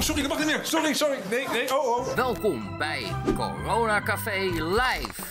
Oh, 0.00 0.06
sorry, 0.06 0.22
dat 0.22 0.30
mag 0.30 0.38
niet 0.38 0.46
meer. 0.46 0.60
Sorry, 0.64 0.94
sorry. 0.94 1.18
Nee, 1.30 1.48
nee, 1.52 1.78
oh, 1.78 1.98
oh. 1.98 2.14
Welkom 2.14 2.78
bij 2.78 3.02
Corona 3.34 4.02
Café 4.02 4.38
Live. 4.52 5.22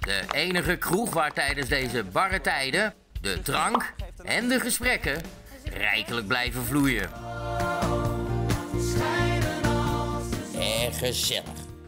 De 0.00 0.22
enige 0.32 0.76
kroeg 0.76 1.14
waar 1.14 1.32
tijdens 1.32 1.68
deze 1.68 2.04
barre 2.04 2.40
tijden 2.40 2.94
de 3.20 3.42
drank 3.42 3.92
en 4.22 4.48
de 4.48 4.60
gesprekken 4.60 5.22
rijkelijk 5.64 6.26
blijven 6.26 6.64
vloeien. 6.64 7.10
En 10.58 10.92
gezellig. 10.92 11.44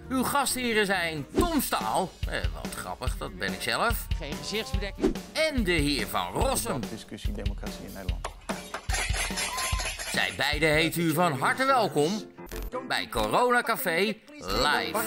Uw 0.08 0.22
gastheren 0.22 0.86
zijn 0.86 1.26
Tom 1.36 1.61
Staal, 1.61 2.11
eh, 2.29 2.40
wat 2.54 2.75
grappig, 2.75 3.17
dat 3.18 3.39
ben 3.39 3.53
ik 3.53 3.62
zelf. 3.62 4.07
Geen 4.18 4.35
gezichtsbedekking. 4.35 5.17
En 5.32 5.64
de 5.64 5.72
heer 5.72 6.07
Van 6.07 6.32
Rossum. 6.32 6.80
discussie 6.90 7.32
democratie 7.32 7.85
in 7.86 7.93
Nederland. 7.93 8.26
Zij 10.12 10.32
beiden 10.36 10.72
heet 10.72 10.96
u 10.96 11.11
van 11.11 11.32
harte 11.32 11.64
welkom 11.64 12.11
bij 12.89 13.08
Corona 13.08 13.62
Café 13.62 14.14
Live. 14.39 14.98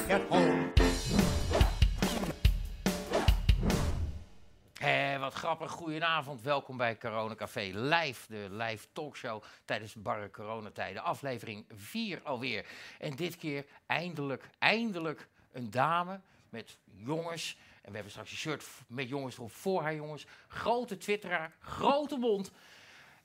Eh, 4.73 5.19
wat 5.19 5.33
grappig, 5.33 5.71
goedenavond. 5.71 6.41
Welkom 6.41 6.77
bij 6.77 6.97
Corona 6.97 7.35
Café 7.35 7.71
Live, 7.73 8.27
de 8.27 8.47
live 8.51 8.87
talkshow 8.93 9.43
tijdens 9.65 9.93
de 9.93 9.99
barre 9.99 10.31
coronatijden. 10.31 11.03
Aflevering 11.03 11.65
4 11.75 12.21
alweer. 12.23 12.65
En 12.99 13.15
dit 13.15 13.37
keer 13.37 13.65
eindelijk, 13.85 14.49
eindelijk 14.59 15.27
een 15.51 15.69
dame 15.69 16.19
met 16.49 16.77
jongens. 16.85 17.57
En 17.81 17.89
we 17.89 17.93
hebben 17.93 18.11
straks 18.11 18.31
een 18.31 18.37
shirt 18.37 18.65
met 18.87 19.09
jongens 19.09 19.37
erop 19.37 19.51
voor 19.51 19.81
haar 19.81 19.95
jongens. 19.95 20.25
Grote 20.47 20.97
twitteraar, 20.97 21.51
grote 21.59 22.17
mond 22.17 22.51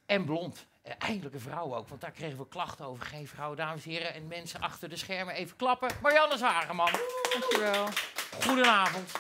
en 0.07 0.25
blond. 0.25 0.69
En 0.91 0.99
eindelijk 0.99 1.35
een 1.35 1.41
vrouw 1.41 1.75
ook, 1.75 1.89
want 1.89 2.01
daar 2.01 2.11
kregen 2.11 2.39
we 2.39 2.49
klachten 2.49 2.85
over. 2.85 3.07
Geen 3.07 3.27
vrouw, 3.27 3.55
dames 3.55 3.85
en 3.85 3.91
heren. 3.91 4.15
En 4.15 4.27
mensen 4.27 4.61
achter 4.61 4.89
de 4.89 4.97
schermen 4.97 5.35
even 5.35 5.57
klappen. 5.57 5.89
Marianne 6.03 6.37
Zwageman. 6.37 6.91
Dankjewel. 7.33 7.87
Goedenavond. 8.45 9.13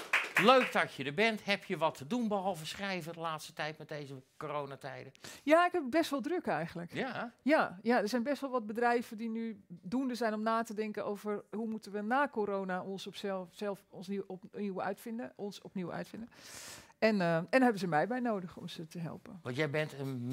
Leuk 0.42 0.72
dat 0.72 0.94
je 0.94 1.04
er 1.04 1.14
bent. 1.14 1.44
Heb 1.44 1.64
je 1.64 1.76
wat 1.76 1.94
te 1.94 2.06
doen 2.06 2.28
behalve 2.28 2.66
schrijven 2.66 3.12
de 3.12 3.20
laatste 3.20 3.52
tijd 3.52 3.78
met 3.78 3.88
deze 3.88 4.22
coronatijden? 4.36 5.12
Ja, 5.42 5.66
ik 5.66 5.72
heb 5.72 5.82
best 5.91 6.10
wel 6.10 6.20
druk 6.20 6.46
eigenlijk. 6.46 6.94
Ja. 6.94 7.32
Ja, 7.42 7.78
ja, 7.82 7.98
er 7.98 8.08
zijn 8.08 8.22
best 8.22 8.41
wel 8.41 8.50
wat 8.50 8.66
bedrijven 8.66 9.16
die 9.16 9.28
nu 9.28 9.60
doende 9.68 10.14
zijn 10.14 10.34
om 10.34 10.42
na 10.42 10.62
te 10.62 10.74
denken 10.74 11.04
over 11.04 11.44
hoe 11.50 11.66
moeten 11.66 11.92
we 11.92 12.00
na 12.00 12.28
corona 12.28 12.82
ons 12.82 13.06
op 13.06 13.16
zelf, 13.16 13.48
zelf 13.52 13.84
ons 13.88 14.08
nieuw, 14.08 14.24
opnieuw 14.26 14.82
uitvinden, 14.82 15.32
ons 15.36 15.60
opnieuw 15.60 15.92
uitvinden. 15.92 16.28
En, 16.98 17.20
eh, 17.20 17.36
en 17.36 17.62
hebben 17.62 17.78
ze 17.78 17.86
mij 17.86 18.06
bij 18.06 18.20
nodig 18.20 18.56
om 18.56 18.68
ze 18.68 18.86
te 18.86 18.98
helpen. 18.98 19.38
Want 19.42 19.56
jij 19.56 19.70
bent 19.70 19.92
een 19.92 20.28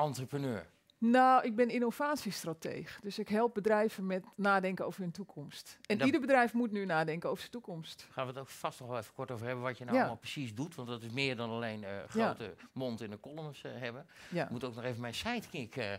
media-entrepreneur. 0.00 0.66
Nou, 0.98 1.44
ik 1.44 1.56
ben 1.56 1.68
innovatiestrateeg. 1.68 2.98
Dus 3.02 3.18
ik 3.18 3.28
help 3.28 3.54
bedrijven 3.54 4.06
met 4.06 4.24
nadenken 4.36 4.86
over 4.86 5.00
hun 5.00 5.10
toekomst. 5.10 5.78
En 5.86 6.02
ieder 6.02 6.20
bedrijf 6.20 6.52
moet 6.52 6.70
nu 6.72 6.84
nadenken 6.84 7.28
over 7.28 7.40
zijn 7.40 7.52
toekomst. 7.52 8.06
Gaan 8.10 8.24
we 8.26 8.32
het 8.32 8.40
ook 8.40 8.48
vast 8.48 8.80
nog 8.80 8.88
wel 8.88 8.98
even 8.98 9.14
kort 9.14 9.30
over 9.30 9.46
hebben 9.46 9.64
wat 9.64 9.78
je 9.78 9.84
nou 9.84 9.96
Ja. 9.96 10.02
allemaal 10.02 10.20
precies 10.20 10.54
doet. 10.54 10.74
Want 10.74 10.88
dat 10.88 11.02
is 11.02 11.10
meer 11.10 11.36
dan 11.36 11.50
alleen 11.50 11.84
eh, 11.84 11.90
grote 12.08 12.54
mond 12.72 13.00
in 13.02 13.10
de 13.10 13.20
columns 13.20 13.62
eh, 13.64 13.72
hebben. 13.74 14.06
Ja. 14.30 14.44
Ik 14.44 14.50
moet 14.50 14.64
ook 14.64 14.74
nog 14.74 14.84
even 14.84 15.00
mijn 15.00 15.14
sidekick 15.14 15.76
eh, 15.76 15.92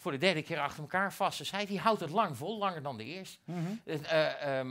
voor 0.00 0.12
de 0.12 0.18
derde 0.18 0.42
keer 0.42 0.58
achter 0.58 0.80
elkaar 0.80 1.12
vast. 1.12 1.44
site. 1.44 1.66
Die 1.66 1.78
houdt 1.80 2.00
het 2.00 2.10
lang 2.10 2.36
vol, 2.36 2.58
langer 2.58 2.82
dan 2.82 2.96
de 2.96 3.04
eerste. 3.04 3.38
Eh, 3.84 3.94
eh, 4.42 4.60
eh, 4.60 4.66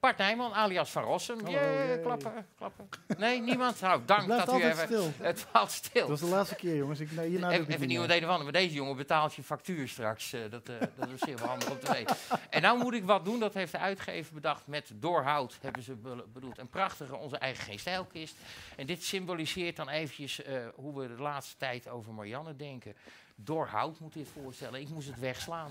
Bart 0.00 0.18
Nijman, 0.18 0.52
alias 0.54 0.90
Van 0.90 1.02
Rossum. 1.02 1.36
Hallo, 1.44 1.50
Yeah, 1.58 1.86
yay. 1.88 1.98
klappen, 2.00 2.46
klappen. 2.56 2.88
Nee, 3.18 3.40
niemand? 3.40 3.80
Nou, 3.80 4.00
dank 4.04 4.28
dat 4.28 4.52
u 4.52 4.62
even... 4.64 4.86
stil. 4.86 5.10
Het 5.20 5.40
valt 5.40 5.70
stil. 5.70 6.00
Dat 6.00 6.08
was 6.20 6.20
de 6.20 6.26
laatste 6.36 6.54
keer, 6.54 6.76
jongens. 6.76 7.00
Ik, 7.00 7.12
nee, 7.12 7.28
hierna 7.28 7.50
Even, 7.50 7.60
even 7.72 8.00
met 8.00 8.10
een 8.10 8.24
of 8.24 8.28
ander, 8.30 8.42
maar 8.42 8.52
deze 8.52 8.74
jongen 8.74 8.96
betaalt 8.96 9.34
je 9.34 9.42
factuur 9.42 9.88
straks. 9.88 10.32
eh, 10.32 10.40
dat, 10.50 10.68
eh, 10.68 10.74
dat 10.96 11.08
is 11.08 11.34
wel 11.34 11.48
handig 11.48 11.70
om 11.70 11.78
te 11.78 11.92
weten. 11.92 12.16
En 12.50 12.62
nou 12.62 12.78
moet 12.78 12.94
ik 12.94 13.04
wat 13.04 13.24
doen, 13.24 13.40
dat 13.40 13.54
heeft 13.54 13.72
de 13.72 13.78
uitgever 13.78 14.34
bedacht. 14.34 14.66
Met 14.66 14.90
doorhout 14.94 15.58
hebben 15.60 15.82
ze 15.82 15.94
be- 15.94 16.24
bedoeld. 16.32 16.58
Een 16.58 16.68
prachtige, 16.68 17.16
onze 17.16 17.38
eigen 17.38 17.64
geen 17.64 17.78
stijlkist. 17.78 18.34
En 18.76 18.86
dit 18.86 19.02
symboliseert 19.04 19.76
dan 19.76 19.88
eventjes 19.88 20.42
eh, 20.42 20.56
hoe 20.74 21.00
we 21.00 21.08
de 21.16 21.22
laatste 21.22 21.56
tijd 21.56 21.88
over 21.88 22.12
Marianne 22.12 22.56
denken. 22.56 22.96
Doorhout 23.36 24.00
moet 24.00 24.12
dit 24.12 24.28
voorstellen. 24.42 24.80
Ik 24.80 24.88
moest 24.88 25.06
het 25.08 25.18
wegslaan. 25.20 25.70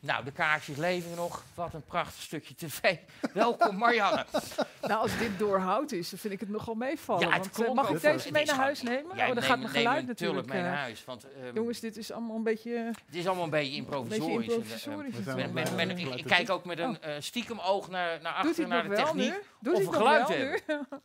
Nou, 0.00 0.24
de 0.24 0.32
kaartjes 0.32 0.76
leven 0.76 1.14
nog. 1.16 1.42
Wat 1.54 1.74
een 1.74 1.84
prachtig 1.84 2.22
stukje 2.22 2.54
tv. 2.54 2.96
Welkom 3.32 3.76
Marianne. 3.76 4.26
Nou, 4.82 5.00
als 5.00 5.18
dit 5.18 5.38
doorhout 5.38 5.92
is, 5.92 6.10
dan 6.10 6.18
vind 6.18 6.32
ik 6.34 6.40
het 6.40 6.48
nogal 6.48 6.74
meevallen. 6.74 7.28
Ja, 7.28 7.34
het 7.34 7.56
want, 7.56 7.68
eh, 7.68 7.74
mag 7.74 7.90
ik 7.90 8.00
deze 8.00 8.32
mee 8.32 8.44
naar 8.44 8.56
huis 8.56 8.82
nemen? 8.82 9.16
Jij 9.16 9.28
oh, 9.28 9.34
dan 9.34 9.42
gaat 9.42 9.58
mijn 9.58 9.70
geluid 9.70 10.06
natuurlijk. 10.06 10.46
mee 10.46 10.62
naar 10.62 10.72
eh, 10.72 10.78
huis. 10.78 11.04
Want, 11.04 11.24
ehm, 11.24 11.54
Jongens, 11.54 11.80
dit 11.80 11.96
is 11.96 12.12
allemaal 12.12 12.36
een 12.36 12.42
beetje, 12.42 12.70
het 13.06 13.14
is 13.14 13.26
allemaal 13.26 13.44
een 13.44 13.50
beetje 13.50 13.70
een 13.70 13.76
improvisorisch. 13.76 14.46
beetje 14.46 14.90
Met, 15.34 15.52
met, 15.52 15.76
met- 15.76 15.98
ik, 15.98 16.24
kijk 16.24 16.50
ook 16.50 16.64
met 16.64 16.78
een 16.78 17.00
eh, 17.02 17.14
stiekem 17.18 17.58
oog 17.58 17.88
naar, 17.88 18.18
naar 18.22 18.42
Doet 18.42 18.50
achter, 18.50 18.54
hij 18.56 18.66
naar 18.66 18.84
het 18.84 18.96
de 18.96 19.02
techniek. 19.02 19.30
nu? 19.30 19.42
Doet 19.60 19.72
of 19.74 19.78
we 19.78 19.84
het 19.84 19.84
nog 19.84 19.94
geluid 19.96 20.28
wel 20.28 20.36
hebben. 20.38 21.02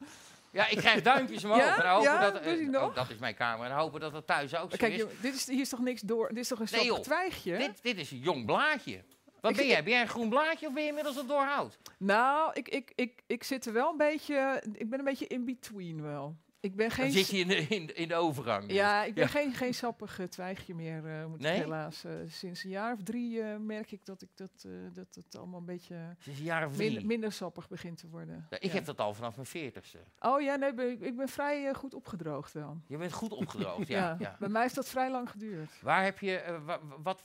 Ja, 0.51 0.67
ik 0.67 0.78
krijg 0.78 1.01
duimpjes 1.01 1.44
omhoog. 1.44 1.59
Ja? 1.59 1.84
En 1.84 1.89
hopen 1.89 2.12
Ja? 2.12 2.31
dat, 2.31 2.41
eh, 2.41 2.81
oh, 2.84 2.95
dat 2.95 3.09
is 3.09 3.17
mijn 3.17 3.35
camera. 3.35 3.69
En 3.69 3.75
hopen 3.75 4.00
dat 4.00 4.13
het 4.13 4.28
thuis 4.28 4.56
ook 4.56 4.72
zo 4.72 4.78
Kijk, 4.78 4.94
is. 4.94 5.03
dit 5.22 5.34
is, 5.34 5.47
hier 5.47 5.59
is 5.62 5.69
toch 5.69 5.79
niks 5.79 6.01
door. 6.01 6.28
Dit 6.28 6.38
is 6.38 6.47
toch 6.47 6.59
een 6.59 6.67
Nee, 6.72 6.79
soort 6.85 6.95
joh. 6.95 7.06
twijgje? 7.06 7.57
Dit, 7.57 7.84
dit 7.84 7.97
is 7.97 8.12
een 8.12 8.17
jong 8.19 8.45
blaadje. 8.45 9.03
Wat 9.41 9.51
Ik- 9.51 9.57
ben 9.57 9.67
jij? 9.67 9.84
Ben 9.84 9.91
jij 9.94 10.01
een 10.01 10.07
groen 10.07 10.29
blaadje 10.29 10.67
of 10.67 10.73
ben 10.73 10.81
je 10.84 10.88
inmiddels 10.89 11.17
al 11.17 11.25
doorhout? 11.25 11.78
Nou, 11.97 12.51
ik, 12.53 12.69
ik, 12.69 12.91
ik, 12.95 13.22
ik 13.28 13.44
zit 13.44 13.66
er 13.66 13.73
wel 13.73 13.91
een 13.91 13.97
beetje. 13.97 14.63
Ik 14.73 14.89
ben 14.89 15.00
een 15.00 15.06
beetje 15.06 15.28
in 15.28 15.45
between 15.45 16.01
wel. 16.01 16.35
Ik 16.62 16.76
ben 16.76 16.88
Dan 16.88 16.98
geen. 16.98 17.12
zit 17.12 17.28
je 17.30 17.38
in 17.38 17.48
de, 17.48 17.56
in, 17.68 17.96
in 17.96 18.08
de 18.08 18.16
overgang. 18.16 18.66
dus. 18.68 18.76
Ja, 18.76 19.04
ik 19.04 19.14
ben 19.14 19.24
Ja. 19.24 19.30
geen, 19.30 19.54
geen 19.54 19.74
sappig 19.74 20.20
eh, 20.20 20.26
twijgje 20.26 20.76
meer, 20.76 21.06
eh, 21.20 21.26
moet 21.26 21.40
Nee? 21.40 21.56
ik 21.56 21.62
helaas. 21.62 22.04
eh, 22.04 22.12
sinds 22.28 22.64
een 22.64 22.70
jaar 22.70 22.94
of 22.94 23.04
drie 23.04 23.42
merk 23.44 23.92
ik 23.92 24.06
dat, 24.06 24.22
ik 24.22 24.30
dat, 24.36 24.68
dat 24.94 25.08
het 25.16 25.38
allemaal 25.38 25.60
een 25.60 25.66
beetje 25.66 26.16
Sinds 26.20 26.40
een 26.40 26.46
jaar 26.46 26.66
of 26.68 26.74
drie. 26.76 26.88
minder, 26.90 27.06
minder 27.08 27.32
sappig 27.32 27.68
begint 27.70 27.98
te 27.98 28.08
worden. 28.08 28.48
Ja, 28.50 28.58
ik 28.60 28.64
Ja. 28.64 28.74
heb 28.74 28.86
dat 28.86 29.00
al 29.00 29.14
vanaf 29.14 29.36
mijn 29.36 29.48
veertigste. 29.48 29.98
Oh 30.20 30.42
ja, 30.42 30.56
nee, 30.56 30.74
ben- 30.74 31.02
ik, 31.04 31.16
ben 31.18 31.30
vrij 31.30 31.74
goed 31.74 31.94
opgedroogd 31.94 32.54
wel. 32.54 32.82
Je 32.88 32.98
bent 32.98 33.14
goed 33.14 33.32
opgedroogd, 33.34 33.88
ja. 33.98 34.16
ja. 34.20 34.36
Bij 34.40 34.50
mij 34.50 34.66
is 34.66 34.74
dat 34.74 34.88
vrij 34.90 35.12
lang 35.12 35.30
geduurd. 35.30 35.72
Waar 35.82 36.04
heb 36.04 36.20
je, 36.20 36.60
wa- 36.66 36.80
wat, 37.04 37.24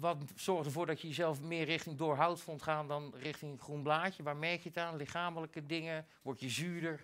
wat 0.00 0.16
zorgt 0.36 0.66
ervoor 0.66 0.86
dat 0.86 1.00
je 1.00 1.08
jezelf 1.08 1.40
meer 1.42 1.64
richting 1.64 1.96
doorhout 1.98 2.40
vond 2.40 2.62
gaan 2.62 2.88
dan 2.88 3.14
richting 3.16 3.60
groen 3.60 3.82
blaadje? 3.82 4.22
Waar 4.22 4.36
merk 4.36 4.60
je 4.62 4.68
het 4.68 4.78
aan? 4.78 4.96
Lichamelijke 4.96 5.66
dingen? 5.66 6.06
Word 6.22 6.40
je 6.40 6.48
zuurder? 6.48 7.00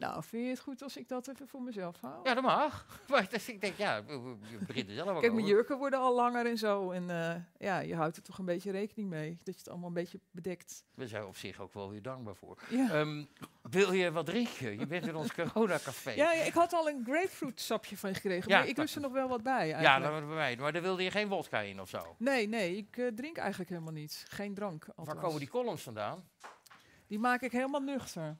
Nou, 0.00 0.22
vind 0.24 0.44
je 0.44 0.50
het 0.50 0.60
goed 0.60 0.82
als 0.82 0.96
ik 0.96 1.08
dat 1.08 1.28
even 1.28 1.48
voor 1.48 1.62
mezelf 1.62 2.00
hou? 2.00 2.20
Ja, 2.28 2.34
dat 2.34 2.42
mag. 2.42 2.86
Maar 3.08 3.28
dus 3.30 3.48
ik 3.48 3.60
denk, 3.60 3.76
ja, 3.76 3.96
je 3.96 4.58
begint 4.66 4.88
er 4.88 4.94
zelf 4.94 5.08
ook 5.08 5.20
Kijk, 5.20 5.32
mijn 5.32 5.44
over. 5.44 5.56
jurken 5.56 5.78
worden 5.78 5.98
al 5.98 6.14
langer 6.14 6.46
en 6.46 6.58
zo. 6.58 6.90
En 6.90 7.10
eh, 7.10 7.34
ja, 7.58 7.78
je 7.78 7.94
houdt 7.94 8.16
er 8.16 8.22
toch 8.22 8.38
een 8.38 8.44
beetje 8.44 8.70
rekening 8.70 9.08
mee. 9.08 9.36
Dat 9.42 9.54
je 9.54 9.60
het 9.60 9.68
allemaal 9.68 9.88
een 9.88 9.94
beetje 9.94 10.20
bedekt. 10.30 10.84
We 10.94 11.06
zijn 11.08 11.24
op 11.24 11.36
zich 11.36 11.60
ook 11.60 11.72
wel 11.74 11.90
weer 11.90 12.02
dankbaar 12.02 12.34
voor. 12.36 12.58
Ja. 12.70 12.90
Ehm, 12.90 13.24
wil 13.62 13.92
je 13.92 14.12
wat 14.12 14.26
drinken? 14.26 14.78
Je 14.78 14.86
bent 14.86 15.06
in 15.06 15.14
ons 15.16 15.34
coronacafé. 15.52 16.10
Ja, 16.10 16.32
ja, 16.32 16.42
ik 16.42 16.52
had 16.54 16.72
al 16.72 16.88
een 16.88 17.04
grapefruit 17.04 17.60
sapje 17.60 17.96
van 17.96 18.08
je 18.08 18.14
gekregen, 18.16 18.50
Ja, 18.50 18.58
maar 18.58 18.68
ik 18.68 18.76
lust 18.76 18.94
er 18.94 19.00
nog 19.00 19.12
wel 19.12 19.28
wat 19.28 19.42
bij 19.42 19.68
Ja, 19.68 19.74
eigenlijk. 19.74 20.12
dat 20.14 20.26
bij 20.26 20.36
mij. 20.36 20.56
Maar 20.56 20.72
daar 20.72 20.82
wilde 20.82 21.02
je 21.02 21.10
geen 21.10 21.28
wodka 21.28 21.58
in 21.60 21.80
of 21.80 21.88
zo. 21.88 22.14
Nee, 22.18 22.48
nee, 22.48 22.76
ik 22.76 22.96
eh, 22.96 23.06
drink 23.06 23.36
eigenlijk 23.36 23.70
helemaal 23.70 23.92
niet. 23.92 24.24
Geen 24.28 24.54
drank, 24.54 24.84
Waar 24.86 24.94
althans. 24.96 25.20
komen 25.20 25.38
die 25.38 25.48
columns 25.48 25.82
vandaan? 25.82 26.28
Die 27.06 27.18
maak 27.18 27.40
ik 27.42 27.52
helemaal 27.52 27.80
nuchter. 27.80 28.36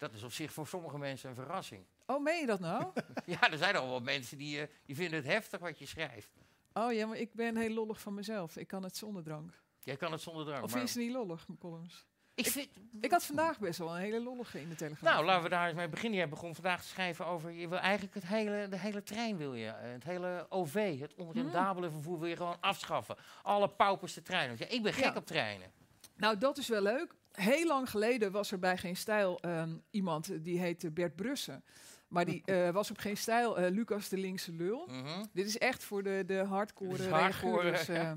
Dat 0.00 0.12
is 0.12 0.22
op 0.22 0.32
zich 0.32 0.52
voor 0.52 0.66
sommige 0.66 0.98
mensen 0.98 1.28
een 1.28 1.34
verrassing. 1.34 1.84
Oh, 2.06 2.22
meen 2.22 2.40
je 2.40 2.46
dat 2.46 2.60
nou? 2.60 2.86
Ja, 3.26 3.50
er 3.50 3.58
zijn 3.58 3.76
al 3.76 3.88
wel 3.88 4.00
mensen 4.00 4.38
die, 4.38 4.60
eh, 4.60 4.66
die 4.86 4.96
vinden 4.96 5.18
het 5.18 5.26
heftig 5.28 5.60
wat 5.60 5.78
je 5.78 5.86
schrijft. 5.86 6.30
oh 6.72 6.92
ja, 6.92 7.06
maar 7.06 7.16
ik 7.16 7.34
ben 7.34 7.56
heel 7.56 7.70
lollig 7.74 8.00
van 8.00 8.14
mezelf. 8.14 8.56
Ik 8.56 8.66
kan 8.66 8.82
het 8.82 8.96
zonder 8.96 9.22
drank. 9.22 9.52
Jij 9.82 9.96
kan 9.96 10.12
het 10.12 10.20
zonder 10.20 10.44
drank. 10.44 10.64
Of 10.64 10.72
maar 10.72 10.80
je 10.80 10.86
ze 10.88 10.98
niet 10.98 11.12
lollig, 11.12 11.46
mijn 11.48 11.58
columns? 11.58 12.06
ik 12.34 12.46
vind, 12.46 12.68
Ik 13.00 13.10
had 13.10 13.24
vandaag 13.24 13.58
best 13.58 13.78
wel 13.78 13.94
een 13.96 14.00
hele 14.00 14.22
lollige 14.22 14.60
in 14.60 14.68
de 14.68 14.74
telegraaf. 14.74 15.12
Nou, 15.14 15.24
laten 15.24 15.42
we 15.42 15.48
daar 15.48 15.66
eens 15.66 15.76
mee 15.76 15.88
beginnen. 15.88 16.18
Jij 16.18 16.28
begon 16.28 16.54
vandaag 16.54 16.82
te 16.82 16.88
schrijven 16.88 17.26
over, 17.26 17.50
je 17.50 17.68
wil 17.68 17.78
eigenlijk 17.78 18.14
het 18.14 18.26
hele, 18.26 18.66
de 18.68 18.78
hele 18.78 19.02
trein 19.02 19.36
wil 19.36 19.54
je, 19.54 19.66
eh, 19.68 19.92
het 19.92 20.04
hele 20.04 20.46
OV, 20.48 20.98
het 21.00 21.14
onrendabele 21.14 21.90
vervoer 21.90 22.18
wil 22.18 22.28
je 22.28 22.36
gewoon 22.36 22.60
afschaffen. 22.60 23.16
Alle 23.42 23.68
pauperste 23.68 24.22
treinen. 24.22 24.56
Ja, 24.58 24.66
ik 24.68 24.82
ben 24.82 24.92
gek 24.92 25.04
Ja. 25.04 25.14
op 25.14 25.26
treinen. 25.26 25.72
Nou, 26.16 26.38
dat 26.38 26.58
is 26.58 26.68
wel 26.68 26.82
leuk. 26.82 27.14
Heel 27.32 27.66
lang 27.66 27.90
geleden 27.90 28.32
was 28.32 28.52
er 28.52 28.58
bij 28.58 28.76
Geen 28.76 28.96
Stijl 28.96 29.40
ehm, 29.40 29.76
iemand, 29.90 30.44
die 30.44 30.58
heette 30.58 30.90
Bert 30.90 31.16
Brussen. 31.16 31.64
Maar 32.08 32.24
die 32.24 32.42
eh, 32.44 32.70
was 32.70 32.90
op 32.90 32.98
Geen 32.98 33.16
Stijl 33.16 33.58
eh, 33.58 33.70
Lucas 33.70 34.08
de 34.08 34.16
Linkse 34.16 34.52
Lul. 34.52 34.86
Mhm. 34.86 35.24
Dit 35.32 35.46
is 35.46 35.58
echt 35.58 35.84
voor 35.84 36.02
de, 36.02 36.22
de 36.26 36.38
hardcore 36.38 37.02
ja. 37.02 37.76
eh. 37.86 38.12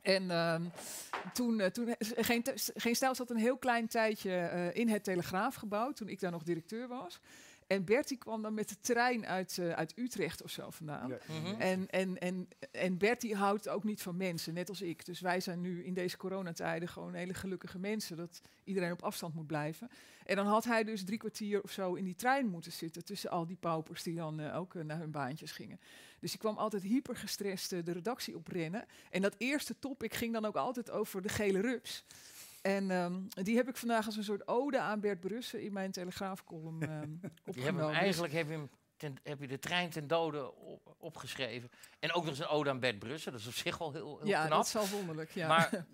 En 0.00 0.30
ehm, 0.30 0.62
toen, 1.32 1.70
toen 1.72 1.94
geen, 1.98 2.42
geen 2.74 2.94
Stijl 2.94 3.14
zat 3.14 3.30
een 3.30 3.36
heel 3.36 3.56
klein 3.56 3.88
tijdje 3.88 4.70
in 4.72 4.88
het 4.88 5.04
Telegraafgebouw, 5.04 5.92
toen 5.92 6.08
ik 6.08 6.20
daar 6.20 6.30
nog 6.30 6.42
directeur 6.42 6.88
was. 6.88 7.20
En 7.66 7.84
Bertie 7.84 8.16
kwam 8.16 8.42
dan 8.42 8.54
met 8.54 8.68
de 8.68 8.80
trein 8.80 9.26
uit, 9.26 9.58
eh, 9.58 9.70
uit 9.70 9.98
Utrecht 9.98 10.42
of 10.42 10.50
zo 10.50 10.70
vandaan. 10.70 11.08
Ja. 11.08 11.18
Mhm. 11.26 11.60
En, 11.60 11.90
en, 11.90 12.18
en, 12.18 12.48
en 12.72 12.98
Bertie 12.98 13.34
houdt 13.34 13.68
ook 13.68 13.84
niet 13.84 14.02
van 14.02 14.16
mensen, 14.16 14.54
net 14.54 14.68
als 14.68 14.82
ik. 14.82 15.04
Dus 15.04 15.20
wij 15.20 15.40
zijn 15.40 15.60
nu 15.60 15.84
in 15.84 15.94
deze 15.94 16.16
coronatijden 16.16 16.88
gewoon 16.88 17.14
hele 17.14 17.34
gelukkige 17.34 17.78
mensen. 17.78 18.16
Dat 18.16 18.40
iedereen 18.64 18.92
op 18.92 19.02
afstand 19.02 19.34
moet 19.34 19.46
blijven. 19.46 19.90
En 20.24 20.36
dan 20.36 20.46
had 20.46 20.64
hij 20.64 20.84
dus 20.84 21.04
drie 21.04 21.18
kwartier 21.18 21.62
of 21.62 21.70
zo 21.70 21.94
in 21.94 22.04
die 22.04 22.14
trein 22.14 22.46
moeten 22.46 22.72
zitten. 22.72 23.04
Tussen 23.04 23.30
al 23.30 23.46
die 23.46 23.56
paupers 23.56 24.02
die 24.02 24.14
dan 24.14 24.40
eh, 24.40 24.56
ook 24.56 24.74
eh, 24.74 24.82
naar 24.82 24.98
hun 24.98 25.10
baantjes 25.10 25.52
gingen. 25.52 25.80
Dus 26.20 26.30
die 26.30 26.40
kwam 26.40 26.56
altijd 26.56 26.82
hyper 26.82 27.16
gestrest 27.16 27.70
de 27.70 27.92
redactie 27.92 28.36
oprennen. 28.36 28.84
En 29.10 29.22
dat 29.22 29.34
eerste 29.38 29.78
topic 29.78 30.14
ging 30.14 30.32
dan 30.32 30.44
ook 30.44 30.56
altijd 30.56 30.90
over 30.90 31.22
de 31.22 31.28
gele 31.28 31.60
rups. 31.60 32.04
En 32.66 32.90
ehm, 32.90 33.20
die 33.28 33.56
heb 33.56 33.68
ik 33.68 33.76
vandaag 33.76 34.06
als 34.06 34.16
een 34.16 34.24
soort 34.24 34.48
ode 34.48 34.80
aan 34.80 35.00
Bert 35.00 35.20
Brussen 35.20 35.62
in 35.62 35.72
mijn 35.72 35.90
telegraafcolumn 35.90 36.82
ehm 36.88 36.90
hebt 37.20 37.40
opgenomen. 37.46 37.80
hem 37.84 37.88
Dus- 37.92 37.96
eigenlijk 38.00 38.32
heb 38.32 38.46
je, 38.46 38.52
hem 38.52 38.70
ten- 38.96 39.16
heb 39.22 39.40
je 39.40 39.46
de 39.46 39.58
trein 39.58 39.90
ten 39.90 40.06
dode 40.06 40.54
op- 40.54 40.94
opgeschreven. 40.98 41.70
En 41.98 42.12
ook 42.12 42.22
nog 42.22 42.30
eens 42.30 42.38
een 42.38 42.46
ode 42.46 42.70
aan 42.70 42.80
Bert 42.80 42.98
Brussen. 42.98 43.32
Dat 43.32 43.40
is 43.40 43.46
op 43.46 43.52
zich 43.52 43.78
wel 43.78 43.92
heel, 43.92 44.18
heel 44.18 44.26
ja, 44.26 44.46
knap. 44.46 44.56
dat 44.58 44.66
is 44.66 44.76
al 44.76 44.88
wonderlijk. 44.88 45.30
Ja. 45.30 45.48
Maar, 45.48 45.70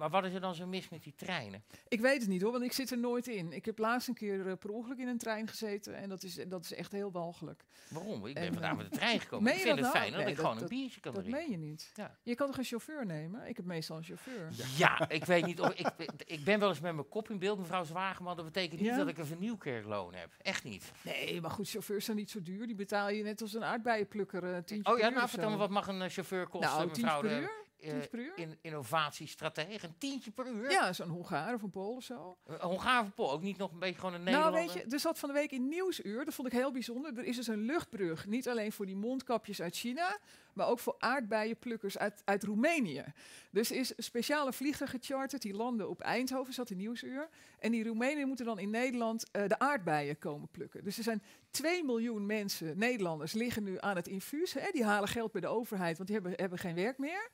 maar 0.00 0.10
wat 0.10 0.24
is 0.24 0.34
er 0.34 0.40
dan 0.40 0.54
zo 0.54 0.66
mis 0.66 0.88
met 0.88 1.02
die 1.02 1.14
treinen? 1.16 1.64
Ik 1.88 2.00
weet 2.00 2.20
het 2.20 2.28
niet 2.28 2.42
hoor, 2.42 2.52
want 2.52 2.64
ik 2.64 2.72
zit 2.72 2.90
er 2.90 2.98
nooit 2.98 3.26
in. 3.26 3.52
Ik 3.52 3.64
heb 3.64 3.78
laatst 3.78 4.08
een 4.08 4.14
keer 4.14 4.46
eh, 4.48 4.56
per 4.56 4.70
ongeluk 4.70 4.98
in 4.98 5.08
een 5.08 5.18
trein 5.18 5.48
gezeten 5.48 5.94
en 5.94 6.08
dat 6.08 6.22
is, 6.22 6.34
dat 6.48 6.64
is 6.64 6.72
echt 6.74 6.92
heel 6.92 7.10
walgelijk. 7.12 7.64
Waarom? 7.88 8.26
Ik 8.26 8.34
ben 8.34 8.42
En, 8.42 8.52
vandaag 8.52 8.76
met 8.76 8.90
de 8.92 8.96
trein 8.98 9.20
gekomen. 9.20 9.44
meen 9.50 9.52
Ik 9.54 9.58
je 9.60 9.66
vind 9.66 9.76
dat 9.76 9.84
het 9.84 9.94
nou? 9.94 10.04
fijn 10.06 10.16
dat 10.16 10.20
Nee, 10.24 10.30
ik 10.30 10.36
dat- 10.36 10.44
gewoon 10.44 10.62
een 10.62 10.68
dat- 10.68 10.78
biertje 10.78 11.00
kan 11.00 11.14
dat 11.14 11.22
drinken. 11.22 11.42
meen 11.50 11.60
je 11.60 11.66
niet. 11.66 11.92
Ja. 11.94 12.16
Je 12.22 12.34
kan 12.34 12.46
toch 12.46 12.58
een 12.58 12.64
chauffeur 12.64 13.06
nemen? 13.06 13.48
Ik 13.48 13.56
heb 13.56 13.66
meestal 13.66 13.96
een 13.96 14.04
chauffeur. 14.04 14.48
Ja, 14.76 15.08
ik 15.08 15.24
weet 15.24 15.46
niet 15.46 15.60
of 15.60 15.72
ik, 15.74 15.90
ik 16.26 16.44
ben 16.44 16.58
wel 16.60 16.68
eens 16.68 16.80
met 16.80 16.94
mijn 16.94 17.08
kop 17.08 17.30
in 17.30 17.38
beeld, 17.38 17.58
mevrouw 17.58 17.84
Zwageman. 17.84 18.36
Dat 18.36 18.44
betekent 18.44 18.80
niet 18.80 18.90
Ja? 18.90 18.96
dat 18.96 19.08
ik 19.08 19.18
een 19.18 19.26
vernieuwkerkloon 19.26 20.14
heb. 20.14 20.30
Echt 20.42 20.64
niet. 20.64 20.92
Nee, 21.02 21.40
maar 21.40 21.50
goed, 21.50 21.68
chauffeurs 21.70 22.04
zijn 22.04 22.16
niet 22.16 22.30
zo 22.30 22.42
duur. 22.42 22.66
Die 22.66 22.76
betaal 22.76 23.10
je 23.10 23.22
net 23.22 23.40
als 23.42 23.54
een 23.54 23.64
aardbeienplukker 23.64 24.64
tientje 24.64 24.92
Oh 24.92 24.98
ja, 24.98 25.08
uur 25.08 25.14
nou 25.14 25.28
vertel 25.28 25.50
me, 25.50 25.56
wat 25.56 25.70
mag 25.70 25.86
een 25.86 26.02
eh, 26.02 26.08
chauffeur 26.10 26.46
kosten, 26.48 26.70
Nou, 26.70 26.88
mevrouw 26.88 27.20
per 27.20 27.28
de 27.40 27.68
eh, 27.80 28.26
in, 28.36 28.58
innovatiestratege? 28.60 29.86
Een 29.86 29.98
tientje 29.98 30.30
per 30.30 30.46
uur? 30.46 30.70
Ja, 30.70 30.92
zo'n 30.92 31.08
Hongaar 31.08 31.54
of 31.54 31.62
een 31.62 31.70
Pool 31.70 31.94
of 31.94 32.02
zo. 32.04 32.36
Een 32.46 32.60
Hongaar 32.60 33.02
van 33.02 33.12
Pol, 33.12 33.30
ook 33.32 33.42
niet 33.42 33.56
nog 33.56 33.72
een 33.72 33.78
beetje 33.78 34.00
gewoon 34.00 34.14
een 34.14 34.22
Nou, 34.22 34.36
Nederlander? 34.36 34.74
weet 34.74 34.84
je, 34.84 34.94
er 34.94 35.00
zat 35.00 35.18
van 35.18 35.28
de 35.28 35.34
week 35.34 35.50
in 35.50 35.68
Nieuwsuur, 35.68 36.24
dat 36.24 36.34
vond 36.34 36.48
ik 36.48 36.54
heel 36.54 36.72
bijzonder. 36.72 37.18
Er 37.18 37.24
is 37.24 37.36
dus 37.36 37.46
een 37.46 37.64
luchtbrug, 37.64 38.26
niet 38.26 38.48
alleen 38.48 38.72
voor 38.72 38.86
die 38.86 38.96
mondkapjes 38.96 39.62
uit 39.62 39.76
China, 39.76 40.18
maar 40.52 40.68
ook 40.68 40.78
voor 40.78 40.94
aardbeienplukkers 40.98 41.98
uit, 41.98 42.22
uit 42.24 42.42
Roemenië. 42.44 43.04
Dus 43.50 43.70
er 43.70 43.76
is 43.76 43.92
een 43.96 44.02
speciale 44.04 44.52
vliegtuig 44.52 44.90
gecharterd, 44.90 45.42
die 45.42 45.54
landen 45.54 45.88
op 45.88 46.00
Eindhoven, 46.00 46.54
zat 46.54 46.70
in 46.70 46.76
Nieuwsuur. 46.76 47.28
En 47.58 47.70
die 47.70 47.84
Roemenen 47.84 48.26
moeten 48.26 48.44
dan 48.46 48.58
in 48.58 48.70
Nederland 48.70 49.30
eh, 49.30 49.48
de 49.48 49.58
aardbeien 49.58 50.18
komen 50.18 50.48
plukken. 50.50 50.84
Dus 50.84 50.96
er 50.96 51.02
zijn 51.02 51.22
2 51.50 51.84
miljoen 51.84 52.26
mensen, 52.26 52.78
Nederlanders, 52.78 53.32
liggen 53.32 53.62
nu 53.62 53.76
aan 53.80 53.96
het 53.96 54.08
infuus. 54.08 54.52
Hè? 54.52 54.70
Die 54.72 54.84
halen 54.84 55.08
geld 55.08 55.32
bij 55.32 55.40
de 55.40 55.46
overheid, 55.46 55.96
want 55.96 56.08
die 56.08 56.18
hebben, 56.18 56.40
hebben 56.40 56.58
geen 56.58 56.74
werk 56.74 56.98
meer. 56.98 57.28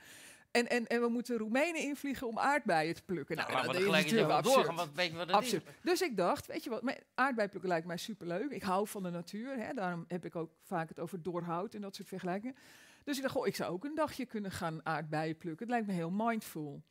En, 0.56 0.69
en, 0.69 0.87
en 0.87 1.00
we 1.00 1.08
moeten 1.08 1.38
Roemenen 1.38 1.81
invliegen 1.81 2.26
om 2.26 2.38
aardbeien 2.38 2.94
te 2.94 3.03
plukken. 3.03 3.37
Nou, 3.37 3.49
Nou, 3.53 3.67
laten 3.67 3.81
we 3.81 3.87
dat 3.87 3.97
is 3.97 4.03
natuurlijk 4.03 4.31
absurd. 4.32 4.67
doorgaan. 4.67 4.91
Weet 4.94 5.11
je 5.11 5.17
wat 5.17 5.20
het 5.20 5.31
is? 5.31 5.35
Absoluut. 5.37 5.64
Dus 5.82 6.00
ik 6.03 6.17
dacht, 6.17 6.47
weet 6.47 6.64
je 6.64 6.70
wat, 6.70 6.82
mijn 6.82 6.99
aardbeiplukken 7.14 7.70
lijkt 7.70 7.87
mij 7.87 7.97
superleuk. 7.97 8.50
Ik 8.50 8.62
hou 8.62 8.88
van 8.88 9.03
de 9.03 9.11
natuur, 9.11 9.56
hè, 9.58 9.75
daarom 9.75 10.05
heb 10.08 10.25
ik 10.25 10.37
ook 10.37 10.50
vaak 10.62 10.88
het 10.88 11.00
over 11.00 11.23
doorhout 11.23 11.75
en 11.75 11.81
dat 11.81 11.94
soort 11.94 12.08
vergelijkingen. 12.08 12.56
Dus 13.05 13.17
ik 13.17 13.23
dacht, 13.23 13.35
goh, 13.35 13.47
ik 13.47 13.56
zou 13.56 13.73
ook 13.73 13.85
een 13.85 13.94
dagje 13.94 14.26
kunnen 14.26 14.50
gaan 14.50 14.81
aardbeien 14.87 15.37
plukken. 15.37 15.67
Het 15.67 15.75
lijkt 15.75 15.87
me 15.87 15.93
heel 15.93 16.11
mindful. 16.11 16.82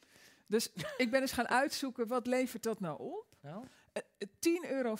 Dus 0.47 0.71
ik 0.97 1.11
ben 1.11 1.21
eens 1.21 1.31
gaan 1.31 1.47
uitzoeken, 1.47 2.07
wat 2.07 2.27
levert 2.27 2.63
dat 2.63 2.79
nou 2.79 2.99
op? 2.99 3.25
Nou, 3.41 3.63
10,50 3.99 4.69
euro 4.69 4.97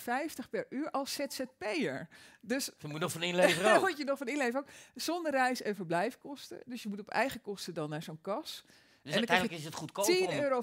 per 0.50 0.65
uur 0.69 0.92
als 0.92 1.13
ZZP'er. 1.13 2.07
Dus 2.42 2.65
ze 2.77 2.88
moet 2.88 3.00
nog 3.00 3.12
van 3.12 3.24
inleveren 3.24 3.63
daar 3.63 3.75
ook. 3.75 3.81
word 3.81 3.97
je 3.97 4.03
nog 4.03 4.18
van 4.18 4.27
inleveren 4.27 4.59
ook. 4.62 4.68
Zonder 4.95 5.31
reis- 5.31 5.62
en 5.62 5.75
verblijfkosten. 5.75 6.62
Dus 6.65 6.83
je 6.83 6.89
moet 6.89 7.00
op 7.00 7.09
eigen 7.09 7.42
kosten 7.42 7.74
dan 7.74 7.89
naar 7.89 8.03
zo'n 8.03 8.21
kas. 8.21 8.63
Dus 9.05 9.13
krijg 9.13 9.29
uiteindelijk 9.29 9.59
is 9.59 9.65
het 9.65 9.75
goedkoper 9.75 10.15
10,50 10.15 10.27
om 10.27 10.43
euro 10.43 10.61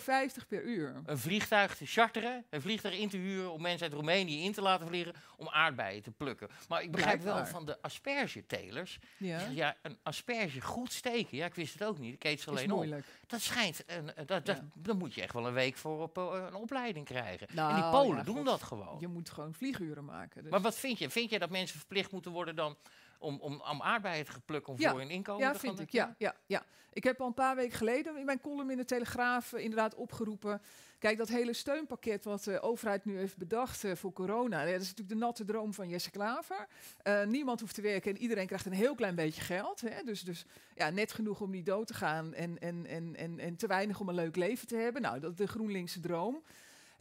per 0.48 0.62
uur. 0.62 1.02
een 1.06 1.18
vliegtuig 1.18 1.76
te 1.76 1.86
charteren, 1.86 2.44
een 2.50 2.60
vliegtuig 2.62 2.98
in 2.98 3.08
te 3.08 3.16
huren 3.16 3.52
om 3.52 3.62
mensen 3.62 3.82
uit 3.86 3.92
Roemenië 3.94 4.44
in 4.44 4.52
te 4.52 4.62
laten 4.62 4.86
vliegen 4.86 5.14
om 5.36 5.48
aardbeien 5.48 6.02
te 6.02 6.10
plukken. 6.10 6.48
Maar 6.68 6.82
ik 6.82 6.90
begrijp 6.92 7.22
wel 7.22 7.46
van 7.46 7.66
de 7.66 7.82
aspergetelers. 7.82 8.98
Ja, 9.16 9.46
Ja. 9.50 9.76
een 9.82 9.98
asperge 10.02 10.60
goed 10.60 10.92
steken. 10.92 11.36
Ja, 11.36 11.46
ik 11.46 11.54
wist 11.54 11.72
het 11.72 11.84
ook 11.84 11.98
niet. 11.98 12.14
Ik 12.14 12.24
eet 12.24 12.40
ze 12.40 12.50
is 12.50 12.56
alleen 12.56 12.70
op. 12.70 12.76
moeilijk. 12.76 13.04
Dat 13.26 13.40
schijnt, 13.40 13.82
een, 13.86 14.10
een- 14.14 14.26
dat, 14.26 14.46
dat, 14.46 14.56
Ja. 14.56 14.64
dan 14.74 14.96
moet 14.98 15.14
je 15.14 15.22
echt 15.22 15.32
wel 15.32 15.46
een 15.46 15.52
week 15.54 15.76
voor 15.76 16.02
op 16.02 16.18
eh, 16.18 16.44
een 16.48 16.54
opleiding 16.54 17.04
krijgen. 17.06 17.40
en 17.48 17.54
die 17.54 17.64
Nou, 17.64 17.90
Polen 17.90 18.16
ja, 18.16 18.22
doen 18.22 18.44
dat 18.44 18.62
gewoon. 18.62 18.96
Je 19.00 19.08
moet 19.08 19.30
gewoon 19.30 19.54
vlieguren 19.54 20.04
maken. 20.04 20.42
Dus. 20.42 20.50
Maar 20.50 20.60
wat 20.60 20.74
vind 20.78 20.98
je? 20.98 21.10
Vind 21.10 21.30
je 21.30 21.38
dat 21.38 21.50
mensen 21.50 21.78
verplicht 21.78 22.12
moeten 22.12 22.30
worden 22.32 22.56
dan 22.56 22.76
om, 23.22 23.38
om, 23.40 23.62
om 23.70 23.82
aardbeien 23.82 24.24
te 24.24 24.40
plukken 24.40 24.72
om 24.72 24.80
Ja. 24.80 24.90
voor 24.90 25.00
hun 25.00 25.10
inkomen 25.10 25.42
ja, 25.42 25.52
te 25.52 25.58
vind 25.58 25.80
ik. 25.80 25.90
Ja, 25.90 26.14
ja, 26.18 26.34
ja. 26.46 26.64
Ik 26.92 27.04
heb 27.04 27.20
al 27.20 27.26
een 27.26 27.34
paar 27.34 27.56
weken 27.56 27.76
geleden 27.76 28.16
in 28.16 28.24
mijn 28.24 28.40
column 28.40 28.70
in 28.70 28.76
de 28.76 28.84
Telegraaf 28.84 29.52
eh, 29.52 29.62
inderdaad 29.62 29.94
opgeroepen. 29.94 30.62
Kijk, 30.98 31.18
dat 31.18 31.28
hele 31.28 31.52
steunpakket 31.52 32.24
wat 32.24 32.44
de 32.44 32.60
overheid 32.60 33.04
nu 33.04 33.16
heeft 33.16 33.36
bedacht 33.36 33.84
eh, 33.84 33.94
voor 33.94 34.12
corona. 34.12 34.58
dat 34.58 34.68
is 34.68 34.88
natuurlijk 34.88 35.08
de 35.08 35.14
natte 35.14 35.44
droom 35.44 35.74
van 35.74 35.88
Jesse 35.88 36.10
Klaver. 36.10 36.66
Eh, 37.02 37.24
niemand 37.24 37.60
hoeft 37.60 37.74
te 37.74 37.80
werken 37.82 38.14
en 38.14 38.20
iedereen 38.20 38.46
krijgt 38.46 38.66
een 38.66 38.72
heel 38.72 38.94
klein 38.94 39.14
beetje 39.14 39.40
geld. 39.40 39.80
Hè? 39.80 40.02
Dus, 40.04 40.22
dus 40.22 40.44
ja, 40.74 40.90
net 40.90 41.12
genoeg 41.12 41.40
om 41.40 41.50
niet 41.50 41.66
dood 41.66 41.86
te 41.86 41.94
gaan 41.94 42.34
en, 42.34 42.58
en, 42.58 42.86
en, 42.86 43.16
en, 43.16 43.38
en 43.38 43.56
te 43.56 43.66
weinig 43.66 44.00
om 44.00 44.08
een 44.08 44.14
leuk 44.14 44.36
leven 44.36 44.66
te 44.66 44.76
hebben. 44.76 45.02
Nou, 45.02 45.20
dat 45.20 45.30
is 45.30 45.36
de 45.36 45.46
GroenLinkse 45.46 46.00
droom. 46.00 46.42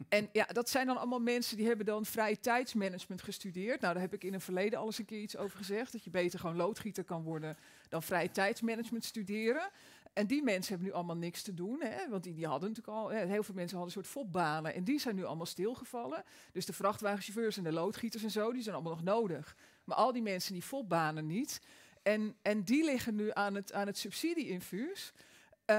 En 0.08 0.28
ja, 0.32 0.44
dat 0.46 0.68
zijn 0.68 0.86
dan 0.86 0.96
allemaal 0.96 1.20
mensen 1.20 1.56
die 1.56 1.66
hebben 1.66 1.86
dan 1.86 2.06
vrije 2.06 2.40
tijdsmanagement 2.40 3.22
gestudeerd. 3.22 3.80
Nou, 3.80 3.92
daar 3.92 4.02
heb 4.02 4.14
ik 4.14 4.24
in 4.24 4.32
het 4.32 4.42
verleden 4.42 4.78
al 4.78 4.86
eens 4.86 4.98
een 4.98 5.04
keer 5.04 5.20
iets 5.20 5.36
over 5.36 5.56
gezegd. 5.56 5.92
Dat 5.92 6.04
je 6.04 6.10
beter 6.10 6.38
gewoon 6.38 6.56
loodgieter 6.56 7.04
kan 7.04 7.22
worden 7.22 7.56
dan 7.88 8.02
vrije 8.02 8.30
tijdsmanagement 8.30 9.04
studeren. 9.04 9.70
En 10.12 10.26
die 10.26 10.42
mensen 10.42 10.68
hebben 10.68 10.88
nu 10.88 10.94
allemaal 10.94 11.16
niks 11.16 11.42
te 11.42 11.54
doen. 11.54 11.80
Hè? 11.82 12.08
Want 12.08 12.22
die, 12.22 12.34
die 12.34 12.46
hadden 12.46 12.68
natuurlijk 12.68 12.98
al, 12.98 13.08
heel 13.08 13.42
veel 13.42 13.54
mensen 13.54 13.78
hadden 13.78 13.96
een 13.96 14.04
soort 14.04 14.24
fopbanen. 14.24 14.74
En 14.74 14.84
die 14.84 14.98
zijn 14.98 15.14
nu 15.14 15.24
allemaal 15.24 15.46
stilgevallen. 15.46 16.24
Dus 16.52 16.66
de 16.66 16.72
vrachtwagenchauffeurs 16.72 17.56
en 17.56 17.64
de 17.64 17.72
loodgieters 17.72 18.22
en 18.22 18.30
zo, 18.30 18.52
die 18.52 18.62
zijn 18.62 18.74
allemaal 18.74 18.92
nog 18.92 19.02
nodig. 19.02 19.56
Maar 19.84 19.96
al 19.96 20.12
die 20.12 20.22
mensen 20.22 20.52
die 20.52 20.62
fopbanen 20.62 21.26
niet. 21.26 21.60
En, 22.02 22.36
en 22.42 22.62
die 22.62 22.84
liggen 22.84 23.14
nu 23.14 23.30
aan 23.32 23.54
het, 23.54 23.72
aan 23.72 23.86
het 23.86 23.98
subsidieinfuus. 23.98 25.12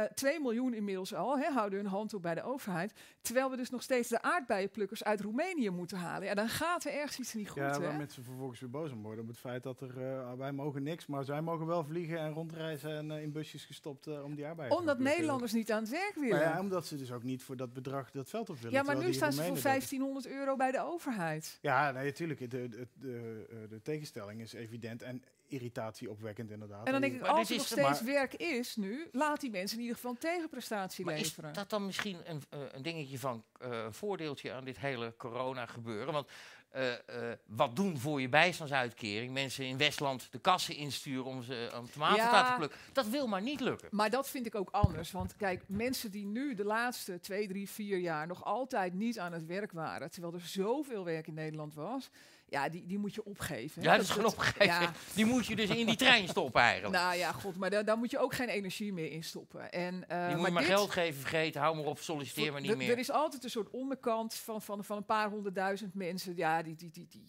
Eh 0.01 0.11
2 0.13 0.39
miljoen 0.39 0.73
inmiddels 0.73 1.13
al, 1.13 1.37
hè, 1.37 1.51
houden 1.51 1.79
hun 1.79 1.87
hand 1.87 2.13
op 2.13 2.21
bij 2.21 2.35
de 2.35 2.43
overheid. 2.43 2.93
Terwijl 3.21 3.49
we 3.49 3.57
dus 3.57 3.69
nog 3.69 3.81
steeds 3.81 4.09
de 4.09 4.21
aardbeienplukkers 4.21 5.03
uit 5.03 5.21
Roemenië 5.21 5.69
moeten 5.69 5.97
halen. 5.97 6.27
Ja, 6.27 6.33
dan 6.33 6.49
gaat 6.49 6.85
er 6.85 6.93
ergens 6.93 7.19
iets 7.19 7.33
niet 7.33 7.49
goed, 7.49 7.61
ja, 7.61 7.71
hè? 7.71 7.79
waar 7.79 7.97
mensen 7.97 8.23
vervolgens 8.23 8.59
weer 8.59 8.69
boos 8.69 8.91
om 8.91 9.01
worden 9.01 9.21
op 9.23 9.27
het 9.29 9.39
feit 9.39 9.63
dat 9.63 9.81
er, 9.81 10.01
eh, 10.01 10.33
wij 10.33 10.51
mogen 10.51 10.83
niks, 10.83 11.05
maar 11.05 11.23
zij 11.23 11.41
mogen 11.41 11.65
wel 11.65 11.83
vliegen 11.83 12.17
en 12.19 12.31
rondreizen 12.31 12.91
en 12.97 13.11
eh, 13.11 13.21
in 13.21 13.31
busjes 13.31 13.65
gestopt 13.65 14.07
eh, 14.07 14.23
om 14.23 14.35
die 14.35 14.45
arbeid 14.45 14.71
te 14.71 14.77
Omdat. 14.77 14.99
Nederlanders 14.99 15.53
niet 15.53 15.71
aan 15.71 15.81
het 15.81 15.89
werk 15.89 16.15
willen. 16.15 16.29
Maar 16.29 16.53
ja, 16.53 16.59
omdat 16.59 16.85
ze 16.87 16.97
dus 16.97 17.11
ook 17.11 17.23
niet 17.23 17.43
voor 17.43 17.55
dat 17.57 17.73
bedrag 17.73 18.11
dat 18.11 18.29
veld 18.29 18.49
op 18.49 18.57
willen. 18.57 18.71
Ja, 18.71 18.83
maar 18.83 18.97
nu 18.97 19.13
staan 19.13 19.31
ze 19.31 19.37
voor 19.37 19.47
Roemenen 19.47 19.53
dat- 19.53 19.63
1500 19.63 20.27
euro 20.27 20.55
bij 20.55 20.71
de 20.71 20.81
overheid. 20.81 21.57
Ja, 21.61 21.91
nee, 21.91 22.05
natuurlijk. 22.05 22.39
De, 22.39 22.47
de, 22.69 22.87
de, 22.93 23.45
eh, 23.49 23.57
de 23.69 23.81
tegenstelling 23.81 24.41
is 24.41 24.53
evident 24.53 25.01
en 25.01 25.23
irritatie 25.53 26.09
opwekkend 26.09 26.51
inderdaad. 26.51 26.85
En 26.85 26.91
dan 26.91 27.01
denk 27.01 27.13
ik, 27.13 27.21
als 27.21 27.49
er 27.49 27.55
is 27.55 27.57
nog 27.57 27.65
steeds 27.67 28.01
maar- 28.01 28.05
werk 28.13 28.33
is 28.33 28.75
nu, 28.75 29.07
laat 29.11 29.41
die 29.41 29.51
mensen 29.51 29.75
in 29.77 29.81
ieder 29.83 29.95
geval 29.97 30.11
een 30.11 30.17
tegenprestatie 30.17 31.05
Maar 31.05 31.13
is 31.13 31.21
leveren. 31.21 31.53
dat 31.53 31.69
dan 31.69 31.85
misschien 31.85 32.17
een, 32.25 32.41
eh, 32.49 32.59
een 32.71 32.81
dingetje 32.81 33.19
van 33.19 33.43
eh, 33.59 33.85
voordeeltje 33.89 34.51
aan 34.53 34.63
dit 34.65 34.79
hele 34.79 35.13
corona 35.17 35.65
gebeuren? 35.65 36.13
Want 36.13 36.29
eh, 36.69 36.91
eh, 37.31 37.37
wat 37.45 37.75
doen 37.75 37.97
voor 37.99 38.21
je 38.21 38.29
bijstandsuitkering? 38.29 39.33
Mensen 39.33 39.65
in 39.65 39.77
Westland 39.77 40.27
de 40.31 40.39
kassen 40.39 40.75
insturen 40.75 41.25
om 41.25 41.43
ze 41.43 41.71
om 41.77 41.89
tomaten 41.91 42.15
Ja. 42.23 42.49
te 42.51 42.57
plukken. 42.57 42.79
Dat 42.93 43.07
wil 43.07 43.27
maar 43.27 43.41
niet 43.41 43.59
lukken. 43.59 43.87
Maar 43.91 44.09
dat 44.09 44.29
vind 44.29 44.45
ik 44.45 44.55
ook 44.55 44.69
anders. 44.71 45.11
Want 45.11 45.35
kijk, 45.35 45.63
mensen 45.67 46.11
die 46.11 46.25
nu 46.25 46.53
de 46.55 46.63
laatste 46.65 47.19
twee, 47.19 47.47
drie, 47.47 47.69
vier 47.69 47.97
jaar 47.97 48.27
nog 48.27 48.43
altijd 48.45 48.93
niet 48.93 49.19
aan 49.19 49.33
het 49.33 49.45
werk 49.45 49.71
waren, 49.71 50.11
terwijl 50.11 50.33
er 50.33 50.41
zoveel 50.41 51.05
werk 51.05 51.27
in 51.27 51.33
Nederland 51.33 51.73
was, 51.73 52.09
ja, 52.53 52.69
die, 52.69 52.85
die 52.85 52.97
moet 52.97 53.15
je 53.15 53.25
opgeven. 53.25 53.81
hè. 53.81 53.89
Ja, 53.89 53.95
dat 53.95 54.05
is 54.05 54.11
gewoon 54.11 54.31
opgegeven. 54.31 54.65
ja. 54.65 54.91
Die 55.13 55.25
moet 55.25 55.45
je 55.45 55.55
dus 55.55 55.69
in 55.69 55.85
die 55.85 55.95
trein 55.95 56.27
stoppen 56.27 56.61
eigenlijk. 56.61 56.93
Nou 56.95 57.15
ja, 57.15 57.31
god, 57.31 57.57
maar 57.57 57.69
daar, 57.69 57.85
daar 57.85 57.97
moet 57.97 58.11
je 58.11 58.19
ook 58.19 58.33
geen 58.33 58.49
energie 58.49 58.93
meer 58.93 59.11
in 59.11 59.23
stoppen. 59.23 59.71
En, 59.71 60.09
eh, 60.09 60.27
die 60.27 60.35
moet 60.35 60.45
je 60.45 60.51
maar 60.51 60.63
geld 60.63 60.91
geven, 60.91 61.19
vergeten, 61.19 61.61
hou 61.61 61.75
maar 61.75 61.85
op, 61.85 61.99
solliciteer 61.99 62.51
maar 62.51 62.61
niet 62.61 62.71
er, 62.71 62.77
meer. 62.77 62.91
er 62.91 62.97
is 62.97 63.11
altijd 63.11 63.43
een 63.43 63.49
soort 63.49 63.69
onderkant 63.69 64.33
van, 64.33 64.61
van, 64.61 64.83
van 64.83 64.97
een 64.97 65.05
paar 65.05 65.29
honderdduizend 65.29 65.93
mensen. 65.93 66.35
Ja, 66.35 66.61
die, 66.61 66.75
die, 66.75 66.91
die, 66.91 67.07
die, 67.09 67.23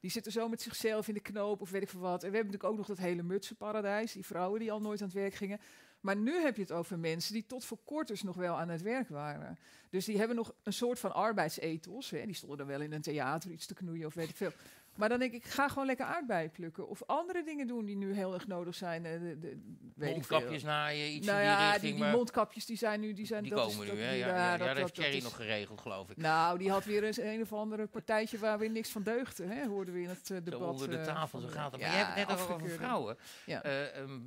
die 0.00 0.10
zitten 0.10 0.32
zo 0.32 0.48
met 0.48 0.62
zichzelf 0.62 1.08
in 1.08 1.14
de 1.14 1.20
knoop 1.20 1.60
of 1.60 1.70
weet 1.70 1.82
ik 1.82 1.88
veel 1.88 2.00
wat. 2.00 2.22
En 2.22 2.30
we 2.30 2.36
hebben 2.36 2.52
natuurlijk 2.52 2.72
ook 2.72 2.88
nog 2.88 2.96
dat 2.96 3.06
hele 3.06 3.22
mutsenparadijs. 3.22 4.12
Die 4.12 4.26
vrouwen 4.26 4.60
die 4.60 4.72
al 4.72 4.80
nooit 4.80 5.00
aan 5.00 5.06
het 5.06 5.16
werk 5.16 5.34
gingen. 5.34 5.60
Maar 6.00 6.16
nu 6.16 6.40
heb 6.40 6.56
je 6.56 6.62
het 6.62 6.72
over 6.72 6.98
mensen 6.98 7.32
die 7.32 7.46
tot 7.46 7.64
voor 7.64 7.78
kort 7.84 8.08
dus 8.08 8.22
nog 8.22 8.36
wel 8.36 8.58
aan 8.58 8.68
het 8.68 8.82
werk 8.82 9.08
waren. 9.08 9.58
Dus 9.90 10.04
die 10.04 10.18
hebben 10.18 10.36
nog 10.36 10.54
een 10.62 10.72
soort 10.72 10.98
van 10.98 11.14
arbeidsethos. 11.14 12.10
Hè. 12.10 12.26
Die 12.26 12.34
stonden 12.34 12.58
dan 12.58 12.66
wel 12.66 12.80
in 12.80 12.92
een 12.92 13.02
theater 13.02 13.50
iets 13.50 13.66
te 13.66 13.74
knoeien 13.74 14.06
of 14.06 14.14
weet 14.14 14.28
ik 14.28 14.36
veel. 14.36 14.52
Maar 14.98 15.08
dan 15.08 15.18
denk 15.18 15.32
ik, 15.32 15.44
ga 15.44 15.68
gewoon 15.68 15.86
lekker 15.86 16.06
aardbeien 16.06 16.50
plukken. 16.50 16.88
Of 16.88 17.02
andere 17.06 17.42
dingen 17.44 17.66
doen 17.66 17.84
die 17.84 17.96
nu 17.96 18.14
heel 18.14 18.34
erg 18.34 18.46
nodig 18.46 18.74
zijn. 18.74 19.04
eh, 19.04 19.12
de, 19.20 19.38
de, 19.38 19.58
weet. 19.94 20.10
Mondkapjes 20.12 20.62
naaien, 20.62 21.10
iets 21.12 21.26
Nou 21.26 21.38
in 21.38 21.44
die 21.46 21.54
ja, 21.54 21.58
richting. 21.70 21.82
die, 21.82 21.92
die 21.92 22.00
maar 22.00 22.12
mondkapjes 22.12 22.66
die 22.66 22.76
zijn 22.76 23.00
nu... 23.00 23.12
Die, 23.12 23.26
zijn, 23.26 23.42
die 23.42 23.52
dat 23.54 23.66
komen 23.72 23.94
nu, 23.94 24.00
hè? 24.00 24.10
Ja, 24.10 24.12
ja, 24.12 24.26
ja, 24.26 24.34
ja, 24.52 24.56
dat- 24.56 24.66
dat 24.66 24.76
heeft 24.76 24.92
Kerry 24.92 25.16
is- 25.16 25.22
nog 25.22 25.36
geregeld, 25.36 25.80
geloof 25.80 26.10
ik. 26.10 26.16
Nou, 26.16 26.58
die 26.58 26.70
had 26.70 26.84
weer 26.84 27.04
eens 27.04 27.18
een 27.20 27.40
of 27.42 27.52
andere 27.52 27.86
partijtje 27.86 28.38
waar 28.38 28.58
weer 28.58 28.70
niks 28.70 28.90
van 28.90 29.02
deugde, 29.02 29.44
hè, 29.44 29.66
hoorden 29.66 29.94
we 29.94 30.00
in 30.00 30.08
het 30.08 30.30
eh, 30.30 30.36
Zo 30.36 30.42
debat. 30.42 30.60
onder 30.68 30.90
de 30.90 30.96
eh, 30.96 31.04
tafel, 31.04 31.40
zo 31.40 31.48
gaat 31.48 31.72
het. 31.72 31.80
Maar 31.80 31.90
Ja, 31.90 31.96
je 31.98 32.04
hebt 32.04 32.18
het 32.18 32.28
net 32.28 32.40
over 32.56 32.70
vrouwen 32.70 33.16
Ja. 33.46 33.62
eh, 33.62 33.96
ehm, 34.00 34.20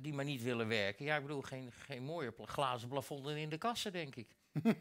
die 0.00 0.12
maar 0.12 0.24
niet 0.24 0.42
willen 0.42 0.68
werken. 0.68 1.04
Ja, 1.04 1.16
ik 1.16 1.22
bedoel, 1.22 1.42
geen, 1.42 1.70
geen 1.78 2.02
mooie 2.02 2.30
pla- 2.32 2.46
glazen 2.46 2.88
plafonden 2.88 3.36
in 3.36 3.48
de 3.48 3.58
kassen, 3.58 3.92
denk 3.92 4.16
ik. 4.16 4.28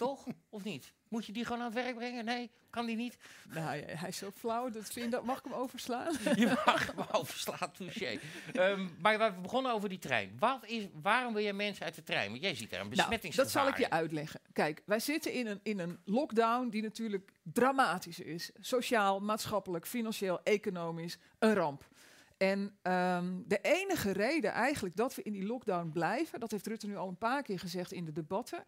Toch? 0.00 0.26
Of 0.48 0.64
niet? 0.64 0.92
Moet 1.08 1.26
je 1.26 1.32
die 1.32 1.44
gewoon 1.44 1.58
aan 1.60 1.74
het 1.74 1.74
werk 1.74 1.94
brengen? 1.94 2.24
Nee, 2.24 2.50
kan 2.70 2.86
die 2.86 2.96
niet? 2.96 3.18
Nou, 3.48 3.78
hij 3.78 4.08
is 4.08 4.16
zo 4.16 4.30
flauw, 4.30 4.70
dat 4.70 4.84
vind 4.84 5.12
dat 5.12 5.24
mag 5.24 5.38
ik 5.38 5.44
hem 5.44 5.52
overslaan? 5.52 6.12
Je 6.36 6.46
mag 6.64 6.86
hem 6.86 7.04
overslaan, 7.12 7.72
touché. 7.72 8.18
Ehm, 8.52 8.86
maar 9.00 9.18
we 9.18 9.40
begonnen 9.40 9.72
over 9.72 9.88
die 9.88 9.98
trein. 9.98 10.36
Wat 10.38 10.66
is, 10.66 10.86
waarom 11.02 11.32
wil 11.32 11.42
jij 11.42 11.52
mensen 11.52 11.84
uit 11.84 11.94
de 11.94 12.02
trein? 12.02 12.30
Want 12.30 12.42
jij 12.42 12.54
ziet 12.54 12.70
daar 12.70 12.80
een 12.80 12.86
Nou, 12.86 12.96
besmettingsgevaar 12.96 13.52
dat 13.52 13.62
zal 13.62 13.72
ik 13.72 13.78
je 13.78 13.90
uitleggen. 13.90 14.40
Kijk, 14.52 14.82
wij 14.86 15.00
zitten 15.00 15.32
in 15.32 15.46
een, 15.46 15.60
in 15.62 15.78
een 15.78 15.98
lockdown 16.04 16.68
die 16.68 16.82
natuurlijk 16.82 17.32
dramatisch 17.42 18.20
is. 18.20 18.50
Sociaal, 18.60 19.20
maatschappelijk, 19.20 19.86
financieel, 19.86 20.40
economisch, 20.42 21.18
een 21.38 21.54
ramp. 21.54 21.88
En 22.36 22.76
ehm, 22.82 23.26
de 23.46 23.58
enige 23.62 24.12
reden 24.12 24.52
eigenlijk 24.52 24.96
dat 24.96 25.14
we 25.14 25.22
in 25.22 25.32
die 25.32 25.46
lockdown 25.46 25.90
blijven, 25.92 26.40
dat 26.40 26.50
heeft 26.50 26.66
Rutte 26.66 26.86
nu 26.86 26.96
al 26.96 27.08
een 27.08 27.18
paar 27.18 27.42
keer 27.42 27.58
gezegd 27.58 27.92
in 27.92 28.04
de 28.04 28.12
debatten, 28.12 28.64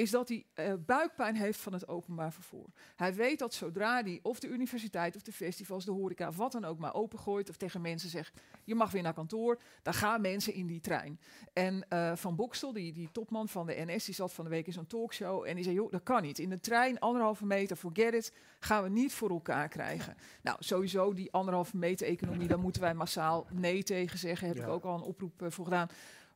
is 0.00 0.10
dat 0.10 0.28
hij 0.28 0.46
eh, 0.54 0.72
buikpijn 0.86 1.36
heeft 1.36 1.58
van 1.60 1.72
het 1.72 1.88
openbaar 1.88 2.32
vervoer. 2.32 2.66
Hij 2.96 3.14
weet 3.14 3.38
dat 3.38 3.54
zodra 3.54 4.02
hij 4.02 4.18
of 4.22 4.40
de 4.40 4.48
universiteit 4.48 5.16
of 5.16 5.22
de 5.22 5.32
festivals, 5.32 5.84
de 5.84 5.90
horeca, 5.90 6.28
of 6.28 6.36
wat 6.36 6.52
dan 6.52 6.64
ook 6.64 6.78
maar 6.78 6.94
opengooit 6.94 7.48
of 7.48 7.56
tegen 7.56 7.80
mensen 7.80 8.08
zegt, 8.10 8.40
je 8.64 8.74
mag 8.74 8.90
weer 8.90 9.02
naar 9.02 9.14
kantoor, 9.14 9.60
dan 9.82 9.94
gaan 9.94 10.20
mensen 10.20 10.54
in 10.54 10.66
die 10.66 10.80
trein. 10.80 11.20
En 11.52 11.88
eh, 11.88 12.16
Van 12.16 12.36
Bokstel, 12.36 12.72
die, 12.72 12.92
die 12.92 13.08
topman 13.12 13.48
van 13.48 13.66
de 13.66 13.74
NS, 13.86 14.04
die 14.04 14.14
zat 14.14 14.32
van 14.32 14.44
de 14.44 14.50
week 14.50 14.66
in 14.66 14.72
zo'n 14.72 14.86
talkshow 14.86 15.44
en 15.46 15.54
die 15.54 15.64
zei, 15.64 15.76
joh, 15.76 15.90
dat 15.90 16.02
kan 16.02 16.22
niet. 16.22 16.38
In 16.38 16.48
de 16.50 16.60
trein, 16.60 16.98
anderhalve 16.98 17.46
meter, 17.46 17.76
forget 17.76 18.14
it, 18.14 18.32
gaan 18.60 18.82
we 18.82 18.88
niet 18.88 19.12
voor 19.12 19.30
elkaar 19.30 19.68
krijgen. 19.68 20.16
Nou, 20.42 20.56
sowieso 20.60 21.12
die 21.12 21.32
anderhalve 21.32 21.76
meter 21.76 22.06
economie, 22.06 22.48
daar 22.48 22.58
moeten 22.58 22.82
wij 22.82 22.94
massaal 22.94 23.46
nee 23.50 23.82
tegen 23.82 24.18
zeggen. 24.18 24.48
Heb 24.48 24.56
Ja. 24.56 24.62
ik 24.62 24.68
ook 24.68 24.84
al 24.84 24.94
een 24.94 25.02
oproep 25.02 25.42
eh, 25.42 25.50
voor 25.50 25.64
gedaan. 25.64 25.88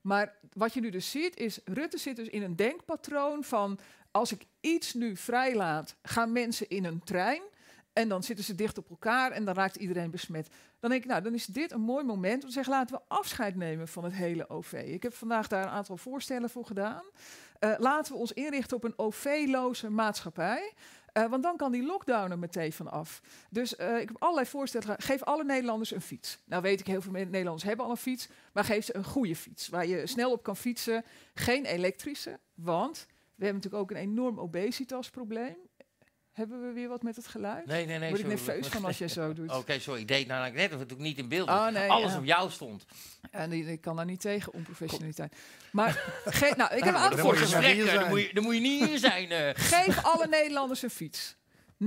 Maar 0.04 0.34
wat 0.52 0.74
je 0.74 0.80
nu 0.80 0.90
dus 0.90 1.10
ziet, 1.10 1.36
is 1.36 1.60
Rutte 1.64 1.98
zit 1.98 2.16
dus 2.16 2.28
in 2.28 2.42
een 2.42 2.56
denkpatroon 2.56 3.44
van... 3.44 3.78
als 4.10 4.32
ik 4.32 4.46
iets 4.60 4.94
nu 4.94 5.16
vrijlaat, 5.16 5.96
gaan 6.02 6.32
mensen 6.32 6.68
in 6.68 6.84
een 6.84 7.04
trein... 7.04 7.42
en 7.92 8.08
dan 8.08 8.22
zitten 8.22 8.44
ze 8.44 8.54
dicht 8.54 8.78
op 8.78 8.90
elkaar 8.90 9.30
en 9.30 9.44
dan 9.44 9.54
raakt 9.54 9.76
iedereen 9.76 10.10
besmet. 10.10 10.48
Dan 10.80 10.90
denk 10.90 11.02
ik, 11.02 11.08
nou, 11.08 11.22
dan 11.22 11.34
is 11.34 11.46
dit 11.46 11.72
een 11.72 11.80
mooi 11.80 12.04
moment 12.04 12.42
om 12.42 12.48
te 12.48 12.54
zeggen... 12.54 12.72
laten 12.72 12.96
we 12.96 13.02
afscheid 13.08 13.56
nemen 13.56 13.88
van 13.88 14.04
het 14.04 14.12
hele 14.12 14.48
OV. 14.48 14.72
Ik 14.72 15.02
heb 15.02 15.14
vandaag 15.14 15.48
daar 15.48 15.62
een 15.62 15.70
aantal 15.70 15.96
voorstellen 15.96 16.50
voor 16.50 16.66
gedaan. 16.66 17.02
Eh, 17.58 17.74
laten 17.78 18.12
we 18.12 18.18
ons 18.18 18.32
inrichten 18.32 18.76
op 18.76 18.84
een 18.84 18.98
OV-loze 18.98 19.90
maatschappij... 19.90 20.72
Eh, 21.14 21.26
want 21.26 21.42
dan 21.42 21.56
kan 21.56 21.72
die 21.72 21.86
lockdown 21.86 22.30
er 22.30 22.38
meteen 22.38 22.72
van 22.72 22.90
af. 22.90 23.20
Dus 23.50 23.76
eh, 23.76 24.00
ik 24.00 24.08
heb 24.08 24.16
allerlei 24.18 24.46
voorstellen. 24.46 25.02
Geef 25.02 25.22
alle 25.22 25.44
Nederlanders 25.44 25.90
een 25.90 26.00
fiets. 26.00 26.38
Nou 26.44 26.62
weet 26.62 26.80
ik, 26.80 26.86
heel 26.86 27.00
veel 27.00 27.12
Nederlanders 27.12 27.62
hebben 27.62 27.84
al 27.84 27.90
een 27.90 27.96
fiets. 27.96 28.28
Maar 28.52 28.64
geef 28.64 28.84
ze 28.84 28.96
een 28.96 29.04
goede 29.04 29.36
fiets. 29.36 29.68
Waar 29.68 29.86
je 29.86 30.06
snel 30.06 30.32
op 30.32 30.42
kan 30.42 30.56
fietsen. 30.56 31.04
Geen 31.34 31.64
elektrische. 31.64 32.38
Want 32.54 33.06
we 33.08 33.44
hebben 33.44 33.62
natuurlijk 33.62 33.82
ook 33.82 33.90
een 33.90 34.02
enorm 34.02 34.40
obesitasprobleem. 34.40 35.56
Hebben 36.34 36.66
we 36.66 36.72
weer 36.72 36.88
wat 36.88 37.02
met 37.02 37.16
het 37.16 37.26
geluid? 37.26 37.66
Nee, 37.66 37.86
nee, 37.86 37.98
nee. 37.98 38.08
Word 38.08 38.20
ik 38.20 38.26
sorry. 38.38 38.44
nerveus 38.46 38.72
van 38.72 38.84
als 38.84 38.98
jij 38.98 39.08
zo 39.08 39.32
doet. 39.32 39.50
Oké, 39.56 39.78
sorry. 39.78 40.00
Ik 40.00 40.08
deed 40.08 40.26
nou 40.26 40.52
net 40.52 40.72
of 40.74 40.78
het 40.80 40.92
ook 40.92 40.98
niet 40.98 41.18
in 41.18 41.28
beeld 41.28 41.48
Oh, 41.48 41.68
nee, 41.68 41.88
Alles 41.90 42.12
ja. 42.12 42.18
op 42.18 42.24
jou 42.24 42.50
stond. 42.50 42.84
En 43.30 43.52
ik, 43.52 43.80
kan 43.80 43.96
daar 43.96 44.04
niet 44.04 44.20
tegen, 44.20 44.52
onprofessionaliteit. 44.52 45.36
Maar 45.72 45.92
ge- 46.24 46.54
nou, 46.56 46.74
ik 46.76 46.84
heb 46.84 46.94
een 46.94 47.00
aantal 47.00 47.18
Voor 47.18 47.36
gesprekken, 47.36 47.86
dan 47.94 48.08
moet, 48.08 48.20
je, 48.20 48.30
dan 48.34 48.42
moet 48.44 48.54
je 48.54 48.60
niet 48.60 48.88
hier 48.88 48.98
zijn. 48.98 49.30
eh. 49.30 49.50
Geef 49.72 50.04
alle 50.04 50.26
Nederlanders 50.26 50.82
een 50.82 50.90
fiets. 50.90 51.36
90% 51.82 51.86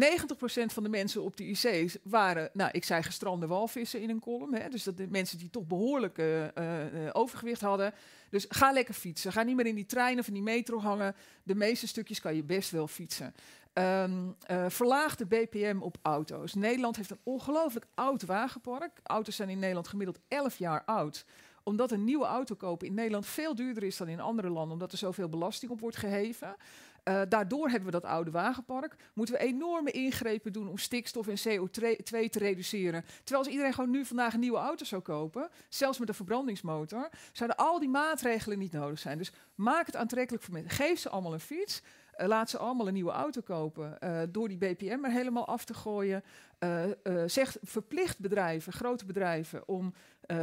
van 0.65 0.83
de 0.83 0.89
mensen 0.89 1.23
op 1.23 1.37
de 1.37 1.43
IC's 1.43 1.97
waren, 2.03 2.49
nou, 2.53 2.69
ik 2.73 2.83
zei 2.83 3.03
gestrande 3.03 3.47
walvissen 3.47 4.01
in 4.01 4.09
een 4.09 4.19
column. 4.19 4.53
Hè, 4.55 4.69
dus 4.69 4.83
dat 4.83 4.97
de 4.97 5.07
mensen 5.07 5.37
die 5.37 5.49
toch 5.49 5.65
behoorlijk 5.65 6.17
eh, 6.17 6.43
eh, 6.43 6.51
eh, 6.55 7.09
overgewicht 7.13 7.61
hadden. 7.61 7.93
Dus 8.29 8.45
ga 8.49 8.71
lekker 8.71 8.93
fietsen. 8.93 9.31
Ga 9.31 9.43
niet 9.43 9.55
meer 9.55 9.65
in 9.65 9.75
die 9.75 9.85
trein 9.85 10.19
of 10.19 10.27
in 10.27 10.33
die 10.33 10.41
metro 10.43 10.79
hangen. 10.79 11.15
De 11.43 11.55
meeste 11.55 11.87
stukjes 11.87 12.19
kan 12.21 12.35
je 12.35 12.43
best 12.43 12.71
wel 12.71 12.87
fietsen. 12.87 13.33
Ehm, 13.77 14.31
eh, 14.41 14.65
verlaag 14.67 15.15
de 15.15 15.25
BPM 15.25 15.77
op 15.79 15.97
auto's. 16.01 16.53
Nederland 16.53 16.95
heeft 16.95 17.09
een 17.09 17.19
ongelooflijk 17.23 17.85
oud 17.95 18.25
wagenpark. 18.25 18.99
Auto's 19.03 19.35
zijn 19.35 19.49
in 19.49 19.59
Nederland 19.59 19.87
gemiddeld 19.87 20.19
11 20.27 20.57
jaar 20.57 20.83
oud 20.85 21.25
omdat 21.63 21.91
een 21.91 22.03
nieuwe 22.03 22.25
auto 22.25 22.55
kopen 22.55 22.87
in 22.87 22.93
Nederland 22.93 23.25
veel 23.25 23.55
duurder 23.55 23.83
is 23.83 23.97
dan 23.97 24.07
in 24.07 24.19
andere 24.19 24.49
landen, 24.49 24.73
omdat 24.73 24.91
er 24.91 24.97
zoveel 24.97 25.29
belasting 25.29 25.71
op 25.71 25.79
wordt 25.79 25.97
geheven. 25.97 26.55
Eh, 27.03 27.21
daardoor 27.29 27.69
hebben 27.69 27.85
we 27.85 27.99
dat 27.99 28.11
oude 28.11 28.31
wagenpark. 28.31 28.95
Moeten 29.13 29.35
we 29.35 29.41
enorme 29.41 29.91
ingrepen 29.91 30.53
doen 30.53 30.67
om 30.67 30.77
stikstof 30.77 31.27
en 31.27 31.37
CO2 31.37 32.29
te 32.29 32.39
reduceren. 32.39 33.03
Terwijl 33.23 33.43
als 33.43 33.47
iedereen 33.47 33.73
gewoon 33.73 33.89
nu 33.89 34.05
vandaag 34.05 34.33
een 34.33 34.39
nieuwe 34.39 34.57
auto 34.57 34.85
zou 34.85 35.01
kopen, 35.01 35.49
zelfs 35.69 35.99
met 35.99 36.09
een 36.09 36.15
verbrandingsmotor, 36.15 37.09
zouden 37.31 37.57
al 37.57 37.79
die 37.79 37.89
maatregelen 37.89 38.59
niet 38.59 38.71
nodig 38.71 38.99
zijn. 38.99 39.17
Dus 39.17 39.31
maak 39.55 39.85
het 39.85 39.95
aantrekkelijk 39.95 40.43
voor 40.43 40.53
mensen. 40.53 40.71
Geef 40.71 40.99
ze 40.99 41.09
allemaal 41.09 41.33
een 41.33 41.39
fiets. 41.39 41.81
Eh, 42.17 42.27
laat 42.27 42.49
ze 42.49 42.57
allemaal 42.57 42.87
een 42.87 42.93
nieuwe 42.93 43.11
auto 43.11 43.41
kopen. 43.41 43.99
eh, 43.99 44.21
door 44.29 44.47
die 44.47 44.57
BPM 44.57 45.03
er 45.05 45.11
helemaal 45.11 45.47
af 45.47 45.65
te 45.65 45.73
gooien. 45.73 46.23
Eh, 46.59 46.83
eh, 46.83 46.93
zeg, 47.25 47.57
verplicht 47.63 48.19
bedrijven, 48.19 48.73
grote 48.73 49.05
bedrijven, 49.05 49.67
om 49.67 49.93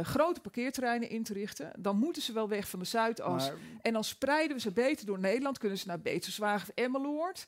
grote 0.01 0.39
parkeerterreinen 0.41 1.09
in 1.09 1.23
te 1.23 1.33
richten. 1.33 1.71
Dan 1.79 1.97
moeten 1.97 2.21
ze 2.21 2.33
wel 2.33 2.47
weg 2.49 2.69
van 2.69 2.79
de 2.79 2.85
Zuidas. 2.85 3.49
Maar 3.49 3.57
En 3.81 3.93
dan 3.93 4.03
spreiden 4.03 4.55
we 4.55 4.61
ze 4.61 4.71
beter 4.71 5.05
door 5.05 5.19
Nederland. 5.19 5.57
Kunnen 5.57 5.77
ze 5.77 5.87
naar 5.87 5.99
Beterswagen 5.99 6.69
of 6.69 6.75
Emmeloord, 6.83 7.45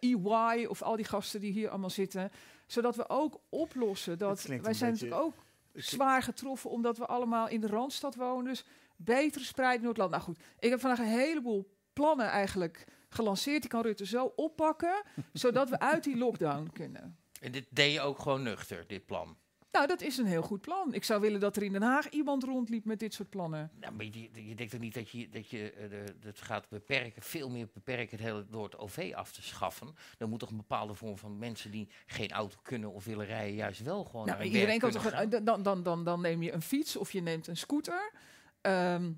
EY 0.00 0.64
of 0.68 0.82
al 0.82 0.96
die 0.96 1.04
gasten 1.04 1.40
die 1.40 1.52
hier 1.52 1.68
allemaal 1.68 1.90
zitten. 1.90 2.30
Zodat 2.66 2.96
we 2.96 3.08
ook 3.08 3.40
oplossen 3.48 4.18
dat 4.18 4.28
wij 4.62 4.74
zijn 4.74 4.90
beetje- 4.90 5.06
natuurlijk 5.08 5.20
ook 5.36 5.44
zwaar 5.74 6.22
getroffen 6.22 6.70
omdat 6.70 6.98
we 6.98 7.06
allemaal 7.06 7.48
in 7.48 7.60
de 7.60 7.66
Randstad 7.66 8.14
wonen. 8.14 8.44
Dus 8.44 8.64
betere 8.96 9.44
spreiding 9.44 9.80
door 9.82 9.90
het 9.92 9.98
land. 9.98 10.10
Nou 10.10 10.22
goed, 10.22 10.38
ik 10.58 10.70
heb 10.70 10.80
vandaag 10.80 10.98
een 10.98 11.04
heleboel 11.18 11.68
plannen 11.92 12.26
eigenlijk 12.26 12.84
gelanceerd. 13.14 13.60
Die 13.60 13.70
kan 13.70 13.82
Rutte 13.82 14.06
zo 14.06 14.32
oppakken, 14.36 15.02
zodat 15.32 15.70
we 15.70 15.78
uit 15.78 16.04
die 16.04 16.16
lockdown 16.16 16.70
kunnen. 16.72 17.16
En 17.40 17.52
dit 17.52 17.66
deed 17.70 17.92
je 17.92 18.00
ook 18.00 18.18
gewoon 18.18 18.42
nuchter, 18.42 18.84
dit 18.86 19.06
plan. 19.06 19.36
Nou, 19.74 19.86
dat 19.86 20.00
is 20.00 20.18
een 20.18 20.26
heel 20.26 20.42
goed 20.42 20.60
plan. 20.60 20.94
Ik 20.94 21.04
zou 21.04 21.20
willen 21.20 21.40
dat 21.40 21.56
er 21.56 21.62
in 21.62 21.72
Den 21.72 21.82
Haag 21.82 22.08
iemand 22.08 22.42
rondliep 22.42 22.84
met 22.84 22.98
dit 22.98 23.14
soort 23.14 23.30
plannen. 23.30 23.70
Nou, 23.80 23.94
maar 23.94 24.04
je, 24.04 24.46
je 24.46 24.54
denkt 24.54 24.72
toch 24.72 24.80
niet 24.80 24.94
dat 24.94 25.10
je, 25.10 25.28
dat 25.28 25.48
je 25.48 25.72
het 26.20 26.40
gaat 26.40 26.68
beperken, 26.68 27.22
veel 27.22 27.50
meer 27.50 27.68
beperken 27.72 28.16
het 28.16 28.26
hele, 28.26 28.46
door 28.50 28.64
het 28.64 28.78
OV 28.78 29.12
af 29.14 29.32
te 29.32 29.42
schaffen. 29.42 29.94
Dan 30.16 30.28
moet 30.28 30.38
toch 30.38 30.50
een 30.50 30.56
bepaalde 30.56 30.94
vorm 30.94 31.18
van 31.18 31.38
mensen 31.38 31.70
die 31.70 31.88
geen 32.06 32.30
auto 32.30 32.56
kunnen 32.62 32.92
of 32.92 33.04
willen 33.04 33.26
rijden, 33.26 33.54
juist 33.54 33.82
wel 33.82 34.04
gewoon 34.04 34.26
Nou, 34.26 34.42
iedereen 34.42 34.78
kan 34.78 34.90
toch, 34.90 35.28
dan, 35.28 35.62
dan, 35.62 35.82
dan, 35.82 36.04
dan 36.04 36.20
neem 36.20 36.42
je 36.42 36.52
een 36.52 36.62
fiets 36.62 36.96
of 36.96 37.12
je 37.12 37.20
neemt 37.20 37.46
een 37.46 37.56
scooter. 37.56 38.12
Ehm, 38.60 39.12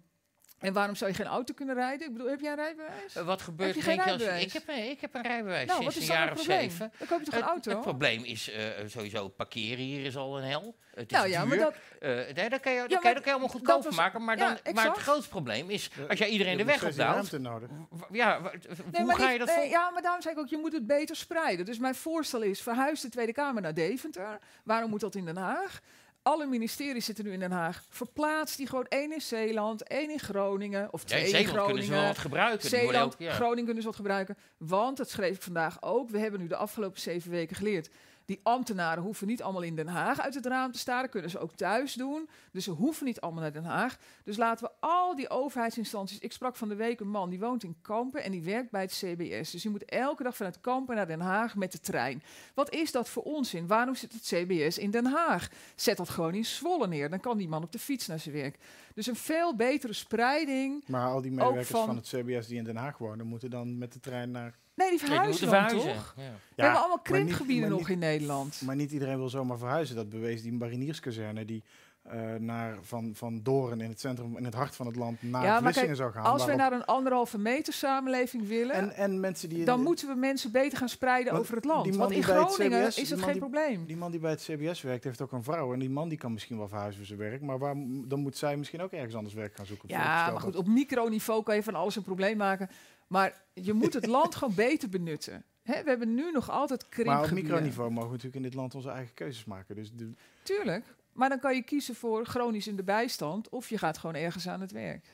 en 0.58 0.72
waarom 0.72 0.94
zou 0.94 1.10
je 1.10 1.16
geen 1.16 1.26
auto 1.26 1.54
kunnen 1.54 1.74
rijden? 1.74 2.06
Ik 2.06 2.12
bedoel, 2.12 2.28
heb 2.28 2.40
jij 2.40 2.50
een 2.50 2.56
rijbewijs? 2.56 3.16
Eh, 3.16 3.24
wat 3.24 3.42
gebeurt 3.42 3.70
je 3.74 3.80
er 3.80 3.82
geen 3.86 3.94
je 3.94 4.02
als-? 4.32 4.44
Ik 4.44 4.52
heb, 4.52 4.62
een- 4.68 4.90
ik 4.90 5.00
heb 5.00 5.14
een 5.14 5.22
rijbewijs 5.22 5.66
nou, 5.68 5.84
wat 5.84 5.92
sinds 5.92 5.96
is 5.96 6.02
een 6.02 6.08
dan 6.08 6.16
jaar 6.24 6.28
het 6.30 6.38
of 6.38 6.44
probleem? 6.46 6.70
zeven. 6.70 6.92
Dan 6.98 7.06
koop 7.08 7.18
je 7.18 7.24
toch 7.24 7.34
Het, 7.34 7.42
een 7.42 7.48
auto? 7.48 7.70
het 7.70 7.80
probleem 7.80 8.24
is 8.24 8.50
eh, 8.50 8.64
sowieso 8.86 9.28
parkeren 9.28 9.84
hier 9.84 10.04
is 10.04 10.16
al 10.16 10.38
een 10.38 10.44
hel. 10.44 10.76
Het 10.94 11.10
is 11.10 11.16
nou 11.16 11.28
ja, 11.28 11.44
maar 11.44 11.56
duur. 11.56 11.64
dat, 11.64 11.74
Eh, 12.00 12.10
nee, 12.34 12.48
dat 12.48 12.60
kan 12.60 12.72
je, 12.72 12.78
dat 12.78 12.88
kan 12.88 12.98
je, 12.98 13.00
maar 13.02 13.02
dat 13.02 13.02
kan 13.02 13.12
je 13.12 13.30
allemaal 13.30 13.40
dat 13.40 13.50
goedkoper 13.50 13.84
was- 13.84 13.94
maken. 13.96 14.24
Maar, 14.24 14.38
ja, 14.38 14.58
dan, 14.62 14.74
maar 14.74 14.84
het 14.88 14.96
grootste 14.96 15.28
probleem 15.28 15.70
is, 15.70 15.90
Ja, 15.96 16.04
als 16.06 16.18
jij 16.18 16.28
iedereen 16.28 16.52
je 16.52 16.58
de 16.58 16.64
weg 16.64 16.84
opdaalt... 16.84 17.12
ruimte 17.14 17.38
nodig. 17.38 17.68
w- 17.90 18.14
Ja, 18.14 18.42
w- 18.42 18.44
Nee, 18.44 18.52
hoe 18.92 19.04
maar 19.04 19.16
ga 19.16 19.30
je 19.30 19.38
dat 19.38 19.46
nee, 19.48 19.56
vol? 19.56 19.66
Ja, 19.68 19.90
maar 19.90 20.02
daarom 20.02 20.22
zei 20.22 20.34
ik 20.34 20.40
ook, 20.40 20.48
je 20.48 20.56
moet 20.58 20.72
het 20.72 20.86
beter 20.86 21.16
spreiden. 21.16 21.64
Dus 21.66 21.78
mijn 21.78 21.94
voorstel 21.94 22.42
is, 22.42 22.62
verhuis 22.62 23.00
de 23.00 23.08
Tweede 23.08 23.32
Kamer 23.32 23.62
naar 23.62 23.74
Deventer. 23.74 24.38
Waarom 24.64 24.90
moet 24.90 25.00
dat 25.00 25.14
in 25.14 25.24
Den 25.24 25.36
Haag? 25.36 25.80
Alle 26.26 26.46
ministeries 26.46 27.04
zitten 27.04 27.24
nu 27.24 27.32
in 27.32 27.38
Den 27.40 27.50
Haag. 27.52 27.82
Verplaats 27.88 28.56
die 28.56 28.66
gewoon 28.66 28.86
één 28.88 29.12
in 29.12 29.20
Zeeland, 29.20 29.82
één 29.82 30.10
in 30.10 30.18
Groningen. 30.18 30.92
Of 30.92 31.04
twee 31.04 31.18
in 31.20 31.24
in 31.24 31.30
Zeeland 31.30 31.48
Groningen. 31.56 31.74
kunnen 31.76 31.94
ze 31.94 32.00
wel 32.00 32.06
wat 32.12 32.18
gebruiken. 32.18 32.68
Zeeland, 32.68 33.12
ook- 33.14 33.20
ja. 33.20 33.32
Groningen 33.32 33.64
kunnen 33.64 33.82
ze 33.82 33.88
wat 33.88 33.96
gebruiken. 33.96 34.36
Want, 34.56 34.96
dat 34.96 35.10
schreef 35.10 35.36
ik 35.36 35.42
vandaag 35.42 35.82
ook, 35.82 36.10
we 36.10 36.18
hebben 36.18 36.40
nu 36.40 36.46
de 36.46 36.56
afgelopen 36.56 37.00
zeven 37.00 37.30
weken 37.30 37.56
geleerd. 37.56 37.88
Die 38.26 38.40
ambtenaren 38.42 39.02
hoeven 39.02 39.26
niet 39.26 39.42
allemaal 39.42 39.62
in 39.62 39.74
Den 39.76 39.88
Haag 39.88 40.20
uit 40.20 40.34
het 40.34 40.46
raam 40.46 40.72
te 40.72 40.78
staren. 40.78 41.10
Kunnen 41.10 41.30
ze 41.30 41.38
ook 41.38 41.52
thuis 41.52 41.92
doen. 41.94 42.28
Dus 42.52 42.64
ze 42.64 42.70
hoeven 42.70 43.06
niet 43.06 43.20
allemaal 43.20 43.42
naar 43.42 43.52
Den 43.52 43.64
Haag. 43.64 43.96
Dus 44.24 44.36
laten 44.36 44.64
we 44.66 44.72
al 44.86 45.16
die 45.16 45.30
overheidsinstanties... 45.30 46.18
Ik 46.18 46.32
sprak 46.32 46.56
van 46.56 46.68
de 46.68 46.74
week 46.74 47.00
een 47.00 47.08
man 47.08 47.30
die 47.30 47.38
woont 47.38 47.62
in 47.62 47.76
Kampen 47.82 48.22
en 48.22 48.30
die 48.30 48.42
werkt 48.42 48.70
bij 48.70 48.80
het 48.80 48.90
CBS. 48.92 49.50
Dus 49.50 49.62
die 49.62 49.70
moet 49.70 49.84
elke 49.84 50.22
dag 50.22 50.36
vanuit 50.36 50.60
Kampen 50.60 50.96
naar 50.96 51.06
Den 51.06 51.20
Haag 51.20 51.56
met 51.56 51.72
de 51.72 51.80
trein. 51.80 52.22
Wat 52.54 52.70
is 52.74 52.92
dat 52.92 53.08
voor 53.08 53.22
onzin? 53.22 53.66
Waarom 53.66 53.94
zit 53.94 54.12
het 54.12 54.22
CBS 54.22 54.78
in 54.78 54.90
Den 54.90 55.06
Haag? 55.06 55.48
Zet 55.74 55.96
dat 55.96 56.08
gewoon 56.08 56.34
in 56.34 56.44
Zwolle 56.44 56.86
neer. 56.86 57.10
Dan 57.10 57.20
kan 57.20 57.36
die 57.38 57.48
man 57.48 57.62
op 57.62 57.72
de 57.72 57.78
fiets 57.78 58.06
naar 58.06 58.18
zijn 58.20 58.34
werk. 58.34 58.58
Dus 58.94 59.06
een 59.06 59.16
veel 59.16 59.56
betere 59.56 59.92
spreiding. 59.92 60.84
Maar 60.86 61.08
al 61.08 61.20
die 61.22 61.30
medewerkers 61.30 61.68
van- 61.68 61.86
van... 61.86 61.96
het 61.96 62.06
CBS 62.08 62.46
die 62.46 62.58
in 62.58 62.64
Den 62.64 62.76
Haag 62.76 62.98
wonen, 62.98 63.26
moeten 63.26 63.50
dan 63.50 63.78
met 63.78 63.92
de 63.92 64.00
trein 64.00 64.30
naar 64.30 64.58
Nee, 64.76 64.90
die 64.90 64.98
Nee, 64.98 65.08
die 65.08 65.16
verhuizen 65.16 65.50
dan 65.50 65.54
verhuizen. 65.68 65.94
toch? 65.94 66.14
Ja. 66.16 66.22
We 66.54 66.62
hebben 66.62 66.80
allemaal 66.80 66.98
krimpgebieden 67.00 67.68
nog 67.68 67.78
niet- 67.78 67.88
in 67.88 67.98
Nederland. 67.98 68.60
Maar 68.64 68.76
niet 68.76 68.92
iedereen 68.92 69.16
wil 69.18 69.28
zomaar 69.28 69.58
verhuizen. 69.58 69.96
Dat 69.96 70.08
bewees 70.08 70.42
die 70.42 70.52
marinierskazerne 70.52 71.44
die 71.44 71.64
eh, 72.02 72.34
naar, 72.34 72.78
van, 72.82 73.10
van 73.14 73.42
Doorn 73.42 73.80
in 73.80 73.88
het 73.88 74.00
centrum, 74.00 74.36
in 74.36 74.44
het 74.44 74.54
hart 74.54 74.74
van 74.76 74.86
het 74.86 74.96
land, 74.96 75.22
naar 75.22 75.44
Ja, 75.44 75.48
maar 75.52 75.60
Vlissingen 75.62 75.86
kijk, 75.96 75.98
zou 75.98 76.12
gaan. 76.12 76.32
Als 76.32 76.44
we 76.44 76.54
naar 76.54 76.72
een 76.72 76.84
anderhalve 76.84 77.38
meter 77.38 77.72
samenleving 77.72 78.46
willen, 78.48 78.74
en, 78.74 78.92
en 78.92 79.20
mensen 79.20 79.48
die... 79.48 79.64
dan 79.64 79.82
moeten 79.82 80.08
we 80.08 80.14
mensen 80.14 80.52
beter 80.52 80.78
gaan 80.78 80.88
spreiden 80.88 81.32
Want 81.32 81.44
over 81.44 81.56
het 81.56 81.64
land. 81.64 81.96
Want 81.96 82.10
in 82.10 82.16
het 82.22 82.26
Groningen 82.26 82.84
CBS 82.86 82.98
is 82.98 83.10
het 83.10 83.20
geen 83.22 83.30
die- 83.30 83.40
probleem. 83.40 83.86
Die 83.86 83.96
man 83.96 84.10
die 84.10 84.20
bij 84.20 84.30
het 84.30 84.40
CBS 84.42 84.80
werkt, 84.82 85.04
heeft 85.04 85.20
ook 85.20 85.32
een 85.32 85.42
vrouw. 85.42 85.72
En 85.72 85.78
die 85.78 85.90
man 85.90 86.08
die 86.08 86.18
kan 86.18 86.32
misschien 86.32 86.56
wel 86.58 86.68
verhuizen 86.68 86.96
voor 86.98 87.06
zijn 87.16 87.30
werk. 87.30 87.40
Maar 87.42 87.58
waar, 87.58 87.74
dan 88.04 88.20
moet 88.20 88.36
zij 88.36 88.56
misschien 88.56 88.82
ook 88.82 88.92
ergens 88.92 89.14
anders 89.14 89.34
werk 89.34 89.54
gaan 89.56 89.66
zoeken. 89.66 89.88
Ja, 89.88 90.30
maar 90.30 90.40
goed, 90.40 90.56
op 90.56 90.66
microniveau 90.66 91.42
kan 91.42 91.54
je 91.54 91.62
van 91.62 91.74
alles 91.74 91.96
een 91.96 92.02
probleem 92.02 92.36
maken. 92.36 92.70
Maar 93.06 93.42
je 93.52 93.72
moet 93.72 93.92
het 93.94 94.06
land 94.06 94.34
gewoon 94.34 94.54
beter 94.54 94.88
benutten. 94.88 95.44
Hè, 95.62 95.82
we 95.82 95.88
hebben 95.88 96.14
nu 96.14 96.30
nog 96.32 96.50
altijd 96.50 96.80
Maar 96.80 96.88
op 96.88 96.94
krimpgebieden. 96.94 97.34
microniveau 97.44 97.90
mogen 97.90 98.08
we 98.10 98.14
natuurlijk 98.16 98.36
in 98.44 98.50
dit 98.50 98.54
land 98.54 98.74
onze 98.74 98.90
eigen 98.90 99.14
keuzes 99.14 99.44
maken. 99.44 99.74
Dus 99.74 99.92
de, 99.92 100.10
Tuurlijk. 100.42 100.84
Maar 101.12 101.28
dan 101.28 101.38
kan 101.38 101.54
je 101.54 101.62
kiezen 101.62 101.94
voor 101.94 102.26
chronisch 102.26 102.66
in 102.66 102.76
de 102.76 102.82
bijstand... 102.82 103.48
of 103.48 103.68
je 103.68 103.78
gaat 103.78 103.98
gewoon 103.98 104.16
ergens 104.16 104.48
aan 104.48 104.60
het 104.60 104.72
werk. 104.72 105.06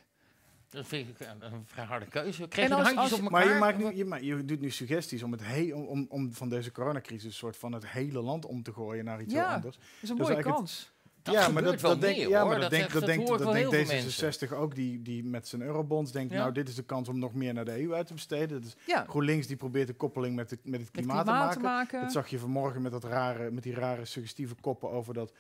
Dat 0.69 0.87
vind 0.87 1.09
ik 1.09 1.21
een, 1.27 1.53
een 1.53 1.63
vrij 1.67 1.85
harde 1.85 2.07
keuze. 2.07 2.49
Kreeg 2.49 2.65
En 2.71 2.77
je 2.77 2.83
handjes 2.83 2.99
als- 2.99 3.13
op 3.13 3.19
elkaar? 3.23 3.31
maar 3.47 3.53
je, 3.55 3.59
maakt 3.61 3.79
nu, 3.79 3.97
je, 3.97 4.05
ma- 4.05 4.17
je 4.17 4.45
doet 4.45 4.61
nu 4.61 4.71
suggesties 4.71 5.23
om, 5.23 5.33
het 5.33 5.41
he- 5.45 5.73
om, 5.75 5.85
om, 5.87 6.07
om 6.09 6.33
van 6.33 6.49
deze 6.49 6.73
coronacrisis 6.73 7.25
een 7.25 7.33
soort 7.33 7.57
van 7.57 7.73
het 7.73 7.87
hele 7.89 8.21
land 8.21 8.45
om 8.47 8.63
te 8.63 8.73
gooien 8.73 9.05
naar 9.05 9.23
iets 9.23 9.33
Ja. 9.35 9.45
heel 9.47 9.55
anders. 9.55 9.77
Dat 9.77 9.85
is 10.01 10.09
een 10.09 10.17
Dus 10.17 10.29
mooie 10.29 10.43
kans. 10.43 10.92
Dat 11.23 11.35
ja, 11.35 11.49
maar 11.49 11.63
dat, 11.63 11.81
wel 11.81 11.91
dat 11.91 12.01
denk, 12.01 12.17
meer, 12.17 12.29
ja, 12.29 12.45
maar 12.45 12.61
dat, 12.61 12.71
denk, 12.71 12.93
dat, 12.93 13.05
denkt, 13.07 13.27
dat 13.29 13.39
denkt 13.53 13.73
heel 13.73 13.87
veel 13.87 14.51
D66 14.51 14.53
ook, 14.55 14.75
die, 14.75 15.03
die 15.03 15.25
met 15.25 15.49
zijn 15.49 15.63
eurobonds 15.63 16.13
denkt, 16.13 16.33
Ja. 16.33 16.39
nou 16.39 16.53
dit 16.53 16.69
is 16.69 16.75
de 16.75 16.83
kans 16.83 17.09
om 17.09 17.19
nog 17.19 17.35
meer 17.35 17.55
naar 17.55 17.65
de 17.65 17.83
EU 17.83 17.93
uit 17.93 18.07
te 18.07 18.13
besteden. 18.15 18.63
Dus 18.63 18.77
Ja, 18.87 19.05
GroenLinks 19.09 19.47
die 19.47 19.57
probeert 19.57 19.87
de 19.87 19.93
koppeling 19.95 20.37
met, 20.37 20.49
de, 20.49 20.59
met 20.63 20.81
het 20.81 20.89
met 20.95 21.05
klimaat, 21.05 21.25
te 21.25 21.31
te 21.31 21.37
maken. 21.39 21.63
maken. 21.63 22.01
Dat 22.01 22.13
zag 22.13 22.29
je 22.29 22.39
vanmorgen 22.39 22.83
met, 22.83 22.93
dat 22.93 23.05
rare, 23.05 23.51
met 23.51 23.63
die 23.63 23.75
rare 23.75 24.05
suggestieve 24.05 24.55
koppen 24.61 24.91
over 24.91 25.15
dat 25.15 25.33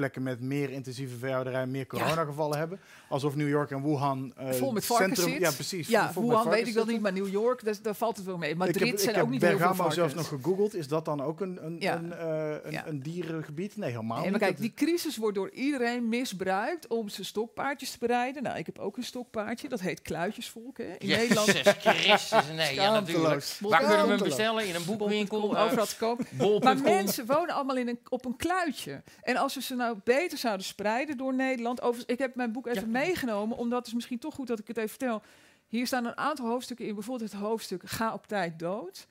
plekken 0.00 0.22
met 0.22 0.40
meer 0.40 0.70
intensieve 0.70 1.16
veehouderij 1.16 1.66
meer 1.66 1.86
coronagevallen 1.86 2.58
hebben. 2.58 2.80
Alsof 3.08 3.36
New 3.36 3.48
York 3.48 3.70
en 3.70 3.82
Wuhan 3.82 4.32
eh, 4.36 4.50
Vol 4.52 4.72
met 4.72 4.86
varkens 4.86 5.14
centrum, 5.18 5.32
zit. 5.38 5.48
Ja, 5.48 5.54
precies. 5.54 5.88
Ja, 5.88 6.12
vol 6.12 6.28
Wuhan 6.28 6.48
weet 6.48 6.58
ik 6.58 6.64
dat 6.64 6.72
zitten. 6.74 6.92
niet, 6.92 7.02
maar 7.02 7.12
New 7.12 7.28
York, 7.28 7.82
daar 7.82 7.94
valt 7.94 8.16
het 8.16 8.26
wel 8.26 8.38
mee. 8.38 8.50
Ik 8.50 8.56
Madrid 8.56 8.78
heb, 8.84 8.92
ik 8.92 8.98
zijn 8.98 9.14
heb 9.14 9.24
ook 9.24 9.30
niet 9.30 9.40
heel 9.40 9.48
veel 9.50 9.58
Bergamo 9.58 9.76
varkens. 9.76 9.98
zelfs 9.98 10.14
nog 10.14 10.28
gegoogeld. 10.28 10.74
Is 10.74 10.88
dat 10.88 11.04
dan 11.04 11.22
ook 11.22 11.40
een, 11.40 11.64
een, 11.64 11.76
Ja. 11.80 11.96
een, 11.96 12.12
eh, 12.12 12.54
een, 12.62 12.72
Ja. 12.72 12.86
een 12.86 13.02
dierengebied? 13.02 13.76
Nee, 13.76 13.90
helemaal 13.90 14.16
Nee, 14.16 14.30
niet. 14.30 14.40
maar 14.40 14.48
kijk, 14.48 14.60
die 14.60 14.72
crisis 14.74 15.16
wordt 15.16 15.36
door 15.36 15.50
iedereen 15.50 16.08
misbruikt 16.08 16.86
om 16.86 17.08
zijn 17.08 17.26
stokpaardjes 17.26 17.90
te 17.90 17.98
bereiden. 17.98 18.42
Nou, 18.42 18.58
ik 18.58 18.66
heb 18.66 18.78
ook 18.78 18.96
een 18.96 19.02
stokpaardje, 19.04 19.68
dat 19.68 19.80
heet 19.80 20.02
Kluitjesvolk. 20.02 20.78
Hè. 20.78 20.84
In 20.98 21.08
Nederland 21.08 21.46
Jezus 21.56 21.74
Christus, 21.78 22.44
nee, 22.54 22.74
ja 22.74 22.92
natuurlijk. 22.92 23.44
Waar 23.60 23.78
kunnen 23.80 24.02
we 24.04 24.08
hem 24.12 24.22
bestellen? 24.22 24.66
In 24.68 24.74
een 24.74 24.84
boekwinkel? 24.84 25.56
Eh, 25.56 25.64
overal 25.64 25.86
te 25.86 25.96
koop. 25.96 26.20
Maar 26.62 26.78
mensen 26.78 27.26
wonen 27.26 27.54
allemaal 27.54 27.76
in 27.76 27.88
een, 27.88 27.98
op 28.08 28.24
een 28.24 28.36
kluitje. 28.36 29.02
En 29.22 29.36
als 29.36 29.54
we 29.54 29.62
ze 29.62 29.74
nou 29.74 29.89
beter 30.04 30.38
zouden 30.38 30.66
spreiden 30.66 31.16
door 31.16 31.34
Nederland. 31.34 31.82
Over, 31.82 32.02
ik 32.06 32.18
heb 32.18 32.34
mijn 32.34 32.52
boek 32.52 32.66
even 32.66 32.82
Ja. 32.82 32.98
meegenomen, 32.98 33.56
omdat 33.56 33.78
het 33.78 33.86
is 33.86 33.94
misschien 33.94 34.18
toch 34.18 34.34
goed 34.34 34.46
dat 34.46 34.58
ik 34.58 34.66
het 34.68 34.76
even 34.76 34.88
vertel. 34.88 35.22
Hier 35.68 35.86
staan 35.86 36.04
een 36.04 36.16
aantal 36.16 36.46
hoofdstukken 36.46 36.86
in. 36.86 36.94
Bijvoorbeeld 36.94 37.32
het 37.32 37.40
hoofdstuk 37.40 37.82
Ga 37.84 38.12
op 38.12 38.26
tijd 38.26 38.58
dood. 38.58 39.06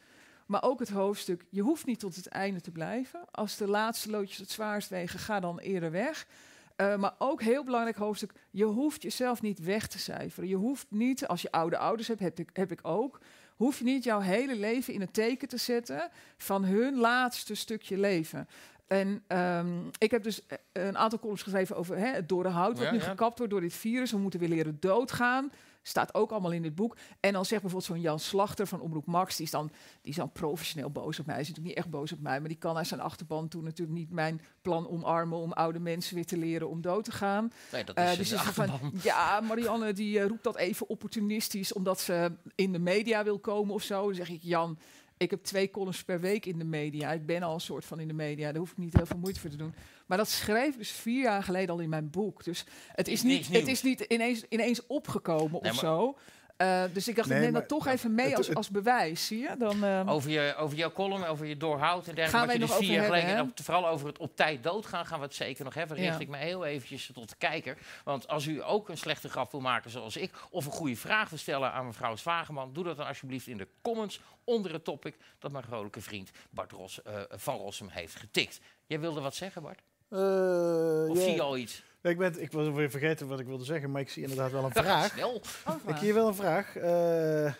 Maar 0.45 0.63
ook 0.63 0.79
het 0.79 0.89
hoofdstuk 0.89 1.45
Je 1.49 1.61
hoeft 1.61 1.85
niet 1.85 1.99
tot 1.99 2.15
het 2.15 2.27
einde 2.27 2.61
te 2.61 2.71
blijven. 2.71 3.19
Als 3.31 3.57
de 3.57 3.67
laatste 3.67 4.09
loodjes 4.09 4.37
het 4.37 4.51
zwaarst 4.51 4.89
wegen, 4.89 5.19
ga 5.19 5.39
dan 5.39 5.59
eerder 5.59 5.91
weg. 5.91 6.27
Eh, 6.75 6.95
maar 6.95 7.13
ook 7.17 7.41
heel 7.41 7.63
belangrijk 7.63 7.97
hoofdstuk. 7.97 8.31
Je 8.51 8.65
hoeft 8.65 9.01
jezelf 9.01 9.41
niet 9.41 9.59
weg 9.59 9.87
te 9.87 9.99
cijferen. 9.99 10.49
Je 10.49 10.55
hoeft 10.55 10.85
niet, 10.89 11.27
als 11.27 11.41
je 11.41 11.51
oude 11.51 11.77
ouders 11.77 12.07
hebt, 12.07 12.19
heb 12.19 12.39
ik, 12.39 12.49
heb 12.53 12.71
ik 12.71 12.79
ook. 12.81 13.19
Hoef 13.55 13.77
je 13.77 13.83
niet 13.83 14.03
jouw 14.03 14.19
hele 14.19 14.55
leven 14.55 14.93
in 14.93 15.01
het 15.01 15.13
teken 15.13 15.47
te 15.47 15.57
zetten 15.57 16.09
van 16.37 16.63
hun 16.63 16.95
laatste 16.97 17.55
stukje 17.55 17.97
leven. 17.97 18.47
En 18.89 19.23
ehm, 19.27 19.67
ik 19.97 20.11
heb 20.11 20.23
dus 20.23 20.45
eh, 20.47 20.57
een 20.73 20.97
aantal 20.97 21.19
columns 21.19 21.43
geschreven 21.43 21.75
over 21.75 21.97
hè, 21.97 22.07
het 22.07 22.29
door 22.29 22.43
de 22.43 22.49
hout, 22.49 22.77
wat 22.77 22.85
Ja, 22.85 22.91
nu 22.91 22.97
ja. 22.97 23.03
gekapt 23.03 23.37
wordt 23.37 23.53
door 23.53 23.61
dit 23.61 23.73
virus. 23.73 24.11
We 24.11 24.17
moeten 24.17 24.39
weer 24.39 24.49
leren 24.49 24.77
doodgaan. 24.79 25.51
Staat 25.81 26.13
ook 26.13 26.31
allemaal 26.31 26.51
in 26.51 26.61
dit 26.61 26.75
boek. 26.75 26.97
En 27.19 27.33
dan 27.33 27.45
zegt 27.45 27.61
bijvoorbeeld 27.61 27.91
zo'n 27.91 28.01
Jan 28.01 28.19
Slachter 28.19 28.67
van 28.67 28.81
Omroep 28.81 29.05
Max, 29.05 29.35
die 29.35 29.45
is, 29.45 29.51
dan, 29.51 29.71
die 30.01 30.11
is 30.11 30.15
dan 30.15 30.31
professioneel 30.31 30.89
boos 30.89 31.19
op 31.19 31.25
mij. 31.25 31.33
Hij 31.35 31.43
is 31.43 31.49
natuurlijk 31.49 31.75
niet 31.75 31.85
echt 31.85 31.95
boos 31.95 32.11
op 32.11 32.19
mij, 32.19 32.39
maar 32.39 32.49
die 32.49 32.57
kan 32.57 32.77
uit 32.77 32.87
zijn 32.87 32.99
achterban 32.99 33.47
toen 33.47 33.63
natuurlijk 33.63 33.97
niet 33.97 34.11
mijn 34.11 34.41
plan 34.61 34.89
omarmen 34.89 35.37
om 35.37 35.51
oude 35.51 35.79
mensen 35.79 36.15
weer 36.15 36.25
te 36.25 36.37
leren 36.37 36.69
om 36.69 36.81
dood 36.81 37.03
te 37.03 37.11
gaan. 37.11 37.51
Nee, 37.71 37.83
dat 37.83 37.95
Eh, 37.95 38.11
is 38.11 38.17
dus 38.17 38.31
een 38.31 38.37
is 38.39 38.45
er 38.45 38.53
van, 38.53 38.91
ja, 39.03 39.39
Marianne 39.47 39.93
die 39.93 40.19
eh, 40.19 40.27
roept 40.27 40.43
dat 40.43 40.57
even 40.57 40.89
opportunistisch 40.89 41.73
omdat 41.73 41.99
ze 41.99 42.31
in 42.55 42.71
de 42.71 42.79
media 42.79 43.23
wil 43.23 43.39
komen 43.39 43.73
of 43.73 43.83
zo. 43.83 44.05
Dan 44.05 44.15
zeg 44.15 44.29
ik, 44.29 44.41
Jan, 44.43 44.79
ik 45.19 45.29
heb 45.29 45.43
twee 45.43 45.69
columns 45.69 46.03
per 46.03 46.19
week 46.19 46.45
in 46.45 46.57
de 46.57 46.65
media. 46.65 47.11
Ik 47.11 47.25
ben 47.25 47.43
al 47.43 47.53
een 47.53 47.59
soort 47.59 47.85
van 47.85 47.99
in 47.99 48.07
de 48.07 48.13
media. 48.13 48.51
Daar 48.51 48.59
hoef 48.59 48.71
ik 48.71 48.77
niet 48.77 48.95
heel 48.95 49.05
veel 49.05 49.17
moeite 49.17 49.39
voor 49.39 49.49
te 49.49 49.57
doen. 49.57 49.73
Maar 50.05 50.17
dat 50.17 50.29
schreef 50.29 50.71
ik 50.71 50.77
dus 50.77 50.91
vier 50.91 51.21
jaar 51.21 51.43
geleden 51.43 51.69
al 51.69 51.79
in 51.79 51.89
mijn 51.89 52.09
boek. 52.09 52.43
Dus 52.43 52.65
het 52.95 53.07
is 53.07 53.23
niet, 53.23 53.47
het 53.47 53.67
is 53.67 53.83
niet 53.83 53.99
ineens, 53.99 54.43
ineens 54.49 54.87
opgekomen 54.87 55.61
Nee, 55.61 55.71
of 55.71 55.77
zo. 55.77 56.17
Eh, 56.59 56.83
dus 56.93 57.07
ik 57.07 57.15
dacht, 57.15 57.27
Nee, 57.27 57.37
ik 57.37 57.43
neem 57.43 57.51
maar- 57.53 57.61
dat 57.61 57.69
toch 57.69 57.87
even 57.87 58.15
mee 58.15 58.27
het- 58.27 58.37
als, 58.37 58.47
het- 58.47 58.55
als 58.57 58.69
bewijs, 58.69 59.27
zie 59.27 59.39
je? 59.39 59.55
Dan, 59.57 59.83
eh, 59.83 60.03
Over, 60.07 60.29
je, 60.29 60.55
over 60.57 60.77
jouw 60.77 60.91
column, 60.91 61.23
over 61.25 61.45
je 61.45 61.57
doorhoud 61.57 62.07
en 62.07 62.15
dergelijke. 62.15 62.37
Gaan 62.37 62.47
wij 62.47 62.57
dus 62.57 62.69
nog 62.69 62.77
vier 62.77 63.01
over 63.01 63.13
en 63.15 63.41
op- 63.41 63.49
vooral 63.63 63.87
over 63.87 64.07
het 64.07 64.17
op 64.17 64.35
tijd 64.35 64.63
doodgaan, 64.63 65.05
gaan 65.05 65.19
we 65.19 65.25
het 65.25 65.35
zeker 65.35 65.63
nog 65.63 65.73
hebben. 65.73 65.97
Richt 65.97 66.13
Ja. 66.13 66.19
ik 66.19 66.27
me 66.27 66.37
heel 66.37 66.65
eventjes 66.65 67.09
tot 67.13 67.29
de 67.29 67.35
kijker. 67.37 67.77
Want 68.03 68.27
als 68.27 68.45
u 68.45 68.63
ook 68.63 68.89
een 68.89 68.97
slechte 68.97 69.29
grap 69.29 69.51
wil 69.51 69.59
maken 69.61 69.91
zoals 69.91 70.17
ik, 70.17 70.31
of 70.49 70.65
een 70.65 70.71
goede 70.71 70.95
vraag 70.95 71.29
wil 71.29 71.37
stellen 71.39 71.71
aan 71.71 71.85
mevrouw 71.85 72.15
Zwageman, 72.15 72.73
doe 72.73 72.83
dat 72.83 72.97
dan 72.97 73.07
alsjeblieft 73.07 73.47
in 73.47 73.57
de 73.57 73.67
comments 73.81 74.19
onder 74.43 74.73
het 74.73 74.83
topic 74.83 75.15
dat 75.39 75.51
mijn 75.51 75.63
vrolijke 75.63 76.01
vriend 76.01 76.31
Bart 76.49 76.71
Ros, 76.71 77.01
eh, 77.01 77.13
van 77.29 77.55
Rossum 77.57 77.87
heeft 77.89 78.15
getikt. 78.15 78.59
Jij 78.85 78.99
wilde 78.99 79.21
wat 79.21 79.35
zeggen, 79.35 79.61
Bart? 79.61 79.79
Eh, 80.09 80.19
Of 81.09 81.17
ja. 81.17 81.23
zie 81.23 81.33
je 81.33 81.41
al 81.41 81.57
iets? 81.57 81.83
Ik, 82.01 82.17
ben, 82.17 82.41
ik 82.41 82.51
was 82.51 82.69
weer 82.69 82.89
vergeten 82.89 83.27
wat 83.27 83.39
ik 83.39 83.45
wilde 83.45 83.63
zeggen, 83.63 83.91
maar 83.91 84.01
ik 84.01 84.09
zie 84.09 84.21
inderdaad 84.23 84.51
wel 84.51 84.63
een 84.63 84.71
Vraag. 84.83 85.11
Snel. 85.13 85.41
oh, 85.67 85.75
Ik 85.87 85.95
zie 85.97 86.13
wel 86.13 86.27
een 86.27 86.35
vraag. 86.35 86.75
Eh, 86.75 87.53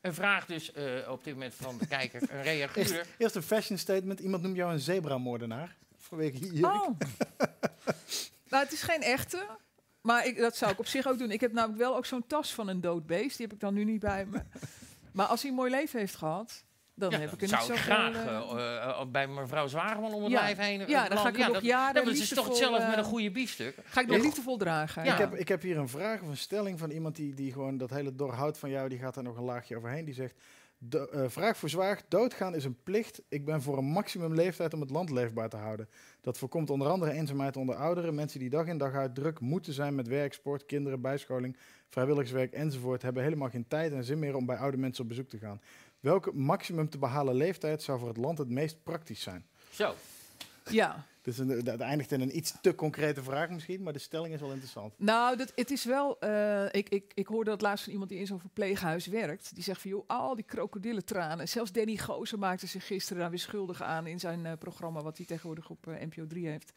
Een 0.00 0.14
vraag 0.14 0.46
dus 0.46 0.72
eh, 0.72 1.10
op 1.10 1.24
dit 1.24 1.34
moment 1.34 1.54
van 1.54 1.78
de 1.78 1.86
kijker, 1.86 2.22
een 2.30 2.42
reaguur. 2.42 3.06
eerst 3.18 3.34
een 3.34 3.42
fashion 3.42 3.78
statement. 3.78 4.20
Iemand 4.20 4.42
noemt 4.42 4.56
jou 4.56 4.72
een 4.72 4.80
zebramoordenaar. 4.80 5.76
Vanwege 5.98 6.36
hier. 6.36 6.64
Oh. 6.66 6.88
nou, 8.50 8.64
het 8.64 8.72
is 8.72 8.82
geen 8.82 9.02
echte. 9.02 9.46
Maar 10.00 10.26
ik, 10.26 10.36
dat 10.38 10.56
zou 10.56 10.72
ik 10.72 10.78
op 10.78 10.86
zich 10.86 11.06
ook 11.06 11.18
doen. 11.18 11.30
Ik 11.30 11.40
heb 11.40 11.52
namelijk 11.52 11.78
wel 11.78 11.96
ook 11.96 12.06
zo'n 12.06 12.26
tas 12.26 12.54
van 12.54 12.68
een 12.68 12.80
dood 12.80 13.06
beest. 13.06 13.36
Die 13.36 13.46
heb 13.46 13.54
ik 13.54 13.60
dan 13.60 13.74
nu 13.74 13.84
niet 13.84 14.00
bij 14.00 14.26
me. 14.26 14.40
Maar 15.12 15.26
als 15.26 15.40
hij 15.40 15.50
een 15.50 15.56
mooi 15.56 15.70
leven 15.70 15.98
heeft 15.98 16.14
gehad, 16.16 16.64
dan 17.00 17.10
Ja, 17.10 17.18
heb 17.18 17.32
ik 17.32 17.40
niet 17.40 17.50
zou 17.50 17.76
graag 17.76 18.14
eh, 18.14 18.36
eh, 18.36 18.88
eh, 18.88 19.06
bij 19.06 19.28
mevrouw 19.28 19.66
Zwageman 19.66 20.12
om 20.12 20.22
het 20.22 20.32
Ja. 20.32 20.40
lijf 20.40 20.58
heen. 20.58 20.88
Ja, 20.88 21.08
dan 21.08 21.18
ga 21.18 21.28
ik 21.28 21.36
nog 21.38 21.52
dat, 21.52 21.62
jaren 21.62 22.04
dat 22.04 22.14
is 22.14 22.28
toch 22.28 22.46
hetzelfde 22.46 22.86
met 22.86 22.96
een 22.96 23.04
goede 23.04 23.30
biefstuk. 23.30 23.74
ga 23.84 24.00
ik 24.00 24.06
nog 24.06 24.16
Ja. 24.16 24.22
liefdevol 24.22 24.56
dragen. 24.56 25.04
Ja. 25.04 25.12
Ik, 25.12 25.18
heb, 25.18 25.34
ik 25.34 25.48
heb 25.48 25.62
hier 25.62 25.78
een 25.78 25.88
vraag 25.88 26.20
of 26.22 26.28
een 26.28 26.36
stelling 26.36 26.78
van 26.78 26.90
iemand 26.90 27.16
die, 27.16 27.34
die 27.34 27.52
gewoon 27.52 27.78
dat 27.78 27.90
hele 27.90 28.14
doorhout 28.14 28.58
van 28.58 28.70
jou, 28.70 28.88
die 28.88 28.98
gaat 28.98 29.16
er 29.16 29.22
nog 29.22 29.36
een 29.36 29.44
laagje 29.44 29.76
overheen. 29.76 30.04
Die 30.04 30.14
zegt, 30.14 30.34
eh, 30.90 31.24
vraag 31.26 31.56
voor 31.56 31.68
zwaar, 31.68 32.00
doodgaan 32.08 32.54
is 32.54 32.64
een 32.64 32.82
plicht. 32.82 33.22
Ik 33.28 33.44
ben 33.44 33.62
voor 33.62 33.78
een 33.78 33.84
maximum 33.84 34.34
leeftijd 34.34 34.74
om 34.74 34.80
het 34.80 34.90
land 34.90 35.10
leefbaar 35.10 35.48
te 35.48 35.56
houden. 35.56 35.88
Dat 36.20 36.38
voorkomt 36.38 36.70
onder 36.70 36.88
andere 36.88 37.12
eenzaamheid 37.12 37.56
onder 37.56 37.74
ouderen. 37.74 38.14
Mensen 38.14 38.38
die 38.40 38.50
dag 38.50 38.66
in 38.66 38.78
dag 38.78 38.94
uit 38.94 39.14
druk 39.14 39.40
moeten 39.40 39.72
zijn 39.72 39.94
met 39.94 40.08
werk, 40.08 40.32
sport, 40.32 40.66
kinderen, 40.66 41.00
bijscholing, 41.00 41.56
vrijwilligerswerk 41.88 42.52
enzovoort, 42.52 43.02
hebben 43.02 43.22
helemaal 43.22 43.48
geen 43.48 43.68
tijd 43.68 43.92
en 43.92 44.04
zin 44.04 44.18
meer 44.18 44.36
om 44.36 44.46
bij 44.46 44.56
oude 44.56 44.76
mensen 44.76 45.02
op 45.02 45.08
bezoek 45.08 45.28
te 45.28 45.38
gaan. 45.38 45.60
Welke 46.00 46.32
maximum 46.32 46.88
te 46.88 46.98
behalen 46.98 47.34
leeftijd 47.34 47.82
zou 47.82 47.98
voor 47.98 48.08
het 48.08 48.16
land 48.16 48.38
het 48.38 48.48
meest 48.48 48.82
praktisch 48.82 49.20
zijn? 49.20 49.46
Zo. 49.70 49.94
Ja. 50.70 50.96
Dus 51.22 51.38
een, 51.38 51.64
dat 51.64 51.80
eindigt 51.80 52.12
in 52.12 52.20
een 52.20 52.36
iets 52.36 52.54
te 52.60 52.74
concrete 52.74 53.22
vraag 53.22 53.50
misschien, 53.50 53.82
maar 53.82 53.92
de 53.92 53.98
stelling 53.98 54.34
is 54.34 54.40
wel 54.40 54.50
interessant. 54.50 54.92
Nou, 54.96 55.36
dat, 55.36 55.52
het 55.54 55.70
is 55.70 55.84
wel... 55.84 56.20
eh, 56.20 56.64
ik, 56.70 56.88
ik, 56.88 57.12
ik 57.14 57.26
hoorde 57.26 57.50
dat 57.50 57.60
laatst 57.60 57.84
van 57.84 57.92
iemand 57.92 58.10
die 58.10 58.18
in 58.18 58.26
zo'n 58.26 58.40
verpleeghuis 58.40 59.06
werkt. 59.06 59.54
Die 59.54 59.62
zegt 59.62 59.80
van, 59.80 59.90
joh, 59.90 60.04
al 60.06 60.34
die 60.34 60.44
krokodillentranen. 60.44 61.48
Zelfs 61.48 61.72
Danny 61.72 61.96
Gozer 61.96 62.38
maakte 62.38 62.66
zich 62.66 62.86
gisteren 62.86 63.20
daar 63.20 63.30
weer 63.30 63.38
schuldig 63.38 63.82
aan... 63.82 64.06
in 64.06 64.20
zijn 64.20 64.46
eh, 64.46 64.52
programma 64.58 65.02
wat 65.02 65.16
hij 65.16 65.26
tegenwoordig 65.26 65.70
op 65.70 65.86
eh, 65.86 66.06
NPO 66.06 66.26
3 66.26 66.46
heeft. 66.46 66.72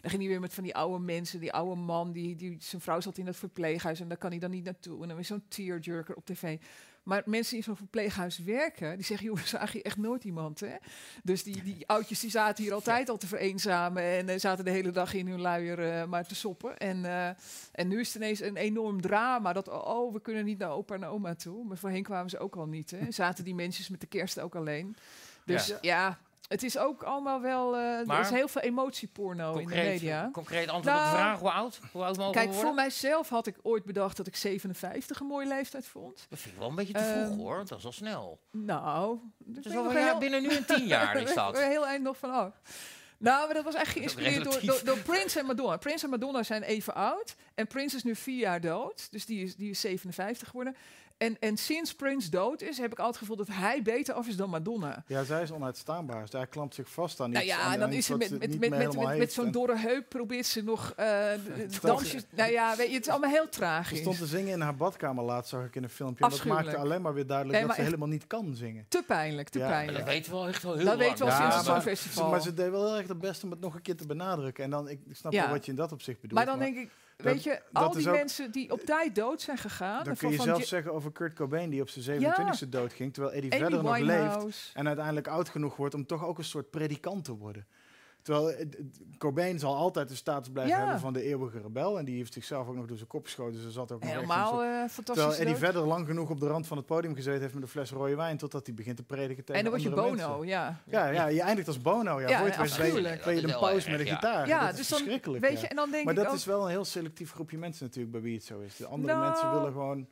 Dan 0.00 0.10
ging 0.10 0.22
hij 0.22 0.30
weer 0.30 0.40
met 0.40 0.54
van 0.54 0.64
die 0.64 0.74
oude 0.74 1.04
mensen, 1.04 1.40
die 1.40 1.52
oude 1.52 1.80
man... 1.80 2.12
Die, 2.12 2.36
die, 2.36 2.56
zijn 2.60 2.82
vrouw 2.82 3.00
zat 3.00 3.18
in 3.18 3.26
het 3.26 3.36
verpleeghuis 3.36 4.00
en 4.00 4.08
daar 4.08 4.18
kan 4.18 4.30
hij 4.30 4.38
dan 4.38 4.50
niet 4.50 4.64
naartoe. 4.64 5.02
En 5.02 5.06
dan 5.06 5.16
weer 5.16 5.26
zo'n 5.26 5.48
tearjerker 5.48 6.14
op 6.14 6.26
tv. 6.26 6.58
Maar 7.06 7.22
mensen 7.24 7.48
die 7.50 7.58
in 7.58 7.64
zo'n 7.64 7.76
verpleeghuis 7.76 8.38
werken, 8.38 8.96
die 8.96 9.04
zeggen, 9.04 9.26
joh, 9.26 9.38
zag 9.38 9.72
je 9.72 9.82
echt 9.82 9.96
nooit 9.96 10.24
iemand, 10.24 10.60
hè? 10.60 10.76
Dus 11.22 11.42
die, 11.42 11.62
die 11.62 11.86
oudjes 11.86 12.20
die 12.20 12.30
zaten 12.30 12.64
hier 12.64 12.72
altijd 12.72 13.08
al 13.08 13.16
te 13.16 13.26
vereenzamen 13.26 14.02
en 14.02 14.28
eh, 14.28 14.38
zaten 14.38 14.64
de 14.64 14.70
hele 14.70 14.90
dag 14.90 15.14
in 15.14 15.28
hun 15.28 15.40
luier 15.40 15.78
eh, 15.78 16.04
maar 16.04 16.26
te 16.26 16.34
soppen. 16.34 16.78
En, 16.78 17.04
eh, 17.04 17.28
en 17.72 17.88
nu 17.88 18.00
is 18.00 18.06
het 18.06 18.16
ineens 18.16 18.40
een 18.40 18.56
enorm 18.56 19.00
drama 19.00 19.52
dat, 19.52 19.68
oh, 19.68 19.86
oh, 19.86 20.12
we 20.12 20.20
kunnen 20.20 20.44
niet 20.44 20.58
naar 20.58 20.70
opa 20.70 20.94
en 20.94 21.04
oma 21.04 21.34
toe. 21.34 21.64
Maar 21.64 21.78
voorheen 21.78 22.02
kwamen 22.02 22.30
ze 22.30 22.38
ook 22.38 22.56
al 22.56 22.66
niet, 22.66 22.90
hè? 22.90 23.10
Zaten 23.10 23.44
die 23.44 23.54
mensen 23.54 23.92
met 23.92 24.00
de 24.00 24.06
kerst 24.06 24.40
ook 24.40 24.54
alleen. 24.54 24.96
Dus 25.44 25.66
Ja. 25.66 25.78
ja, 25.80 26.18
het 26.48 26.62
is 26.62 26.78
ook 26.78 27.02
allemaal 27.02 27.40
wel... 27.40 27.76
eh, 27.76 28.10
er 28.10 28.20
is 28.20 28.30
heel 28.30 28.48
veel 28.48 28.62
emotieporno 28.62 29.56
in 29.58 29.66
de 29.66 29.74
media. 29.74 30.28
concreet 30.32 30.68
antwoord 30.68 30.96
op 30.96 31.02
de 31.02 31.06
Nou, 31.08 31.16
vraag. 31.16 31.38
Hoe 31.38 31.50
oud? 31.50 31.80
Hoe 31.92 32.02
oud 32.04 32.16
mogen 32.16 32.32
Kijk, 32.32 32.52
voor 32.54 32.74
mijzelf 32.74 33.28
had 33.28 33.46
ik 33.46 33.56
ooit 33.62 33.84
bedacht 33.84 34.16
dat 34.16 34.26
ik 34.26 34.36
57 34.36 35.20
een 35.20 35.26
mooie 35.26 35.46
leeftijd 35.46 35.86
vond. 35.86 36.26
Dat 36.28 36.38
vind 36.38 36.54
ik 36.54 36.60
wel 36.60 36.68
een 36.68 36.74
beetje 36.74 36.92
te 36.92 37.02
vroeg 37.02 37.28
Ehm, 37.30 37.38
hoor. 37.38 37.64
Dat 37.66 37.78
is 37.78 37.84
al 37.84 37.92
snel. 37.92 38.40
Nou, 38.50 39.18
Dus 39.38 39.62
ben 39.64 39.72
ik 39.72 39.78
al 39.78 39.90
heel- 39.90 40.18
binnen 40.18 40.42
nu 40.42 40.48
en 40.48 40.66
tien 40.66 40.86
jaar 40.96 41.16
is 41.16 41.34
dat. 41.34 41.58
heel 41.58 41.86
eind 41.86 42.02
nog 42.02 42.16
van 42.16 42.30
af. 42.30 42.52
Nou, 43.18 43.44
maar 43.46 43.54
dat 43.54 43.64
was 43.64 43.74
echt 43.74 43.94
Dat 43.94 44.04
is 44.04 44.12
geïnspireerd 44.12 44.44
door, 44.44 44.60
door, 44.66 44.80
door 44.84 44.98
Prince 44.98 45.38
en 45.38 45.46
Madonna. 45.46 45.76
Prince 45.76 46.04
en 46.04 46.10
Madonna 46.10 46.42
zijn 46.42 46.62
even 46.62 46.94
oud. 46.94 47.34
En 47.54 47.66
Prince 47.66 47.96
is 47.96 48.02
nu 48.04 48.14
vier 48.16 48.38
jaar 48.38 48.60
dood. 48.60 49.08
Dus 49.10 49.26
die 49.26 49.42
is, 49.44 49.56
die 49.56 49.70
is 49.70 49.80
57 49.80 50.48
geworden. 50.48 50.76
En, 51.18 51.36
en 51.40 51.56
sinds 51.56 51.94
Prince 51.94 52.30
dood 52.30 52.62
is, 52.62 52.78
heb 52.78 52.92
ik 52.92 52.98
altijd 52.98 53.08
het 53.08 53.16
gevoel 53.28 53.36
dat 53.36 53.56
hij 53.56 53.82
beter 53.82 54.14
af 54.14 54.26
is 54.26 54.36
dan 54.36 54.50
Madonna. 54.50 55.04
Ja, 55.06 55.24
zij 55.24 55.42
is 55.42 55.50
onuitstaanbaar. 55.52 56.20
Dus 56.20 56.32
hij 56.32 56.46
klampt 56.46 56.74
zich 56.74 56.88
vast 56.90 57.20
aan 57.20 57.26
iets. 57.30 57.36
Nou 57.36 57.46
ja, 57.50 57.58
aan- 57.58 57.72
en 57.72 57.78
dan 57.80 57.90
is 57.90 57.96
iets 57.96 58.06
ze 58.06 58.16
met, 58.16 58.28
ze 58.28 58.34
met, 58.38 58.58
met, 58.58 58.70
met, 58.96 59.18
met, 59.18 59.32
zo'n 59.32 59.50
dorre 59.50 59.76
heup 59.78 60.08
probeert 60.08 60.46
ze 60.46 60.62
nog 60.64 60.92
eh, 60.96 61.26
dansjes. 61.80 62.22
Nou 62.30 62.52
ja, 62.52 62.76
weet 62.76 62.88
je, 62.88 62.94
het 62.94 63.02
is 63.06 63.10
allemaal 63.12 63.30
heel 63.30 63.44
Ze 63.44 63.48
tragisch. 63.50 63.98
stond 63.98 64.18
te 64.18 64.26
zingen 64.26 64.52
in 64.52 64.60
haar 64.60 64.76
badkamer 64.76 65.24
laatst, 65.24 65.50
zag 65.50 65.64
ik 65.64 65.74
in 65.76 65.82
een 65.82 65.88
filmpje. 65.90 66.24
En 66.24 66.30
dat 66.30 66.44
maakte 66.44 66.76
alleen 66.76 67.02
maar 67.02 67.14
weer 67.14 67.26
duidelijk 67.26 67.58
Nee, 67.58 67.66
dat 67.66 67.76
ze 67.76 67.82
helemaal 67.82 68.08
niet 68.08 68.26
kan 68.26 68.54
zingen. 68.54 68.86
Te 68.88 69.02
pijnlijk, 69.06 69.48
te 69.48 69.58
Ja, 69.58 69.68
pijnlijk. 69.68 69.98
dat 69.98 70.06
weten 70.06 70.30
we 70.32 70.36
wel 70.38 70.48
echt 70.48 70.64
al 70.64 70.74
heel 70.74 70.84
Dat 70.84 70.96
lang. 70.98 71.08
weten 71.08 71.26
we 71.26 71.32
al 71.32 71.38
sinds 71.38 71.52
Ja, 71.54 71.58
het 71.58 71.66
maar- 71.66 71.74
Songfestival. 71.82 72.30
Maar 72.30 72.40
ze 72.42 72.54
deed 72.54 72.70
wel 72.70 72.86
heel 72.86 72.96
erg 72.96 73.08
het 73.08 73.20
best 73.20 73.44
om 73.44 73.50
het 73.50 73.60
nog 73.60 73.74
een 73.74 73.82
keer 73.82 73.96
te 73.96 74.06
benadrukken. 74.06 74.64
En 74.64 74.70
dan, 74.70 74.88
ik 74.88 75.00
snap 75.12 75.32
Ja. 75.32 75.42
wel 75.42 75.50
wat 75.50 75.64
je 75.64 75.70
in 75.70 75.76
dat 75.76 75.92
opzicht 75.92 76.20
bedoelt. 76.20 76.38
Maar 76.44 76.48
dan 76.56 76.58
denk 76.64 76.76
ik, 76.76 76.82
dat- 76.82 76.92
weet 77.16 77.42
je, 77.42 77.60
dat 77.72 77.82
al 77.82 77.92
die 77.92 78.08
ook- 78.08 78.14
mensen 78.14 78.50
die 78.50 78.70
op 78.72 78.80
tijd 78.80 79.14
dood 79.14 79.40
zijn 79.42 79.58
gegaan. 79.58 80.04
dan 80.04 80.16
kun 80.16 80.30
je 80.30 80.40
zelf 80.42 80.64
zeggen 80.64 80.92
over 80.92 81.12
Kurt 81.12 81.34
Cobain, 81.34 81.70
die 81.70 81.80
op 81.80 81.88
zijn 81.88 82.04
27e 82.04 82.68
dood 82.68 82.92
ging. 82.92 83.12
Terwijl 83.12 83.34
Eddie 83.34 83.52
Amy 83.52 83.60
Vedder 83.62 83.82
nog 83.82 83.98
leeft. 83.98 84.70
En 84.74 84.86
uiteindelijk 84.86 85.28
oud 85.28 85.48
genoeg 85.48 85.76
wordt 85.76 85.94
om 85.94 86.06
toch 86.06 86.24
ook 86.24 86.38
een 86.38 86.44
soort 86.44 86.70
predikant 86.70 87.24
te 87.24 87.36
worden. 87.36 87.66
Terwijl 88.26 88.50
eh, 88.52 88.66
Cobain 89.18 89.58
zal 89.58 89.74
altijd 89.76 90.08
de 90.08 90.14
status 90.14 90.52
blijven 90.52 90.74
Ja. 90.76 90.80
hebben 90.82 91.00
van 91.00 91.12
de 91.12 91.22
eeuwige 91.22 91.60
rebel. 91.60 91.98
En 91.98 92.04
die 92.04 92.16
heeft 92.16 92.32
zichzelf 92.32 92.68
ook 92.68 92.74
nog 92.74 92.86
door 92.86 92.96
zijn 92.96 93.08
kop 93.08 93.24
geschoten. 93.24 93.52
Dus 93.54 93.64
er 93.64 93.70
zat 93.70 93.92
ook 93.92 94.00
nog 94.02 94.10
Helemaal 94.12 94.52
eh 94.52 94.58
Terwijl 94.58 94.88
fantastisch. 94.88 95.32
Eddie 95.38 95.46
dood. 95.54 95.58
Vedder 95.64 95.86
lang 95.86 96.06
genoeg 96.06 96.30
op 96.30 96.40
de 96.40 96.46
rand 96.46 96.66
van 96.66 96.76
het 96.76 96.86
podium 96.86 97.14
gezeten 97.14 97.40
heeft 97.40 97.54
met 97.54 97.62
een 97.62 97.68
fles 97.68 97.90
rode 97.90 98.16
wijn. 98.16 98.36
Totdat 98.36 98.66
hij 98.66 98.74
begint 98.74 98.96
te 98.96 99.02
prediken 99.02 99.44
tegen 99.44 99.54
En 99.54 99.62
dan 99.62 99.70
word 99.70 99.82
je 99.82 99.90
Bono, 99.90 100.10
mensen. 100.38 100.46
ja. 100.46 100.80
Ja, 100.86 101.06
ja, 101.08 101.26
je 101.26 101.40
eindigt 101.42 101.68
als 101.68 101.80
Bono. 101.82 102.20
Ja, 102.20 102.28
Ja, 102.28 102.38
Voor 102.38 102.46
je 102.46 102.52
weet 103.02 103.24
ben 103.24 103.34
je- 103.34 103.42
een 103.42 103.48
is 103.48 103.58
paus 103.58 103.86
met 103.88 104.00
een 104.00 104.06
ja. 104.06 104.14
gitaar. 104.14 104.48
Ja, 104.48 104.60
dat 104.60 104.70
is 104.70 104.76
dus 104.76 104.88
dan, 104.88 104.98
verschrikkelijk. 104.98 105.42
weet 105.44 105.52
ja. 105.52 105.60
je, 105.60 105.66
en 105.68 105.76
dan 105.76 105.90
denk 105.90 106.04
Maar 106.04 106.12
ik 106.14 106.18
dat 106.20 106.28
ook, 106.28 106.34
is 106.36 106.44
wel 106.44 106.62
een 106.64 106.70
heel 106.70 106.84
selectief 106.84 107.32
groepje 107.32 107.58
mensen 107.58 107.84
natuurlijk 107.84 108.12
bij 108.12 108.20
wie 108.22 108.34
het 108.34 108.44
zo 108.44 108.60
is. 108.60 108.76
De 108.76 108.86
andere 108.86 109.12
Nou. 109.14 109.26
mensen 109.28 109.50
willen 109.52 109.72
gewoon 109.72 110.06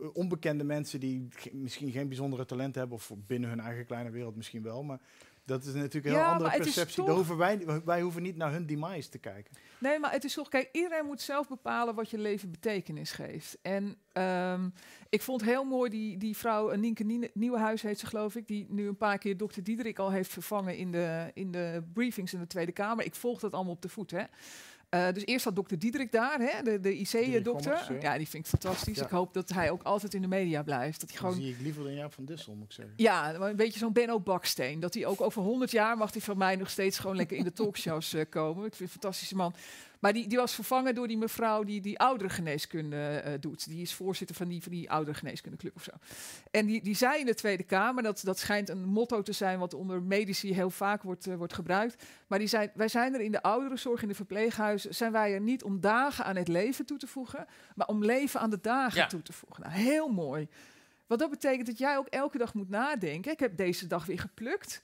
eh, 0.00 0.06
onbekende 0.12 0.64
mensen 0.64 1.00
die 1.00 1.28
misschien 1.52 1.90
geen 1.90 2.08
bijzondere 2.08 2.44
talenten 2.44 2.80
hebben, 2.80 2.96
of 2.98 3.12
binnen 3.26 3.48
hun 3.50 3.60
eigen 3.60 3.86
kleine 3.86 4.10
wereld 4.10 4.36
misschien 4.36 4.62
wel, 4.62 4.82
maar 4.82 5.00
dat 5.46 5.64
is 5.64 5.72
natuurlijk 5.74 6.04
een 6.06 6.10
heel 6.12 6.20
Ja, 6.20 6.32
andere 6.32 6.56
perceptie. 6.56 7.04
toch- 7.04 7.14
hoeven 7.14 7.36
wij, 7.36 7.66
wij 7.84 8.00
hoeven 8.00 8.22
niet 8.22 8.36
naar 8.36 8.52
hun 8.52 8.66
demise 8.66 9.08
te 9.08 9.18
kijken. 9.18 9.54
Nee, 9.78 9.98
maar 9.98 10.12
het 10.12 10.24
is 10.24 10.34
toch, 10.34 10.48
kijk, 10.48 10.68
iedereen 10.72 11.06
moet 11.06 11.20
zelf 11.20 11.48
bepalen 11.48 11.94
wat 11.94 12.10
je 12.10 12.18
leven 12.18 12.50
betekenis 12.50 13.10
geeft. 13.12 13.58
En 13.62 13.96
ehm, 14.12 14.68
ik 15.08 15.22
vond 15.22 15.42
heel 15.42 15.64
mooi 15.64 15.90
die, 15.90 16.18
die 16.18 16.36
vrouw, 16.36 16.74
Nienke 16.74 17.04
Nie- 17.04 17.30
Nieuwenhuis 17.34 17.82
heet 17.82 17.98
ze 17.98 18.06
geloof 18.06 18.34
ik, 18.36 18.46
die 18.46 18.66
nu 18.68 18.88
een 18.88 18.96
paar 18.96 19.18
keer 19.18 19.36
dokter 19.36 19.62
Diederik 19.64 19.98
al 19.98 20.10
heeft 20.10 20.30
vervangen 20.32 20.76
in 20.76 20.92
de, 20.92 21.30
in 21.34 21.50
de 21.50 21.82
briefings 21.92 22.32
in 22.32 22.40
de 22.40 22.46
Tweede 22.46 22.72
Kamer. 22.72 23.04
Ik 23.04 23.14
volg 23.14 23.40
dat 23.40 23.52
allemaal 23.52 23.72
op 23.72 23.82
de 23.82 23.88
voet, 23.88 24.10
hè. 24.10 24.22
Eh, 24.88 25.12
dus 25.12 25.24
eerst 25.24 25.44
had 25.44 25.56
dokter 25.56 25.78
Diederik 25.78 26.12
daar, 26.12 26.38
hè, 26.38 26.62
de, 26.62 26.80
de 26.80 26.94
IC-dokter. 26.98 27.96
Ja. 28.00 28.16
Die 28.18 28.28
vind 28.28 28.44
ik 28.44 28.50
fantastisch. 28.50 28.96
Ja. 28.96 29.04
Ik 29.04 29.10
hoop 29.10 29.34
dat 29.34 29.48
hij 29.48 29.70
ook 29.70 29.82
altijd 29.82 30.14
in 30.14 30.22
de 30.22 30.28
media 30.28 30.62
blijft. 30.62 31.00
Dat 31.00 31.10
hij 31.10 31.18
Dat 31.20 31.28
gewoon 31.28 31.42
zie 31.44 31.54
ik 31.54 31.60
liever 31.60 31.84
dan 31.84 31.94
Jaap 31.94 32.12
van 32.12 32.24
Dissel, 32.24 32.54
moet 32.54 32.64
ik 32.64 32.72
zeggen. 32.72 32.94
ja, 32.96 33.34
maar 33.38 33.50
een 33.50 33.56
beetje 33.56 33.78
zo'n 33.78 33.92
Benno 33.92 34.20
Baksteen. 34.20 34.80
Dat 34.80 34.94
hij 34.94 35.06
ook 35.06 35.20
over 35.20 35.42
100 35.42 35.70
jaar 35.70 35.96
mag 35.96 36.12
hij 36.12 36.20
van 36.20 36.38
mij 36.38 36.56
nog 36.56 36.70
steeds 36.70 36.98
gewoon 36.98 37.16
lekker 37.16 37.36
in 37.36 37.44
de 37.44 37.52
talkshows 37.62 38.14
eh, 38.14 38.24
komen. 38.30 38.66
Ik 38.66 38.74
vind 38.74 38.80
een 38.80 39.00
fantastische 39.00 39.36
man. 39.36 39.54
Maar 40.00 40.12
die, 40.12 40.28
die 40.28 40.38
was 40.38 40.54
vervangen 40.54 40.94
door 40.94 41.06
die 41.08 41.16
mevrouw 41.18 41.64
die 41.64 41.80
die 41.80 41.98
ouderengeneeskunde 41.98 42.96
eh 42.96 43.32
doet. 43.40 43.68
Die 43.68 43.82
is 43.82 43.94
voorzitter 43.94 44.36
van 44.36 44.48
die, 44.48 44.62
van 44.62 44.72
die 44.72 44.90
ouderengeneeskundeclub 44.90 45.76
of 45.76 45.82
zo. 45.82 45.90
En 46.50 46.66
die, 46.66 46.82
die 46.82 46.94
zei 46.94 47.20
in 47.20 47.26
de 47.26 47.34
Tweede 47.34 47.62
Kamer, 47.62 48.02
dat, 48.02 48.20
dat 48.24 48.38
schijnt 48.38 48.68
een 48.68 48.84
motto 48.84 49.22
te 49.22 49.32
zijn 49.32 49.58
wat 49.58 49.74
onder 49.74 50.02
medici 50.02 50.54
heel 50.54 50.70
vaak 50.70 51.02
wordt, 51.02 51.26
eh, 51.26 51.34
wordt 51.36 51.52
gebruikt. 51.54 52.04
Maar 52.26 52.38
die 52.38 52.48
zei, 52.48 52.70
wij 52.74 52.88
zijn 52.88 53.14
er 53.14 53.20
in 53.20 53.32
de 53.32 53.42
ouderenzorg, 53.42 54.02
in 54.02 54.08
de 54.08 54.14
verpleeghuizen, 54.14 54.94
zijn 54.94 55.12
wij 55.12 55.34
er 55.34 55.40
niet 55.40 55.62
om 55.62 55.80
dagen 55.80 56.24
aan 56.24 56.36
het 56.36 56.48
leven 56.48 56.86
toe 56.86 56.98
te 56.98 57.06
voegen, 57.06 57.46
maar 57.74 57.86
om 57.86 58.04
leven 58.04 58.40
aan 58.40 58.50
de 58.50 58.60
dagen 58.60 58.98
Ja. 59.00 59.06
toe 59.06 59.22
te 59.22 59.32
voegen. 59.32 59.62
Nou, 59.62 59.74
heel 59.74 60.08
mooi. 60.08 60.48
Want 61.06 61.20
dat 61.20 61.30
betekent 61.30 61.66
dat 61.66 61.78
jij 61.78 61.96
ook 61.96 62.06
elke 62.08 62.38
dag 62.38 62.54
moet 62.54 62.68
nadenken. 62.68 63.32
Ik 63.32 63.40
heb 63.40 63.56
deze 63.56 63.86
dag 63.86 64.06
weer 64.06 64.18
geplukt. 64.20 64.82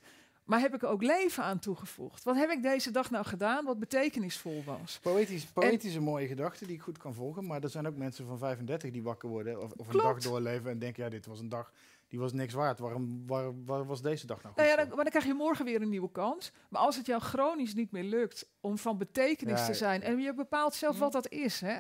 Maar 0.53 0.61
heb 0.61 0.75
ik 0.75 0.83
er 0.83 0.89
ook 0.89 1.03
leven 1.03 1.43
aan 1.43 1.59
toegevoegd? 1.59 2.25
Wat 2.25 2.37
heb 2.37 2.51
ik 2.51 2.63
deze 2.63 2.91
dag 2.91 3.11
nou 3.11 3.25
gedaan 3.25 3.65
wat 3.65 3.79
betekenisvol 3.79 4.63
was? 4.65 4.99
Poëtisch, 5.03 5.45
poëtische 5.45 6.01
mooie 6.01 6.27
gedachten 6.27 6.67
die 6.67 6.77
ik 6.77 6.83
goed 6.83 6.99
kan 6.99 7.15
volgen. 7.15 7.47
Maar 7.47 7.63
er 7.63 7.69
zijn 7.69 7.87
ook 7.87 7.97
mensen 7.97 8.27
van 8.27 8.39
35 8.39 8.91
die 8.91 9.03
wakker 9.03 9.29
worden 9.29 9.63
of, 9.63 9.73
of 9.73 9.89
een 9.89 10.01
dag 10.01 10.19
doorleven 10.19 10.71
en 10.71 10.79
denken, 10.79 11.05
ja, 11.05 11.11
dit 11.11 11.27
was 11.27 11.41
een 11.41 11.49
dag, 11.49 11.73
die 12.09 12.19
was 12.19 12.33
niks 12.33 12.55
waard. 12.55 12.79
Waarom, 12.79 13.27
waar, 13.27 13.65
waar 13.65 13.87
was 13.87 14.03
deze 14.03 14.27
dag 14.27 14.43
nou 14.43 14.55
goed 14.55 14.65
Nou 14.65 14.69
ja, 14.79 14.85
dan, 14.85 14.95
maar 14.95 15.05
dan 15.05 15.13
krijg 15.13 15.25
je 15.27 15.35
morgen 15.35 15.65
weer 15.65 15.83
een 15.83 15.89
nieuwe 15.89 16.11
kans. 16.13 16.53
Maar 16.69 16.81
als 16.81 16.97
het 16.97 17.07
jou 17.07 17.21
chronisch 17.21 17.75
niet 17.75 17.91
meer 17.91 18.05
lukt 18.05 18.47
om 18.61 18.79
van 18.79 18.99
betekenis 18.99 19.61
Ja, 19.61 19.67
te 19.67 19.75
zijn... 19.75 20.03
en 20.03 20.19
je 20.19 20.35
bepaalt 20.35 20.75
zelf 20.75 20.99
wat 20.99 21.13
dat 21.13 21.29
is, 21.29 21.61
hè? 21.61 21.79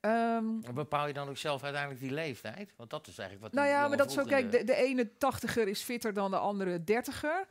Ehm, 0.00 0.62
En 0.62 0.74
Bepaal 0.74 1.06
je 1.06 1.12
dan 1.12 1.28
ook 1.28 1.36
zelf 1.36 1.62
uiteindelijk 1.62 2.02
die 2.02 2.12
leeftijd? 2.12 2.72
Want 2.76 2.90
dat 2.90 3.06
is 3.06 3.18
eigenlijk 3.18 3.52
wat 3.52 3.62
nou 3.62 3.74
ja, 3.74 3.88
maar 3.88 3.96
dat 3.96 4.10
is 4.10 4.16
in 4.16 4.26
Kijk, 4.26 4.50
de, 4.50 4.64
de 4.64 4.74
ene 4.74 5.16
tachtiger 5.18 5.68
is 5.68 5.82
fitter 5.82 6.12
dan 6.12 6.30
de 6.30 6.38
andere 6.38 6.84
dertiger. 6.84 7.46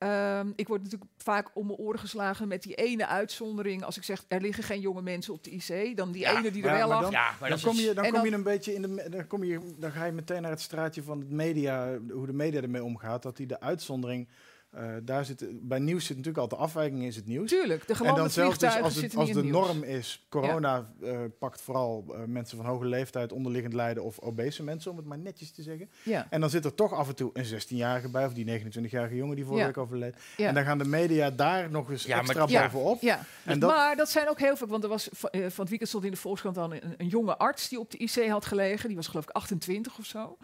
Ehm, 0.00 0.52
ik 0.56 0.68
word 0.68 0.82
natuurlijk 0.82 1.10
vaak 1.16 1.50
om 1.54 1.66
mijn 1.66 1.78
oren 1.78 2.00
geslagen 2.00 2.48
met 2.48 2.62
die 2.62 2.74
ene 2.74 3.06
uitzondering. 3.06 3.84
Als 3.84 3.96
ik 3.96 4.02
zeg, 4.02 4.24
er 4.28 4.40
liggen 4.40 4.64
geen 4.64 4.80
jonge 4.80 5.02
mensen 5.02 5.32
op 5.34 5.44
de 5.44 5.50
IC, 5.50 5.96
dan 5.96 6.12
die 6.12 6.20
Ja, 6.22 6.38
ene 6.38 6.50
die 6.50 6.62
er 6.64 6.76
wel 6.76 6.88
lag. 6.88 7.02
dan- 7.02 7.10
Ja, 7.10 7.22
maar 7.30 7.36
Dan, 7.40 7.48
dat 7.48 7.58
is 7.58 7.64
kom 7.64 7.74
je, 7.76 7.94
dan 7.94 8.04
kom 8.04 8.12
dan- 8.12 8.24
je 8.24 8.32
een 8.32 8.42
beetje 8.42 8.74
in 8.74 8.82
de. 8.82 9.06
Dan, 9.10 9.26
kom 9.26 9.44
je, 9.44 9.60
dan 9.78 9.92
ga 9.92 10.04
je 10.04 10.12
meteen 10.12 10.42
naar 10.42 10.50
het 10.50 10.60
straatje 10.60 11.02
van 11.02 11.18
het 11.18 11.30
media, 11.30 11.98
hoe 12.12 12.26
de 12.26 12.32
media 12.32 12.60
ermee 12.62 12.84
omgaat. 12.84 13.22
Dat 13.22 13.36
die 13.36 13.46
de 13.46 13.60
uitzondering. 13.60 14.28
Eh, 14.70 14.84
daar 15.02 15.24
zit, 15.24 15.44
bij 15.68 15.78
nieuws 15.78 16.04
zit 16.06 16.16
natuurlijk 16.16 16.42
altijd 16.42 16.60
de 16.60 16.66
afwijking, 16.66 17.04
is 17.04 17.16
het 17.16 17.26
nieuws. 17.26 17.50
Tuurlijk, 17.50 17.80
de 17.82 17.88
En 17.88 17.96
gelande 17.96 18.20
dan 18.20 18.30
zelfs 18.30 18.58
dus 18.58 18.80
als, 18.80 18.94
het, 18.94 19.16
als 19.16 19.32
de 19.32 19.42
norm 19.44 19.82
is, 19.82 20.26
corona 20.28 20.92
eh, 21.02 21.18
pakt 21.38 21.60
vooral 21.60 22.04
eh, 22.08 22.20
mensen 22.26 22.56
van 22.56 22.66
hoge 22.66 22.84
leeftijd, 22.86 23.32
onderliggend 23.32 23.74
lijden 23.74 24.02
of 24.04 24.18
obese 24.18 24.62
mensen, 24.62 24.90
om 24.90 24.96
het 24.96 25.06
maar 25.06 25.18
netjes 25.18 25.50
te 25.50 25.62
zeggen. 25.62 25.90
Ja, 26.02 26.26
En 26.30 26.40
dan 26.40 26.50
zit 26.50 26.64
er 26.64 26.74
toch 26.74 26.92
af 26.92 27.08
en 27.08 27.14
toe 27.14 27.30
een 27.32 27.44
16-jarige 27.62 28.08
bij, 28.10 28.26
of 28.26 28.32
die 28.32 28.60
29-jarige 28.60 29.16
jongen 29.16 29.36
die 29.36 29.44
vorige 29.44 29.60
Ja. 29.62 29.66
week 29.66 29.78
overleed. 29.78 30.16
ja. 30.36 30.48
En 30.48 30.54
dan 30.54 30.64
gaan 30.64 30.78
de 30.78 30.84
media 30.84 31.30
daar 31.30 31.70
nog 31.70 31.90
eens 31.90 32.06
extra 32.06 32.46
bovenop. 32.46 33.00
ja. 33.00 33.24
En 33.44 33.58
dat, 33.58 33.70
maar 33.70 33.96
dat 33.96 34.10
zijn 34.10 34.28
ook 34.28 34.38
heel 34.38 34.56
veel, 34.56 34.66
want 34.66 34.82
er 34.82 34.88
was 34.88 35.08
va- 35.12 35.28
van 35.30 35.40
het 35.40 35.68
weekend 35.68 35.88
stond 35.88 36.04
in 36.04 36.10
de 36.10 36.16
Volkskrant 36.16 36.54
dan 36.54 36.72
een, 36.72 36.94
een 36.96 37.06
jonge 37.08 37.36
arts 37.36 37.68
die 37.68 37.78
op 37.78 37.90
de 37.90 37.98
IC 37.98 38.28
had 38.28 38.44
gelegen. 38.46 38.86
Die 38.88 38.96
was 38.96 39.06
geloof 39.08 39.24
ik 39.24 39.30
28 39.30 39.98
of 39.98 40.04
zo. 40.04 40.36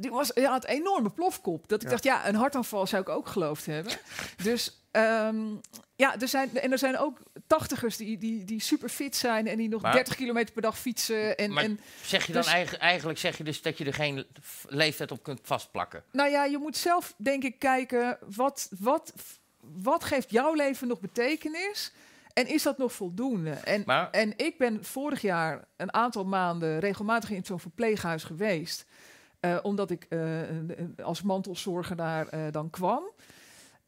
Die 0.00 0.10
was, 0.10 0.30
hij 0.34 0.44
had 0.44 0.64
een 0.64 0.70
enorme 0.70 1.10
plofkop. 1.10 1.68
Dat 1.68 1.78
ik 1.78 1.84
Ja. 1.84 1.90
dacht, 1.90 2.04
ja, 2.04 2.28
een 2.28 2.34
hartaanval 2.34 2.86
zou 2.86 3.02
ik 3.02 3.08
ook 3.08 3.26
geloofd 3.28 3.66
hebben. 3.66 3.92
dus 4.42 4.78
ehm, 4.90 5.38
ja, 5.96 6.20
er 6.20 6.28
zijn, 6.28 6.58
en 6.58 6.72
er 6.72 6.78
zijn 6.78 6.98
ook 6.98 7.18
tachtigers 7.46 7.96
die, 7.96 8.18
die, 8.18 8.44
die 8.44 8.60
super 8.60 8.88
fit 8.88 9.16
zijn 9.16 9.46
en 9.46 9.56
die 9.56 9.68
nog 9.68 9.82
Maar- 9.82 9.92
30 9.92 10.14
kilometer 10.16 10.52
per 10.52 10.62
dag 10.62 10.78
fietsen. 10.78 11.36
En, 11.36 11.52
Maar 11.52 11.64
en 11.64 11.80
Zeg 12.02 12.26
je 12.26 12.32
dan 12.32 12.42
Dus- 12.42 12.50
eigen- 12.50 12.78
eigenlijk 12.80 13.18
zeg 13.18 13.36
je 13.38 13.44
dus 13.44 13.62
dat 13.62 13.78
je 13.78 13.84
er 13.84 13.94
geen 13.94 14.26
leeftijd 14.68 15.10
op 15.10 15.22
kunt 15.22 15.40
vastplakken? 15.42 16.02
Nou 16.12 16.30
ja, 16.30 16.44
je 16.44 16.58
moet 16.58 16.76
zelf 16.76 17.14
denk 17.16 17.42
ik 17.44 17.58
kijken, 17.58 18.18
wat, 18.34 18.68
wat, 18.78 19.12
wat 19.60 20.04
geeft 20.04 20.30
jouw 20.30 20.54
leven 20.54 20.88
nog 20.88 21.00
betekenis? 21.00 21.92
En 22.32 22.46
is 22.46 22.62
dat 22.62 22.78
nog 22.78 22.92
voldoende? 22.92 23.50
En, 23.50 23.82
Maar- 23.86 24.10
en 24.10 24.32
ik 24.36 24.58
ben 24.58 24.84
vorig 24.84 25.20
jaar 25.20 25.64
een 25.76 25.92
aantal 25.94 26.24
maanden 26.24 26.78
regelmatig 26.78 27.30
in 27.30 27.44
zo'n 27.44 27.60
verpleeghuis 27.60 28.24
geweest. 28.24 28.84
Eh, 29.40 29.58
omdat 29.62 29.90
ik 29.90 30.06
eh, 30.08 30.48
een- 30.48 30.94
als 31.02 31.22
mantelzorger 31.22 31.96
daar 31.96 32.28
eh, 32.28 32.40
dan 32.50 32.70
kwam. 32.70 33.02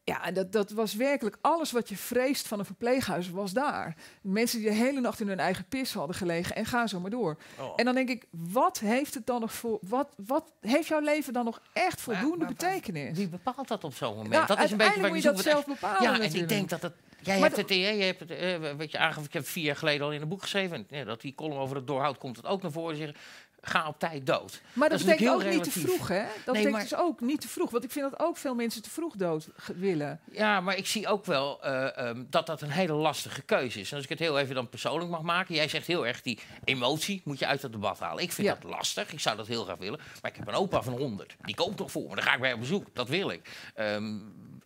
Ja, 0.05 0.31
dat, 0.31 0.51
dat 0.51 0.71
was 0.71 0.93
werkelijk 0.95 1.37
alles 1.41 1.71
wat 1.71 1.89
je 1.89 1.95
vreest 1.97 2.47
van 2.47 2.59
een 2.59 2.65
verpleeghuis 2.65 3.29
was 3.29 3.51
daar. 3.53 3.95
Mensen 4.21 4.59
die 4.59 4.69
de 4.69 4.75
hele 4.75 4.99
nacht 5.01 5.19
in 5.19 5.27
hun 5.27 5.39
eigen 5.39 5.65
pis 5.69 5.93
hadden 5.93 6.15
gelegen 6.15 6.55
en 6.55 6.65
ga 6.65 6.87
zo 6.87 6.99
maar 6.99 7.09
door. 7.11 7.37
Oh. 7.59 7.73
En 7.75 7.85
dan 7.85 7.95
denk 7.95 8.09
ik, 8.09 8.25
wat 8.31 8.79
heeft 8.79 9.13
het 9.13 9.25
dan 9.25 9.41
nog 9.41 9.53
voor. 9.53 9.77
Wat, 9.81 10.13
wat 10.25 10.51
heeft 10.61 10.87
jouw 10.87 10.99
leven 10.99 11.33
dan 11.33 11.45
nog 11.45 11.61
echt 11.73 12.01
voldoende 12.01 12.29
maar- 12.29 12.37
maar 12.37 12.47
betekenis? 12.47 13.17
Wie 13.17 13.27
bepaalt 13.29 13.67
dat 13.67 13.83
op 13.83 13.93
zo'n 13.95 14.13
moment? 14.15 14.31
Nou, 14.33 14.47
dat 14.47 14.59
is 14.59 14.71
een 14.71 14.77
beetje 14.77 15.01
waar 15.01 15.09
moet 15.09 15.23
je 15.23 15.31
dat 15.31 15.41
zelf 15.41 15.65
bepalen. 15.65 16.01
Ja, 16.01 16.13
en 16.13 16.19
natuurlijk. 16.19 16.51
ik 16.51 16.57
denk 16.57 16.69
dat 16.69 16.81
het. 16.81 16.93
Jij 17.21 17.39
Maar 17.39 17.43
hebt 17.49 17.61
het, 17.61 17.69
eh, 17.71 17.97
je 17.97 18.03
hebt 18.03 18.19
het, 18.19 18.29
eh, 18.31 18.75
weet 18.77 18.91
je, 18.91 18.97
ik 19.23 19.33
heb 19.33 19.45
vier 19.47 19.63
jaar 19.63 19.75
geleden 19.75 20.05
al 20.05 20.11
in 20.13 20.21
een 20.21 20.27
boek 20.27 20.41
geschreven. 20.41 20.77
en, 20.77 20.97
ja, 20.97 21.03
dat 21.03 21.21
die 21.21 21.35
column 21.35 21.57
over 21.59 21.75
het 21.75 21.87
doorhoud 21.87 22.17
komt 22.17 22.35
het 22.37 22.45
ook 22.45 22.61
naar 22.61 22.71
voren. 22.71 22.95
Zeggen, 22.95 23.15
ga 23.65 23.87
op 23.87 23.99
tijd 23.99 24.25
dood. 24.27 24.61
Maar 24.73 24.89
Dat 24.89 24.97
dat, 24.99 25.07
betekent 25.07 25.35
ook 25.35 25.51
niet 25.51 25.63
te 25.63 25.71
vroeg, 25.79 26.07
hè? 26.07 26.19
Dat 26.23 26.25
Nee, 26.25 26.43
betekent 26.45 26.71
maar- 26.71 26.81
dus 26.81 26.95
ook 26.95 27.21
niet 27.21 27.41
te 27.41 27.47
vroeg. 27.47 27.69
Want 27.71 27.83
ik 27.83 27.91
vind 27.91 28.11
dat 28.11 28.19
ook 28.19 28.37
veel 28.37 28.55
mensen 28.55 28.81
te 28.81 28.89
vroeg 28.89 29.15
dood 29.15 29.47
willen. 29.75 30.19
Ja, 30.31 30.61
maar 30.61 30.77
ik 30.77 30.87
zie 30.87 31.07
ook 31.07 31.25
wel 31.25 31.63
eh, 31.63 31.97
ehm, 31.97 32.23
dat 32.29 32.45
dat 32.45 32.61
een 32.61 32.69
hele 32.69 32.93
lastige 32.93 33.41
keuze 33.41 33.79
is. 33.79 33.89
En 33.89 33.95
als 33.95 34.03
ik 34.03 34.09
het 34.09 34.19
heel 34.19 34.39
even 34.39 34.55
dan 34.55 34.69
persoonlijk 34.69 35.11
mag 35.11 35.21
maken. 35.21 35.55
Jij 35.55 35.67
zegt 35.67 35.87
heel 35.87 36.07
erg, 36.07 36.21
die 36.21 36.39
emotie 36.63 37.21
moet 37.25 37.39
je 37.39 37.45
uit 37.47 37.61
het 37.61 37.71
debat 37.71 37.99
halen. 37.99 38.23
Ik 38.23 38.31
vind 38.31 38.47
Ja. 38.47 38.53
dat 38.53 38.63
lastig. 38.71 39.11
Ik 39.13 39.19
zou 39.19 39.37
dat 39.37 39.47
heel 39.47 39.63
graag 39.63 39.77
willen. 39.77 39.99
Maar 40.21 40.31
ik 40.31 40.37
heb 40.37 40.47
een 40.47 40.53
opa 40.53 40.81
van 40.81 40.93
100. 40.97 41.35
Die 41.41 41.55
koopt 41.55 41.77
toch 41.77 41.91
voor 41.91 42.09
me. 42.09 42.15
Dan 42.15 42.23
ga 42.23 42.33
ik 42.33 42.39
bij 42.39 42.53
op 42.53 42.59
bezoek. 42.59 42.87
Dat 42.93 43.07
wil 43.09 43.29
ik. 43.29 43.49
Ehm, 43.75 44.17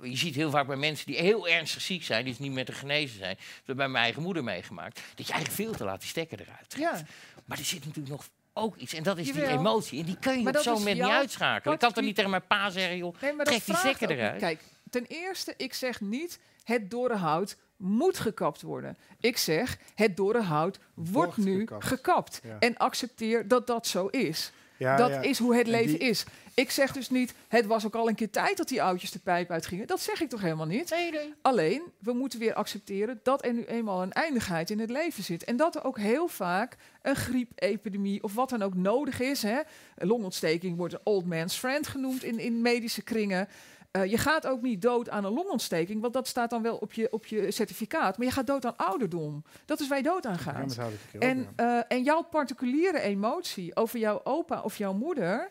je 0.01 0.17
ziet 0.17 0.35
heel 0.35 0.49
vaak 0.49 0.67
bij 0.67 0.75
mensen 0.75 1.05
die 1.05 1.15
heel 1.15 1.47
ernstig 1.47 1.81
ziek 1.81 2.03
zijn, 2.03 2.23
die 2.23 2.33
dus 2.33 2.41
niet 2.41 2.51
meer 2.51 2.65
te 2.65 2.71
genezen 2.71 3.17
zijn. 3.17 3.31
Ik 3.31 3.37
heb 3.55 3.65
dat 3.65 3.75
bij 3.75 3.87
mijn 3.87 4.03
eigen 4.03 4.21
moeder 4.21 4.43
meegemaakt. 4.43 5.01
Dat 5.15 5.27
je 5.27 5.33
eigenlijk 5.33 5.61
veel 5.63 5.77
te 5.77 5.83
laat 5.83 5.99
die 5.99 6.09
stekker 6.09 6.39
eruit 6.41 6.69
trekt. 6.69 6.99
Ja. 6.99 7.05
Maar 7.45 7.57
er 7.57 7.65
zit 7.65 7.85
natuurlijk 7.85 8.09
nog 8.15 8.27
ook 8.57 8.75
iets. 8.75 8.93
En 8.93 9.03
dat 9.03 9.17
is 9.17 9.31
die 9.31 9.47
emotie. 9.47 9.99
En 9.99 10.05
die 10.05 10.17
kun 10.19 10.37
je 10.37 10.43
Maar 10.43 10.55
op 10.55 10.61
zo'n 10.61 10.73
moment 10.73 10.97
niet 10.99 11.07
uitschakelen. 11.09 11.73
Ik 11.73 11.79
kan 11.79 11.91
toch 11.93 12.03
niet 12.03 12.15
tegen 12.15 12.29
mijn 12.29 12.47
pa 12.47 12.69
zeggen, 12.69 12.97
joh, 12.97 13.15
Nee, 13.21 13.33
maar 13.33 13.45
trek 13.45 13.65
die 13.65 14.07
niet. 14.07 14.17
eruit. 14.17 14.39
Kijk, 14.39 14.61
ten 14.89 15.05
eerste, 15.07 15.53
ik 15.57 15.73
zeg 15.73 16.01
niet 16.01 16.39
het 16.63 16.91
dorre 16.91 17.15
hout 17.15 17.57
moet 17.77 18.19
gekapt 18.19 18.61
worden. 18.61 18.97
Ik 19.19 19.37
zeg 19.37 19.77
het 19.95 20.17
dorre 20.17 20.41
hout 20.41 20.79
wordt, 20.93 21.11
Wordt 21.13 21.37
nu 21.37 21.59
gekapt. 21.59 21.85
gekapt. 21.85 22.39
Ja. 22.43 22.55
En 22.59 22.77
accepteer 22.77 23.47
dat 23.47 23.67
dat 23.67 23.87
zo 23.87 24.07
is. 24.07 24.51
Ja, 24.77 24.95
dat 24.95 25.09
ja. 25.09 25.21
is 25.21 25.37
hoe 25.39 25.55
het 25.55 25.65
En 25.65 25.71
leven 25.71 25.99
die- 25.99 26.09
is. 26.09 26.25
Ik 26.57 26.71
zeg 26.71 26.91
dus 26.91 27.09
niet, 27.09 27.33
het 27.47 27.65
was 27.65 27.85
ook 27.85 27.95
al 27.95 28.07
een 28.09 28.15
keer 28.15 28.29
tijd 28.29 28.57
dat 28.57 28.67
die 28.67 28.81
oudjes 28.83 29.11
de 29.11 29.19
pijp 29.19 29.51
uitgingen. 29.51 29.87
Dat 29.87 29.99
zeg 29.99 30.21
ik 30.21 30.29
toch 30.29 30.41
helemaal 30.41 30.65
niet? 30.65 30.89
Nee, 30.89 31.11
nee. 31.11 31.33
Alleen, 31.41 31.83
we 31.99 32.13
moeten 32.13 32.39
weer 32.39 32.53
accepteren 32.53 33.19
dat 33.23 33.45
er 33.45 33.53
nu 33.53 33.63
eenmaal 33.63 34.01
een 34.01 34.11
eindigheid 34.11 34.69
in 34.69 34.79
het 34.79 34.89
leven 34.89 35.23
zit. 35.23 35.43
En 35.43 35.57
dat 35.57 35.75
er 35.75 35.83
ook 35.83 35.97
heel 35.97 36.27
vaak 36.27 36.77
een 37.01 37.15
griepepidemie 37.15 38.23
of 38.23 38.33
wat 38.33 38.49
dan 38.49 38.61
ook 38.61 38.75
nodig 38.75 39.19
is. 39.19 39.41
Hè. 39.41 39.59
Een 39.95 40.07
longontsteking 40.07 40.77
wordt 40.77 40.93
een 40.93 40.99
old 41.03 41.25
man's 41.25 41.55
friend 41.57 41.87
genoemd 41.87 42.23
in, 42.23 42.39
in 42.39 42.61
medische 42.61 43.01
kringen. 43.01 43.47
Eh, 43.91 44.05
je 44.05 44.17
gaat 44.17 44.47
ook 44.47 44.61
niet 44.61 44.81
dood 44.81 45.09
aan 45.09 45.25
een 45.25 45.33
longontsteking, 45.33 46.01
want 46.01 46.13
dat 46.13 46.27
staat 46.27 46.49
dan 46.49 46.61
wel 46.61 46.75
op 46.75 46.93
je, 46.93 47.11
op 47.11 47.25
je 47.25 47.51
certificaat. 47.51 48.17
Maar 48.17 48.27
je 48.27 48.33
gaat 48.33 48.47
dood 48.47 48.65
aan 48.65 48.77
ouderdom. 48.77 49.43
Dat 49.65 49.79
is 49.79 49.87
waar 49.87 49.97
je 49.97 50.03
dood 50.03 50.25
aan 50.25 50.39
gaat. 50.39 50.77
En, 51.19 51.47
eh, 51.55 51.79
en 51.87 52.03
jouw 52.03 52.21
particuliere 52.21 52.99
emotie 52.99 53.75
over 53.75 53.99
jouw 53.99 54.21
opa 54.23 54.61
of 54.61 54.77
jouw 54.77 54.93
moeder, 54.93 55.49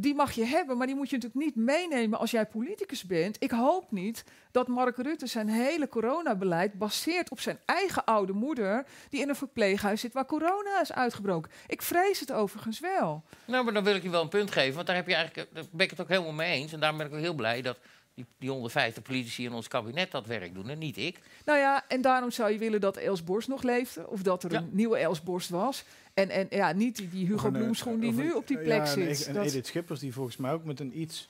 die 0.00 0.14
mag 0.14 0.32
je 0.32 0.44
hebben, 0.44 0.76
maar 0.76 0.86
die 0.86 0.96
moet 0.96 1.10
je 1.10 1.16
natuurlijk 1.16 1.44
niet 1.44 1.66
meenemen 1.66 2.18
als 2.18 2.30
jij 2.30 2.46
politicus 2.46 3.04
bent. 3.04 3.36
Ik 3.38 3.50
hoop 3.50 3.90
niet 3.90 4.24
dat 4.50 4.68
Mark 4.68 4.96
Rutte 4.96 5.26
zijn 5.26 5.48
hele 5.48 5.88
coronabeleid 5.88 6.72
baseert 6.78 7.30
op 7.30 7.40
zijn 7.40 7.58
eigen 7.64 8.04
oude 8.04 8.32
moeder, 8.32 8.86
die 9.08 9.20
in 9.20 9.28
een 9.28 9.36
verpleeghuis 9.36 10.00
zit 10.00 10.12
waar 10.12 10.26
corona 10.26 10.80
is 10.80 10.92
uitgebroken. 10.92 11.50
Ik 11.66 11.82
vrees 11.82 12.20
het 12.20 12.32
overigens 12.32 12.80
wel. 12.80 13.24
Nou, 13.44 13.64
maar 13.64 13.72
dan 13.72 13.84
wil 13.84 13.94
ik 13.94 14.02
je 14.02 14.10
wel 14.10 14.22
een 14.22 14.28
punt 14.28 14.50
geven, 14.50 14.74
want 14.74 14.86
daar, 14.86 14.96
heb 14.96 15.06
je 15.06 15.14
eigenlijk, 15.14 15.54
daar 15.54 15.64
ben 15.70 15.84
ik 15.84 15.90
het 15.90 16.00
ook 16.00 16.08
helemaal 16.08 16.32
mee 16.32 16.52
eens. 16.52 16.72
En 16.72 16.80
daarom 16.80 16.98
ben 16.98 17.06
ik 17.06 17.12
ook 17.12 17.18
heel 17.18 17.34
blij 17.34 17.62
dat 17.62 17.78
die, 18.16 18.26
die 18.38 18.50
150 18.50 19.02
politici 19.02 19.44
in 19.44 19.52
ons 19.52 19.68
kabinet 19.68 20.10
dat 20.10 20.26
werk 20.26 20.54
doen 20.54 20.68
en 20.68 20.78
niet 20.78 20.96
ik. 20.96 21.18
Nou 21.44 21.58
ja, 21.58 21.84
en 21.88 22.00
daarom 22.00 22.30
zou 22.30 22.52
je 22.52 22.58
willen 22.58 22.80
dat 22.80 22.96
Els 22.96 23.24
Borst 23.24 23.48
nog 23.48 23.62
leefde, 23.62 24.06
of 24.08 24.22
dat 24.22 24.42
er 24.44 24.52
Ja. 24.52 24.58
een 24.58 24.68
nieuwe 24.72 24.96
Els 24.98 25.22
Borst 25.22 25.50
was. 25.50 25.84
En, 26.14 26.30
en 26.30 26.46
ja, 26.50 26.72
niet 26.72 26.96
die, 26.96 27.08
die 27.08 27.26
Hugo 27.26 27.46
een, 27.46 27.52
Bloemschoen 27.52 28.00
die 28.00 28.12
nu 28.12 28.30
op 28.32 28.46
die 28.48 28.58
plek 28.58 28.86
zit. 28.86 29.26
En 29.26 29.34
Dat- 29.34 29.46
Edith 29.46 29.66
Schippers 29.66 30.00
die 30.00 30.12
volgens 30.12 30.36
mij 30.36 30.52
ook 30.52 30.64
met 30.64 30.80
een 30.80 31.00
iets 31.00 31.28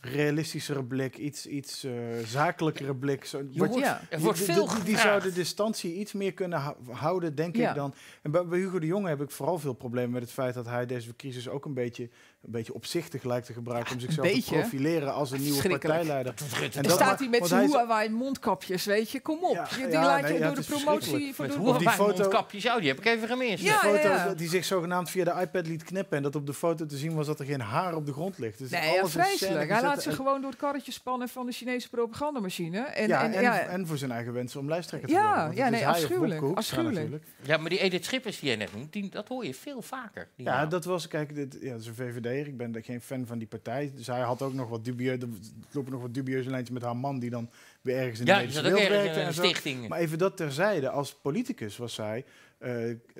realistischere 0.00 0.84
blik, 0.84 1.16
iets, 1.16 1.46
iets 1.46 1.84
eh, 1.84 1.92
zakelijkere 2.26 2.94
blik. 2.94 3.24
Zo, 3.24 3.42
hoort- 3.56 3.74
ja. 3.74 4.00
Er 4.10 4.20
wordt 4.20 4.38
die, 4.38 4.46
veel 4.46 4.68
die, 4.68 4.82
die 4.84 4.94
gevraagd. 4.94 5.22
zou 5.22 5.32
de 5.32 5.38
distantie 5.38 5.94
iets 5.94 6.12
meer 6.12 6.32
kunnen 6.32 6.58
hou- 6.58 6.76
houden, 6.90 7.34
denk 7.34 7.56
Ja. 7.56 7.68
ik 7.68 7.74
dan. 7.74 7.94
En 8.22 8.30
bij, 8.30 8.46
bij 8.46 8.58
Hugo 8.58 8.78
de 8.78 8.86
Jonge 8.86 9.08
heb 9.08 9.20
ik 9.22 9.30
vooral 9.30 9.58
veel 9.58 9.72
problemen 9.72 10.10
met 10.10 10.22
het 10.22 10.30
feit 10.32 10.54
dat 10.54 10.66
hij 10.66 10.86
deze 10.86 11.16
crisis 11.16 11.48
ook 11.48 11.64
een 11.64 11.74
beetje, 11.74 12.08
een 12.42 12.52
beetje 12.52 12.74
opzichtig 12.74 13.22
lijkt 13.22 13.46
te 13.46 13.52
gebruiken 13.52 13.94
om 13.94 14.00
zichzelf 14.00 14.28
te 14.32 14.42
profileren 14.42 15.14
als 15.14 15.30
een 15.30 15.40
nieuwe 15.40 15.68
partijleider. 15.68 16.34
En 16.74 16.82
Dan 16.82 16.90
staat 16.92 17.18
hij 17.18 17.28
met 17.28 17.46
zijn 17.46 17.68
Huawei 17.68 18.08
mondkapjes, 18.08 18.84
weet 18.84 19.10
je. 19.10 19.20
Kom 19.20 19.44
op. 19.44 19.54
Ja, 19.54 19.68
die 19.76 19.88
ja, 19.88 20.04
laat 20.04 20.22
nee, 20.22 20.32
je 20.32 20.38
ja, 20.38 20.46
door 20.46 20.54
de 20.54 20.62
promotie... 20.62 21.34
Voor 21.34 21.44
Met 21.46 21.54
de, 21.54 21.60
hoe 21.60 21.68
Of 21.68 21.78
die 21.78 21.86
die 21.86 21.96
foto- 21.96 22.16
mondkapjes, 22.18 22.66
oh, 22.66 22.76
die 22.76 22.88
heb 22.88 22.98
ik 22.98 23.04
even 23.04 23.28
gemist. 23.28 23.62
Ja, 23.62 23.80
de 23.80 23.86
foto 23.88 24.08
ja. 24.08 24.34
die 24.34 24.48
zich 24.48 24.64
zogenaamd 24.64 25.10
via 25.10 25.24
de 25.24 25.40
iPad 25.40 25.66
liet 25.66 25.84
knippen 25.84 26.16
en 26.16 26.22
dat 26.22 26.34
op 26.34 26.46
de 26.46 26.54
foto 26.54 26.86
te 26.86 26.96
zien 26.96 27.14
was 27.14 27.26
dat 27.26 27.40
er 27.40 27.46
geen 27.46 27.60
haar 27.60 27.94
op 27.94 28.06
de 28.06 28.12
grond 28.12 28.38
ligt. 28.38 28.58
Dus 28.58 28.70
nee, 28.70 28.98
alles 28.98 29.12
vreselijk. 29.12 29.70
Hij 29.70 29.82
laat 29.82 30.02
zich 30.02 30.14
gewoon 30.16 30.40
door 30.40 30.50
het 30.50 30.58
karretje 30.58 30.92
spannen 30.92 31.28
van 31.28 31.46
de 31.46 31.52
Chinese 31.52 31.88
propagandamachine. 31.88 32.78
En, 32.78 33.08
ja, 33.08 33.22
en, 33.24 33.32
en, 33.32 33.42
ja, 33.42 33.58
en 33.60 33.86
voor 33.86 33.96
zijn 33.98 34.10
eigen 34.10 34.32
wensen 34.32 34.60
om 34.60 34.68
lijsttrekker 34.68 35.08
te 35.08 35.14
Ja, 35.14 35.34
worden. 35.36 35.56
Ja, 35.56 35.64
het 35.64 35.74
is 35.74 35.80
nee, 35.80 35.88
afschuwelijk, 35.88 36.42
afschuwelijk. 36.56 37.22
Ja, 37.42 37.56
maar 37.56 37.70
die 37.70 37.78
Edith 37.78 38.04
Schippers 38.04 38.38
die 38.38 38.48
jij 38.48 38.58
net 38.58 38.74
noemt, 38.74 38.92
die, 38.92 39.10
dat 39.10 39.28
hoor 39.28 39.44
je 39.46 39.54
veel 39.54 39.82
vaker. 39.82 40.28
die 40.36 40.46
Ja, 40.46 40.66
dat 40.66 40.84
was, 40.84 41.08
kijk, 41.08 41.34
dit, 41.34 41.56
ja, 41.60 41.70
dat 41.70 41.80
is 41.80 41.86
een 41.86 41.94
VVD'er. 42.26 42.46
Ik 42.46 42.56
ben 42.56 42.82
geen 42.82 43.00
fan 43.00 43.26
van 43.26 43.38
die 43.38 43.48
partij. 43.48 43.92
Dus 43.94 44.06
hij 44.06 44.20
had 44.20 44.42
ook 44.42 44.52
nog 44.52 44.68
wat 44.68 44.84
dubieuze, 44.84 45.20
er 45.20 45.28
lopen 45.70 45.92
nog 45.92 46.00
wat 46.00 46.14
dubieuze 46.14 46.50
lijntjes 46.50 46.74
met 46.74 46.82
haar 46.82 46.96
man 46.96 47.18
die 47.18 47.30
dan 47.30 47.50
weer 47.80 47.96
ergens 47.96 48.20
in 48.20 48.26
ja, 48.26 48.34
de 48.34 48.40
medische 48.40 48.62
wereld 48.62 48.88
werkte 48.88 49.20
een 49.20 49.34
zo. 49.34 49.42
stichting. 49.42 49.88
Maar 49.88 49.98
even 49.98 50.18
dat 50.18 50.36
terzijde, 50.36 50.90
als 50.90 51.14
politicus 51.14 51.76
was 51.76 51.94
zij 51.94 52.24
eh, 52.58 52.74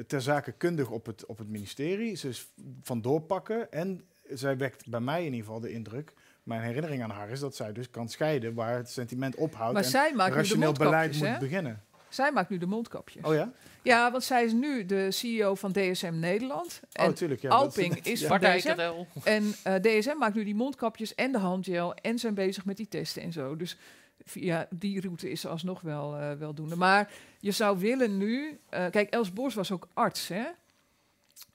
ter 0.07 0.23
zake 0.23 0.53
kundig 0.53 0.91
op 0.91 1.07
het, 1.07 1.27
op 1.27 1.39
het 1.39 1.49
ministerie. 1.49 2.15
Ze 2.15 2.29
is 2.29 2.49
van 2.83 3.01
doorpakken 3.01 3.73
en 3.73 4.05
zij 4.29 4.57
wekt 4.57 4.89
bij 4.89 5.01
mij 5.01 5.19
in 5.19 5.33
ieder 5.33 5.45
geval 5.45 5.61
de 5.61 5.71
indruk. 5.71 6.13
Mijn 6.43 6.61
herinnering 6.61 7.03
aan 7.03 7.11
haar 7.11 7.31
is 7.31 7.41
dat 7.41 7.57
zij 7.57 7.73
dus 7.73 7.91
kan 7.91 8.09
scheiden 8.09 8.55
waar 8.55 8.77
het 8.77 8.91
sentiment 8.91 9.35
ophoudt 9.35 9.73
maar 9.73 9.83
en 9.83 9.89
zij 9.89 10.13
rationeel 10.17 10.73
beleid 10.73 11.13
moet 11.13 11.29
hè? 11.29 11.39
beginnen. 11.39 11.83
Zij 12.09 12.33
maakt 12.33 12.51
nu 12.51 12.59
de 12.59 12.67
mondkapjes. 12.67 13.25
Oh 13.25 13.35
ja? 13.35 13.53
Ja, 13.83 14.11
want 14.11 14.25
zij 14.25 14.45
is 14.45 14.53
nu 14.53 14.87
de 14.87 15.11
CEO 15.11 15.55
van 15.55 15.73
DSM 15.73 16.15
Nederland. 16.19 16.81
En 16.93 17.09
oh, 17.09 17.15
tuurlijk. 17.15 17.41
Ja, 17.41 17.49
dat- 17.51 17.59
Alping 17.59 17.99
is 18.07 18.21
ja. 18.21 18.29
van 18.29 18.39
DSM. 18.41 18.93
En 19.25 19.55
eh, 19.63 19.75
DSM 19.75 20.17
maakt 20.19 20.35
nu 20.35 20.45
die 20.45 20.55
mondkapjes 20.55 21.15
en 21.15 21.33
de 21.33 21.39
handgel 21.39 21.95
en 21.95 22.19
zijn 22.19 22.35
bezig 22.35 22.65
met 22.65 22.77
die 22.77 22.89
testen 22.89 23.23
en 23.23 23.33
zo. 23.33 23.57
Dus 23.57 23.77
via 24.25 24.67
die 24.71 25.01
route 25.01 25.31
is 25.31 25.41
ze 25.41 25.49
alsnog 25.49 25.81
wel, 25.81 26.17
eh 26.17 26.33
wel 26.33 26.55
doende. 26.55 26.77
Maar 26.77 27.11
je 27.41 27.51
zou 27.51 27.79
willen 27.79 28.17
nu... 28.17 28.59
eh, 28.69 28.85
kijk, 28.91 29.11
Els 29.11 29.33
Bos 29.33 29.55
was 29.55 29.73
ook 29.73 29.89
arts, 29.95 30.29
hè? 30.29 30.45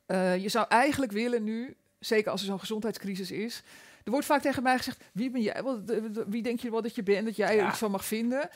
Eh, 0.06 0.38
je 0.38 0.50
zou 0.50 0.66
eigenlijk 0.70 1.12
willen 1.12 1.44
nu, 1.44 1.76
zeker 2.00 2.32
als 2.32 2.42
er 2.42 2.48
zo'n 2.48 2.60
gezondheidscrisis 2.60 3.32
is... 3.32 3.64
Er 4.04 4.12
wordt 4.12 4.26
vaak 4.26 4.42
tegen 4.42 4.64
mij 4.64 4.78
gezegd, 4.78 5.04
wie 5.14 5.30
ben 5.30 5.42
jij? 5.42 5.64
Wat, 5.64 5.80
wie 6.28 6.42
denk 6.42 6.60
je 6.60 6.72
wel 6.72 6.82
dat 6.82 6.96
je 6.96 7.04
bent, 7.04 7.26
dat 7.26 7.36
jij 7.36 7.50
er 7.50 7.56
Ja. 7.56 7.70
iets 7.70 7.78
van 7.78 7.92
mag 7.92 8.06
vinden? 8.06 8.50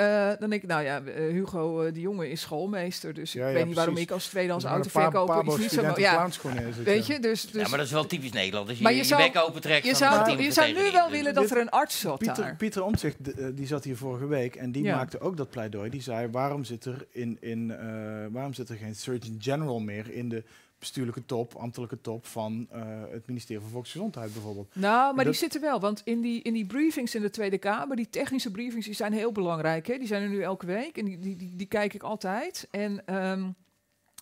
Eh, 0.00 0.30
dan 0.38 0.50
denk 0.50 0.62
ik, 0.62 0.68
nou 0.68 0.82
ja, 0.82 1.02
eh, 1.02 1.14
Hugo 1.32 1.82
eh, 1.82 1.92
de 1.92 2.00
Jonge 2.00 2.30
is 2.30 2.40
schoolmeester. 2.40 3.14
Dus 3.14 3.32
Ja, 3.32 3.42
ik 3.42 3.48
ja, 3.48 3.54
weet 3.54 3.66
niet 3.66 3.74
waarom 3.76 3.96
ik 3.96 4.10
als 4.10 4.26
tweedehands 4.26 4.64
autoverkoper 4.64 5.44
iets 5.46 5.56
niet 5.58 5.70
zo... 5.70 5.82
Ja, 5.96 6.28
het, 6.28 6.82
weet 6.82 7.06
je, 7.06 7.20
dus... 7.20 7.42
dus 7.50 7.62
Ja, 7.62 7.68
maar 7.68 7.78
dat 7.78 7.86
is 7.86 7.92
wel 7.92 8.06
typisch 8.06 8.32
Nederland. 8.32 8.68
Als 8.68 8.76
je 8.76 8.82
Maar 8.82 8.92
je, 8.92 8.98
je 8.98 9.02
je 9.04 9.08
zou- 9.08 9.22
bek 9.32 9.42
opentrekt 9.42 9.86
je 9.86 9.94
van 9.96 10.08
het 10.08 10.26
zou, 10.26 10.42
je 10.42 10.52
zou 10.52 10.72
nu 10.72 10.90
wel 10.92 11.08
Dus- 11.08 11.16
willen 11.16 11.34
dat 11.34 11.50
er 11.50 11.56
een 11.60 11.70
arts 11.70 12.00
zat 12.00 12.18
Pieter, 12.18 12.44
daar. 12.44 12.56
Pieter 12.56 12.82
Omtzigt, 12.84 13.16
die 13.56 13.66
zat 13.66 13.84
hier 13.84 13.96
vorige 13.96 14.26
week 14.26 14.56
en 14.56 14.72
die 14.72 14.82
Ja. 14.82 14.96
maakte 14.96 15.20
ook 15.20 15.36
dat 15.36 15.50
pleidooi. 15.50 15.90
Die 15.90 16.02
zei, 16.02 16.28
waarom 16.30 16.64
zit 16.64 16.84
er, 16.84 17.06
in, 17.10 17.36
in, 17.40 17.70
eh, 17.70 17.86
waarom 18.30 18.54
zit 18.54 18.68
er 18.68 18.76
geen 18.76 18.94
Surgeon 18.94 19.36
General 19.38 19.80
meer 19.80 20.10
in 20.10 20.28
de 20.28 20.44
bestuurlijke 20.80 21.24
top, 21.24 21.54
ambtelijke 21.54 22.00
top 22.00 22.26
van 22.26 22.66
eh, 22.70 22.82
het 23.10 23.26
ministerie 23.26 23.62
van 23.62 23.70
Volksgezondheid 23.70 24.32
bijvoorbeeld? 24.32 24.74
Nou, 24.74 25.14
maar 25.14 25.24
die 25.24 25.34
zitten 25.34 25.60
wel. 25.60 25.80
Want 25.80 26.02
in 26.04 26.20
die, 26.20 26.42
in 26.42 26.52
die 26.52 26.66
briefings 26.66 27.14
in 27.14 27.22
de 27.22 27.30
Tweede 27.30 27.58
Kamer, 27.58 27.96
die 27.96 28.10
technische 28.10 28.50
briefings, 28.50 28.86
die 28.86 28.94
zijn 28.94 29.12
heel 29.12 29.32
belangrijk. 29.32 29.86
Hè? 29.86 29.98
Die 29.98 30.06
zijn 30.06 30.22
er 30.22 30.28
nu 30.28 30.42
elke 30.42 30.66
week 30.66 30.98
en 30.98 31.04
die, 31.04 31.18
die, 31.18 31.36
die, 31.36 31.56
die 31.56 31.66
kijk 31.66 31.94
ik 31.94 32.02
altijd. 32.02 32.68
En 32.70 33.06
ehm, 33.06 33.50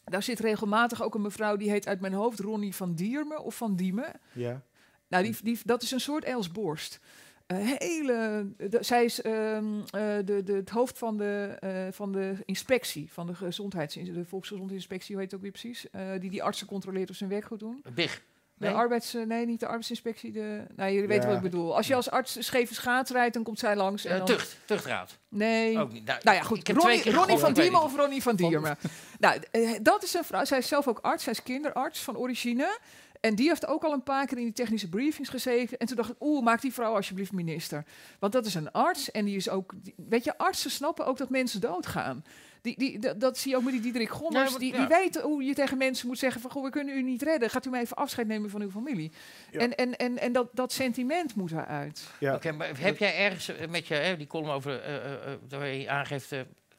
daar 0.04 0.22
zit 0.22 0.40
regelmatig 0.40 1.02
ook 1.02 1.14
een 1.14 1.22
mevrouw, 1.22 1.56
die 1.56 1.70
heet 1.70 1.86
uit 1.86 2.00
mijn 2.00 2.12
hoofd 2.12 2.40
Ronnie 2.40 2.74
van 2.74 2.94
Diermen 2.94 3.44
of 3.44 3.56
van 3.56 3.76
Diemen. 3.76 4.20
Ja. 4.32 4.62
Nou, 5.08 5.24
die, 5.24 5.36
die, 5.42 5.58
dat 5.64 5.82
is 5.82 5.90
een 5.90 6.00
soort 6.00 6.24
Els 6.24 6.50
Borst. 6.50 7.00
Eh, 7.48 7.56
hele, 7.60 8.46
de- 8.56 8.78
zij 8.80 9.04
is 9.04 9.22
ehm, 9.22 9.64
eh, 9.90 10.16
de, 10.24 10.42
de, 10.44 10.52
het 10.52 10.70
hoofd 10.70 10.98
van 10.98 11.16
de, 11.16 11.56
eh, 11.60 11.70
van 11.90 12.12
de 12.12 12.34
inspectie, 12.44 13.12
van 13.12 13.26
de 13.26 13.34
gezondheids, 13.34 13.94
de 13.94 14.24
Volksgezondheidsinspectie, 14.24 15.14
hoe 15.14 15.22
heet 15.22 15.30
het 15.30 15.40
ook 15.40 15.42
weer 15.50 15.60
precies, 15.60 15.90
eh, 15.90 16.02
die 16.20 16.30
die 16.30 16.42
artsen 16.42 16.66
controleert 16.66 17.10
of 17.10 17.16
ze 17.16 17.24
hun 17.24 17.32
werk 17.32 17.44
goed 17.44 17.58
doen. 17.58 17.84
Big. 17.94 18.22
De 18.54 18.66
Nee? 18.66 18.74
arbeids, 18.74 19.14
eh, 19.14 19.22
nee, 19.26 19.46
niet 19.46 19.60
de 19.60 19.66
arbeidsinspectie. 19.66 20.32
De, 20.32 20.62
nou, 20.76 20.92
jullie 20.92 21.08
weten 21.08 21.26
wat 21.28 21.36
ik 21.36 21.42
bedoel. 21.42 21.76
Als 21.76 21.86
je 21.86 21.94
als 21.94 22.10
arts 22.10 22.36
scheve 22.46 22.74
schaats 22.74 23.10
rijdt, 23.10 23.34
dan 23.34 23.42
komt 23.42 23.58
zij 23.58 23.76
langs. 23.76 24.04
En 24.04 24.10
Eh, 24.12 24.16
dan, 24.18 24.26
tucht, 24.26 24.56
tuchtraad. 24.64 25.18
Nee. 25.28 25.78
Ook 25.78 25.92
niet. 25.92 26.04
Nou, 26.04 26.20
Nou 26.22 26.36
ja, 26.36 26.42
ik 26.42 26.48
goed. 26.48 26.56
heb 26.56 26.64
twee 26.66 26.80
Ronnie, 26.82 27.02
keer 27.02 27.12
Ronnie 27.14 27.38
van 27.38 27.52
Diemen 27.52 27.82
of 27.82 27.96
Ronnie 27.96 28.22
van 28.22 28.36
Diermen. 28.36 28.76
nou, 29.18 29.40
eh, 29.50 29.70
dat 29.82 30.02
is 30.02 30.14
een 30.14 30.24
vrouw. 30.24 30.44
Zij 30.44 30.58
is 30.58 30.68
zelf 30.68 30.88
ook 30.88 30.98
arts. 30.98 31.24
Zij 31.24 31.32
is 31.32 31.42
kinderarts 31.42 32.00
van 32.02 32.16
origine. 32.16 32.78
En 33.20 33.34
die 33.34 33.48
heeft 33.48 33.66
ook 33.66 33.84
al 33.84 33.92
een 33.92 34.02
paar 34.02 34.26
keer 34.26 34.38
in 34.38 34.44
die 34.44 34.52
technische 34.52 34.88
briefings 34.88 35.28
gezeten. 35.28 35.78
En 35.78 35.86
toen 35.86 35.96
dacht 35.96 36.10
ik, 36.10 36.16
oeh, 36.20 36.44
maak 36.44 36.60
die 36.60 36.72
vrouw 36.72 36.94
alsjeblieft 36.94 37.32
minister. 37.32 37.84
Want 38.18 38.32
dat 38.32 38.46
is 38.46 38.54
een 38.54 38.72
arts. 38.72 39.10
En 39.10 39.24
die 39.24 39.36
is 39.36 39.48
ook... 39.48 39.72
die- 39.76 39.94
weet 39.96 40.24
je, 40.24 40.38
artsen 40.38 40.70
snappen 40.70 41.06
ook 41.06 41.16
dat 41.18 41.30
mensen 41.30 41.60
doodgaan. 41.60 42.24
Die, 42.62 42.78
die, 42.78 42.98
dat, 42.98 43.20
dat 43.20 43.38
zie 43.38 43.50
je 43.50 43.56
ook 43.56 43.62
met 43.62 43.72
die 43.72 43.82
Diederik 43.82 44.08
Gommers. 44.10 44.44
Ja, 44.44 44.50
maar- 44.50 44.58
die, 44.60 44.72
ja. 44.72 44.78
die 44.78 44.96
weten 44.96 45.22
hoe 45.22 45.42
je 45.44 45.54
tegen 45.54 45.78
mensen 45.78 46.06
moet 46.06 46.18
zeggen 46.18 46.40
van... 46.40 46.50
Goh, 46.50 46.64
we 46.64 46.70
kunnen 46.70 46.96
u 46.96 47.02
niet 47.02 47.22
redden. 47.22 47.50
Gaat 47.50 47.66
u 47.66 47.70
maar 47.70 47.80
even 47.80 47.96
afscheid 47.96 48.26
nemen 48.26 48.50
van 48.50 48.60
uw 48.62 48.70
familie. 48.70 49.12
Ja. 49.50 49.58
En, 49.60 49.74
en, 49.74 49.96
en, 49.96 50.18
en 50.18 50.32
dat, 50.32 50.48
dat 50.52 50.72
sentiment 50.72 51.34
moet 51.34 51.50
eruit. 51.50 52.02
Ja. 52.20 52.34
Oké, 52.34 52.52
maar 52.52 52.80
heb 52.80 52.98
jij 52.98 53.16
ergens 53.16 53.50
met 53.70 53.86
je, 53.86 53.94
hè, 53.94 54.16
die 54.16 54.26
column 54.26 54.50
over, 54.50 54.82
eh, 54.82 54.96
eh, 54.96 55.12
eh, 55.32 55.38
waar 55.48 55.68
je 55.68 55.88
aangeeft, 55.90 56.32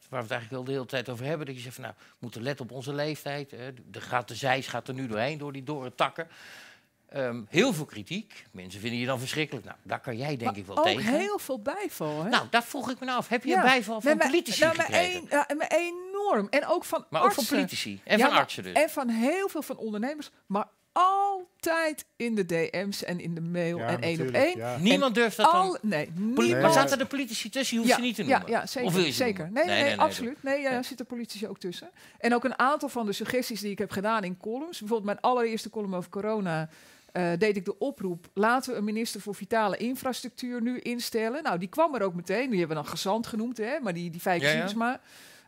waar 0.10 0.20
we 0.20 0.26
het 0.28 0.32
eigenlijk 0.32 0.52
wel 0.52 0.64
de 0.64 0.72
hele 0.72 0.86
tijd 0.86 1.10
over 1.10 1.26
hebben. 1.26 1.46
Dat 1.46 1.56
je 1.56 1.62
zegt 1.62 1.76
van 1.76 1.84
nou, 1.84 1.96
we 1.98 2.16
moeten 2.20 2.42
letten 2.42 2.66
op 2.66 2.72
onze 2.72 2.94
leeftijd. 2.94 3.52
Hè. 3.52 3.74
De, 3.92 4.02
gaat, 4.02 4.28
de 4.28 4.36
zeis 4.36 4.68
gaat 4.68 4.88
er 4.88 4.94
nu 4.94 5.08
doorheen, 5.08 5.38
door 5.38 5.52
die 5.54 5.64
dorre 5.64 5.96
takken. 5.96 6.28
Ehm, 7.10 7.42
heel 7.48 7.74
veel 7.74 7.86
kritiek. 7.86 8.46
Mensen 8.52 8.80
vinden 8.80 9.00
je 9.00 9.06
dan 9.06 9.20
verschrikkelijk. 9.20 9.66
Nou, 9.66 9.78
daar 9.84 10.00
kan 10.00 10.18
jij 10.18 10.28
denk 10.28 10.42
Maar 10.42 10.58
ik 10.58 10.66
wel 10.66 10.78
ook 10.78 10.84
tegen. 10.86 11.18
heel 11.18 11.40
veel 11.40 11.60
bijval. 11.62 12.24
Hè? 12.24 12.30
Nou, 12.30 12.48
daar 12.50 12.64
vroeg 12.64 12.90
ik 12.90 13.00
me 13.00 13.06
nou 13.06 13.18
af. 13.18 13.28
Heb 13.28 13.44
je 13.44 13.50
Ja. 13.50 13.56
een 13.56 13.62
bijval 13.62 14.02
van 14.02 14.18
maar- 14.18 14.26
politici 14.26 14.62
nou, 14.64 14.76
maar 14.76 14.86
gekregen? 14.86 15.22
een- 15.22 15.28
ja, 15.30 15.46
maar 15.58 15.68
enorm. 15.78 16.48
En 16.50 16.66
ook 16.66 16.86
van 16.86 17.06
maar 17.10 17.24
ook 17.24 17.32
van 17.32 17.46
politici 17.46 18.02
en 18.04 18.18
Ja, 18.18 18.24
van 18.24 18.32
maar- 18.34 18.42
artsen 18.42 18.64
dus. 18.64 18.74
En 18.74 18.90
van 18.90 19.10
heel 19.10 19.50
veel 19.50 19.62
van 19.62 19.78
ondernemers. 19.78 20.30
Maar 20.46 20.66
altijd 21.04 22.06
in 22.16 22.36
de 22.36 22.46
DM's 22.46 23.04
en 23.04 23.20
in 23.20 23.36
de 23.36 23.42
mail 23.42 23.78
Ja, 23.78 23.88
en 23.88 24.02
één 24.02 24.22
op 24.22 24.34
één. 24.34 24.58
ja. 24.58 24.78
Niemand 24.78 25.16
durft 25.16 25.38
dat 25.38 25.52
dan... 25.52 25.62
Al, 25.62 25.78
nee, 25.82 26.06
Poli- 26.06 26.24
niemand. 26.26 26.52
maar 26.52 26.62
Nee. 26.62 26.72
zaten 26.72 27.00
er 27.00 27.06
politici 27.06 27.50
tussen? 27.50 27.78
Je 27.78 27.84
hoeft 27.84 27.96
ze 27.96 28.02
niet 28.02 28.16
te 28.16 28.22
noemen. 28.24 28.42
Ja, 28.48 28.60
ja 28.60 28.66
zeker. 28.66 28.88
Of 28.88 28.94
wil 28.96 29.04
je 29.04 29.10
ze 29.12 29.16
zeker. 29.16 29.50
Nee, 29.52 29.66
nee, 29.66 29.76
nee, 29.76 29.84
nee, 29.84 30.00
absoluut. 30.00 30.44
Nee, 30.44 30.62
ja, 30.62 30.70
Ja. 30.70 30.78
er 30.78 30.84
zitten 30.84 31.06
politici 31.06 31.48
ook 31.48 31.60
tussen. 31.60 31.90
En 32.18 32.34
ook 32.36 32.44
een 32.44 32.60
aantal 32.60 32.90
van 32.90 33.06
de 33.06 33.12
suggesties 33.14 33.60
die 33.62 33.72
ik 33.72 33.78
heb 33.78 33.92
gedaan 33.92 34.24
in 34.24 34.38
columns. 34.38 34.80
Bijvoorbeeld 34.80 35.04
mijn 35.04 35.20
allereerste 35.20 35.70
column 35.70 35.96
over 35.96 36.10
corona. 36.10 36.70
eh, 37.12 37.32
deed 37.38 37.56
ik 37.58 37.66
de 37.66 37.78
oproep, 37.78 38.28
laten 38.34 38.72
we 38.72 38.78
een 38.78 38.84
minister 38.84 39.22
voor 39.22 39.36
vitale 39.36 39.78
infrastructuur 39.78 40.62
nu 40.62 40.80
instellen. 40.80 41.44
Nou, 41.44 41.58
die 41.60 41.68
kwam 41.68 41.96
er 41.96 42.02
ook 42.02 42.14
meteen. 42.14 42.50
Die 42.50 42.60
hebben 42.60 42.78
we 42.78 42.84
dan 42.84 42.92
gezant 42.92 43.28
genoemd, 43.28 43.58
hè, 43.58 43.80
maar 43.82 43.94
die, 43.94 44.10
die 44.10 44.22
Fijke 44.22 44.46
Ja, 44.46 44.52
ja. 44.52 45.00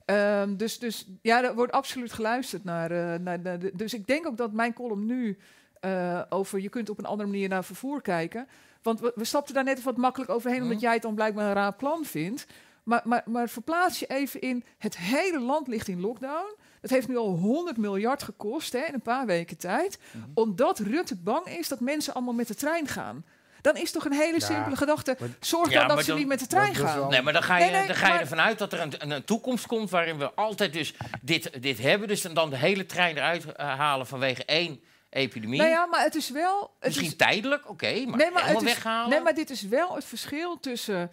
Ehm, 0.06 0.56
dus, 0.56 0.80
dus 0.80 1.08
ja, 1.22 1.44
er 1.44 1.56
wordt 1.56 1.72
absoluut 1.72 2.14
geluisterd 2.14 2.64
naar, 2.64 2.92
eh, 2.92 3.20
naar, 3.20 3.40
naar 3.40 3.60
de, 3.60 3.72
Dus 3.74 3.94
ik 3.94 4.08
denk 4.08 4.28
ook 4.28 4.38
dat 4.38 4.52
mijn 4.54 4.74
column 4.74 5.06
nu 5.06 5.38
eh, 5.80 6.22
over 6.30 6.60
je 6.60 6.70
kunt 6.70 6.90
op 6.90 6.98
een 6.98 7.06
andere 7.06 7.30
manier 7.30 7.50
naar 7.50 7.64
vervoer 7.64 8.02
kijken. 8.02 8.48
Want 8.82 9.00
we, 9.00 9.12
we 9.16 9.24
stapten 9.24 9.54
daar 9.54 9.64
net 9.64 9.74
even 9.78 9.90
wat 9.90 9.98
makkelijk 10.02 10.32
overheen, 10.32 10.58
Mhm. 10.60 10.68
omdat 10.68 10.82
jij 10.82 10.94
het 10.94 11.02
dan 11.02 11.16
blijkbaar 11.16 11.48
een 11.48 11.54
raar 11.54 11.74
plan 11.74 12.06
vindt. 12.06 12.46
Maar, 12.84 13.02
maar, 13.04 13.24
maar 13.26 13.50
verplaats 13.50 14.00
je 14.00 14.06
even 14.08 14.42
in, 14.42 14.64
het 14.78 14.98
hele 14.98 15.40
land 15.40 15.68
ligt 15.68 15.88
in 15.88 16.02
lockdown. 16.02 16.56
Dat 16.82 16.90
heeft 16.92 17.08
nu 17.08 17.18
al 17.18 17.36
100 17.36 17.78
miljard 17.78 18.24
gekost 18.24 18.74
hè, 18.74 18.80
in 18.86 18.94
een 18.94 19.02
paar 19.02 19.26
weken 19.26 19.58
tijd. 19.58 20.00
Mhm. 20.12 20.26
Omdat 20.34 20.80
Rutte 20.80 21.16
bang 21.16 21.46
is 21.46 21.68
dat 21.68 21.80
mensen 21.80 22.14
allemaal 22.14 22.34
met 22.34 22.48
de 22.48 22.56
trein 22.56 22.88
gaan. 22.88 23.26
Dan 23.62 23.76
is 23.78 23.92
toch 23.92 24.06
een 24.06 24.14
hele 24.14 24.40
Ja, 24.40 24.46
simpele 24.46 24.76
gedachte, 24.76 25.18
zorg 25.40 25.70
Ja, 25.72 25.80
dan 25.80 25.96
dat 25.96 26.00
ze 26.00 26.10
dan- 26.10 26.18
niet 26.20 26.28
met 26.28 26.40
de 26.40 26.48
trein 26.48 26.76
gaan. 26.76 27.10
Nee, 27.10 27.22
maar 27.22 27.34
dan 27.34 27.44
ga 27.44 27.58
je, 27.58 27.64
Nee, 27.64 27.74
nee, 27.74 27.88
dan 27.88 27.96
ga 27.96 28.06
je 28.06 28.12
maar- 28.12 28.22
ervan 28.22 28.40
uit 28.40 28.58
dat 28.58 28.74
er 28.74 28.80
een, 28.80 29.12
een, 29.12 29.24
toekomst 29.24 29.68
komt 29.68 29.90
waarin 29.90 30.18
we 30.18 30.34
altijd 30.34 30.74
dus 30.74 30.94
dit, 31.22 31.62
dit 31.62 31.80
hebben. 31.80 32.08
Dus 32.08 32.22
dan 32.22 32.50
de 32.50 32.58
hele 32.58 32.86
trein 32.86 33.18
eruit 33.18 33.46
eh, 33.46 33.78
halen 33.78 34.08
vanwege 34.08 34.46
één 34.46 34.82
epidemie. 35.10 35.60
Nou 35.60 35.70
ja, 35.72 35.86
maar 35.86 36.04
het 36.04 36.16
is 36.16 36.30
wel... 36.30 36.62
Het 36.80 36.88
Misschien 36.88 37.08
is, 37.08 37.16
tijdelijk, 37.16 37.70
oké, 37.70 37.86
maar, 37.86 37.96
nee, 37.96 38.08
maar 38.08 38.20
helemaal 38.20 38.48
het 38.48 38.62
is, 38.62 38.64
weghalen. 38.74 39.10
Nee, 39.10 39.22
maar 39.22 39.34
dit 39.34 39.50
is 39.50 39.62
wel 39.62 39.96
het 39.96 40.06
verschil 40.06 40.60
tussen 40.60 41.12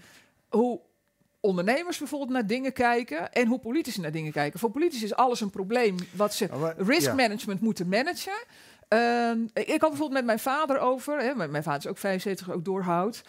hoe 0.49 0.81
ondernemers 1.41 1.99
bijvoorbeeld 1.99 2.31
naar 2.31 2.47
dingen 2.47 2.73
kijken 2.73 3.33
en 3.33 3.47
hoe 3.47 3.59
politici 3.59 4.01
naar 4.01 4.13
dingen 4.13 4.33
kijken. 4.33 4.61
Voor 4.61 4.71
politici 4.71 5.05
is 5.05 5.15
alles 5.15 5.41
een 5.41 5.51
probleem 5.51 5.97
wat 6.13 6.35
ze 6.35 6.75
risk 6.77 7.07
ja. 7.07 7.15
management 7.15 7.61
moeten 7.61 7.89
managen. 7.89 8.45
Ehm, 8.89 9.47
ik 9.53 9.81
had 9.81 9.91
bijvoorbeeld 9.91 10.13
met 10.13 10.25
mijn 10.25 10.39
vader 10.39 10.79
over. 10.79 11.19
Hè, 11.19 11.35
mijn 11.35 11.63
vader 11.63 11.81
is 11.81 11.87
ook 11.87 11.99
75, 11.99 12.51
ook 12.51 12.65
doorhout. 12.65 13.23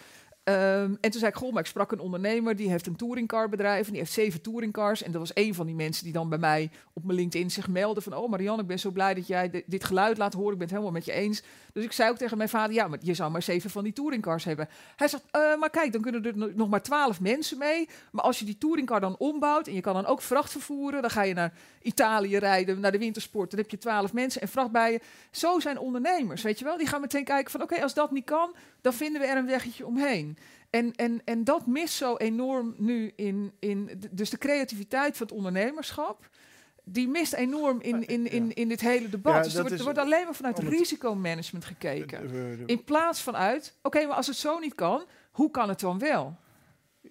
Ehm, 0.44 0.94
en 1.00 1.10
toen 1.10 1.20
zei 1.20 1.26
ik, 1.26 1.34
goh, 1.36 1.52
maar 1.52 1.62
ik 1.62 1.68
sprak 1.68 1.92
een 1.92 2.00
ondernemer 2.00 2.56
die 2.56 2.70
heeft 2.70 2.86
een 2.86 2.96
touringcarbedrijf 2.96 3.84
en 3.86 3.90
die 3.92 4.00
heeft 4.00 4.12
zeven 4.12 4.40
touringcars. 4.40 5.02
En 5.02 5.10
dat 5.12 5.20
was 5.20 5.30
een 5.34 5.54
van 5.54 5.66
die 5.66 5.74
mensen 5.74 6.04
die 6.04 6.12
dan 6.12 6.28
bij 6.28 6.38
mij 6.38 6.70
op 6.92 7.04
mijn 7.04 7.18
LinkedIn 7.18 7.50
zich 7.50 7.68
meldde 7.68 8.00
van, 8.00 8.14
oh 8.14 8.30
Marianne, 8.30 8.62
ik 8.62 8.68
ben 8.68 8.78
zo 8.78 8.90
blij 8.90 9.14
dat 9.14 9.26
jij 9.26 9.50
di- 9.50 9.62
dit 9.66 9.84
geluid 9.84 10.18
laat 10.18 10.32
horen. 10.32 10.52
Ik 10.52 10.58
ben 10.58 10.66
het 10.66 10.70
helemaal 10.76 10.92
met 10.92 11.04
je 11.04 11.12
eens. 11.12 11.42
Dus 11.72 11.84
ik 11.84 11.92
zei 11.92 12.10
ook 12.10 12.16
tegen 12.16 12.36
mijn 12.36 12.48
vader, 12.48 12.74
ja, 12.74 12.88
maar 12.88 12.98
je 13.02 13.14
zou 13.14 13.30
maar 13.30 13.42
zeven 13.42 13.70
van 13.70 13.84
die 13.84 13.92
touringcars 13.92 14.44
hebben. 14.44 14.68
Hij 14.96 15.08
zegt, 15.08 15.22
eh, 15.30 15.56
maar 15.58 15.70
kijk, 15.70 15.92
dan 15.92 16.02
kunnen 16.02 16.24
er 16.24 16.36
no- 16.36 16.50
nog 16.54 16.68
maar 16.68 16.82
twaalf 16.82 17.20
mensen 17.20 17.58
mee. 17.58 17.88
Maar 18.12 18.24
als 18.24 18.38
je 18.38 18.44
die 18.44 18.58
touringcar 18.58 19.00
dan 19.00 19.16
ombouwt 19.18 19.66
en 19.66 19.74
je 19.74 19.80
kan 19.80 19.94
dan 19.94 20.06
ook 20.06 20.22
vracht 20.22 20.50
vervoeren, 20.52 21.00
dan 21.00 21.10
ga 21.10 21.22
je 21.22 21.34
naar 21.34 21.52
Italië 21.82 22.36
rijden, 22.36 22.80
naar 22.80 22.92
de 22.92 22.98
wintersport, 22.98 23.50
dan 23.50 23.60
heb 23.60 23.70
je 23.70 23.78
twaalf 23.78 24.12
mensen 24.12 24.40
en 24.40 24.48
vrachtbijen. 24.48 25.00
Zo 25.30 25.60
zijn 25.60 25.78
ondernemers, 25.78 26.42
weet 26.42 26.58
je 26.58 26.64
wel. 26.64 26.76
Die 26.76 26.86
gaan 26.86 27.00
meteen 27.00 27.24
kijken 27.24 27.50
van, 27.50 27.62
oké, 27.62 27.82
als 27.82 27.94
dat 27.94 28.10
niet 28.10 28.24
kan, 28.24 28.54
dan 28.80 28.92
vinden 28.92 29.20
we 29.20 29.26
er 29.26 29.36
een 29.36 29.46
weggetje 29.46 29.86
omheen. 29.86 30.38
En, 30.70 30.94
en, 30.94 31.20
en 31.24 31.44
dat 31.44 31.66
mist 31.66 31.94
zo 31.94 32.16
enorm 32.16 32.74
nu 32.76 33.12
in, 33.16 33.52
in... 33.58 34.00
Dus 34.10 34.30
de 34.30 34.38
creativiteit 34.38 35.16
van 35.16 35.26
het 35.26 35.36
ondernemerschap... 35.36 36.28
die 36.84 37.08
mist 37.08 37.32
enorm 37.32 37.80
in, 37.80 38.06
in, 38.06 38.30
in, 38.30 38.54
in 38.54 38.68
dit 38.68 38.80
hele 38.80 39.08
debat. 39.08 39.34
Ja, 39.34 39.42
dus 39.42 39.54
er 39.54 39.60
wordt, 39.60 39.78
er 39.78 39.84
wordt 39.84 39.98
alleen 39.98 40.24
maar 40.24 40.34
vanuit 40.34 40.58
risicomanagement 40.58 41.64
gekeken. 41.64 42.30
Eh, 42.30 42.52
eh, 42.52 42.58
In 42.66 42.84
plaats 42.84 43.20
van 43.20 43.36
uit... 43.36 43.76
Oké, 43.82 44.06
maar 44.06 44.16
als 44.16 44.26
het 44.26 44.36
zo 44.36 44.58
niet 44.58 44.74
kan, 44.74 45.04
hoe 45.30 45.50
kan 45.50 45.68
het 45.68 45.80
dan 45.80 45.98
wel? 45.98 46.36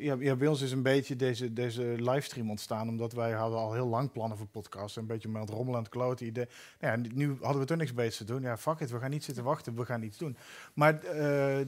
Ja, 0.02 0.16
ja, 0.20 0.36
bij 0.36 0.48
ons 0.48 0.62
is 0.62 0.72
een 0.72 0.84
beetje 0.84 1.16
deze, 1.16 1.54
deze 1.54 1.82
livestream 1.98 2.50
ontstaan, 2.50 2.90
omdat 2.90 3.14
wij 3.14 3.32
hadden 3.32 3.60
al 3.60 3.74
heel 3.74 3.88
lang 3.88 4.12
plannen 4.12 4.38
voor 4.38 4.48
podcasts. 4.48 4.98
Een 4.98 5.06
beetje 5.06 5.30
met 5.30 5.42
het 5.42 5.50
rommelen 5.50 5.76
en 5.76 5.84
het 5.84 5.92
kloten 5.92 6.26
idee. 6.26 6.48
Nou 6.80 7.02
ja, 7.02 7.10
nu 7.14 7.38
hadden 7.42 7.62
we 7.62 7.68
toch 7.68 7.78
niks 7.78 7.94
beters 7.94 8.18
te 8.18 8.24
doen. 8.24 8.42
Ja, 8.42 8.58
fuck 8.58 8.80
it, 8.80 8.92
we 8.92 9.00
gaan 9.00 9.10
niet 9.10 9.24
zitten 9.24 9.44
wachten, 9.44 9.76
we 9.76 9.86
gaan 9.86 10.02
iets 10.02 10.18
doen. 10.18 10.38
Maar 10.74 11.04
eh, 11.04 11.66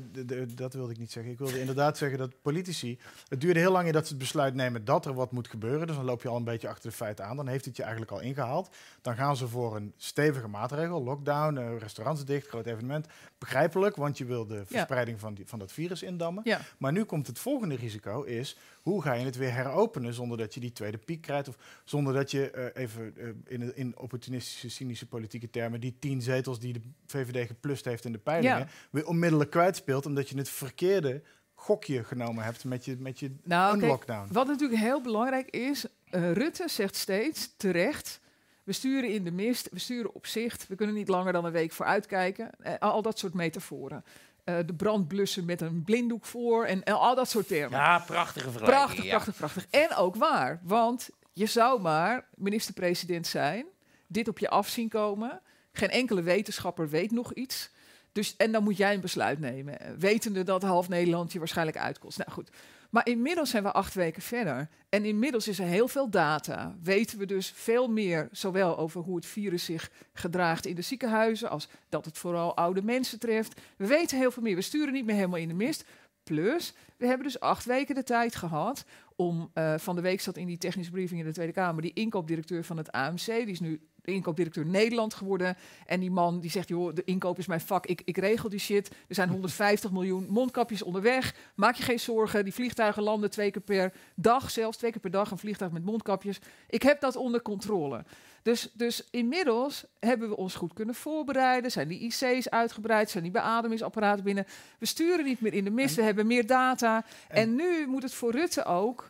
dat 0.56 0.74
wilde 0.74 0.91
ik 0.91 0.98
niet 0.98 1.12
zeggen. 1.12 1.32
Ik 1.32 1.38
wilde 1.38 1.60
inderdaad 1.60 1.98
zeggen 1.98 2.17
dat 2.17 2.41
politici, 2.41 3.00
het 3.28 3.41
duurde 3.41 3.60
heel 3.60 3.72
lang 3.72 3.88
in 3.88 3.94
dat 3.94 4.04
ze 4.04 4.10
het 4.10 4.22
besluit 4.22 4.54
nemen 4.54 4.86
dat 4.86 5.06
er 5.06 5.13
wat 5.13 5.32
moet 5.32 5.48
gebeuren. 5.48 5.88
Dus 5.88 5.96
dan 5.96 6.06
loop 6.06 6.22
je 6.22 6.30
al 6.30 6.36
een 6.36 6.44
beetje 6.44 6.70
achter 6.70 6.89
de 6.89 6.96
feiten 6.96 7.26
aan. 7.26 7.36
Dan 7.36 7.48
heeft 7.48 7.65
het 7.65 7.76
je 7.76 7.82
eigenlijk 7.82 8.12
al 8.12 8.22
ingehaald. 8.22 8.70
Dan 9.02 9.15
gaan 9.15 9.38
ze 9.38 9.48
voor 9.48 9.76
een 9.76 9.94
stevige 9.98 10.48
maatregel, 10.48 11.04
lockdown, 11.04 11.58
eh, 11.58 11.78
restaurants 11.78 12.26
dicht, 12.26 12.48
groot 12.48 12.65
evenement. 12.65 13.08
Begrijpelijk, 13.41 13.95
want 13.95 14.17
je 14.17 14.25
wil 14.25 14.45
de 14.47 14.65
verspreiding 14.65 15.19
van, 15.19 15.34
die, 15.34 15.47
van 15.47 15.60
dat 15.60 15.71
virus 15.71 16.04
indammen. 16.04 16.43
Ja. 16.45 16.62
Maar 16.77 16.91
nu 16.91 17.04
komt 17.04 17.27
het 17.27 17.39
volgende 17.39 17.75
risico 17.75 18.23
is, 18.23 18.58
hoe 18.82 19.01
ga 19.01 19.13
je 19.13 19.25
het 19.25 19.36
weer 19.38 19.54
heropenen 19.54 20.13
zonder 20.13 20.38
dat 20.38 20.54
je 20.54 20.60
die 20.60 20.71
tweede 20.71 20.97
piek 20.97 21.21
krijgt 21.21 21.47
of 21.47 21.58
zonder 21.84 22.13
dat 22.13 22.32
je 22.32 22.51
eh, 22.51 22.82
even 22.84 23.13
eh, 23.17 23.27
in, 23.54 23.75
in 23.75 23.97
opportunistische, 23.97 24.69
cynische 24.69 25.06
politieke 25.08 25.49
termen 25.49 25.80
die 25.80 25.95
tien 25.99 26.21
zetels 26.21 26.60
die 26.60 26.73
de 26.73 26.82
VVD 27.06 27.47
geplust 27.47 27.86
heeft 27.86 28.06
in 28.06 28.12
de 28.12 28.17
peilingen 28.17 28.58
Ja. 28.58 28.67
weer 28.91 29.08
onmiddellijk 29.08 29.49
kwijtspeelt 29.49 30.06
omdat 30.06 30.30
je 30.30 30.38
het 30.38 30.49
verkeerde 30.49 31.21
gokje 31.54 32.04
genomen 32.04 32.43
hebt 32.43 32.63
met 32.63 32.86
je, 32.86 32.95
met 32.99 33.19
je 33.19 33.36
Nou, 33.43 33.71
kijk, 33.71 33.84
unlockdown. 33.84 34.34
Wat 34.34 34.47
natuurlijk 34.47 34.82
heel 34.82 35.01
belangrijk 35.01 35.49
is, 35.49 35.86
eh, 36.10 36.32
Rutte 36.32 36.67
zegt 36.69 36.95
steeds 36.95 37.54
terecht. 37.58 38.19
We 38.63 38.74
sturen 38.74 39.10
in 39.10 39.24
de 39.24 39.32
mist, 39.32 39.69
we 39.71 39.80
sturen 39.80 40.13
op 40.13 40.26
zicht, 40.26 40.67
we 40.67 40.76
kunnen 40.76 40.95
niet 40.95 41.08
langer 41.08 41.34
dan 41.34 41.45
een 41.45 41.52
week 41.52 41.71
vooruitkijken. 41.71 42.50
Eh, 42.60 42.74
al 42.80 43.02
dat 43.02 43.19
soort 43.19 43.34
metaforen. 43.34 44.04
Eh, 44.43 44.56
de 44.65 44.74
brand 44.74 45.08
blussen 45.08 45.45
met 45.45 45.62
een 45.62 45.84
blinddoek 45.84 46.26
voor 46.26 46.65
en, 46.65 46.84
en 46.84 46.93
al 46.93 47.15
dat 47.15 47.30
soort 47.30 47.47
termen. 47.47 47.80
Ja, 47.80 48.00
prachtige 48.00 48.52
vergelijking. 48.52 48.86
prachtig, 48.86 49.04
ja. 49.04 49.10
prachtig, 49.10 49.36
prachtig. 49.36 49.67
En 49.69 49.95
ook 49.95 50.15
waar, 50.15 50.60
want 50.63 51.10
je 51.34 51.45
zou 51.45 51.82
maar 51.82 52.28
minister-president 52.36 53.28
zijn, 53.28 53.65
dit 54.08 54.28
op 54.28 54.39
je 54.39 54.50
af 54.50 54.67
zien 54.67 54.89
komen. 54.89 55.41
Geen 55.71 55.89
enkele 55.89 56.21
wetenschapper 56.21 56.89
weet 56.89 57.12
nog 57.12 57.34
iets. 57.34 57.69
Dus, 58.12 58.36
en 58.36 58.52
dan 58.52 58.63
moet 58.63 58.78
jij 58.78 58.93
een 58.93 59.02
besluit 59.02 59.39
nemen, 59.39 59.80
eh, 59.80 59.91
wetende 59.97 60.43
dat 60.43 60.62
half 60.62 60.89
Nederland 60.89 61.32
je 61.32 61.39
waarschijnlijk 61.39 61.78
uitkost. 61.78 62.17
Nou 62.17 62.32
goed, 62.32 62.50
maar 62.91 63.08
inmiddels 63.08 63.49
zijn 63.49 63.63
we 63.63 63.71
acht 63.71 63.93
weken 63.93 64.21
verder. 64.21 64.69
En 64.89 65.06
inmiddels 65.06 65.47
is 65.47 65.60
er 65.60 65.65
heel 65.65 65.88
veel 65.88 66.10
data. 66.10 66.75
Weten 66.84 67.17
we 67.17 67.25
dus 67.25 67.51
veel 67.56 67.88
meer, 67.88 68.27
zowel 68.32 68.77
over 68.77 69.01
hoe 69.01 69.15
het 69.15 69.25
virus 69.25 69.65
zich 69.65 69.91
gedraagt 70.13 70.65
in 70.65 70.75
de 70.75 70.82
ziekenhuizen, 70.82 71.49
als 71.49 71.67
dat 71.89 72.06
het 72.06 72.17
vooral 72.17 72.56
oude 72.56 72.82
mensen 72.82 73.19
treft. 73.19 73.62
We 73.77 73.88
weten 73.88 74.17
heel 74.17 74.32
veel 74.32 74.43
meer. 74.43 74.56
We 74.56 74.62
sturen 74.62 74.93
niet 74.93 75.06
meer 75.06 75.15
helemaal 75.15 75.39
in 75.39 75.47
de 75.47 75.54
mist. 75.54 75.86
Plus, 76.23 76.73
we 76.97 77.06
hebben 77.06 77.25
dus 77.25 77.39
acht 77.39 77.65
weken 77.65 77.95
de 77.95 78.04
tijd 78.04 78.36
gehad 78.36 78.86
om, 79.15 79.49
eh, 79.54 79.77
van 79.77 79.95
de 79.95 80.01
week 80.01 80.21
zat 80.21 80.38
in 80.38 80.47
die 80.47 80.58
technische 80.58 80.91
briefing 80.91 81.19
in 81.19 81.25
de 81.25 81.34
Tweede 81.34 81.54
Kamer, 81.54 81.82
die 81.82 81.93
inkoopdirecteur 81.93 82.63
van 82.63 82.77
het 82.77 82.91
AMC, 82.91 83.25
die 83.25 83.47
is 83.47 83.60
nu 83.60 83.82
de 84.01 84.11
inkoopdirecteur 84.11 84.65
Nederland 84.65 85.13
geworden. 85.13 85.57
En 85.85 85.99
die 85.99 86.11
man 86.11 86.39
die 86.39 86.51
zegt, 86.51 86.67
joh, 86.67 86.95
de 86.95 87.03
inkoop 87.03 87.37
is 87.37 87.47
mijn 87.47 87.61
vak, 87.61 87.85
ik, 87.85 88.01
ik 88.05 88.17
regel 88.17 88.49
die 88.49 88.59
shit. 88.59 88.87
Er 89.07 89.15
zijn 89.15 89.29
150 89.29 89.91
miljoen 89.91 90.25
mondkapjes 90.29 90.81
onderweg. 90.81 91.35
Maak 91.55 91.75
je 91.75 91.83
geen 91.83 91.99
zorgen, 91.99 92.43
die 92.43 92.53
vliegtuigen 92.53 93.03
landen 93.03 93.29
twee 93.29 93.51
keer 93.51 93.61
per 93.61 93.93
dag, 94.15 94.51
zelfs 94.51 94.77
twee 94.77 94.91
keer 94.91 95.01
per 95.01 95.11
dag 95.11 95.31
een 95.31 95.37
vliegtuig 95.37 95.71
met 95.71 95.85
mondkapjes. 95.85 96.39
Ik 96.69 96.81
heb 96.81 96.99
dat 96.99 97.15
onder 97.15 97.41
controle. 97.41 98.03
Dus, 98.43 98.71
dus 98.73 99.07
inmiddels 99.11 99.85
hebben 99.99 100.29
we 100.29 100.37
ons 100.37 100.55
goed 100.55 100.73
kunnen 100.73 100.95
voorbereiden. 100.95 101.71
Zijn 101.71 101.87
die 101.87 101.99
IC's 101.99 102.47
uitgebreid? 102.49 103.09
Zijn 103.09 103.23
die 103.23 103.31
beademingsapparaten 103.31 104.23
binnen? 104.23 104.45
We 104.79 104.85
sturen 104.85 105.25
niet 105.25 105.41
meer 105.41 105.53
in 105.53 105.63
de 105.63 105.69
mist. 105.69 105.95
We 105.95 106.01
hebben 106.01 106.27
meer 106.27 106.47
data. 106.47 107.05
En, 107.27 107.35
en- 107.37 107.55
nu 107.55 107.87
moet 107.87 108.03
het 108.03 108.13
voor 108.13 108.31
Rutte 108.31 108.65
ook. 108.65 109.09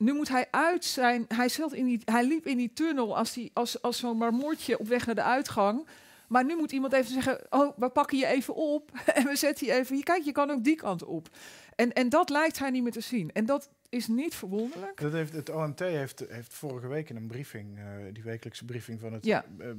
Nu 0.00 0.12
moet 0.12 0.28
hij 0.28 0.46
uit 0.50 0.84
zijn. 0.84 1.24
Hij, 1.28 1.48
zat 1.48 1.72
in 1.72 1.84
die, 1.84 2.00
hij 2.04 2.24
liep 2.24 2.46
in 2.46 2.56
die 2.56 2.72
tunnel 2.72 3.16
als, 3.16 3.32
die, 3.32 3.50
als, 3.54 3.82
als 3.82 3.98
zo'n 3.98 4.16
marmotje 4.16 4.78
op 4.78 4.88
weg 4.88 5.06
naar 5.06 5.14
de 5.14 5.22
uitgang. 5.22 5.86
Maar 6.28 6.44
nu 6.44 6.56
moet 6.56 6.72
iemand 6.72 6.92
even 6.92 7.12
zeggen: 7.12 7.46
Oh, 7.50 7.78
we 7.78 7.88
pakken 7.88 8.18
je 8.18 8.26
even 8.26 8.54
op. 8.54 8.90
en 9.14 9.24
we 9.24 9.36
zetten 9.36 9.66
je 9.66 9.72
even. 9.72 9.94
Hier, 9.94 10.04
kijk, 10.04 10.22
je 10.24 10.32
kan 10.32 10.50
ook 10.50 10.64
die 10.64 10.76
kant 10.76 11.04
op. 11.04 11.28
En, 11.76 11.92
en 11.92 12.08
dat 12.08 12.30
lijkt 12.30 12.58
hij 12.58 12.70
niet 12.70 12.82
meer 12.82 12.92
te 12.92 13.00
zien. 13.00 13.30
En 13.32 13.46
dat 13.46 13.70
is 13.88 14.06
niet 14.06 14.34
verwonderlijk. 14.34 15.00
Dat 15.00 15.12
heeft, 15.12 15.32
het 15.32 15.50
OMT 15.50 15.78
heeft, 15.78 16.24
heeft 16.28 16.54
vorige 16.54 16.88
week 16.88 17.10
in 17.10 17.16
een 17.16 17.26
briefing, 17.26 17.78
eh, 17.78 17.84
die 18.12 18.22
wekelijkse 18.22 18.64
briefing 18.64 19.00
van 19.00 19.12
het, 19.12 19.24
Ja. 19.24 19.44
eh, 19.58 19.68
eh, 19.70 19.76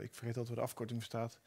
ik 0.00 0.10
vergeet 0.14 0.36
altijd 0.36 0.48
wat 0.48 0.56
de 0.56 0.62
afkorting 0.62 0.98
bestaat, 0.98 1.32
de- 1.32 1.38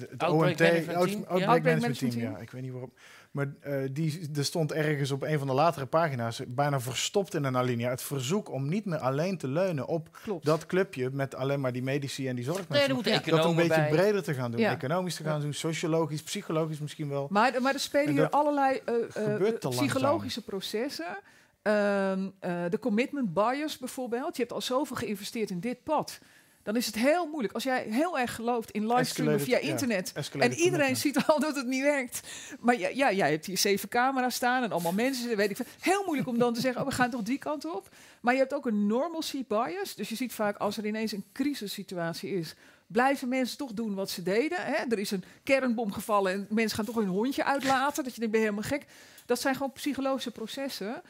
het 0.00 0.22
Outbreak 0.22 0.50
OMT, 0.50 0.60
Management 0.60 0.96
Out- 0.96 1.08
Team, 1.08 1.20
ja. 1.20 1.26
Outbreak 1.26 1.48
Outbreak 1.48 1.62
Management 1.64 1.98
Team, 1.98 2.10
Management 2.10 2.36
ja, 2.36 2.42
ik 2.42 2.50
weet 2.50 2.62
niet 2.62 2.70
waarom. 2.72 2.92
Maar 3.30 3.46
eh, 3.60 3.88
die, 3.92 4.28
er 4.36 4.44
stond 4.44 4.72
ergens 4.72 5.10
op 5.10 5.22
een 5.22 5.38
van 5.38 5.46
de 5.46 5.52
latere 5.52 5.86
pagina's, 5.86 6.40
bijna 6.48 6.80
verstopt 6.80 7.34
in 7.34 7.44
een 7.44 7.56
alinea, 7.56 7.90
het 7.90 8.02
verzoek 8.02 8.50
om 8.50 8.68
niet 8.68 8.84
meer 8.84 8.98
alleen 8.98 9.38
te 9.38 9.48
leunen 9.48 9.86
op 9.86 10.08
Klopt. 10.22 10.44
dat 10.44 10.66
clubje 10.66 11.10
met 11.12 11.34
alleen 11.34 11.60
maar 11.60 11.72
die 11.72 11.82
medici 11.82 12.28
en 12.28 12.36
die 12.36 12.44
Nee, 12.44 12.54
zorgmensen. 12.54 12.94
moeten 12.94 13.12
Ja. 13.12 13.20
dat 13.36 13.44
een 13.44 13.54
beetje 13.56 13.68
bij. 13.74 13.88
breder 13.90 14.22
te 14.22 14.34
gaan 14.34 14.50
doen, 14.50 14.60
Ja. 14.60 14.70
economisch 14.72 15.14
te 15.14 15.22
gaan 15.22 15.40
doen, 15.40 15.52
sociologisch, 15.54 16.22
psychologisch 16.22 16.78
misschien 16.78 17.08
wel. 17.08 17.26
Maar, 17.30 17.62
maar 17.62 17.74
er 17.74 17.80
spelen 17.80 18.06
En 18.06 18.12
hier 18.12 18.22
dat 18.22 18.32
allerlei 18.32 18.80
eh, 18.84 19.34
eh, 19.46 19.58
psychologische 19.70 20.44
processen. 20.44 21.16
Ehm, 21.62 22.28
eh, 22.40 22.62
de 22.70 22.78
commitment 22.78 23.34
bias 23.34 23.78
bijvoorbeeld. 23.78 24.36
Je 24.36 24.42
hebt 24.42 24.54
al 24.54 24.60
zoveel 24.60 24.96
geïnvesteerd 24.96 25.50
in 25.50 25.60
dit 25.60 25.82
pad. 25.82 26.18
Dan 26.62 26.76
is 26.76 26.86
het 26.86 26.94
heel 26.94 27.26
moeilijk. 27.26 27.54
Als 27.54 27.62
jij 27.62 27.86
heel 27.88 28.18
erg 28.18 28.34
gelooft 28.34 28.70
in 28.70 28.86
livestreamen 28.86 29.40
via 29.40 29.58
ja. 29.58 29.68
internet. 29.68 30.12
En 30.38 30.52
iedereen 30.52 30.96
ziet 30.96 31.26
al 31.26 31.40
dat 31.40 31.56
het 31.56 31.66
niet 31.66 31.82
werkt. 31.82 32.20
Maar 32.60 32.78
ja, 32.78 32.88
ja, 32.88 33.12
jij 33.12 33.30
hebt 33.30 33.46
hier 33.46 33.58
zeven 33.58 33.88
camera's 33.88 34.34
staan 34.34 34.62
en 34.62 34.72
allemaal 34.72 34.92
mensen. 34.92 35.36
Weet 35.36 35.50
ik 35.50 35.56
veel. 35.56 35.66
Heel 35.80 36.02
moeilijk 36.04 36.28
om 36.28 36.38
dan 36.38 36.54
te 36.54 36.60
zeggen, 36.60 36.80
oh, 36.80 36.88
we 36.88 36.94
gaan 36.94 37.10
toch 37.10 37.22
die 37.22 37.38
kant 37.38 37.64
op. 37.64 37.88
Maar 38.20 38.32
je 38.32 38.40
hebt 38.40 38.54
ook 38.54 38.66
een 38.66 38.86
normalcy 38.86 39.44
bias. 39.48 39.94
Dus 39.94 40.08
je 40.08 40.14
ziet 40.14 40.32
vaak 40.32 40.56
als 40.56 40.76
er 40.76 40.86
ineens 40.86 41.12
een 41.12 41.24
crisissituatie 41.32 42.30
is, 42.30 42.54
blijven 42.86 43.28
mensen 43.28 43.58
toch 43.58 43.72
doen 43.72 43.94
wat 43.94 44.10
ze 44.10 44.22
deden. 44.22 44.58
Hè? 44.60 44.84
Er 44.88 44.98
is 44.98 45.10
een 45.10 45.24
kernbom 45.42 45.92
gevallen 45.92 46.32
en 46.32 46.46
mensen 46.50 46.76
gaan 46.76 46.86
toch 46.86 46.94
hun 46.94 47.08
hondje 47.08 47.44
uitlaten. 47.44 48.04
Dat 48.04 48.14
je 48.14 48.20
denkt, 48.20 48.34
ben 48.34 48.42
je 48.42 48.50
helemaal 48.50 48.70
gek. 48.70 48.86
Dat 49.26 49.40
zijn 49.40 49.54
gewoon 49.54 49.72
psychologische 49.72 50.30
processen. 50.30 51.02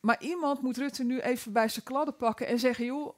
Maar 0.00 0.16
iemand 0.20 0.62
moet 0.62 0.76
Rutte 0.76 1.04
nu 1.04 1.20
even 1.20 1.52
bij 1.52 1.68
zijn 1.68 1.84
kladden 1.84 2.16
pakken 2.16 2.46
en 2.46 2.58
zeggen, 2.58 2.84
joh, 2.84 3.14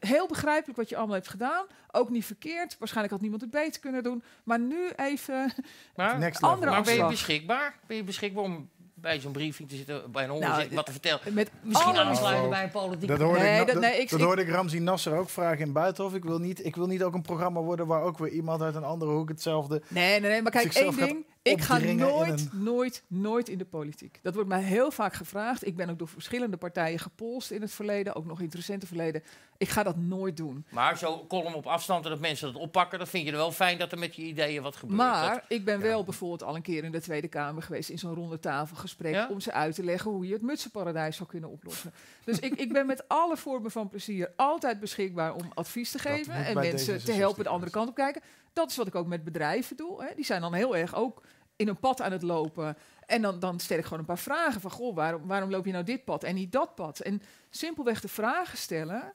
heel 0.00 0.26
begrijpelijk 0.26 0.78
wat 0.78 0.88
je 0.88 0.96
allemaal 0.96 1.14
hebt 1.14 1.28
gedaan. 1.28 1.66
Ook 1.90 2.10
niet 2.10 2.24
verkeerd. 2.24 2.76
Waarschijnlijk 2.78 3.12
had 3.12 3.22
niemand 3.22 3.42
het 3.42 3.50
beter 3.50 3.80
kunnen 3.80 4.02
doen. 4.02 4.22
Maar 4.44 4.58
nu 4.60 4.88
even 4.96 5.52
Maar, 5.96 6.18
Next 6.18 6.42
andere 6.42 6.70
maar 6.70 6.82
ben 6.82 6.96
je 6.96 7.06
beschikbaar? 7.06 7.78
Ben 7.86 7.96
je 7.96 8.04
beschikbaar 8.04 8.44
om 8.44 8.68
bij 8.94 9.20
zo'n 9.20 9.32
briefing 9.32 9.68
te 9.68 9.76
zitten, 9.76 10.10
bij 10.12 10.22
een 10.22 10.28
Nou, 10.28 10.42
onderzoek, 10.44 10.72
wat 10.72 10.86
te 10.86 10.92
vertellen? 10.92 11.20
met 11.34 11.50
Misschien 11.62 11.96
aansluiten 11.96 12.44
Oh. 12.44 12.50
bij 12.50 12.62
een 12.62 12.70
politiek 12.70 13.08
Dat 13.08 13.20
hoorde, 13.20 13.40
Nee, 13.40 13.60
ik, 13.60 13.66
dat- 13.66 13.80
nee, 13.80 14.00
ik- 14.00 14.10
dat 14.10 14.18
ik- 14.20 14.24
hoorde 14.26 14.42
ik 14.42 14.48
Ramzi 14.48 14.78
Nasser 14.78 15.16
ook 15.16 15.28
vragen 15.28 15.66
in 15.66 15.72
Buitenhof. 15.72 16.14
Ik 16.14 16.24
wil, 16.24 16.38
niet, 16.38 16.64
ik 16.64 16.76
wil 16.76 16.86
niet 16.86 17.02
ook 17.02 17.14
een 17.14 17.22
programma 17.22 17.60
worden 17.60 17.86
waar 17.86 18.02
ook 18.02 18.18
weer 18.18 18.30
iemand 18.30 18.62
uit 18.62 18.74
een 18.74 18.84
andere 18.84 19.10
hoek 19.10 19.28
hetzelfde... 19.28 19.82
Nee, 19.88 20.20
nee, 20.20 20.30
nee, 20.30 20.42
maar 20.42 20.52
kijk, 20.52 20.74
één 20.74 20.96
ding. 20.96 21.26
Ik 21.42 21.60
ga 21.60 21.78
nooit, 21.78 22.30
een- 22.52 22.62
nooit, 22.62 23.02
nooit 23.06 23.48
in 23.48 23.58
de 23.58 23.64
politiek. 23.64 24.18
Dat 24.22 24.34
wordt 24.34 24.48
mij 24.48 24.62
heel 24.62 24.90
vaak 24.90 25.14
gevraagd. 25.14 25.66
Ik 25.66 25.76
ben 25.76 25.90
ook 25.90 25.98
door 25.98 26.08
verschillende 26.08 26.56
partijen 26.56 26.98
gepolst 26.98 27.50
in 27.50 27.60
het 27.60 27.72
verleden, 27.72 28.14
ook 28.14 28.24
nog 28.26 28.38
in 28.38 28.44
het 28.44 28.54
recente 28.54 28.86
verleden. 28.86 29.22
Ik 29.58 29.68
ga 29.68 29.82
dat 29.82 29.96
nooit 29.96 30.36
doen. 30.36 30.66
Maar 30.70 30.98
zo 30.98 31.24
column 31.28 31.54
op 31.54 31.66
afstand 31.66 32.04
en 32.04 32.10
dat 32.10 32.20
mensen 32.20 32.52
dat 32.52 32.62
oppakken, 32.62 32.98
dan 32.98 33.06
vind 33.06 33.24
je 33.24 33.30
er 33.30 33.36
wel 33.36 33.52
fijn 33.52 33.78
dat 33.78 33.92
er 33.92 33.98
met 33.98 34.16
je 34.16 34.22
ideeën 34.22 34.62
wat 34.62 34.76
gebeurt. 34.76 34.98
Maar 34.98 35.34
Dat- 35.34 35.42
ik 35.48 35.64
ben 35.64 35.80
wel 35.80 36.04
bijvoorbeeld 36.04 36.42
al 36.42 36.54
een 36.56 36.62
keer 36.62 36.84
in 36.84 36.92
de 36.92 37.00
Tweede 37.00 37.28
Kamer 37.28 37.62
geweest 37.62 37.88
in 37.90 37.98
zo'n 37.98 38.14
ronde 38.14 38.38
tafelgesprek 38.40 39.14
Ja? 39.14 39.28
om 39.30 39.40
ze 39.40 39.52
uit 39.52 39.74
te 39.74 39.84
leggen 39.84 40.10
hoe 40.10 40.26
je 40.26 40.32
het 40.32 40.42
mutsenparadijs 40.42 41.16
zou 41.16 41.28
kunnen 41.28 41.50
oplossen. 41.50 41.92
Dus 42.24 42.38
ik, 42.38 42.54
ik 42.54 42.72
ben 42.72 42.86
met 42.86 43.08
alle 43.08 43.36
vormen 43.36 43.70
van 43.70 43.88
plezier 43.88 44.32
altijd 44.36 44.80
beschikbaar 44.80 45.34
om 45.34 45.50
advies 45.54 45.90
te 45.90 45.98
geven 45.98 46.34
en 46.34 46.54
mensen 46.54 46.98
te 47.04 47.12
D66 47.12 47.16
helpen 47.16 47.44
de 47.44 47.50
andere 47.50 47.70
kant 47.72 47.88
op 47.88 47.94
kijken. 47.94 48.22
Dat 48.52 48.70
is 48.70 48.76
wat 48.76 48.86
ik 48.86 48.94
ook 48.94 49.06
met 49.06 49.24
bedrijven 49.24 49.76
doe. 49.76 50.04
Hè. 50.04 50.14
Die 50.14 50.24
zijn 50.24 50.40
dan 50.40 50.54
heel 50.54 50.76
erg 50.76 50.94
ook 50.94 51.22
in 51.56 51.68
een 51.68 51.78
pad 51.78 52.00
aan 52.00 52.12
het 52.12 52.22
lopen. 52.22 52.76
En 53.06 53.22
dan, 53.22 53.38
dan 53.38 53.60
stel 53.60 53.78
ik 53.78 53.84
gewoon 53.84 53.98
een 53.98 54.04
paar 54.04 54.18
vragen 54.18 54.60
van, 54.60 54.70
goh, 54.70 54.94
waarom, 54.94 55.26
waarom 55.26 55.50
loop 55.50 55.66
je 55.66 55.72
nou 55.72 55.84
dit 55.84 56.04
pad 56.04 56.24
en 56.24 56.34
niet 56.34 56.52
dat 56.52 56.74
pad? 56.74 57.00
En 57.00 57.22
simpelweg 57.50 58.00
de 58.00 58.08
vragen 58.08 58.58
stellen, 58.58 59.14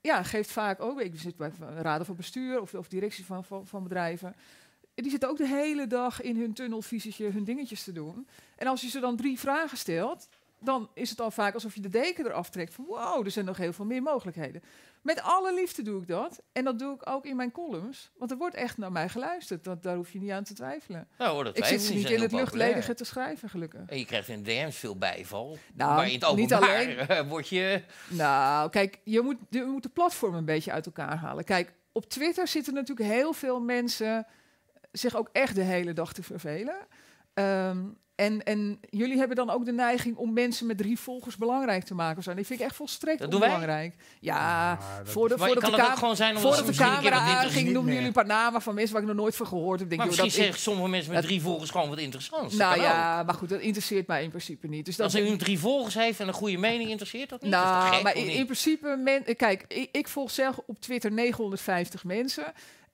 ja, 0.00 0.22
geeft 0.22 0.50
vaak 0.50 0.80
ook, 0.80 1.00
ik 1.00 1.18
zit 1.18 1.36
bij 1.36 1.52
raden 1.58 2.06
van 2.06 2.16
bestuur 2.16 2.60
of, 2.60 2.74
of 2.74 2.88
directie 2.88 3.24
van, 3.24 3.44
van, 3.44 3.82
bedrijven, 3.82 4.34
die 4.94 5.10
zitten 5.10 5.28
ook 5.28 5.36
de 5.36 5.46
hele 5.46 5.86
dag 5.86 6.20
in 6.20 6.36
hun 6.36 6.52
tunnelvisietje 6.52 7.30
hun 7.30 7.44
dingetjes 7.44 7.84
te 7.84 7.92
doen. 7.92 8.28
En 8.56 8.66
als 8.66 8.80
je 8.80 8.88
ze 8.88 9.00
dan 9.00 9.16
drie 9.16 9.38
vragen 9.38 9.78
stelt, 9.78 10.28
dan 10.58 10.90
is 10.94 11.10
het 11.10 11.20
al 11.20 11.30
vaak 11.30 11.54
alsof 11.54 11.74
je 11.74 11.80
de 11.80 11.88
deken 11.88 12.26
eraf 12.26 12.50
trekt 12.50 12.74
van 12.74 12.84
wow, 12.84 13.24
er 13.24 13.30
zijn 13.30 13.44
nog 13.44 13.56
heel 13.56 13.72
veel 13.72 13.84
meer 13.84 14.02
mogelijkheden. 14.02 14.62
Met 15.02 15.22
alle 15.22 15.54
liefde 15.54 15.82
doe 15.82 16.00
ik 16.00 16.08
dat. 16.08 16.42
En 16.52 16.64
dat 16.64 16.78
doe 16.78 16.94
ik 16.94 17.08
ook 17.08 17.26
in 17.26 17.36
mijn 17.36 17.52
columns. 17.52 18.10
Want 18.16 18.30
er 18.30 18.36
wordt 18.36 18.54
echt 18.54 18.78
naar 18.78 18.92
mij 18.92 19.08
geluisterd. 19.08 19.64
Dat, 19.64 19.82
daar 19.82 19.96
hoef 19.96 20.12
je 20.12 20.18
niet 20.18 20.30
aan 20.30 20.44
te 20.44 20.54
twijfelen. 20.54 21.08
Nou, 21.18 21.34
hoor, 21.34 21.44
dat 21.44 21.56
Ik 21.56 21.64
zit 21.64 21.94
niet, 21.94 22.10
in 22.10 22.20
het 22.20 22.32
luchtledige 22.32 22.94
te 22.94 23.04
schrijven, 23.04 23.48
gelukkig. 23.48 23.80
En 23.86 23.98
je 23.98 24.04
krijgt 24.04 24.28
in 24.28 24.42
DM's 24.42 24.76
veel 24.76 24.96
bijval. 24.96 25.58
Nou, 25.74 25.94
maar 25.94 26.10
in 26.10 26.20
het 26.20 26.36
niet 26.36 26.52
alleen. 26.54 26.98
eh, 26.98 27.28
word 27.28 27.48
je... 27.48 27.82
Nou, 28.08 28.70
kijk, 28.70 29.00
je 29.04 29.20
moet, 29.20 29.36
je 29.50 29.62
moet 29.62 29.82
de 29.82 29.88
platform 29.88 30.34
een 30.34 30.44
beetje 30.44 30.72
uit 30.72 30.86
elkaar 30.86 31.16
halen. 31.16 31.44
Kijk, 31.44 31.72
op 31.92 32.08
Twitter 32.08 32.48
zitten 32.48 32.74
natuurlijk 32.74 33.08
heel 33.08 33.32
veel 33.32 33.60
mensen 33.60 34.26
zich 34.92 35.16
ook 35.16 35.28
echt 35.32 35.54
de 35.54 35.62
hele 35.62 35.92
dag 35.92 36.12
te 36.12 36.22
vervelen. 36.22 36.86
Ehm, 37.34 37.78
en, 38.22 38.42
en 38.42 38.78
jullie 38.90 39.18
hebben 39.18 39.36
dan 39.36 39.50
ook 39.50 39.64
de 39.64 39.72
neiging 39.72 40.16
om 40.16 40.32
mensen 40.32 40.66
met 40.66 40.78
drie 40.78 40.98
volgers 40.98 41.36
belangrijk 41.36 41.84
te 41.84 41.94
maken. 41.94 42.18
of 42.18 42.24
Zo. 42.24 42.34
Die 42.34 42.46
vind 42.46 42.60
ik 42.60 42.66
echt 42.66 42.76
volstrekt 42.76 43.18
Dat 43.18 43.30
doen 43.30 43.40
onbelangrijk. 43.42 43.94
Ja, 44.20 44.74
dat- 44.76 45.08
voor 45.12 45.28
de, 45.28 45.36
Maar 45.36 45.46
voordat 45.46 45.64
kan 45.64 45.72
de, 45.72 45.78
kamer, 45.78 45.98
gewoon 45.98 46.16
zijn 46.16 46.38
voordat 46.38 46.66
de 46.66 46.72
camera 46.74 47.16
aanging, 47.18 47.70
noemden 47.72 47.92
jullie 47.92 48.06
een 48.08 48.12
paar 48.12 48.26
namen 48.26 48.62
van 48.62 48.74
mensen 48.74 48.92
waar 48.92 49.02
ik 49.02 49.08
nog 49.08 49.16
nooit 49.16 49.36
van 49.36 49.46
gehoord 49.46 49.80
heb. 49.80 49.92
Ik 49.92 49.96
Maar 49.96 50.06
Denk, 50.06 50.16
joh, 50.18 50.24
misschien 50.24 50.44
dat 50.44 50.54
zeggen 50.54 50.72
sommige 50.72 50.88
mensen 50.96 51.12
met 51.12 51.22
drie 51.22 51.40
volgers 51.42 51.70
gewoon 51.70 51.88
wat 51.88 51.98
interessants. 51.98 52.54
nou 52.54 52.74
Dat 52.76 52.84
ook. 52.84 52.90
ja, 52.92 53.22
maar 53.22 53.34
goed, 53.34 53.48
dat 53.48 53.60
interesseert 53.60 54.06
mij 54.06 54.22
in 54.22 54.30
principe 54.30 54.66
niet. 54.66 54.84
Dus 54.84 54.96
dat, 54.96 55.06
Als 55.12 55.14
iemand 55.22 55.38
drie 55.38 55.58
volgers 55.58 55.94
heeft 55.94 56.20
en 56.20 56.28
een 56.28 56.34
goede 56.34 56.58
mening, 56.58 56.90
interesseert 56.90 57.28
dat 57.28 57.42
niet? 57.42 57.52
Dat 57.52 57.60
is 57.62 57.68
toch 57.68 57.78
Nou, 57.80 57.94
gek, 57.94 58.02
maar 58.02 58.16
in, 58.16 58.26
niet? 58.26 58.36
in 58.36 58.44
principe, 58.44 58.96
men, 59.04 59.36
kijk, 59.36 59.64
ik, 59.68 59.88
ik 59.92 60.08
volg 60.08 60.30
zelf 60.30 60.60
op 60.66 60.80
Twitter 60.80 61.12
950 61.12 62.04
mensen. 62.04 62.44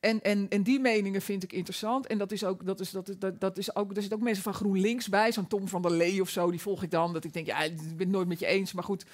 En, 0.01 0.23
en, 0.23 0.47
en 0.49 0.63
die 0.63 0.81
meningen 0.81 1.23
vind 1.23 1.43
ik 1.43 1.53
interessant. 1.53 2.07
En 2.07 2.19
dat 2.19 2.33
is 2.33 2.45
ook, 2.45 2.67
dat 2.67 2.81
is, 2.81 2.91
dat 2.91 3.15
dat, 3.39 3.59
is 3.59 3.77
ook, 3.77 3.91
er 3.91 4.01
zitten 4.01 4.19
ook 4.19 4.25
mensen 4.25 4.43
van 4.43 4.55
GroenLinks 4.55 5.09
bij, 5.09 5.33
zo'n 5.33 5.47
Tom 5.47 5.69
van 5.69 5.83
der 5.83 5.91
Lee 5.91 6.21
of 6.21 6.29
zo, 6.29 6.51
die 6.51 6.61
volg 6.61 6.83
ik 6.83 6.91
dan. 6.91 7.13
Dat 7.13 7.25
ik 7.25 7.33
denk, 7.33 7.47
ja, 7.47 7.63
ik 7.63 7.77
ben 7.77 7.99
het 7.99 8.09
nooit 8.09 8.29
met 8.29 8.39
je 8.39 8.47
eens, 8.47 8.73
maar 8.73 8.85
goed. 8.85 9.05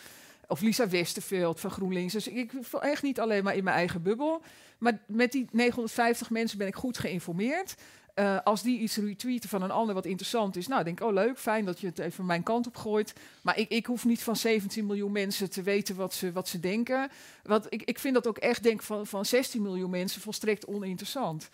Of 0.49 0.61
Lisa 0.61 0.89
Westerveld 0.89 1.61
van 1.61 1.71
GroenLinks. 1.71 2.13
Dus 2.13 2.29
ik 2.29 2.53
volg 2.61 2.83
echt 2.83 3.03
niet 3.03 3.21
alleen 3.21 3.45
maar 3.45 3.57
in 3.57 3.65
mijn 3.65 3.77
eigen 3.77 4.03
bubbel. 4.03 4.43
Maar 4.79 4.99
met 5.07 5.33
die 5.33 5.47
950 5.53 6.31
mensen 6.31 6.59
ben 6.59 6.67
ik 6.67 6.75
goed 6.75 6.99
geïnformeerd. 6.99 7.75
Eh, 8.15 8.39
als 8.45 8.63
die 8.63 8.79
iets 8.79 8.97
retweeten 8.97 9.49
van 9.49 9.63
een 9.63 9.71
ander 9.71 9.95
wat 9.95 10.05
interessant 10.05 10.57
is, 10.57 10.67
nou 10.67 10.85
denk 10.85 11.01
ik, 11.01 11.07
oh 11.07 11.13
leuk, 11.13 11.39
fijn 11.39 11.65
dat 11.65 11.81
je 11.81 11.87
het 11.87 11.99
even 11.99 12.27
mijn 12.27 12.43
kant 12.43 12.67
op 12.67 12.77
gooit. 12.77 13.13
Maar 13.43 13.59
ik, 13.59 13.69
ik 13.69 13.87
hoef 13.87 14.05
niet 14.05 14.23
van 14.23 14.37
17 14.37 14.87
miljoen 14.87 15.13
mensen 15.13 15.51
te 15.51 15.63
weten 15.63 15.97
wat 15.97 16.15
ze, 16.15 16.33
wat 16.33 16.49
ze 16.49 16.61
denken. 16.61 17.11
Want 17.43 17.67
ik, 17.69 17.83
ik 17.83 17.99
vind 17.99 18.15
dat 18.15 18.27
ook 18.27 18.39
echt, 18.39 18.63
denk 18.63 18.83
van, 18.83 19.07
van 19.07 19.25
16 19.25 19.63
miljoen 19.63 19.91
mensen 19.91 20.21
volstrekt 20.21 20.67
oninteressant. 20.67 21.49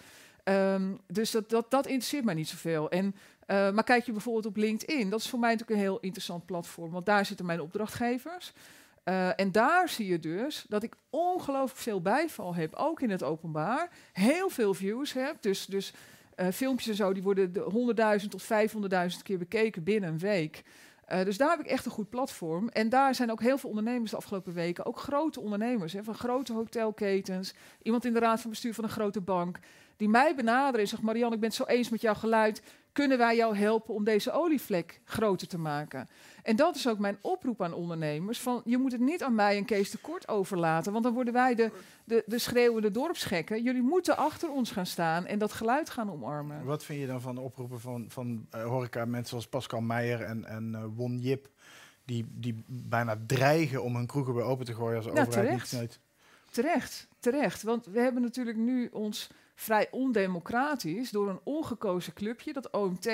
Ehm, 0.45 0.93
dus 1.07 1.31
dat, 1.31 1.51
dat, 1.51 1.71
dat 1.71 1.87
interesseert 1.87 2.25
mij 2.25 2.35
niet 2.35 2.49
zoveel. 2.49 2.91
En, 2.91 3.15
eh, 3.47 3.71
maar 3.71 3.85
kijk 3.85 4.05
je 4.05 4.13
bijvoorbeeld 4.13 4.47
op 4.47 4.57
LinkedIn, 4.57 5.11
dat 5.11 5.21
is 5.21 5.29
voor 5.29 5.39
mij 5.39 5.51
natuurlijk 5.53 5.79
een 5.79 5.87
heel 5.87 6.01
interessant 6.01 6.47
platform, 6.47 6.91
want 6.91 7.07
daar 7.07 7.27
zitten 7.27 7.47
mijn 7.47 7.61
opdrachtgevers. 7.61 8.53
Eh, 9.05 9.41
en 9.41 9.53
daar 9.53 9.89
zie 9.89 10.07
je 10.07 10.19
dus 10.19 10.65
dat 10.69 10.83
ik 10.83 10.95
ongelooflijk 11.11 11.81
veel 11.81 12.01
bijval 12.01 12.55
heb, 12.55 12.75
ook 12.75 13.01
in 13.01 13.11
het 13.11 13.23
openbaar. 13.23 13.91
Heel 14.13 14.49
veel 14.49 14.75
views 14.75 15.13
heb, 15.13 15.37
dus, 15.43 15.67
dus 15.67 15.93
eh, 16.41 16.49
filmpjes 16.53 16.89
en 16.89 16.95
zo, 16.95 17.13
die 17.13 17.23
worden 17.23 17.53
de 17.53 18.21
100.000 18.21 18.29
tot 18.29 18.43
500.000 19.13 19.23
keer 19.23 19.39
bekeken 19.39 19.83
binnen 19.83 20.11
een 20.11 20.19
week. 20.19 20.63
Eh, 21.05 21.25
dus 21.25 21.37
daar 21.37 21.51
heb 21.51 21.61
ik 21.61 21.67
echt 21.67 21.85
een 21.85 21.91
goed 21.91 22.11
platform. 22.11 22.69
En 22.69 22.89
daar 22.89 23.15
zijn 23.15 23.31
ook 23.31 23.41
heel 23.41 23.59
veel 23.59 23.69
ondernemers 23.69 24.11
de 24.11 24.17
afgelopen 24.17 24.53
weken, 24.53 24.87
ook 24.87 24.99
grote 24.99 25.41
ondernemers, 25.41 25.93
hè, 25.93 26.05
van 26.05 26.15
grote 26.15 26.53
hotelketens, 26.53 27.55
iemand 27.83 28.05
in 28.05 28.13
de 28.13 28.19
raad 28.19 28.41
van 28.41 28.51
bestuur 28.51 28.75
van 28.75 28.85
een 28.85 28.91
grote 28.91 29.21
bank, 29.21 29.59
die 29.97 30.09
mij 30.09 30.35
benaderen 30.35 30.81
en 30.81 30.89
zeggen, 30.89 31.07
Marianne, 31.07 31.35
ik 31.35 31.41
ben 31.41 31.53
zo 31.53 31.65
eens 31.65 31.89
met 31.89 32.01
jouw 32.01 32.15
geluid, 32.15 32.63
kunnen 32.93 33.19
wij 33.19 33.37
jou 33.37 33.57
helpen 33.57 33.95
om 33.95 34.05
deze 34.05 34.33
olievlek 34.33 35.01
groter 35.05 35.49
te 35.49 35.59
maken? 35.59 36.09
En 36.43 36.57
dat 36.57 36.77
is 36.77 36.89
ook 36.89 36.99
mijn 36.99 37.19
oproep 37.21 37.63
aan 37.63 37.73
ondernemers, 37.73 38.39
van 38.41 38.63
je 38.65 38.79
moet 38.79 38.93
het 38.93 39.01
niet 39.01 39.23
aan 39.23 39.35
mij 39.35 39.57
en 39.57 39.65
Kees 39.65 39.91
tekort 39.91 40.29
overlaten, 40.29 40.93
want 40.93 41.05
dan 41.05 41.15
worden 41.15 41.33
wij 41.33 41.55
de, 41.55 41.71
de, 42.05 42.23
de 42.27 42.39
schreeuwende 42.39 42.91
dorpsgekken. 42.91 43.63
Jullie 43.63 43.83
moeten 43.83 44.17
achter 44.17 44.51
ons 44.51 44.71
gaan 44.71 44.87
staan 44.87 45.27
en 45.27 45.39
dat 45.39 45.53
geluid 45.53 45.91
gaan 45.91 46.11
omarmen. 46.13 46.65
Wat 46.65 46.85
vind 46.85 47.01
je 47.01 47.07
dan 47.07 47.21
van 47.21 47.35
de 47.35 47.41
oproepen 47.41 47.81
van, 47.81 48.05
van 48.09 48.47
eh, 48.51 48.65
horeca 48.65 49.05
mensen 49.05 49.29
zoals 49.29 49.49
Pascal 49.49 49.81
Meijer 49.81 50.21
en, 50.23 50.45
en 50.45 50.75
eh, 50.75 50.85
Won 50.95 51.19
Jip, 51.19 51.49
die, 52.05 52.27
die 52.31 52.65
bijna 52.67 53.19
dreigen 53.27 53.83
om 53.83 53.97
hun 53.97 54.07
kroegen 54.07 54.35
weer 54.35 54.45
open 54.45 54.65
te 54.67 54.75
gooien 54.75 54.97
als 54.97 55.05
de 55.07 55.13
Nou, 55.13 55.27
overheid 55.27 55.47
terecht. 55.49 55.63
niet 55.73 55.73
sneuit? 55.73 56.01
Terecht, 56.51 57.09
terecht. 57.19 57.63
Want 57.63 57.87
we 57.87 58.01
hebben 58.01 58.23
natuurlijk 58.23 58.57
nu 58.57 58.89
ons 58.93 59.31
vrij 59.55 59.89
ondemocratisch 59.91 61.11
door 61.11 61.29
een 61.29 61.41
ongekozen 61.45 62.13
clubje, 62.13 62.53
dat 62.53 62.71
OMT, 62.71 63.11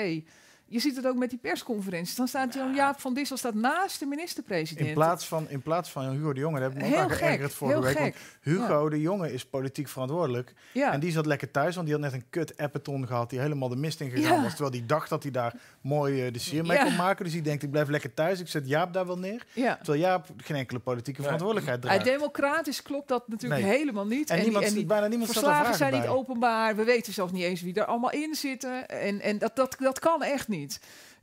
je 0.69 0.79
ziet 0.79 0.95
het 0.95 1.07
ook 1.07 1.15
met 1.15 1.29
die 1.29 1.39
persconferenties. 1.39 2.15
Dan 2.15 2.27
staat 2.27 2.53
Jan 2.53 2.73
Jaap 2.75 2.99
van 2.99 3.13
Dissel 3.13 3.37
staat 3.37 3.53
naast 3.53 3.99
de 3.99 4.05
minister-president. 4.05 4.87
In 4.87 4.93
plaats 4.93 5.25
van, 5.27 5.49
in 5.49 5.61
plaats 5.61 5.91
van 5.91 6.09
Hugo 6.09 6.33
de 6.33 6.39
Jonge, 6.39 6.59
daar 6.59 6.69
heb 6.69 6.71
ik 6.71 6.77
me 6.77 6.83
ook 6.87 6.93
Heel 6.93 7.01
aan 7.03 7.09
gek, 7.09 7.17
geërgerd 7.17 7.53
vorige 7.53 7.81
week. 7.81 7.97
Want 7.97 8.15
Hugo 8.41 8.89
de 8.89 9.01
Jonge 9.01 9.33
is 9.33 9.45
politiek 9.45 9.87
verantwoordelijk. 9.87 10.53
ja. 10.71 10.91
En 10.93 10.99
die 10.99 11.11
zat 11.11 11.25
lekker 11.25 11.51
thuis, 11.51 11.75
want 11.75 11.87
die 11.87 11.95
had 11.95 12.05
net 12.05 12.13
een 12.13 12.29
kut 12.29 12.57
appeton 12.57 13.07
gehad 13.07 13.29
die 13.29 13.39
helemaal 13.39 13.69
de 13.69 13.75
mist 13.75 14.01
in 14.01 14.09
gegaan 14.09 14.35
Ja. 14.35 14.41
was. 14.41 14.49
Terwijl 14.49 14.71
die 14.71 14.85
dacht 14.85 15.09
dat 15.09 15.23
hij 15.23 15.31
daar 15.31 15.53
mooi 15.81 16.25
eh, 16.25 16.33
de 16.33 16.39
sier 16.39 16.65
mee 16.65 16.77
Ja. 16.77 16.83
kon 16.83 16.95
maken. 16.95 17.23
Dus 17.23 17.33
die 17.33 17.41
denkt, 17.41 17.63
ik 17.63 17.71
blijf 17.71 17.87
lekker 17.87 18.13
thuis. 18.13 18.39
Ik 18.39 18.47
zet 18.47 18.67
Jaap 18.67 18.93
daar 18.93 19.05
wel 19.07 19.17
neer. 19.17 19.45
ja. 19.53 19.75
Terwijl 19.77 19.99
Jaap 19.99 20.27
geen 20.37 20.57
enkele 20.57 20.79
politieke 20.79 21.21
verantwoordelijkheid 21.21 21.81
draagt. 21.81 22.03
Democratisch 22.03 22.81
klopt 22.81 23.07
dat 23.07 23.27
natuurlijk 23.27 23.61
Nee. 23.61 23.71
helemaal 23.77 24.05
niet. 24.05 24.29
en, 24.29 24.35
die- 24.35 24.43
niemand, 24.45 24.65
en 24.65 24.73
die 24.73 24.85
bijna 24.85 25.07
niemand 25.07 25.31
verslagen 25.31 25.59
vragen 25.59 25.77
zijn 25.77 25.93
niet 26.01 26.09
openbaar. 26.09 26.75
We 26.75 26.83
weten 26.83 27.13
zelfs 27.13 27.31
niet 27.31 27.43
eens 27.43 27.61
wie 27.61 27.73
er 27.73 27.85
allemaal 27.85 28.11
in 28.11 28.35
zitten. 28.35 28.87
En, 28.87 29.21
en 29.21 29.37
dat, 29.37 29.55
dat, 29.55 29.75
dat 29.79 29.99
kan 29.99 30.23
echt 30.23 30.47
niet. 30.47 30.55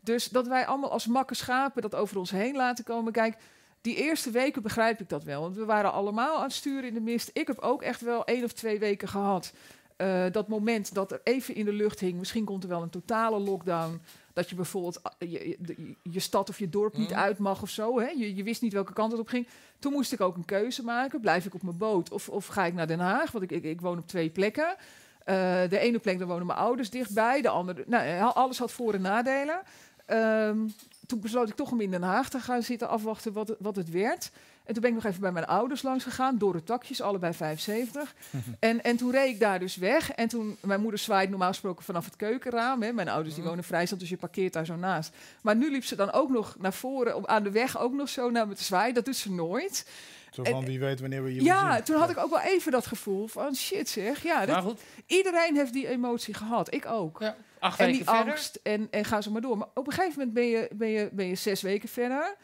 Dus 0.00 0.28
dat 0.28 0.46
wij 0.46 0.66
allemaal 0.66 0.90
als 0.90 1.06
makke 1.06 1.34
schapen 1.34 1.82
dat 1.82 1.94
over 1.94 2.18
ons 2.18 2.30
heen 2.30 2.56
laten 2.56 2.84
komen. 2.84 3.12
Kijk, 3.12 3.36
die 3.80 3.96
eerste 3.96 4.30
weken 4.30 4.62
begrijp 4.62 5.00
ik 5.00 5.08
dat 5.08 5.24
wel. 5.24 5.40
Want 5.40 5.56
we 5.56 5.64
waren 5.64 5.92
allemaal 5.92 6.36
aan 6.36 6.42
het 6.42 6.52
sturen 6.52 6.88
in 6.88 6.94
de 6.94 7.00
mist. 7.00 7.30
Ik 7.32 7.46
heb 7.46 7.58
ook 7.58 7.82
echt 7.82 8.00
wel 8.00 8.24
één 8.24 8.44
of 8.44 8.52
twee 8.52 8.78
weken 8.78 9.08
gehad. 9.08 9.52
eh, 9.96 10.24
dat 10.32 10.48
moment 10.48 10.94
dat 10.94 11.12
er 11.12 11.20
even 11.24 11.54
in 11.54 11.64
de 11.64 11.72
lucht 11.72 12.00
hing. 12.00 12.18
Misschien 12.18 12.44
komt 12.44 12.62
er 12.62 12.68
wel 12.68 12.82
een 12.82 12.90
totale 12.90 13.38
lockdown. 13.38 14.00
Dat 14.32 14.48
je 14.50 14.54
bijvoorbeeld 14.56 15.02
ah, 15.02 15.12
je, 15.18 15.48
je, 15.48 15.56
de- 15.60 15.96
je 16.02 16.20
stad 16.20 16.48
of 16.48 16.58
je 16.58 16.68
dorp 16.68 16.96
niet 16.96 17.10
Mhm. 17.10 17.18
uit 17.18 17.38
mag 17.38 17.62
of 17.62 17.68
zo. 17.70 17.98
Hè? 18.00 18.06
Je, 18.08 18.34
je 18.34 18.42
wist 18.42 18.62
niet 18.62 18.72
welke 18.72 18.92
kant 18.92 19.10
het 19.12 19.20
op 19.20 19.28
ging. 19.28 19.46
Toen 19.78 19.92
moest 19.92 20.12
ik 20.12 20.20
ook 20.20 20.36
een 20.36 20.44
keuze 20.44 20.84
maken. 20.84 21.20
Blijf 21.20 21.44
ik 21.46 21.54
op 21.54 21.62
mijn 21.62 21.76
boot 21.78 22.10
of, 22.10 22.28
of 22.28 22.46
ga 22.46 22.64
ik 22.64 22.74
naar 22.74 22.86
Den 22.86 23.00
Haag? 23.00 23.30
Want 23.30 23.44
ik, 23.44 23.50
ik, 23.50 23.64
ik 23.64 23.80
woon 23.80 23.98
op 23.98 24.06
twee 24.06 24.30
plekken. 24.30 24.76
Eh, 25.24 25.34
de 25.68 25.78
ene 25.78 25.98
plek, 25.98 26.18
daar 26.18 26.26
wonen 26.28 26.46
mijn 26.46 26.58
ouders 26.58 26.90
dichtbij. 26.90 27.40
De 27.42 27.48
andere, 27.48 27.84
nou, 27.86 28.34
alles 28.34 28.58
had 28.58 28.72
voor- 28.72 28.94
en 28.94 29.00
nadelen. 29.00 29.60
Ehm, 30.06 30.58
toen 31.06 31.20
besloot 31.20 31.48
ik 31.48 31.54
toch 31.54 31.70
om 31.70 31.80
in 31.80 31.90
Den 31.90 32.02
Haag 32.02 32.28
te 32.28 32.38
gaan 32.40 32.62
zitten 32.62 32.88
afwachten 32.88 33.32
wat, 33.32 33.48
het- 33.48 33.56
wat 33.60 33.76
het 33.76 33.90
werd. 33.90 34.30
En 34.64 34.72
toen 34.72 34.82
ben 34.82 34.90
ik 34.90 34.96
nog 34.96 35.04
even 35.06 35.20
bij 35.20 35.32
mijn 35.32 35.46
ouders 35.46 35.82
langs 35.82 36.04
gegaan, 36.04 36.38
door 36.38 36.52
de 36.52 36.62
takjes, 36.64 37.00
allebei 37.00 37.32
75. 37.34 38.14
en, 38.58 38.82
en 38.82 38.96
toen 38.96 39.10
reed 39.10 39.28
ik 39.34 39.40
daar 39.40 39.58
dus 39.58 39.76
weg. 39.76 40.10
En 40.12 40.28
toen, 40.28 40.56
mijn 40.60 40.80
moeder 40.80 41.00
zwaait 41.00 41.30
normaal 41.30 41.48
gesproken 41.48 41.84
vanaf 41.84 42.04
het 42.04 42.16
keukenraam. 42.16 42.82
Hè. 42.82 42.92
Mijn 42.92 43.08
ouders 43.08 43.30
die 43.34 43.42
Mhm. 43.42 43.50
wonen 43.52 43.64
vrijstand, 43.68 44.00
dus 44.00 44.10
je 44.10 44.16
parkeert 44.16 44.52
daar 44.52 44.66
zo 44.66 44.76
naast. 44.76 45.10
Maar 45.42 45.56
nu 45.56 45.70
liep 45.70 45.84
ze 45.84 45.96
dan 45.96 46.12
ook 46.12 46.30
nog 46.30 46.56
naar 46.58 46.72
voren, 46.72 47.16
op, 47.16 47.26
aan 47.26 47.42
de 47.42 47.50
weg 47.50 47.78
ook 47.78 47.92
nog 47.92 48.08
zo 48.08 48.30
naar 48.30 48.48
me 48.48 48.54
te 48.54 48.64
zwaaien. 48.64 48.94
Dat 48.94 49.04
doet 49.04 49.16
ze 49.16 49.32
nooit. 49.32 49.86
Zo 50.34 50.42
van, 50.44 50.64
wie 50.64 50.78
weet 50.80 51.00
wanneer 51.00 51.22
we 51.24 51.34
je 51.34 51.42
Ja, 51.42 51.74
zien. 51.74 51.84
toen 51.84 51.96
had 51.96 52.10
ik 52.10 52.18
ook 52.18 52.30
wel 52.30 52.40
even 52.40 52.72
dat 52.72 52.86
gevoel 52.86 53.26
van 53.26 53.54
shit 53.54 53.88
zeg. 53.88 54.22
Ja, 54.22 54.46
dat- 54.46 54.62
goed, 54.64 54.80
iedereen 55.06 55.56
heeft 55.56 55.72
die 55.72 55.88
emotie 55.88 56.34
gehad. 56.34 56.74
Ik 56.74 56.86
ook. 56.86 57.16
ja, 57.20 57.36
acht 57.58 57.78
En 57.80 57.86
weken 57.86 58.00
die 58.04 58.08
verder. 58.14 58.32
angst 58.32 58.60
en, 58.62 58.88
en 58.90 59.04
ga 59.04 59.20
zo 59.20 59.30
maar 59.30 59.40
door. 59.40 59.58
Maar 59.58 59.68
op 59.74 59.86
een 59.86 59.92
gegeven 59.92 60.18
moment 60.18 60.34
ben 60.34 60.46
je, 60.46 60.68
ben, 60.72 60.88
je, 60.88 61.08
ben 61.12 61.26
je 61.26 61.34
zes 61.34 61.62
weken 61.62 61.88
verder. 61.88 62.34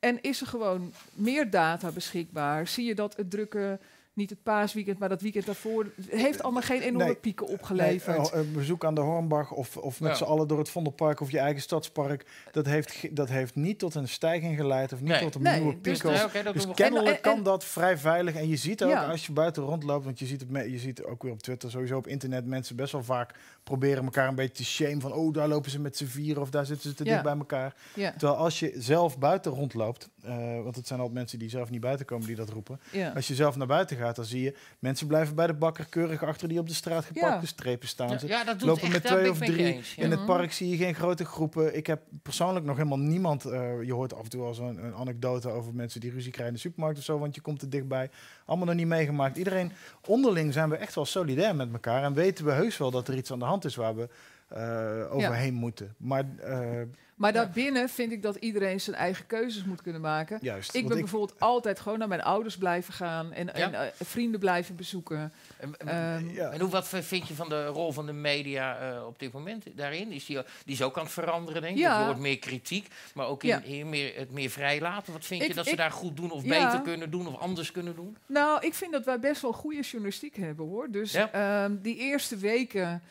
En 0.00 0.22
is 0.22 0.40
er 0.40 0.46
gewoon 0.46 0.92
meer 1.12 1.50
data 1.50 1.90
beschikbaar. 1.90 2.66
Zie 2.68 2.84
je 2.86 2.94
dat 2.94 3.16
het 3.16 3.30
drukke, 3.30 3.78
niet 4.18 4.30
het 4.30 4.42
paasweekend, 4.42 4.98
maar 4.98 5.08
dat 5.08 5.20
weekend 5.20 5.46
daarvoor... 5.46 5.84
het 5.96 6.10
heeft 6.10 6.42
allemaal 6.42 6.62
geen 6.62 6.80
enorme 6.80 7.04
Nee. 7.04 7.14
pieken 7.14 7.46
opgeleverd. 7.46 8.30
eh, 8.30 8.38
een 8.40 8.52
bezoek 8.52 8.84
aan 8.84 8.94
de 8.94 9.00
Hornbach 9.00 9.50
of, 9.52 9.76
of 9.76 10.00
met 10.00 10.10
Ja. 10.10 10.16
z'n 10.16 10.24
allen 10.24 10.48
door 10.48 10.58
het 10.58 10.68
Vondelpark 10.70 11.20
of 11.20 11.30
je 11.30 11.38
eigen 11.38 11.62
stadspark. 11.62 12.26
Dat 12.52 12.66
heeft, 12.66 13.16
dat 13.16 13.28
heeft 13.28 13.54
niet 13.54 13.78
tot 13.78 13.94
een 13.94 14.08
stijging 14.08 14.56
geleid 14.56 14.92
of 14.92 15.00
niet 15.00 15.08
Nee. 15.08 15.20
tot 15.20 15.34
een 15.34 15.42
Nee, 15.42 15.54
nieuwe 15.60 15.72
dus- 15.80 15.80
piek. 15.80 15.92
Dus 16.12 16.22
doen 16.54 16.68
we 16.68 16.74
kennelijk 16.74 17.06
En- 17.08 17.14
en- 17.14 17.20
kan 17.20 17.42
dat 17.42 17.64
vrij 17.64 17.98
veilig. 17.98 18.34
En 18.34 18.48
je 18.48 18.56
ziet 18.56 18.82
ook 18.84 18.90
Ja. 18.90 19.04
als 19.10 19.26
je 19.26 19.32
buiten 19.32 19.62
rondloopt, 19.62 20.04
want 20.04 20.18
je 20.18 20.26
ziet, 20.26 20.40
het 20.40 20.50
me- 20.50 20.70
je 20.70 20.78
ziet 20.78 21.02
ook 21.04 21.22
weer 21.22 21.32
op 21.32 21.42
Twitter, 21.42 21.70
sowieso 21.70 21.96
op 21.96 22.06
internet, 22.06 22.46
mensen 22.46 22.76
best 22.76 22.92
wel 22.92 23.02
vaak 23.04 23.34
proberen 23.62 24.04
elkaar 24.04 24.28
een 24.28 24.34
beetje 24.34 24.54
te 24.54 24.64
shame 24.64 25.00
van, 25.00 25.12
oh, 25.12 25.32
daar 25.34 25.48
lopen 25.48 25.70
ze 25.70 25.80
met 25.80 25.96
z'n 25.96 26.04
vieren 26.06 26.42
of 26.42 26.50
daar 26.50 26.66
zitten 26.66 26.90
ze 26.90 26.96
te 26.96 27.04
Ja. 27.04 27.10
dicht 27.10 27.22
bij 27.22 27.36
elkaar. 27.36 27.74
ja, 27.94 28.10
Terwijl 28.10 28.34
als 28.38 28.58
je 28.60 28.72
zelf 28.76 29.18
buiten 29.18 29.52
rondloopt, 29.52 30.08
eh, 30.22 30.62
want 30.62 30.76
het 30.76 30.86
zijn 30.86 30.98
altijd 30.98 31.18
mensen 31.18 31.38
die 31.38 31.48
zelf 31.48 31.70
niet 31.70 31.80
buiten 31.80 32.06
komen 32.06 32.26
die 32.26 32.36
dat 32.36 32.48
roepen. 32.48 32.80
ja. 32.92 33.12
Als 33.14 33.28
je 33.28 33.34
zelf 33.34 33.56
naar 33.56 33.66
buiten 33.66 33.96
gaat, 33.96 34.07
dan 34.16 34.24
zie 34.24 34.42
je 34.42 34.56
mensen 34.78 35.06
blijven 35.06 35.34
bij 35.34 35.46
de 35.46 35.54
bakker 35.54 35.86
keurig 35.88 36.22
achter 36.22 36.48
die 36.48 36.58
op 36.58 36.68
de 36.68 36.74
straat 36.74 37.04
gepakte 37.04 37.40
Ja. 37.40 37.46
strepen 37.46 37.88
staan. 37.88 38.18
Ze 38.18 38.26
ja, 38.26 38.44
dat 38.44 38.58
doet 38.58 38.68
lopen 38.68 38.82
echt, 38.82 38.92
met 38.92 39.04
twee 39.04 39.22
ben 39.22 39.30
of 39.30 39.38
drie. 39.38 39.74
eens. 39.74 39.94
In 39.94 40.10
het 40.10 40.18
Mhm. 40.18 40.28
park 40.28 40.52
zie 40.52 40.68
je 40.68 40.76
geen 40.76 40.94
grote 40.94 41.24
groepen. 41.24 41.76
Ik 41.76 41.86
heb 41.86 42.02
persoonlijk 42.22 42.64
nog 42.66 42.76
helemaal 42.76 42.98
niemand. 42.98 43.44
eh, 43.44 43.82
je 43.82 43.92
hoort 43.92 44.14
af 44.14 44.22
en 44.22 44.28
toe 44.30 44.42
al 44.44 44.54
zo'n 44.54 44.84
een 44.84 44.94
anekdote 44.94 45.48
over 45.48 45.74
mensen 45.74 46.00
die 46.00 46.10
ruzie 46.10 46.30
krijgen 46.30 46.46
in 46.54 46.60
de 46.60 46.66
supermarkt 46.68 46.98
of 46.98 47.04
zo, 47.04 47.18
want 47.18 47.34
je 47.34 47.40
komt 47.40 47.62
er 47.62 47.70
dichtbij. 47.70 48.10
Allemaal 48.44 48.66
nog 48.66 48.74
niet 48.76 48.86
meegemaakt. 48.86 49.36
Iedereen 49.36 49.72
onderling 50.06 50.52
zijn 50.52 50.68
we 50.70 50.76
echt 50.76 50.94
wel 50.94 51.04
solidair 51.04 51.56
met 51.56 51.72
elkaar 51.72 52.02
en 52.02 52.14
weten 52.14 52.44
we 52.44 52.52
heus 52.52 52.76
wel 52.78 52.90
dat 52.90 53.08
er 53.08 53.16
iets 53.16 53.32
aan 53.32 53.38
de 53.38 53.44
hand 53.44 53.64
is 53.64 53.74
waar 53.76 53.96
we 53.96 54.08
eh, 54.48 55.14
overheen 55.14 55.54
moeten. 55.54 55.94
Maar 55.96 56.24
eh, 56.38 56.70
Maar 57.18 57.32
daarbinnen 57.32 57.88
vind 57.88 58.12
ik 58.12 58.22
dat 58.22 58.36
iedereen 58.36 58.80
zijn 58.80 58.96
eigen 58.96 59.26
keuzes 59.26 59.64
moet 59.64 59.82
kunnen 59.82 60.00
maken. 60.00 60.38
juist. 60.42 60.74
Ik 60.74 60.88
ben 60.88 60.98
bijvoorbeeld 60.98 61.40
altijd 61.40 61.80
gewoon 61.80 61.98
naar 61.98 62.08
mijn 62.08 62.22
ouders 62.22 62.56
blijven 62.58 62.94
gaan 62.94 63.32
en, 63.32 63.54
en 63.54 63.74
eh, 63.74 63.80
vrienden 64.02 64.40
blijven 64.40 64.76
bezoeken. 64.76 65.32
En, 65.56 65.76
en- 65.78 65.88
Ehm, 65.88 66.34
ja. 66.34 66.50
en 66.50 66.60
hoe, 66.60 66.70
wat 66.70 66.88
vind 66.88 67.28
je 67.28 67.34
van 67.34 67.48
de 67.48 67.66
rol 67.66 67.92
van 67.92 68.06
de 68.06 68.12
media 68.12 68.78
eh, 68.78 69.06
op 69.06 69.18
dit 69.18 69.32
moment 69.32 69.64
daarin? 69.74 70.12
Is 70.12 70.26
die, 70.26 70.38
die 70.64 70.74
is 70.74 70.82
ook 70.82 70.96
aan 70.98 71.04
het 71.04 71.12
veranderen, 71.12 71.62
denk 71.62 71.74
ik. 71.74 71.80
Ja. 71.80 71.98
Er 71.98 72.04
wordt 72.04 72.20
meer 72.20 72.38
kritiek, 72.38 72.88
maar 73.14 73.26
ook 73.26 73.42
in, 73.42 73.48
Ja. 73.48 73.62
in 73.62 73.88
meer, 73.88 74.12
het 74.16 74.30
meer 74.32 74.50
vrijlaten. 74.50 75.12
Wat 75.12 75.24
vind 75.24 75.42
je 75.42 75.48
Ik- 75.48 75.54
dat 75.54 75.66
ze 75.66 75.76
daar 75.76 75.90
goed 75.90 76.16
doen 76.16 76.30
of 76.30 76.42
Ja. 76.44 76.48
beter 76.48 76.80
kunnen 76.82 77.10
doen 77.10 77.26
of 77.26 77.38
anders 77.38 77.72
kunnen 77.72 77.94
doen? 77.94 78.16
Nou, 78.26 78.66
ik 78.66 78.74
vind 78.74 78.92
dat 78.92 79.04
wij 79.04 79.18
best 79.20 79.42
wel 79.42 79.52
goede 79.52 79.80
journalistiek 79.80 80.36
hebben 80.36 80.66
hoor. 80.66 80.90
Dus 80.90 81.12
Ja. 81.12 81.30
ehm, 81.32 81.76
die 81.82 81.96
eerste 81.96 82.36
weken. 82.36 83.02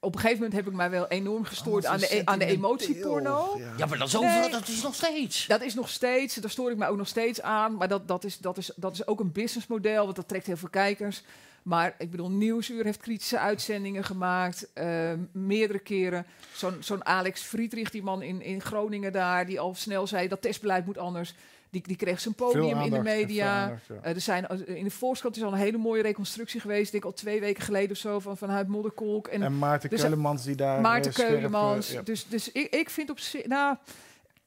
Op 0.00 0.14
een 0.14 0.20
gegeven 0.20 0.42
moment 0.42 0.56
heb 0.60 0.66
ik 0.68 0.76
mij 0.78 0.90
wel 0.90 1.08
enorm 1.08 1.44
gestoord 1.44 1.84
Allemaal 1.86 2.02
aan, 2.02 2.08
zo 2.08 2.16
de, 2.18 2.26
aan 2.26 2.38
de 2.38 2.44
emotieporno. 2.44 3.54
Ja. 3.58 3.72
Ja, 3.76 3.86
maar 3.86 3.98
dat 3.98 4.06
is, 4.08 4.12
Nee. 4.20 4.50
dat 4.50 4.68
is 4.68 4.82
nog 4.82 4.94
steeds. 4.94 5.46
Dat 5.46 5.62
is 5.62 5.74
nog 5.74 5.88
steeds, 5.88 6.34
daar 6.34 6.50
stoor 6.50 6.70
ik 6.70 6.76
mij 6.76 6.88
ook 6.88 6.96
nog 6.96 7.08
steeds 7.08 7.42
aan. 7.42 7.74
Maar 7.76 7.88
dat, 7.88 8.08
dat, 8.08 8.24
is, 8.24 8.38
dat, 8.38 8.56
is, 8.56 8.70
dat 8.76 8.92
is 8.92 9.06
ook 9.06 9.20
een 9.20 9.32
businessmodel, 9.32 10.04
want 10.04 10.16
dat 10.16 10.28
trekt 10.28 10.46
heel 10.46 10.56
veel 10.56 10.68
kijkers. 10.68 11.22
Maar 11.62 11.94
ik 11.98 12.10
bedoel, 12.10 12.30
Nieuwsuur 12.30 12.84
heeft 12.84 13.00
kritische 13.00 13.38
uitzendingen 13.38 14.04
gemaakt. 14.04 14.68
ehm, 14.72 15.18
meerdere 15.32 15.78
keren. 15.78 16.26
Zo'n 16.54 16.76
zo'n 16.80 17.04
Alex 17.04 17.40
Friedrich, 17.42 17.90
die 17.90 18.02
man 18.02 18.22
in, 18.22 18.42
in 18.42 18.60
Groningen 18.60 19.12
daar, 19.12 19.46
die 19.46 19.60
al 19.60 19.74
snel 19.74 20.06
zei 20.06 20.28
dat 20.28 20.42
testbeleid 20.42 20.86
moet 20.86 20.98
anders. 20.98 21.34
Die, 21.70 21.82
die 21.86 21.96
kreeg 21.96 22.20
zijn 22.20 22.34
podium 22.34 22.80
in 22.80 22.90
de 22.90 23.02
media. 23.02 23.62
aandacht, 23.62 23.86
ja. 23.86 23.94
Eh, 24.02 24.14
er 24.14 24.20
zijn, 24.20 24.46
eh, 24.46 24.76
in 24.76 24.84
de 24.84 24.90
Volkskrant 24.90 25.36
is 25.36 25.42
al 25.42 25.52
een 25.52 25.58
hele 25.58 25.78
mooie 25.78 26.02
reconstructie 26.02 26.60
geweest. 26.60 26.86
Ik 26.86 26.92
denk 26.92 27.04
al 27.04 27.12
twee 27.12 27.40
weken 27.40 27.62
geleden 27.62 27.90
of 27.90 27.96
zo 27.96 28.18
van 28.18 28.36
vanuit 28.36 28.68
Modderkolk. 28.68 29.26
En, 29.26 29.42
En 29.42 29.58
Maarten 29.58 29.90
dus- 29.90 30.00
Keulemans 30.00 30.44
die 30.44 30.54
daar 30.56 30.80
Maarten 30.80 31.10
eh, 31.10 31.16
scherp, 31.16 31.28
eh, 31.28 31.34
Keulemans. 31.36 31.90
ja. 31.90 32.02
Dus, 32.02 32.28
dus 32.28 32.52
ik, 32.52 32.74
ik 32.74 32.90
vind 32.90 33.10
op 33.10 33.18
zich, 33.18 33.46
nou, 33.46 33.76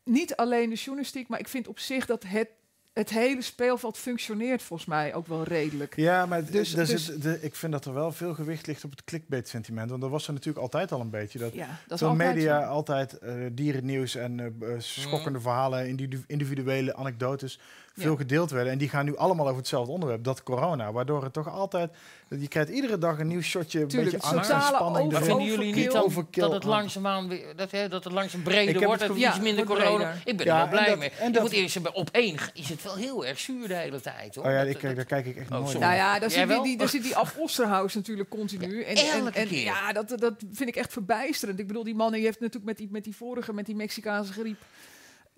niet 0.03 0.35
alleen 0.35 0.69
de 0.69 0.75
journalistiek, 0.75 1.27
maar 1.27 1.39
ik 1.39 1.47
vind 1.47 1.67
op 1.67 1.79
zich 1.79 2.05
dat 2.05 2.23
het, 2.27 2.49
het 2.93 3.09
hele 3.09 3.41
speelveld 3.41 3.97
functioneert 3.97 4.61
volgens 4.61 4.89
mij 4.89 5.13
ook 5.13 5.27
wel 5.27 5.43
redelijk. 5.43 5.95
Ja, 5.95 6.25
maar 6.25 6.45
Dus- 6.45 6.73
dus- 6.73 7.05
de, 7.05 7.37
ik 7.41 7.55
vind 7.55 7.71
dat 7.71 7.85
er 7.85 7.93
wel 7.93 8.11
veel 8.11 8.33
gewicht 8.33 8.67
ligt 8.67 8.83
op 8.83 8.91
het 8.91 9.03
clickbait-sentiment. 9.03 9.89
Want 9.89 10.01
dat 10.01 10.09
was 10.09 10.27
er 10.27 10.33
natuurlijk 10.33 10.63
altijd 10.63 10.91
al 10.91 10.99
een 10.99 11.09
beetje. 11.09 11.39
Dat 11.39 11.53
Ja, 11.53 11.67
dat 11.67 11.91
is 11.91 11.97
veel 11.99 12.07
altijd 12.09 12.33
media 12.35 12.61
zo. 12.61 12.67
altijd 12.67 13.17
eh, 13.17 13.33
dierennieuws 13.51 14.15
en 14.15 14.39
eh, 14.39 14.45
eh, 14.73 14.79
schokkende 14.79 15.39
verhalen, 15.39 15.87
individu- 15.87 16.23
individuele 16.27 16.95
anekdotes 16.95 17.59
veel 17.93 18.11
Ja. 18.11 18.17
gedeeld 18.17 18.51
werden. 18.51 18.71
En 18.71 18.77
die 18.77 18.89
gaan 18.89 19.05
nu 19.05 19.17
allemaal 19.17 19.45
over 19.45 19.57
hetzelfde 19.57 19.91
onderwerp, 19.91 20.23
dat 20.23 20.43
corona. 20.43 20.91
Waardoor 20.91 21.23
het 21.23 21.33
toch 21.33 21.49
altijd, 21.49 21.91
je 22.27 22.47
krijgt 22.47 22.69
iedere 22.69 22.97
dag 22.97 23.19
een 23.19 23.27
nieuw 23.27 23.41
shotje, 23.41 23.81
een 23.81 23.87
Tuurlijk, 23.87 24.11
beetje 24.11 24.27
angst 24.35 24.49
en 24.49 24.61
spanning. 24.61 25.05
over- 25.13 25.23
vinden 25.25 25.45
jullie 25.45 25.73
niet 25.73 25.89
overkill. 25.89 25.93
dan 25.93 26.03
Overkill. 26.03 26.41
dat 26.43 26.51
het 26.51 26.63
langzaamaan 26.63 27.27
weer, 27.27 27.55
dat, 27.55 27.71
hè, 27.71 27.87
dat 27.89 28.03
het 28.03 28.13
langzaam 28.13 28.41
breder 28.43 28.85
wordt, 28.85 29.01
het 29.01 29.09
het 29.09 29.17
iets 29.19 29.35
Ja, 29.35 29.41
minder 29.41 29.65
corona. 29.65 29.87
breder. 29.95 30.21
Ik 30.25 30.37
ben 30.37 30.45
Ja, 30.45 30.51
er 30.51 30.57
wel 30.57 30.63
en 30.63 30.69
blij 30.69 30.85
dat- 30.85 30.97
mee. 30.99 31.09
en 31.19 31.27
Je 31.27 31.33
dat- 31.33 31.41
moet 31.41 31.51
eerst 31.51 31.91
op 31.93 32.09
één 32.11 32.37
is 32.53 32.69
het 32.69 32.83
wel 32.83 32.95
heel 32.95 33.25
erg 33.25 33.39
zuur 33.39 33.67
de 33.67 33.73
hele 33.75 34.01
tijd. 34.01 34.35
Hoor. 34.35 34.45
Oh 34.45 34.51
ja, 34.51 34.57
Dat- 34.63 34.75
ik, 34.75 34.81
dat- 34.81 34.95
daar 34.95 35.05
kijk 35.05 35.25
ik 35.25 35.35
echt 35.37 35.51
Oh, 35.51 35.57
nooit. 35.57 35.65
Nou 35.67 35.79
naar. 35.79 35.95
ja, 35.95 36.19
daar 36.19 36.31
zit, 36.31 36.47
die, 36.47 36.61
die, 36.63 36.77
daar 36.77 36.89
zit 36.89 37.03
die 37.03 37.15
Ab 37.15 37.33
Osterhaus 37.37 37.93
natuurlijk 37.95 38.29
continu. 38.29 38.83
En, 38.83 38.95
en, 38.95 39.05
elke 39.25 39.39
en 39.39 39.47
keer. 39.47 39.63
ja, 39.63 39.93
dat, 39.93 40.09
dat 40.17 40.33
vind 40.51 40.69
ik 40.69 40.75
echt 40.75 40.93
verbijsterend. 40.93 41.59
Ik 41.59 41.67
bedoel, 41.67 41.83
die 41.83 41.95
man 41.95 42.11
die 42.11 42.21
heeft 42.23 42.39
natuurlijk 42.39 42.65
met 42.65 42.77
die, 42.77 42.87
met 42.91 43.03
die 43.03 43.15
vorige, 43.15 43.53
met 43.53 43.65
die 43.65 43.75
Mexicaanse 43.75 44.33
griep... 44.33 44.57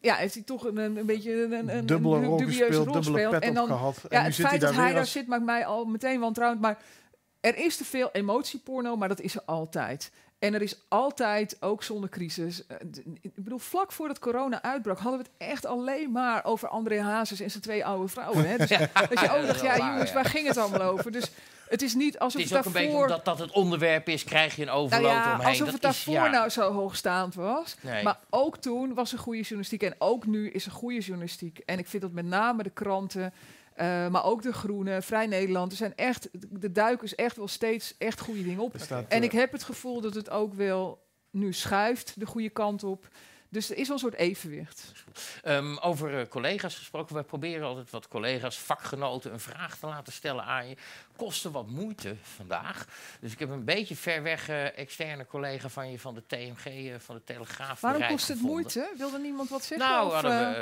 Ja, 0.04 0.16
heeft 0.16 0.34
hij 0.34 0.44
toch 0.44 0.66
een, 0.66 0.78
een, 0.78 0.98
een 0.98 1.06
beetje 1.06 1.44
een, 1.44 1.52
een, 1.52 1.78
een 1.78 1.86
Dubbele 1.86 2.16
een 2.16 2.24
rol 2.26 2.38
dubieuze 2.38 2.64
gespeeld, 2.64 2.86
rol 2.86 2.94
dubbele 2.94 3.14
gespeeld. 3.16 3.32
pet 3.40 3.44
En 3.50 3.54
dan, 3.54 3.64
opgehad. 3.64 3.96
En 3.98 4.08
Ja, 4.10 4.20
nu 4.20 4.26
het 4.26 4.36
zit 4.36 4.42
hij 4.48 4.50
feit 4.50 4.62
daar 4.62 4.72
dat 4.74 4.80
hij 4.82 4.92
daar 4.92 5.00
als- 5.00 5.12
zit 5.12 5.28
maakt 5.28 5.44
mij 5.44 5.66
al 5.66 5.86
meteen 5.86 6.20
wantrouwend. 6.20 6.62
Maar 6.62 6.78
er 7.40 7.56
is 7.58 7.78
te 7.78 7.86
veel 7.86 8.10
emotieporno, 8.12 8.96
maar 8.96 9.08
dat 9.08 9.20
is 9.22 9.36
er 9.36 9.42
altijd. 9.46 10.12
En 10.40 10.54
er 10.54 10.62
is 10.62 10.80
altijd, 10.88 11.58
ook 11.60 11.84
zonder 11.84 12.10
crisis... 12.10 12.66
eh, 12.68 12.78
Ik 13.22 13.32
bedoel, 13.36 13.58
vlak 13.60 13.92
voordat 13.92 14.20
corona 14.20 14.62
uitbrak... 14.62 15.00
hadden 15.00 15.20
we 15.22 15.26
het 15.38 15.50
echt 15.50 15.66
alleen 15.66 16.12
maar 16.12 16.46
over 16.46 16.68
André 16.68 17.02
Hazes 17.02 17.40
en 17.40 17.50
zijn 17.52 17.64
twee 17.64 17.86
oude 17.86 18.08
vrouwen. 18.08 18.48
Hè? 18.50 18.58
Dus 18.58 18.70
dat 19.10 19.20
je 19.20 19.32
ook 19.38 19.48
dacht, 19.48 19.62
ja 19.62 19.78
jongens, 19.78 20.10
ja. 20.10 20.16
waar 20.16 20.26
ging 20.26 20.48
het 20.48 20.58
allemaal 20.58 20.82
over? 20.92 21.12
Dus 21.12 21.32
het 21.74 21.82
is 21.82 21.94
niet 21.94 22.20
alsof 22.20 22.42
Het 22.42 22.50
het, 22.50 22.52
is 22.52 22.58
ook 22.58 22.66
een 22.66 22.72
beetje 22.72 22.88
daarvoor... 22.88 23.10
omdat 23.10 23.26
dat 23.26 23.40
het 23.40 23.52
onderwerp 23.52 24.10
is, 24.10 24.24
krijg 24.24 24.56
je 24.56 24.62
een 24.62 24.68
nou 24.68 24.80
overload 24.80 25.12
ja, 25.12 25.34
omheen. 25.34 25.48
alsof 25.48 25.66
dat 25.66 25.68
het 25.68 25.84
is, 25.84 25.90
daarvoor 25.90 26.14
ja, 26.14 26.28
nou 26.28 26.50
zo 26.50 26.72
hoogstaand 26.72 27.36
was. 27.36 27.76
nee. 27.82 28.04
Maar 28.04 28.20
ook 28.30 28.58
toen 28.58 28.94
was 28.94 29.14
er 29.14 29.20
goede 29.20 29.40
journalistiek. 29.40 29.84
En 29.84 29.96
ook 29.98 30.26
nu 30.26 30.50
is 30.50 30.66
er 30.66 30.72
goede 30.72 31.00
journalistiek. 31.00 31.58
En 31.58 31.80
ik 31.80 31.88
vind 31.88 32.02
dat 32.02 32.12
met 32.12 32.26
name 32.26 32.64
de 32.64 32.70
kranten, 32.70 33.34
eh, 33.74 34.08
maar 34.08 34.24
ook 34.24 34.42
de 34.42 34.54
Groene, 34.54 35.02
Vrij 35.02 35.28
Nederland. 35.28 35.72
Er 35.72 35.78
zijn 35.78 35.96
echt, 35.96 36.30
de 36.50 36.72
duikers 36.72 37.16
echt 37.16 37.38
wel 37.38 37.48
steeds 37.48 37.96
echt 37.98 38.20
goede 38.20 38.44
dingen 38.44 38.60
op. 38.60 38.74
Staat, 38.78 39.06
En 39.08 39.18
eh, 39.18 39.24
ik 39.24 39.32
heb 39.32 39.52
het 39.52 39.64
gevoel 39.64 40.02
dat 40.02 40.14
het 40.14 40.30
ook 40.30 40.54
wel 40.54 41.08
nu 41.32 41.54
schuift 41.54 42.20
de 42.20 42.26
goede 42.26 42.50
kant 42.50 42.84
op. 42.84 43.08
Dus 43.54 43.70
er 43.70 43.78
is 43.78 43.88
wel 43.88 43.96
een 43.96 44.02
soort 44.02 44.14
evenwicht. 44.14 44.92
Ehm, 45.42 45.78
over 45.78 46.20
eh, 46.20 46.28
collega's 46.28 46.76
gesproken. 46.76 47.16
We 47.16 47.24
proberen 47.24 47.68
altijd 47.68 47.90
wat 47.90 48.08
collega's, 48.08 48.58
vakgenoten, 48.58 49.34
een 49.34 49.40
vraag 49.40 49.78
te 49.78 49.86
laten 49.86 50.14
stellen 50.14 50.44
aan 50.44 50.68
je. 50.68 50.76
Kostte 51.18 51.52
wat 51.52 51.68
moeite 51.68 52.16
vandaag. 52.22 52.86
Dus 53.20 53.32
ik 53.32 53.40
heb 53.40 53.50
een 53.50 53.64
beetje 53.66 53.96
ver 53.96 54.24
weg 54.24 54.50
eh, 54.50 54.78
externe 54.78 55.26
collega 55.28 55.70
van 55.70 55.92
je 55.92 56.00
van 56.00 56.14
de 56.14 56.24
TMG, 56.28 56.66
eh, 56.66 56.94
van 56.98 57.16
de 57.16 57.24
Telegraaf. 57.24 57.82
Waarom 57.82 58.02
kost 58.08 58.28
het 58.28 58.38
gevonden. 58.38 58.50
moeite? 58.62 58.92
Wilde 58.98 59.20
niemand 59.20 59.50
wat 59.50 59.64
zeggen? 59.66 59.88
Nou, 59.88 60.08
of, 60.08 60.14
hadden 60.14 60.32
we 60.40 60.56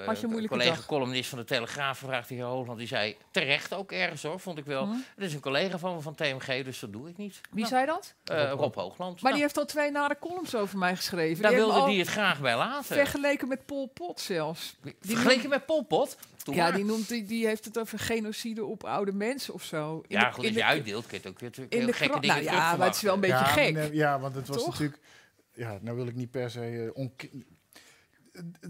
eh, 0.00 0.06
had 0.06 0.20
je 0.20 0.26
een 0.26 0.46
collega 0.46 0.74
dag? 0.74 0.86
columnist 0.86 1.28
van 1.28 1.38
de 1.38 1.44
Telegraaf 1.44 1.98
gevraagd, 1.98 2.28
de 2.28 2.34
heer 2.34 2.44
Hoogland. 2.44 2.78
Die 2.78 2.86
zei 2.88 3.16
terecht 3.30 3.74
ook 3.74 3.92
ergens 3.92 4.22
hoor, 4.22 4.40
vond 4.40 4.58
ik 4.58 4.64
wel. 4.64 4.84
hm? 4.84 4.92
Het 5.14 5.24
is 5.24 5.34
een 5.34 5.40
collega 5.40 5.78
van 5.78 5.94
me 5.94 6.00
van 6.00 6.14
TMG, 6.14 6.64
dus 6.64 6.78
dat 6.78 6.92
doe 6.92 7.08
ik 7.08 7.16
niet. 7.16 7.40
Wie 7.50 7.64
Nou, 7.64 7.66
zei 7.74 7.86
dat? 7.86 8.14
eh, 8.24 8.50
Rob 8.50 8.74
Hoogland. 8.74 9.12
Maar 9.12 9.22
Nou, 9.22 9.34
die 9.34 9.42
heeft 9.42 9.56
al 9.58 9.64
twee 9.64 9.90
nare 9.90 10.16
columns 10.20 10.54
over 10.54 10.78
mij 10.78 10.96
geschreven. 10.96 11.42
daar 11.42 11.50
Die 11.52 11.60
wilde 11.60 11.84
die 11.86 11.98
het 11.98 12.08
graag 12.08 12.40
bij 12.40 12.56
laten. 12.56 12.84
Vergeleken 12.96 13.48
met 13.48 13.66
Pol 13.66 13.86
Pot 13.86 14.20
zelfs. 14.20 14.76
Vergeleken 15.00 15.48
met 15.48 15.66
Pol 15.66 15.82
Pot? 15.82 16.16
Ja, 16.44 16.54
maar. 16.62 16.72
die, 16.74 16.84
noemt, 16.84 17.08
die, 17.08 17.24
die 17.24 17.46
heeft 17.46 17.64
het 17.64 17.78
over 17.78 17.98
genocide 17.98 18.64
op 18.64 18.84
oude 18.84 19.12
mensen 19.12 19.54
of 19.54 19.62
zo. 19.62 19.91
In 19.96 20.04
ja, 20.08 20.20
de- 20.28 20.34
goed, 20.34 20.44
als 20.44 20.52
de- 20.52 20.58
je 20.58 20.64
uitdeelt, 20.64 21.06
kun 21.06 21.18
je 21.22 21.28
het 21.28 21.32
ook 21.32 21.38
weer 21.40 21.50
je 21.70 21.76
in 21.78 21.86
de 21.86 21.92
gekke 21.92 22.20
dingen 22.20 22.36
Nou 22.44 22.56
ja, 22.56 22.76
maar 22.76 22.86
het 22.86 22.96
is 22.96 23.02
wel 23.02 23.14
een 23.14 23.20
beetje 23.20 23.36
ja, 23.36 23.44
gek. 23.44 23.74
nee, 23.74 23.94
ja, 23.94 24.20
want 24.20 24.34
het 24.34 24.48
was 24.48 24.56
Toch? 24.56 24.66
natuurlijk... 24.70 24.98
Ja, 25.54 25.78
nou 25.82 25.96
wil 25.96 26.06
ik 26.06 26.14
niet 26.14 26.30
per 26.30 26.50
se... 26.50 26.92
eh, 26.94 27.12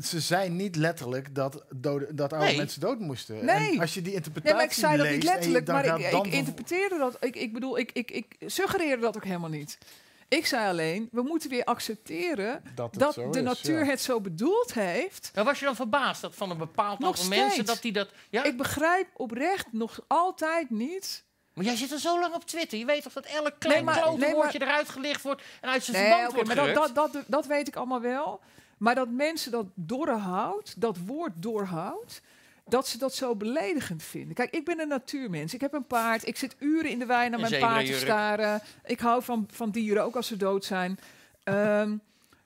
ze 0.02 0.20
zijn 0.20 0.56
niet 0.56 0.76
letterlijk 0.76 1.34
dat, 1.34 1.64
dode, 1.76 2.14
dat 2.14 2.32
oude 2.32 2.46
Nee. 2.48 2.56
mensen 2.56 2.80
dood 2.80 2.98
moesten. 2.98 3.44
Nee. 3.44 3.72
En 3.72 3.80
als 3.80 3.94
je 3.94 4.02
die 4.02 4.12
interpretatie 4.14 4.56
Nee, 4.56 4.66
maar 4.66 4.72
ik 4.76 4.80
zei 4.84 4.96
dat 4.96 5.10
niet 5.10 5.22
letterlijk, 5.24 5.66
dan 5.66 5.74
maar 5.74 6.00
ik, 6.00 6.26
ik 6.26 6.32
interpreteerde 6.32 6.98
dat. 6.98 7.16
Ik, 7.24 7.36
ik 7.36 7.52
bedoel, 7.52 7.78
ik, 7.78 7.92
ik, 7.92 8.10
ik 8.10 8.36
suggereerde 8.46 9.02
dat 9.02 9.16
ook 9.16 9.24
helemaal 9.24 9.50
niet. 9.50 9.78
Ik 10.36 10.46
zei 10.46 10.68
alleen, 10.68 11.08
we 11.10 11.22
moeten 11.22 11.50
weer 11.50 11.64
accepteren 11.64 12.62
dat, 12.74 12.94
de 12.94 13.28
is, 13.32 13.42
natuur 13.42 13.84
ja. 13.84 13.90
het 13.90 14.00
zo 14.00 14.20
bedoeld 14.20 14.74
heeft. 14.74 15.30
Nou, 15.34 15.46
was 15.46 15.58
je 15.58 15.64
dan 15.64 15.76
verbaasd 15.76 16.20
dat 16.20 16.34
van 16.34 16.50
een 16.50 16.58
bepaald 16.58 16.98
Nog 16.98 17.08
aantal 17.08 17.28
mensen 17.28 17.64
dat 17.64 17.82
die 17.82 17.92
dat. 17.92 18.08
Ja? 18.30 18.42
Ik 18.44 18.56
begrijp 18.56 19.08
oprecht 19.16 19.72
nog 19.72 20.00
altijd 20.06 20.70
niet. 20.70 21.24
Maar 21.54 21.64
jij 21.64 21.76
zit 21.76 21.92
er 21.92 21.98
zo 21.98 22.20
lang 22.20 22.34
op 22.34 22.44
Twitter. 22.44 22.78
Je 22.78 22.84
weet 22.84 23.02
toch 23.02 23.12
dat 23.12 23.24
elk 23.24 23.54
klein 23.58 23.84
maar- 23.84 23.94
nee, 24.08 24.18
maar- 24.18 24.30
woordje 24.34 24.62
eruit 24.62 24.88
gelicht 24.88 25.22
wordt 25.22 25.42
en 25.60 25.68
uit 25.68 25.84
zijn 25.84 25.96
Nee, 25.96 26.06
verband 26.06 26.32
wordt 26.32 26.54
maar 26.54 26.74
dat, 26.74 26.94
dat, 26.94 27.12
dat, 27.12 27.24
dat 27.26 27.46
weet 27.46 27.68
ik 27.68 27.76
allemaal 27.76 28.00
wel. 28.00 28.40
Maar 28.78 28.94
dat 28.94 29.08
mensen 29.08 29.50
dat 29.50 29.66
doorhout, 29.74 30.80
dat 30.80 30.98
woord 31.06 31.32
doorhout, 31.36 32.20
dat 32.72 32.88
ze 32.88 32.98
dat 32.98 33.14
zo 33.14 33.36
beledigend 33.36 34.02
vinden. 34.02 34.34
Kijk, 34.34 34.50
ik 34.50 34.64
ben 34.64 34.80
een 34.80 34.88
natuurmens. 34.88 35.54
Ik 35.54 35.60
heb 35.60 35.72
een 35.72 35.86
paard. 35.86 36.26
Ik 36.26 36.36
zit 36.36 36.56
uren 36.58 36.90
in 36.90 36.98
de 36.98 37.06
wei 37.06 37.28
naar 37.28 37.40
mijn 37.40 37.60
paard 37.60 37.86
te 37.86 37.92
staren. 37.92 38.62
Ik 38.84 39.00
hou 39.00 39.22
van, 39.22 39.48
van 39.50 39.70
dieren, 39.70 40.04
ook 40.04 40.16
als 40.16 40.26
ze 40.26 40.36
dood 40.36 40.64
zijn. 40.64 40.98
Ehm, 41.44 41.96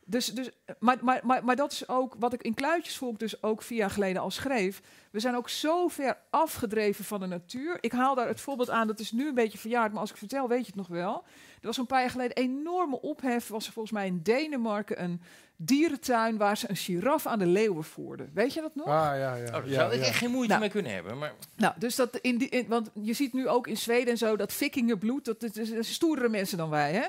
dus, 0.09 0.34
dus, 0.34 0.50
maar, 0.78 0.96
maar, 1.00 1.20
maar, 1.22 1.44
maar 1.44 1.57
dat 1.57 1.72
is 1.72 1.88
ook 1.88 2.14
wat 2.18 2.32
ik 2.32 2.42
in 2.42 2.54
Kluitjesvolk 2.54 3.18
dus 3.18 3.42
ook 3.42 3.62
vier 3.62 3.78
jaar 3.78 3.90
geleden 3.90 4.22
al 4.22 4.30
schreef. 4.30 4.80
We 5.11 5.20
zijn 5.20 5.36
ook 5.36 5.48
zo 5.48 5.88
ver 5.88 6.16
afgedreven 6.30 7.04
van 7.04 7.20
de 7.20 7.26
natuur. 7.26 7.78
Ik 7.80 7.92
haal 7.92 8.14
daar 8.14 8.28
het 8.28 8.40
voorbeeld 8.40 8.70
aan, 8.70 8.86
dat 8.86 8.98
is 9.00 9.12
nu 9.12 9.28
een 9.28 9.34
beetje 9.34 9.59
verjaard, 9.59 9.92
maar 9.92 10.00
als 10.00 10.11
ik 10.11 10.16
vertel 10.16 10.48
weet 10.48 10.61
je 10.61 10.66
het 10.66 10.74
nog 10.74 10.88
wel. 10.88 11.24
Er 11.61 11.66
was 11.66 11.76
een 11.76 11.86
paar 11.86 12.00
jaar 12.00 12.11
geleden 12.11 12.36
enorme 12.36 13.00
ophef. 13.00 13.48
Was 13.48 13.66
er 13.66 13.72
volgens 13.72 13.94
mij 13.94 14.07
in 14.07 14.20
Denemarken 14.22 15.02
een 15.02 15.20
dierentuin 15.57 16.36
waar 16.36 16.57
ze 16.57 16.70
een 16.70 16.76
giraf 16.76 17.26
aan 17.26 17.38
de 17.38 17.46
leeuwen 17.46 17.84
voerden. 17.84 18.30
Weet 18.34 18.52
je 18.52 18.61
dat 18.61 18.74
nog? 18.74 18.86
Ah, 18.86 18.92
ja, 18.92 19.34
ja. 19.34 19.46
Oh, 19.46 19.52
daar 19.52 19.68
ja, 19.68 19.74
zou 19.74 19.92
ik 19.92 20.00
ja. 20.00 20.07
echt 20.07 20.16
geen 20.16 20.30
moeite 20.30 20.48
Nou. 20.48 20.61
mee 20.61 20.70
kunnen 20.70 20.92
hebben. 20.92 21.18
Maar 21.18 21.34
Nou, 21.57 21.74
dus 21.78 21.96
dat 21.96 22.16
in 22.16 22.38
die, 22.38 22.48
in, 22.48 22.66
want 22.68 22.90
je 23.02 23.12
ziet 23.12 23.32
nu 23.32 23.48
ook 23.48 23.66
in 23.66 23.76
Zweden 23.76 24.09
en 24.09 24.18
zo 24.18 24.36
dat 24.36 24.52
vikingenbloed, 24.52 25.24
dat, 25.24 25.40
dat, 25.40 25.54
dat, 25.54 25.68
dat 25.68 25.84
stoerdere 25.84 26.28
mensen 26.28 26.59
dan 26.59 26.70
wij, 26.70 26.92
hè? 26.92 27.07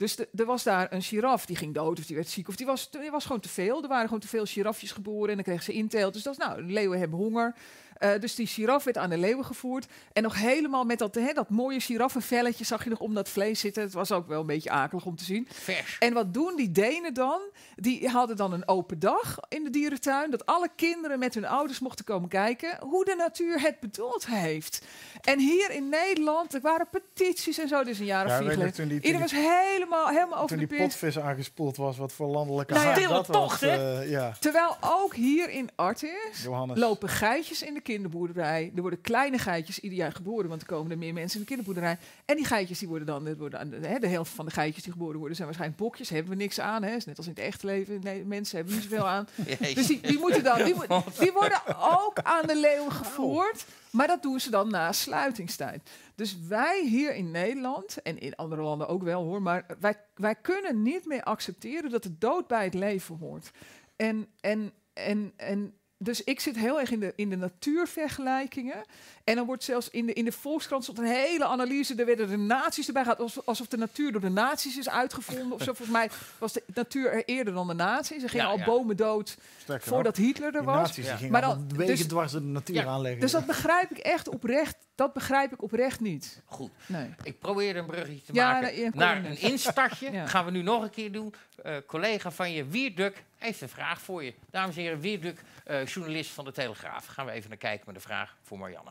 Dus 0.00 0.18
er 0.18 0.44
was 0.44 0.62
daar 0.62 0.92
een 0.92 1.02
giraf, 1.02 1.46
die 1.46 1.56
ging 1.56 1.74
dood 1.74 1.98
of 1.98 2.06
die 2.06 2.16
werd 2.16 2.28
ziek 2.28 2.48
of 2.48 2.56
die 2.56 2.66
was, 2.66 2.90
die 2.90 3.10
was 3.10 3.24
gewoon 3.24 3.40
te 3.40 3.48
veel. 3.48 3.82
Er 3.82 3.88
waren 3.88 4.04
gewoon 4.04 4.20
te 4.20 4.28
veel 4.28 4.44
girafjes 4.44 4.92
geboren 4.92 5.28
en 5.28 5.34
dan 5.34 5.44
kregen 5.44 5.64
ze 5.64 5.72
inteelt. 5.72 6.12
Dus 6.12 6.22
dat 6.22 6.36
was, 6.36 6.46
nou, 6.46 6.62
leeuwen 6.62 6.98
hebben 6.98 7.18
honger. 7.18 7.54
Eh, 8.00 8.10
dus 8.20 8.34
die 8.34 8.46
giraf 8.46 8.84
werd 8.84 8.98
aan 8.98 9.10
de 9.10 9.18
leeuwen 9.18 9.44
gevoerd. 9.44 9.86
En 10.12 10.22
nog 10.22 10.34
helemaal 10.36 10.84
met 10.84 10.98
dat, 10.98 11.14
hè, 11.14 11.32
dat 11.32 11.50
mooie 11.50 11.80
giraffenvelletje 11.80 12.64
zag 12.64 12.84
je 12.84 12.90
nog 12.90 12.98
om 13.00 13.14
dat 13.14 13.28
vlees 13.28 13.60
zitten. 13.60 13.82
Het 13.82 13.92
was 13.92 14.12
ook 14.12 14.28
wel 14.28 14.40
een 14.40 14.46
beetje 14.46 14.70
akelig 14.70 15.04
om 15.04 15.16
te 15.16 15.24
zien. 15.24 15.48
vers. 15.50 15.96
En 15.98 16.12
wat 16.14 16.34
doen 16.34 16.56
die 16.56 16.70
Denen 16.72 17.14
dan? 17.14 17.40
Die 17.76 18.08
hadden 18.08 18.36
dan 18.36 18.52
een 18.52 18.68
open 18.68 18.98
dag 18.98 19.38
in 19.48 19.64
de 19.64 19.70
dierentuin. 19.70 20.30
Dat 20.30 20.46
alle 20.46 20.68
kinderen 20.76 21.18
met 21.18 21.34
hun 21.34 21.44
ouders 21.46 21.78
mochten 21.80 22.04
komen 22.04 22.28
kijken 22.28 22.78
hoe 22.80 23.04
de 23.04 23.14
natuur 23.14 23.60
het 23.60 23.80
bedoeld 23.80 24.26
heeft. 24.26 24.84
En 25.20 25.38
hier 25.38 25.70
in 25.70 25.88
Nederland, 25.88 26.54
er 26.54 26.60
waren 26.60 26.88
petities 26.90 27.58
en 27.58 27.68
zo, 27.68 27.84
dus 27.84 27.98
een 27.98 28.04
jaar 28.04 28.26
of 28.26 28.36
vier 28.36 28.50
geleden. 28.50 28.72
toen 28.74 28.88
die, 28.88 29.00
toen 29.00 29.06
Iedereen 29.10 29.28
die, 29.28 29.42
was 29.42 29.52
helemaal, 29.70 30.06
helemaal 30.08 30.36
over 30.36 30.48
toen 30.48 30.58
de 30.58 30.66
die 30.66 30.76
pis. 30.78 30.86
potvis 30.86 31.18
aangespoeld 31.18 31.76
was, 31.76 31.96
wat 31.98 32.12
voor 32.12 32.26
landelijke 32.26 32.72
Nou 32.74 33.00
ja, 33.00 33.08
dat 33.08 33.32
tocht, 33.32 33.60
was. 33.60 33.70
eh, 33.70 34.10
ja, 34.10 34.34
Terwijl 34.40 34.76
ook 34.80 35.14
hier 35.14 35.50
in 35.50 35.68
Artis 35.76 36.42
Johannes. 36.42 36.78
lopen 36.78 37.08
geitjes 37.08 37.62
in 37.62 37.74
de 37.74 37.80
kinderboerderij. 37.90 38.72
Er 38.74 38.80
worden 38.80 39.00
kleine 39.00 39.38
geitjes 39.38 39.80
ieder 39.80 39.98
jaar 39.98 40.12
geboren, 40.12 40.48
want 40.48 40.60
er 40.60 40.66
komen 40.66 40.90
er 40.90 40.98
meer 40.98 41.12
mensen 41.12 41.34
in 41.34 41.40
de 41.40 41.46
kinderboerderij. 41.46 41.98
En 42.24 42.36
die 42.36 42.44
geitjes 42.44 42.78
die 42.78 42.88
worden 42.88 43.06
dan, 43.06 43.36
worden 43.36 43.82
hè, 43.82 43.98
de 43.98 44.06
helft 44.06 44.32
van 44.32 44.44
de 44.44 44.50
geitjes 44.50 44.82
die 44.82 44.92
geboren 44.92 45.18
worden 45.18 45.36
zijn 45.36 45.48
waarschijnlijk 45.48 45.82
bokjes. 45.82 46.08
Hebben 46.08 46.30
we 46.32 46.38
niks 46.38 46.60
aan, 46.60 46.82
hè? 46.82 46.94
Is 46.94 47.04
net 47.04 47.16
als 47.16 47.26
in 47.26 47.32
het 47.32 47.42
echte 47.42 47.66
leven. 47.66 48.00
Nee, 48.02 48.24
mensen 48.24 48.56
hebben 48.56 48.74
niet 48.74 48.82
zoveel 48.82 49.08
aan. 49.08 49.28
Dus 49.74 49.86
die, 49.86 50.00
die 50.00 50.18
moeten 50.18 50.44
dan, 50.44 50.64
die, 50.64 50.74
die 51.18 51.32
worden 51.32 51.60
ook 51.76 52.18
aan 52.22 52.46
de 52.46 52.56
leeuwen 52.56 52.92
gevoerd. 52.92 53.64
Maar 53.90 54.06
dat 54.06 54.22
doen 54.22 54.40
ze 54.40 54.50
dan 54.50 54.70
na 54.70 54.92
sluitingstijd. 54.92 55.90
Dus 56.14 56.36
wij 56.48 56.86
hier 56.86 57.14
in 57.14 57.30
Nederland, 57.30 58.02
en 58.02 58.18
in 58.18 58.36
andere 58.36 58.62
landen 58.62 58.88
ook 58.88 59.02
wel 59.02 59.24
hoor, 59.24 59.42
maar 59.42 59.66
wij, 59.80 59.94
wij 60.14 60.34
kunnen 60.34 60.82
niet 60.82 61.06
meer 61.06 61.22
accepteren 61.22 61.90
dat 61.90 62.02
de 62.02 62.18
dood 62.18 62.46
bij 62.46 62.64
het 62.64 62.74
leven 62.74 63.16
hoort. 63.16 63.50
En, 63.96 64.26
en, 64.40 64.72
en, 64.92 65.32
en 65.36 65.74
dus 66.02 66.24
ik 66.24 66.40
zit 66.40 66.56
heel 66.56 66.80
erg 66.80 66.90
in 66.90 67.00
de, 67.00 67.12
in 67.16 67.30
de 67.30 67.36
natuurvergelijkingen. 67.36 68.82
En 69.24 69.36
dan 69.36 69.46
wordt 69.46 69.64
zelfs 69.64 69.90
in 69.90 70.06
de, 70.06 70.12
in 70.12 70.24
de 70.24 70.32
Volkskrant 70.32 70.82
stond 70.82 70.98
een 70.98 71.04
hele 71.04 71.44
analyse. 71.44 71.94
Er 71.94 72.06
werden 72.06 72.28
de 72.28 72.36
naties 72.36 72.86
erbij 72.86 73.02
gehad. 73.02 73.20
Alsof, 73.20 73.46
alsof 73.46 73.66
de 73.66 73.76
natuur 73.76 74.12
door 74.12 74.20
de 74.20 74.28
naties 74.28 74.78
is 74.78 74.88
uitgevonden. 74.88 75.52
Of 75.52 75.58
zo. 75.62 75.64
Volgens 75.72 75.88
mij 75.90 76.10
was 76.38 76.52
de 76.52 76.62
natuur 76.74 77.12
er 77.12 77.24
eerder 77.24 77.54
dan 77.54 77.66
de 77.66 77.74
naties. 77.74 78.22
Er 78.22 78.28
gingen 78.28 78.46
Ja, 78.46 78.52
al 78.52 78.58
ja. 78.58 78.64
bomen 78.64 78.96
dood 78.96 79.36
Sterker 79.62 79.88
voordat 79.88 80.16
Hitler 80.16 80.54
er 80.54 80.64
was. 80.64 80.76
nazi's 80.96 81.06
Ja. 81.20 81.28
Maar 81.30 81.40
dan- 81.40 81.68
dus- 81.76 82.06
dwars 82.06 82.32
de 82.32 82.40
natuur 82.40 82.76
Ja, 82.76 82.84
aanleggen. 82.84 83.20
Dus 83.20 83.32
dat 83.32 83.46
begrijp 83.46 83.90
ik 83.90 83.98
echt 83.98 84.28
oprecht. 84.28 84.76
Dat 85.00 85.12
begrijp 85.12 85.52
ik 85.52 85.62
oprecht 85.62 86.00
niet. 86.00 86.42
Goed. 86.44 86.70
Nee. 86.86 87.08
Ik 87.22 87.38
probeer 87.38 87.76
een 87.76 87.86
bruggetje 87.86 88.22
te 88.22 88.32
Ja, 88.32 88.52
maken 88.52 88.80
nee, 88.80 88.90
naar 88.94 89.24
een 89.24 89.40
instartje. 89.40 90.10
Ja. 90.20 90.26
Gaan 90.26 90.44
we 90.44 90.50
nu 90.50 90.62
nog 90.62 90.82
een 90.82 90.90
keer 90.90 91.12
doen. 91.12 91.34
Eh, 91.62 91.76
collega 91.86 92.30
van 92.30 92.52
je, 92.52 92.64
Wierduk, 92.64 93.24
heeft 93.36 93.60
een 93.60 93.68
vraag 93.68 94.00
voor 94.00 94.24
je. 94.24 94.34
Dames 94.50 94.76
en 94.76 94.82
heren, 94.82 95.00
Wierduk, 95.00 95.42
eh, 95.64 95.86
journalist 95.86 96.30
van 96.30 96.44
de 96.44 96.52
Telegraaf. 96.52 97.06
Gaan 97.06 97.26
we 97.26 97.32
even 97.32 97.48
naar 97.48 97.58
kijken 97.58 97.86
met 97.86 97.94
een 97.94 98.00
vraag 98.00 98.36
voor 98.42 98.58
Marianne. 98.58 98.90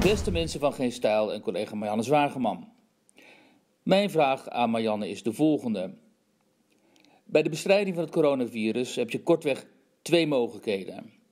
Beste 0.00 0.30
mensen 0.30 0.60
van 0.60 0.72
Geen 0.72 0.92
Stijl 0.92 1.32
en 1.32 1.40
collega 1.40 1.74
Marianne 1.74 2.02
Zwageman. 2.02 2.72
Mijn 3.82 4.10
vraag 4.10 4.48
aan 4.48 4.70
Marianne 4.70 5.08
is 5.08 5.22
de 5.22 5.32
volgende. 5.32 5.94
Bij 7.24 7.42
de 7.42 7.50
bestrijding 7.50 7.94
van 7.94 8.04
het 8.04 8.12
coronavirus 8.12 8.94
heb 8.94 9.10
je 9.10 9.22
kortweg 9.22 9.66
twee 10.02 10.26
mogelijkheden. 10.26 11.22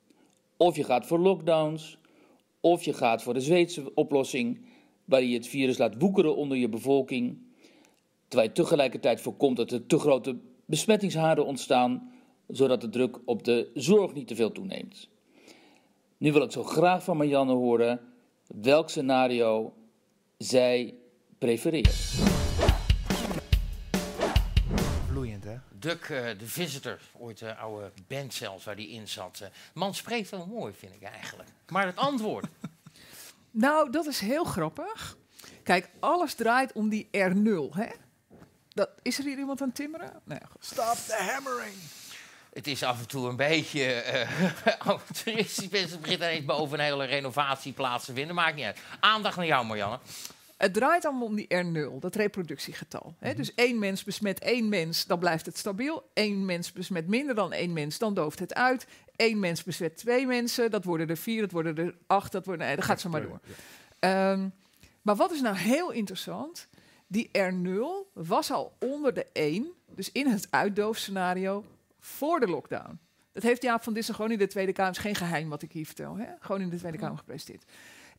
Of 0.63 0.77
je 0.77 0.85
gaat 0.85 1.07
voor 1.07 1.19
lockdowns, 1.19 1.99
of 2.61 2.83
je 2.83 2.93
gaat 2.93 3.23
voor 3.23 3.35
de 3.35 3.41
Zweedse 3.41 3.95
oplossing, 3.95 4.67
waarin 5.05 5.29
je 5.29 5.37
het 5.37 5.47
virus 5.47 5.79
laat 5.79 5.95
woekeren 5.99 6.37
onder 6.37 6.57
je 6.57 6.69
bevolking, 6.69 7.39
terwijl 8.29 8.49
je 8.49 8.55
tegelijkertijd 8.55 9.21
voorkomt 9.21 9.57
dat 9.57 9.71
er 9.71 9.87
te 9.87 9.99
grote 9.99 10.37
besmettingshaarden 10.65 11.47
ontstaan, 11.47 12.13
zodat 12.49 12.81
de 12.81 12.89
druk 12.89 13.19
op 13.25 13.45
de 13.45 13.71
zorg 13.75 14.15
niet 14.15 14.27
te 14.27 14.35
veel 14.35 14.53
toeneemt. 14.53 15.09
Nu 16.17 16.33
wil 16.33 16.43
ik 16.43 16.51
zo 16.51 16.63
graag 16.63 17.05
van 17.05 17.17
Marianne 17.17 17.53
horen 17.53 18.01
welk 18.47 18.91
scenario 18.91 19.73
zij 20.39 20.95
prefereert. 21.39 22.32
Duk, 25.69 26.03
eh, 26.03 26.39
de 26.39 26.47
Visitor, 26.47 26.99
ooit 27.13 27.41
een 27.41 27.57
oude 27.57 27.93
band 28.07 28.35
zelfs 28.35 28.65
waar 28.65 28.77
die 28.77 28.89
in 28.89 29.09
zat. 29.09 29.41
Eh, 29.41 29.49
man 29.75 29.95
spreekt 29.95 30.31
wel 30.31 30.47
mooi, 30.47 30.73
vind 30.79 30.95
ik 30.95 31.03
eigenlijk. 31.03 31.49
Maar 31.69 31.87
het 31.87 31.97
antwoord, 31.97 32.47
Nou, 33.51 33.91
dat 33.91 34.07
is 34.07 34.21
heel 34.21 34.45
grappig. 34.45 35.17
Kijk, 35.63 35.91
alles 36.01 36.35
draait 36.35 36.73
om 36.73 36.89
die 36.89 37.07
R0. 37.07 37.75
Hè? 37.77 37.87
Dat, 38.69 38.91
is 39.03 39.19
er 39.19 39.25
hier 39.25 39.39
iemand 39.39 39.61
aan 39.61 39.67
het 39.67 39.77
timmeren? 39.77 40.21
Nee, 40.25 40.39
goed. 40.51 40.65
Stop 40.65 40.97
the 41.07 41.17
hammering! 41.33 41.75
het 42.53 42.67
is 42.67 42.83
af 42.83 42.99
en 42.99 43.07
toe 43.07 43.29
een 43.29 43.37
beetje 43.37 43.85
eh 43.85 44.77
amateuristisch. 44.89 45.69
Mensen 45.69 46.01
beginnen 46.01 46.29
ineens 46.29 46.45
boven 46.45 46.79
een 46.79 46.85
hele 46.85 47.05
renovatieplaats 47.05 48.05
te 48.05 48.13
vinden. 48.13 48.35
Maakt 48.35 48.57
niet 48.57 48.65
uit. 48.65 48.79
Aandacht 49.01 49.37
naar 49.37 49.47
jou, 49.47 49.67
Marianne. 49.67 49.99
Het 50.63 50.75
draait 50.75 51.05
allemaal 51.05 51.27
om 51.27 51.37
die 51.37 51.47
R0, 51.65 51.99
dat 51.99 52.15
reproductiegetal. 52.15 53.15
Hè? 53.19 53.35
Dus 53.35 53.55
één 53.55 53.79
mens 53.79 54.05
besmet 54.05 54.41
één 54.41 54.69
mens, 54.69 55.07
dan 55.07 55.19
blijft 55.19 55.47
het 55.47 55.59
stabiel. 55.59 56.11
Eén 56.15 56.45
mens 56.45 56.73
besmet 56.73 57.09
minder 57.09 57.35
dan 57.35 57.53
één 57.53 57.73
mens, 57.73 57.99
dan 57.99 58.15
dooft 58.15 58.39
het 58.39 58.55
uit. 58.55 58.87
Eén 59.17 59.39
mens 59.39 59.63
besmet 59.63 59.97
twee 59.97 60.27
mensen, 60.27 60.71
dat 60.71 60.85
worden 60.85 61.09
er 61.09 61.17
vier, 61.17 61.41
dat 61.41 61.51
worden 61.51 61.77
er 61.77 61.95
acht, 62.07 62.33
dat 62.33 62.47
worden, 62.47 62.67
nee, 62.67 62.77
dat 62.77 62.85
gaat 62.85 63.01
zo 63.01 63.09
maar 63.09 63.23
door. 63.23 63.41
Ehm, 63.99 64.49
maar 65.03 65.17
wat 65.17 65.33
is 65.33 65.41
nou 65.41 65.57
heel 65.57 65.91
interessant? 65.91 66.69
Die 67.07 67.31
R0 67.39 68.13
was 68.13 68.51
al 68.51 68.77
onder 68.79 69.15
de 69.15 69.27
1, 69.33 69.73
dus 69.95 70.13
in 70.13 70.27
het 70.27 70.47
uitdoofscenario, 70.51 71.65
voor 71.99 72.41
de 72.41 72.49
lockdown. 72.49 72.99
Dat 73.33 73.43
heeft 73.43 73.63
Jaap 73.63 73.83
van 73.83 73.93
Dissen 73.93 74.15
gewoon 74.15 74.31
in 74.31 74.39
de 74.39 74.47
Tweede 74.47 74.73
Kamer, 74.73 74.93
is 74.93 74.99
geen 74.99 75.15
geheim 75.15 75.49
wat 75.49 75.63
ik 75.63 75.73
hier 75.73 75.87
vertel, 75.87 76.17
hè? 76.17 76.27
gewoon 76.41 76.61
in 76.61 76.69
de 76.69 76.77
Tweede 76.79 76.99
Kamer 76.99 77.19
gepresenteerd. 77.19 77.65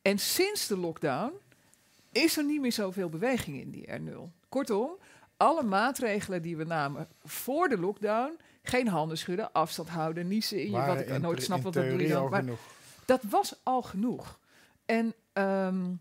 En 0.01 0.19
sinds 0.19 0.67
de 0.67 0.77
lockdown 0.77 1.33
is 2.13 2.37
er 2.37 2.43
niet 2.45 2.61
meer 2.61 2.71
zoveel 2.71 3.09
beweging 3.09 3.59
in 3.59 3.71
die 3.71 3.87
R0. 3.87 4.49
Kortom, 4.49 4.89
alle 5.37 5.63
maatregelen 5.63 6.41
die 6.41 6.57
we 6.57 6.63
namen 6.63 7.07
voor 7.23 7.69
de 7.69 7.77
lockdown, 7.77 8.37
geen 8.63 8.87
handen 8.87 9.17
schudden, 9.17 9.51
afstand 9.51 9.89
houden, 9.89 10.27
niezen 10.27 10.59
in 10.61 10.71
je, 10.71 10.85
wat 10.85 10.99
ik 10.99 11.17
nooit 11.17 11.43
snap, 11.43 11.61
wat 11.61 11.73
dat 11.73 11.89
doe 11.89 12.29
Maar 12.29 12.39
genoeg. 12.39 12.59
dat 13.05 13.23
was 13.29 13.55
al 13.63 13.81
genoeg. 13.81 14.39
En 14.85 15.13
ehm, 15.33 15.91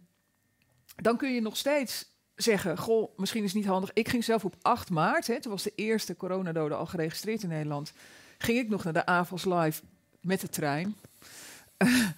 dan 0.97 1.17
kun 1.17 1.35
je 1.35 1.41
nog 1.41 1.57
steeds 1.57 2.11
zeggen, 2.35 2.79
goh, 2.79 3.19
misschien 3.19 3.45
is 3.45 3.53
het 3.53 3.63
niet 3.63 3.71
handig. 3.71 3.91
Ik 3.93 4.09
ging 4.09 4.25
zelf 4.25 4.45
op 4.45 4.55
8 4.63 4.91
maart, 4.91 5.27
hè, 5.27 5.41
toen 5.41 5.53
was 5.53 5.63
de 5.63 5.73
eerste 5.75 6.17
coronadode 6.17 6.75
al 6.75 6.87
geregistreerd 6.87 7.43
in 7.43 7.49
Nederland, 7.49 7.93
ging 8.39 8.59
ik 8.59 8.69
nog 8.69 8.85
naar 8.85 8.93
de 8.93 9.07
AVOS 9.07 9.45
Live 9.45 9.83
met 10.21 10.41
de 10.41 10.49
trein. 10.49 10.97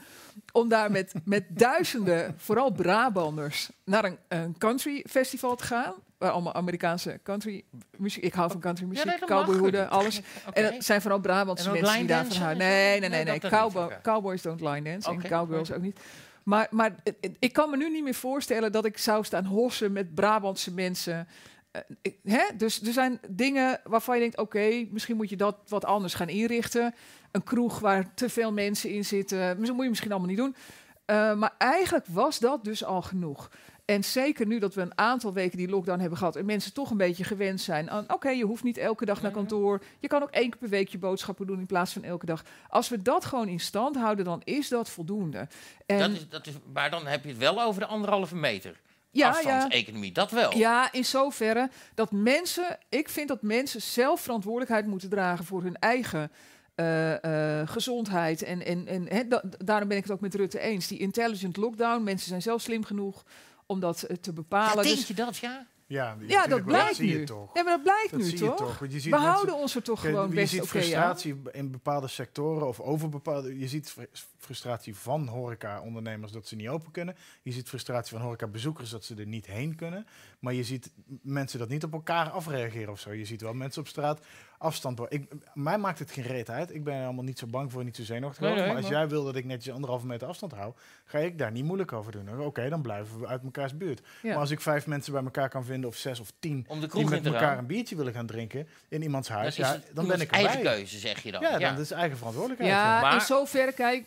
om 0.52 0.68
daar 0.68 0.90
met, 0.90 1.12
met 1.24 1.44
duizenden, 1.48 2.34
vooral 2.36 2.70
Brabanders, 2.70 3.70
naar 3.84 4.04
een, 4.04 4.18
een 4.28 4.58
country 4.58 5.04
festival 5.08 5.56
te 5.56 5.64
gaan. 5.64 5.94
Waar 6.18 6.30
allemaal 6.30 6.54
Amerikaanse 6.54 7.20
country 7.22 7.64
muziek. 7.96 8.22
Ik 8.22 8.34
hou 8.34 8.50
van 8.50 8.60
country 8.60 8.86
muziek, 8.86 9.04
nee, 9.04 9.16
mag. 9.20 9.28
cowboyhoeden, 9.28 9.90
alles. 9.90 10.20
En 10.52 10.62
dat 10.62 10.84
zijn 10.84 11.00
vooral 11.00 11.20
Brabantse 11.20 11.70
mensen 11.70 11.98
die 11.98 12.06
daarvan 12.06 12.36
houden. 12.36 12.58
Nee, 12.58 13.00
nee, 13.00 13.08
nee. 13.08 13.24
Nee, 13.24 13.38
nee. 13.40 13.50
Cowboy-. 13.50 14.00
Cowboys 14.02 14.42
don't 14.42 14.60
line 14.60 14.82
dance. 14.82 15.10
En 15.10 15.28
cowgirls 15.28 15.72
ook 15.72 15.82
niet. 15.82 16.00
Maar, 16.42 16.66
maar 16.70 16.94
ik 17.38 17.52
kan 17.52 17.70
me 17.70 17.76
nu 17.76 17.90
niet 17.90 18.04
meer 18.04 18.14
voorstellen 18.14 18.72
dat 18.72 18.84
ik 18.84 18.98
zou 18.98 19.24
staan 19.24 19.44
hossen 19.44 19.92
met 19.92 20.14
Brabantse 20.14 20.72
mensen. 20.72 21.28
Eh, 21.74 21.80
ik- 22.02 22.18
hè? 22.24 22.56
Dus 22.56 22.82
er 22.82 22.92
zijn 22.92 23.20
dingen 23.28 23.80
waarvan 23.84 24.14
je 24.14 24.20
denkt: 24.20 24.38
oké, 24.38 24.86
misschien 24.90 25.16
moet 25.16 25.28
je 25.30 25.36
dat 25.36 25.56
wat 25.68 25.84
anders 25.84 26.14
gaan 26.14 26.28
inrichten. 26.28 26.94
Een 27.32 27.42
kroeg 27.44 27.78
waar 27.78 28.14
te 28.14 28.28
veel 28.28 28.52
mensen 28.52 28.90
in 28.90 29.04
zitten. 29.04 29.38
Dat 29.58 29.72
moet 29.74 29.82
je 29.84 29.88
misschien 29.88 30.10
allemaal 30.10 30.28
niet 30.28 30.38
doen. 30.38 30.56
Eh, 31.04 31.34
maar 31.34 31.54
eigenlijk 31.58 32.06
was 32.08 32.38
dat 32.38 32.64
dus 32.64 32.84
al 32.84 33.02
genoeg. 33.02 33.50
En 33.84 34.04
zeker 34.04 34.46
nu 34.46 34.58
dat 34.58 34.74
we 34.74 34.80
een 34.80 34.98
aantal 34.98 35.32
weken 35.32 35.58
die 35.58 35.68
lockdown 35.68 36.00
hebben 36.00 36.18
gehad 36.18 36.36
en 36.36 36.44
mensen 36.44 36.72
toch 36.72 36.90
een 36.90 36.96
beetje 36.96 37.24
gewend 37.24 37.60
zijn 37.60 37.90
aan, 37.90 38.12
oké, 38.12 38.28
je 38.30 38.44
hoeft 38.44 38.62
niet 38.62 38.76
elke 38.78 39.04
dag 39.04 39.22
naar 39.22 39.30
kantoor. 39.30 39.82
Je 39.98 40.08
kan 40.08 40.22
ook 40.22 40.30
één 40.30 40.50
keer 40.50 40.58
per 40.58 40.68
week 40.68 40.88
je 40.88 40.98
boodschappen 40.98 41.46
doen 41.46 41.58
in 41.58 41.66
plaats 41.66 41.92
van 41.92 42.02
elke 42.04 42.26
dag. 42.26 42.44
Als 42.68 42.88
we 42.88 43.02
dat 43.02 43.24
gewoon 43.24 43.48
in 43.48 43.60
stand 43.60 43.96
houden, 43.96 44.24
dan 44.24 44.40
is 44.44 44.68
dat 44.68 44.90
voldoende. 44.90 45.48
En 45.86 45.98
Dat 45.98 46.10
is, 46.10 46.28
dat 46.28 46.46
is, 46.46 46.52
maar 46.72 46.90
dan 46.90 47.06
heb 47.06 47.22
je 47.22 47.28
het 47.28 47.38
wel 47.38 47.62
over 47.62 47.80
de 47.80 47.86
anderhalve 47.86 48.36
meter. 48.36 48.80
Ja, 49.14 49.40
ja, 49.44 50.10
dat 50.12 50.30
wel. 50.30 50.56
ja, 50.56 50.92
in 50.92 51.04
zoverre 51.04 51.70
dat 51.94 52.12
mensen, 52.12 52.78
ik 52.88 53.08
vind 53.08 53.28
dat 53.28 53.42
mensen 53.42 53.82
zelf 53.82 54.20
verantwoordelijkheid 54.20 54.86
moeten 54.86 55.08
dragen 55.08 55.44
voor 55.44 55.62
hun 55.62 55.76
eigen 55.78 56.30
eh, 56.74 57.60
eh, 57.60 57.68
gezondheid. 57.68 58.42
En, 58.42 58.64
en, 58.66 59.08
en 59.08 59.28
da- 59.28 59.42
daarom 59.58 59.88
ben 59.88 59.96
ik 59.96 60.02
het 60.02 60.12
ook 60.12 60.20
met 60.20 60.34
Rutte 60.34 60.58
eens. 60.58 60.86
Die 60.86 60.98
intelligent 60.98 61.56
lockdown, 61.56 62.02
mensen 62.02 62.28
zijn 62.28 62.42
zelf 62.42 62.60
slim 62.62 62.84
genoeg 62.84 63.24
om 63.66 63.80
dat 63.80 64.02
eh, 64.02 64.16
te 64.16 64.30
Ja, 64.30 64.32
bepalen. 64.32 64.84
denk 64.84 64.96
Dus- 64.96 65.06
je 65.06 65.14
dat, 65.14 65.36
ja? 65.36 65.66
Ja, 65.94 66.16
ja, 66.26 66.46
dat 66.46 66.64
blijkt 66.64 66.96
zie 66.96 67.18
je 67.18 67.24
toch. 67.24 67.50
Ja, 67.54 67.62
maar 67.62 67.72
dat 67.72 67.82
blijkt 67.82 68.10
Dat 68.10 68.20
nu 68.20 68.26
zie 68.26 68.38
je 68.38 68.44
toch? 68.44 68.56
toch. 68.56 68.78
Want 68.78 68.92
je 68.92 69.00
ziet 69.00 69.10
We 69.12 69.16
mensen- 69.18 69.32
houden 69.34 69.54
ons 69.56 69.74
er 69.76 69.82
toch 69.82 70.00
gewoon 70.00 70.28
je 70.28 70.34
best 70.34 70.50
ziet 70.52 70.62
oké 70.62 70.68
aan. 70.76 70.80
frustratie 70.82 71.42
in 71.52 71.70
bepaalde 71.70 72.08
sectoren 72.08 72.68
of 72.68 72.80
over 72.80 73.08
bepaalde. 73.08 73.58
Je 73.58 73.68
ziet 73.68 73.90
fr- 73.90 74.02
frustratie 74.38 74.96
van 74.96 75.26
horeca-ondernemers 75.28 76.32
dat 76.32 76.46
ze 76.48 76.56
niet 76.56 76.68
open 76.68 76.90
kunnen. 76.90 77.16
Je 77.42 77.52
ziet 77.52 77.68
frustratie 77.68 78.12
van 78.16 78.20
horeca-bezoekers 78.26 78.90
dat 78.90 79.04
ze 79.04 79.14
er 79.14 79.26
niet 79.26 79.46
heen 79.46 79.74
kunnen. 79.74 80.06
Maar 80.38 80.54
je 80.54 80.64
ziet 80.64 80.90
mensen 81.22 81.58
dat 81.58 81.68
niet 81.68 81.84
op 81.84 81.92
elkaar 81.92 82.30
afreageren 82.30 82.92
of 82.92 83.00
zo. 83.00 83.12
Je 83.12 83.24
ziet 83.24 83.40
wel 83.40 83.54
mensen 83.54 83.80
op 83.82 83.88
straat 83.88 84.20
afstand. 84.58 85.00
Ik, 85.08 85.28
mij 85.54 85.78
maakt 85.78 85.98
het 85.98 86.10
geen 86.10 86.24
reet 86.24 86.50
uit. 86.50 86.74
Ik 86.74 86.84
ben 86.84 86.94
er 86.94 87.04
allemaal 87.04 87.24
niet 87.24 87.38
zo 87.38 87.46
bang 87.46 87.72
voor, 87.72 87.84
niet 87.84 87.96
zo 87.96 88.02
zenuwachtig 88.02 88.40
Nee, 88.42 88.50
over. 88.50 88.62
nee, 88.64 88.72
maar 88.74 88.82
als 88.82 88.90
maar- 88.92 89.00
jij 89.00 89.08
wil 89.10 89.24
dat 89.24 89.36
ik 89.36 89.44
netjes 89.44 89.74
anderhalve 89.74 90.06
meter 90.06 90.28
afstand 90.28 90.52
hou, 90.52 90.72
ga 91.04 91.18
ik 91.18 91.38
daar 91.38 91.50
niet 91.50 91.64
moeilijk 91.64 91.92
over 91.92 92.12
doen. 92.12 92.40
Oké, 92.40 92.68
dan 92.68 92.82
blijven 92.82 93.20
we 93.20 93.26
uit 93.26 93.42
mekaars 93.42 93.76
buurt. 93.76 94.00
Ja. 94.22 94.28
Maar 94.30 94.38
als 94.38 94.50
ik 94.50 94.60
vijf 94.60 94.86
mensen 94.86 95.12
bij 95.12 95.22
elkaar 95.22 95.48
kan 95.48 95.64
vinden, 95.64 95.90
of 95.90 95.96
zes 95.96 96.20
of 96.20 96.32
tien, 96.38 96.64
Om 96.68 96.80
de 96.80 96.88
die 96.88 97.08
met 97.08 97.26
elkaar 97.26 97.58
een 97.58 97.66
biertje 97.66 97.96
willen 97.96 98.12
gaan 98.12 98.26
drinken 98.26 98.68
in 98.88 99.02
iemands 99.02 99.28
Dat 99.28 99.36
huis, 99.36 99.58
is 99.58 99.66
ja, 99.66 99.72
het 99.72 99.90
dan 99.92 100.06
ben 100.06 100.20
ik 100.20 100.30
erbij. 100.32 100.46
eigen 100.46 100.62
keuze, 100.62 100.98
zeg 100.98 101.22
je 101.22 101.30
dan. 101.32 101.40
Ja, 101.40 101.58
dan 101.58 101.78
is 101.78 101.90
eigen 101.90 102.16
verantwoordelijkheid. 102.16 102.72
Ja, 102.74 103.00
Maar- 103.00 103.14
in 103.14 103.20
zoverre, 103.20 103.72
kijk, 103.72 104.04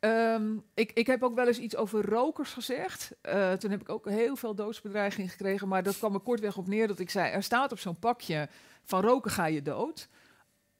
ehm, 0.00 0.42
ik, 0.74 0.90
ik 0.92 1.06
heb 1.06 1.22
ook 1.22 1.34
wel 1.34 1.46
eens 1.46 1.58
iets 1.58 1.76
over 1.76 2.04
rokers 2.08 2.52
gezegd. 2.52 3.10
Eh, 3.20 3.52
toen 3.52 3.70
heb 3.70 3.80
ik 3.80 3.88
ook 3.88 4.08
heel 4.08 4.36
veel 4.36 4.54
doodsbedreigingen 4.54 5.28
gekregen, 5.30 5.68
maar 5.68 5.82
dat 5.82 5.96
kwam 5.98 6.14
er 6.14 6.20
kortweg 6.20 6.56
op 6.56 6.66
neer 6.68 6.86
dat 6.88 6.98
ik 6.98 7.10
zei, 7.10 7.32
er 7.32 7.42
staat 7.42 7.72
op 7.72 7.78
zo'n 7.78 7.98
pakje 7.98 8.48
van 8.88 9.00
roken 9.00 9.30
ga 9.30 9.46
je 9.46 9.62
dood. 9.62 10.08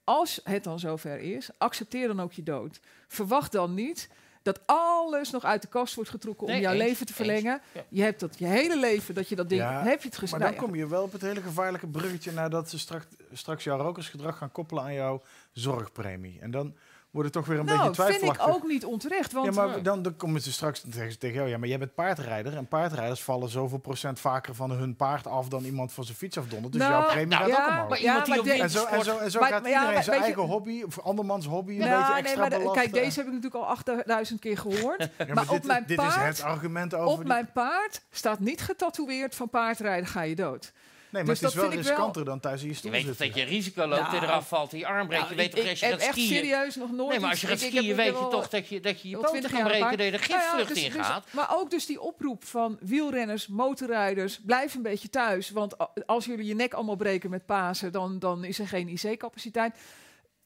Als 0.05 0.41
het 0.45 0.65
dan 0.65 0.79
zover 0.79 1.19
is, 1.19 1.51
accepteer 1.59 2.07
dan 2.07 2.21
ook 2.21 2.33
je 2.33 2.43
dood. 2.43 2.81
Verwacht 3.09 3.53
dan 3.53 3.75
niet 3.75 4.09
dat 4.43 4.61
alles 4.67 5.31
nog 5.31 5.45
uit 5.45 5.63
de 5.63 5.69
kast 5.69 5.95
wordt 5.95 6.11
getrokken 6.11 6.47
Nee, 6.47 6.57
om 6.57 6.63
jouw 6.63 6.73
eens, 6.73 6.83
leven 6.83 7.07
te 7.07 7.13
verlengen. 7.15 7.61
Ja. 7.73 7.85
Je 7.89 8.03
hebt 8.03 8.21
dat 8.21 8.39
je 8.39 8.47
hele 8.47 8.79
leven 8.79 9.15
dat 9.15 9.29
je 9.29 9.37
dat 9.37 9.49
ding, 9.49 9.61
Ja, 9.61 9.83
heb 9.83 10.03
je 10.03 10.09
het. 10.09 10.31
Maar 10.31 10.41
dan 10.41 10.55
kom 10.55 10.75
je 10.75 10.89
wel 10.89 11.03
op 11.03 11.13
het 11.13 11.23
hele 11.23 11.43
gevaarlijke 11.43 11.87
bruggetje 11.87 12.33
nadat 12.33 12.71
ze 12.71 12.79
straks, 12.79 13.07
straks 13.33 13.65
jouw 13.65 13.79
rokersgedrag 13.79 14.39
gaan 14.39 14.53
koppelen 14.53 14.83
aan 14.83 14.95
jouw 14.95 15.23
zorgpremie. 15.53 16.41
En 16.41 16.51
dan 16.51 16.75
wordt 17.11 17.35
het 17.35 17.37
toch 17.37 17.47
weer 17.47 17.59
een 17.59 17.65
nou, 17.65 17.79
beetje 17.89 18.03
vind 18.03 18.09
ik 18.15 18.19
twijfelachtig. 18.19 18.57
ook 18.57 18.69
niet 18.69 18.85
onterecht, 18.85 19.33
want 19.33 19.47
ja, 19.47 19.53
maar 19.53 19.77
Ja. 19.77 19.83
dan, 19.83 20.03
dan 20.03 20.17
komen 20.17 20.41
ze 20.41 20.53
straks 20.53 20.81
tegen, 20.91 21.19
tegen 21.19 21.37
jou. 21.37 21.49
Ja, 21.49 21.59
maar 21.59 21.69
jij 21.69 21.79
bent 21.79 21.95
paardrijder. 21.95 22.57
En 22.57 22.67
paardrijders 22.67 23.23
vallen 23.23 23.49
zoveel 23.49 23.79
procent 23.79 24.21
vaker 24.21 24.55
van 24.55 24.71
hun 24.71 24.97
paard 24.97 25.27
af 25.27 25.49
dan 25.49 25.65
iemand 25.65 25.93
van 25.93 26.05
zijn 26.05 26.17
fiets 26.17 26.39
afdondert. 26.39 26.73
Dus 26.73 26.83
Nou, 26.83 26.93
jouw 26.93 27.07
premie 27.11 27.27
nou, 27.27 27.41
gaat 27.43 27.51
ja, 27.51 27.65
ook 27.65 27.71
omhoog. 27.73 27.89
Maar 27.89 28.01
Ja, 28.01 28.13
iemand 28.27 28.45
die 28.45 28.53
maar 28.53 28.63
en 28.63 28.71
zo, 28.71 28.85
en 28.85 29.05
zo, 29.05 29.17
en 29.19 29.31
zo 29.31 29.41
Maar- 29.41 29.49
gaat 29.49 29.63
maar 29.63 29.71
ja, 29.71 29.77
iedereen 29.77 29.95
maar 29.95 30.05
zijn 30.05 30.17
je- 30.19 30.25
eigen 30.25 30.43
hobby, 30.43 30.83
of 30.83 30.99
andermans 31.01 31.47
hobby, 31.47 31.73
een 31.73 31.79
Ja, 31.87 31.97
beetje 31.99 32.13
nee, 32.13 32.23
extra 32.23 32.41
maar 32.41 32.51
de- 32.51 32.57
belasten. 32.59 32.83
kijk, 32.83 32.95
deze 32.95 33.19
heb 33.19 33.27
ik 33.29 33.35
natuurlijk 33.35 33.65
al 33.65 33.71
8000 33.71 34.41
keer 34.41 34.59
gehoord. 34.59 34.99
Ja, 35.19 35.25
maar 35.27 35.35
maar 35.35 35.45
dit, 35.47 35.53
op 35.59 35.65
mijn 35.65 35.85
dit 35.87 35.99
is 35.99 36.05
paard- 36.05 36.37
het 36.39 36.43
argument 36.43 36.95
over 36.95 37.09
Op 37.09 37.17
die- 37.19 37.27
mijn 37.27 37.53
paard 37.53 38.03
staat 38.11 38.39
niet 38.41 38.61
getatoeëerd 38.61 39.35
van 39.35 39.49
paardrijden 39.49 40.07
ga 40.09 40.23
je 40.23 40.35
dood. 40.35 40.73
Nee, 41.11 41.23
maar 41.25 41.33
dus 41.35 41.41
het 41.41 41.49
is 41.49 41.55
dat 41.55 41.63
wel 41.63 41.71
vind 41.73 41.83
ik 41.85 41.89
wel- 41.89 41.97
riskanter 41.97 42.25
dan 42.25 42.41
thuis 42.41 42.61
in 42.61 42.67
je 42.67 42.73
Je 42.73 42.79
stoel 42.79 42.91
weet 42.91 43.01
toch 43.07 43.15
zitten. 43.17 43.27
dat 43.41 43.49
je 43.49 43.55
risico 43.55 43.87
loopt, 43.87 44.01
Nou, 44.03 44.15
je 44.15 44.23
eraf 44.23 44.49
valt, 44.49 44.71
je 44.71 44.87
arm 44.87 45.07
breekt. 45.07 45.23
Nou, 45.23 45.35
je 45.35 45.41
weet 45.41 45.51
toch 45.57 45.69
als 45.69 45.81
je 45.81 45.87
gaat 45.87 46.03
skiën... 46.03 46.27
serieus 46.27 46.77
nog 46.77 46.91
nooit 46.93 47.11
Nee, 47.11 47.21
maar 47.21 47.31
als 47.31 47.41
je 47.41 47.47
gaat 47.47 47.59
skiën, 47.61 47.97
weet 47.97 48.07
je 48.07 48.27
toch 48.31 48.49
dat 48.49 48.69
je, 48.69 48.81
dat 48.81 49.01
je 49.03 49.09
je 49.09 49.15
poten 49.17 49.31
20 49.31 49.51
kan 49.51 49.63
breken, 49.63 49.89
dat 49.99 50.07
je 50.07 50.13
er 50.13 50.29
Nou 50.29 50.33
ja, 50.33 50.39
giftvlucht 50.39 50.69
dus- 50.75 50.85
in 50.85 50.93
dus- 50.93 51.07
gaat. 51.07 51.27
maar 51.31 51.49
ook 51.57 51.71
dus 51.71 51.87
die 51.87 52.01
oproep 52.01 52.45
van 52.45 52.77
wielrenners, 52.81 53.47
motorrijders, 53.47 54.41
blijf 54.47 54.75
een 54.75 54.83
beetje 54.83 55.09
thuis. 55.11 55.51
Want 55.51 55.75
als 56.07 56.25
jullie 56.25 56.47
je 56.47 56.55
nek 56.55 56.75
allemaal 56.75 56.97
breken 56.97 57.31
met 57.31 57.47
Pasen, 57.47 57.93
dan, 57.93 58.19
dan 58.19 58.45
is 58.45 58.59
er 58.59 58.69
geen 58.69 58.89
IC-capaciteit. 58.89 59.79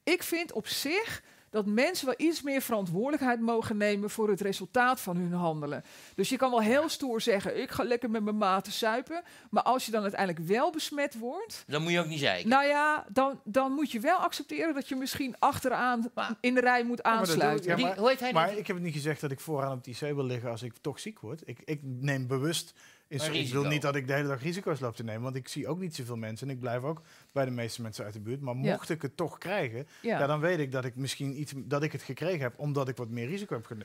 Ik 0.04 0.22
vind 0.22 0.52
op 0.52 0.66
zich 0.66 1.22
dat 1.52 1.66
mensen 1.66 2.06
wel 2.06 2.14
iets 2.18 2.42
meer 2.42 2.60
verantwoordelijkheid 2.62 3.40
mogen 3.40 3.76
nemen 3.76 4.10
voor 4.10 4.28
het 4.28 4.40
resultaat 4.40 5.00
van 5.00 5.16
hun 5.16 5.32
handelen. 5.32 5.84
Dus 6.14 6.28
je 6.28 6.36
kan 6.36 6.50
wel 6.50 6.60
heel 6.60 6.88
stoer 6.88 7.20
zeggen, 7.20 7.60
ik 7.62 7.70
ga 7.70 7.82
lekker 7.84 8.10
met 8.10 8.22
mijn 8.22 8.36
maten 8.36 8.72
suipen. 8.72 9.22
Maar 9.50 9.62
als 9.62 9.84
je 9.86 9.90
dan 9.92 10.02
uiteindelijk 10.02 10.46
wel 10.48 10.70
besmet 10.72 11.18
wordt, 11.18 11.64
Dan 11.66 11.82
moet 11.82 11.92
je 11.92 12.00
ook 12.00 12.06
niet 12.06 12.18
zeiken. 12.20 12.48
nou 12.48 12.64
ja, 12.66 13.04
dan, 13.08 13.40
dan 13.44 13.72
moet 13.72 13.90
je 13.90 14.00
wel 14.00 14.16
accepteren 14.18 14.74
dat 14.74 14.88
je 14.88 14.96
misschien 14.96 15.34
achteraan 15.38 16.10
Maar- 16.14 16.34
in 16.40 16.54
de 16.54 16.60
rij 16.60 16.84
moet 16.84 17.02
aansluiten. 17.02 17.70
ja, 17.70 17.76
Die- 17.76 17.84
maar- 17.84 17.98
hoe 17.98 18.08
heet 18.08 18.20
hij? 18.20 18.32
Maar 18.32 18.48
die- 18.50 18.58
ik 18.58 18.66
heb 18.66 18.78
niet 18.78 18.92
gezegd 18.92 19.20
dat 19.20 19.30
ik 19.30 19.40
vooraan 19.40 19.72
op 19.72 19.84
het 19.84 19.86
IC 19.86 20.14
wil 20.14 20.24
liggen 20.24 20.50
als 20.50 20.62
ik 20.62 20.72
toch 20.80 21.00
ziek 21.00 21.20
word. 21.20 21.42
Ik, 21.44 21.58
ik 21.64 21.80
neem 21.82 22.26
bewust. 22.26 22.74
Ik 23.12 23.52
wil 23.52 23.64
niet 23.64 23.82
dat 23.82 23.96
ik 23.96 24.06
de 24.06 24.12
hele 24.12 24.28
dag 24.28 24.42
risico's 24.42 24.80
loop 24.80 24.96
te 24.96 25.04
nemen, 25.04 25.22
want 25.22 25.36
ik 25.36 25.48
zie 25.48 25.68
ook 25.68 25.78
niet 25.80 25.94
zoveel 25.94 26.16
mensen 26.16 26.48
en 26.48 26.54
ik 26.54 26.60
blijf 26.60 26.82
ook 26.82 27.02
bij 27.32 27.44
de 27.44 27.50
meeste 27.50 27.82
mensen 27.82 28.04
uit 28.04 28.12
de 28.14 28.20
buurt. 28.20 28.40
Maar 28.40 28.54
Ja. 28.54 28.60
mocht 28.72 28.90
ik 28.90 29.02
het 29.02 29.16
toch 29.16 29.38
krijgen, 29.38 29.86
Ja. 30.02 30.18
ja. 30.18 30.26
dan 30.26 30.40
weet 30.40 30.58
ik 30.58 30.72
dat 30.72 30.84
ik 30.84 30.96
misschien 30.96 31.40
iets 31.40 31.52
dat 31.56 31.82
ik 31.82 31.92
het 31.92 32.02
gekregen 32.02 32.40
heb 32.40 32.58
omdat 32.58 32.88
ik 32.88 32.96
wat 32.96 33.08
meer 33.08 33.26
risico 33.26 33.54
heb 33.54 33.66
ge- 33.66 33.76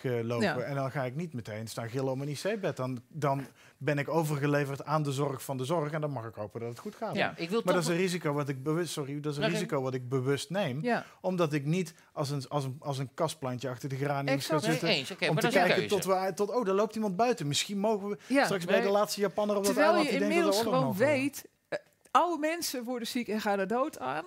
gelopen. 0.00 0.46
Ja. 0.46 0.60
En 0.60 0.74
dan 0.74 0.90
ga 0.90 1.04
ik 1.04 1.14
niet 1.14 1.32
meteen 1.32 1.66
staan 1.66 1.88
gillen 1.88 2.12
om 2.12 2.20
een 2.20 2.28
IC-bed. 2.28 2.76
Dan, 2.76 3.02
dan 3.08 3.46
ben 3.76 3.98
ik 3.98 4.08
overgeleverd 4.08 4.84
aan 4.84 5.02
de 5.02 5.12
zorg 5.12 5.42
van 5.42 5.56
de 5.56 5.64
zorg 5.64 5.92
en 5.92 6.00
dan 6.00 6.10
mag 6.10 6.26
ik 6.26 6.34
hopen 6.34 6.60
dat 6.60 6.68
het 6.68 6.78
goed 6.78 6.94
gaat. 6.94 7.16
Ja, 7.16 7.34
ik 7.36 7.50
wil 7.50 7.62
Maar 7.64 7.74
dat 7.74 7.82
is 7.82 7.88
een 7.88 7.96
risico 7.96 8.32
wat 8.32 8.48
ik 8.48 8.62
bewust, 8.62 8.92
sorry, 8.92 9.20
dat 9.20 9.32
is 9.32 9.38
een 9.38 9.50
risico 9.50 9.82
wat 9.82 9.94
ik 9.94 10.08
bewust 10.08 10.50
neem 10.50 10.82
ja. 10.82 11.04
omdat 11.20 11.52
ik 11.52 11.64
niet 11.64 11.94
als 12.12 12.30
een, 12.30 12.48
als 12.48 12.64
een, 12.64 12.76
als 12.78 12.98
een 12.98 13.14
kastplantje 13.14 13.68
achter 13.68 13.88
de 13.88 13.96
geraniums 13.96 14.46
ga 14.46 14.58
zitten. 14.58 14.88
eens, 14.88 15.10
oké, 15.10 15.28
om 15.28 15.34
maar 15.34 15.42
te 15.42 15.48
kijken 15.48 15.88
tot, 15.88 16.04
we, 16.04 16.32
tot, 16.34 16.50
oh, 16.50 16.64
daar 16.64 16.74
loopt 16.74 16.94
iemand 16.94 17.16
buiten. 17.16 17.46
Misschien 17.46 17.78
mogen 17.78 18.08
we 18.08 18.18
Ja, 18.26 18.44
straks 18.44 18.64
bij 18.64 18.80
de 18.80 18.88
laatste 18.88 19.20
Japanner 19.20 19.56
op 19.56 19.64
dat 19.64 19.74
Terwijl 19.74 19.96
je 19.96 20.10
die 20.10 20.18
denkt 20.18 20.24
dat 20.24 20.30
inmiddels 20.30 20.62
gewoon 20.62 20.94
weet, 20.96 21.48
eh, 21.68 21.78
oude 22.10 22.38
mensen 22.38 22.84
worden 22.84 23.08
ziek 23.08 23.28
en 23.28 23.40
gaan 23.40 23.58
er 23.58 23.66
dood 23.66 23.98
aan. 23.98 24.24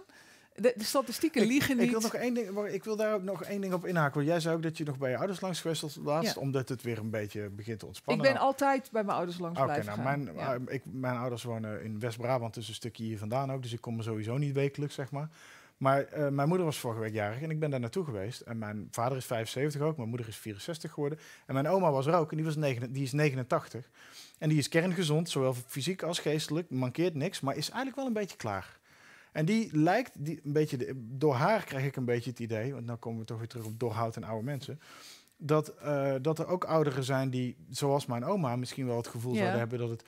De, 0.56 0.74
de 0.78 0.84
statistieken 0.84 1.42
Ik, 1.42 1.48
liegen 1.48 1.72
ik 1.76 1.82
niet. 1.82 1.90
wil, 1.92 2.00
nog 2.02 2.14
één 2.14 2.34
ding, 2.34 2.60
ik 2.68 2.84
wil 2.84 2.96
daar 2.96 3.14
ook 3.14 3.24
nog 3.24 3.44
één 3.44 3.62
ding 3.62 3.74
op 3.74 3.86
inhaken. 3.86 4.24
Jij 4.24 4.40
zei 4.40 4.56
ook 4.56 4.64
dat 4.64 4.78
je 4.78 4.84
nog 4.84 4.98
bij 4.98 5.10
je 5.10 5.18
ouders 5.18 5.42
langs 5.42 5.62
geweest 5.62 5.82
was 5.82 5.96
laatst, 6.04 6.36
Ja. 6.36 6.42
omdat 6.42 6.70
het 6.70 6.82
weer 6.82 6.98
een 6.98 7.10
beetje 7.10 7.50
begint 7.50 7.80
te 7.80 7.86
ik 7.86 7.88
ontspannen. 7.92 8.24
ben 8.26 8.34
Nou, 8.34 8.46
altijd 8.46 8.90
bij 8.92 9.04
mijn 9.04 9.18
ouders 9.18 9.40
langs 9.40 9.60
Oké, 9.60 9.68
blijven 9.68 9.92
nou, 9.96 10.08
gaan. 10.08 10.24
mijn, 10.24 10.36
Ja. 10.36 10.54
eh, 10.54 10.74
ik, 10.76 10.82
mijn 10.86 11.18
ouders 11.18 11.44
wonen 11.44 11.84
in 11.84 12.00
West-Brabant, 12.00 12.54
dus 12.54 12.68
een 12.68 12.74
stukje 12.74 13.04
hier 13.04 13.18
vandaan 13.18 13.52
ook. 13.52 13.62
Dus 13.62 13.74
ik 13.74 13.82
kom 13.82 13.98
er 13.98 14.04
sowieso 14.04 14.38
niet 14.38 14.54
wekelijks, 14.54 14.96
zeg 14.96 15.12
maar. 15.12 15.30
Maar 15.78 16.04
eh, 16.04 16.28
mijn 16.28 16.48
moeder 16.48 16.66
was 16.66 16.80
vorige 16.80 17.00
week 17.02 17.14
jarig 17.14 17.42
en 17.42 17.50
ik 17.50 17.60
ben 17.60 17.70
daar 17.70 17.80
naartoe 17.80 18.04
geweest. 18.06 18.42
En 18.42 18.58
mijn 18.58 18.88
vader 18.92 19.18
is 19.18 19.26
75 19.26 19.82
ook, 19.82 19.98
mijn 19.98 20.10
moeder 20.10 20.28
is 20.28 20.38
64 20.38 20.92
geworden. 20.92 21.20
En 21.46 21.54
mijn 21.54 21.68
oma 21.68 21.92
was 21.92 22.06
er 22.06 22.14
ook 22.14 22.30
en 22.32 22.36
die, 22.38 22.46
was 22.46 22.56
negen, 22.56 22.92
die 22.92 23.04
is 23.04 23.12
89. 23.12 23.90
En 24.38 24.50
die 24.50 24.58
is 24.58 24.70
kerngezond, 24.70 25.30
zowel 25.30 25.54
fysiek 25.68 26.04
als 26.04 26.20
geestelijk. 26.20 26.70
Mankeert 26.70 27.14
niks, 27.16 27.40
maar 27.40 27.56
is 27.56 27.66
eigenlijk 27.68 27.96
wel 27.96 28.06
een 28.06 28.14
beetje 28.14 28.38
klaar. 28.38 28.80
En 29.32 29.46
die 29.46 29.78
lijkt, 29.78 30.26
die, 30.26 30.40
een 30.44 30.54
beetje 30.54 30.78
de- 30.78 30.94
door 31.18 31.34
haar 31.34 31.64
krijg 31.64 31.86
ik 31.86 31.96
een 31.96 32.06
beetje 32.06 32.30
het 32.30 32.40
idee, 32.40 32.74
want 32.74 32.88
dan 32.88 33.00
komen 33.00 33.20
we 33.20 33.26
toch 33.26 33.38
weer 33.38 33.48
terug 33.48 33.66
op 33.66 33.80
doorhoud 33.80 34.16
en 34.16 34.24
oude 34.24 34.46
mensen. 34.46 34.80
Dat, 35.38 35.68
eh, 35.68 36.14
dat 36.22 36.40
er 36.40 36.48
ook 36.48 36.64
ouderen 36.64 37.04
zijn 37.04 37.30
die, 37.30 37.56
zoals 37.70 38.06
mijn 38.06 38.26
oma, 38.26 38.56
misschien 38.56 38.88
wel 38.88 38.98
het 38.98 39.08
gevoel 39.08 39.32
Ja. 39.34 39.38
zouden 39.38 39.60
hebben 39.60 39.80
dat 39.80 39.90
het 39.90 40.04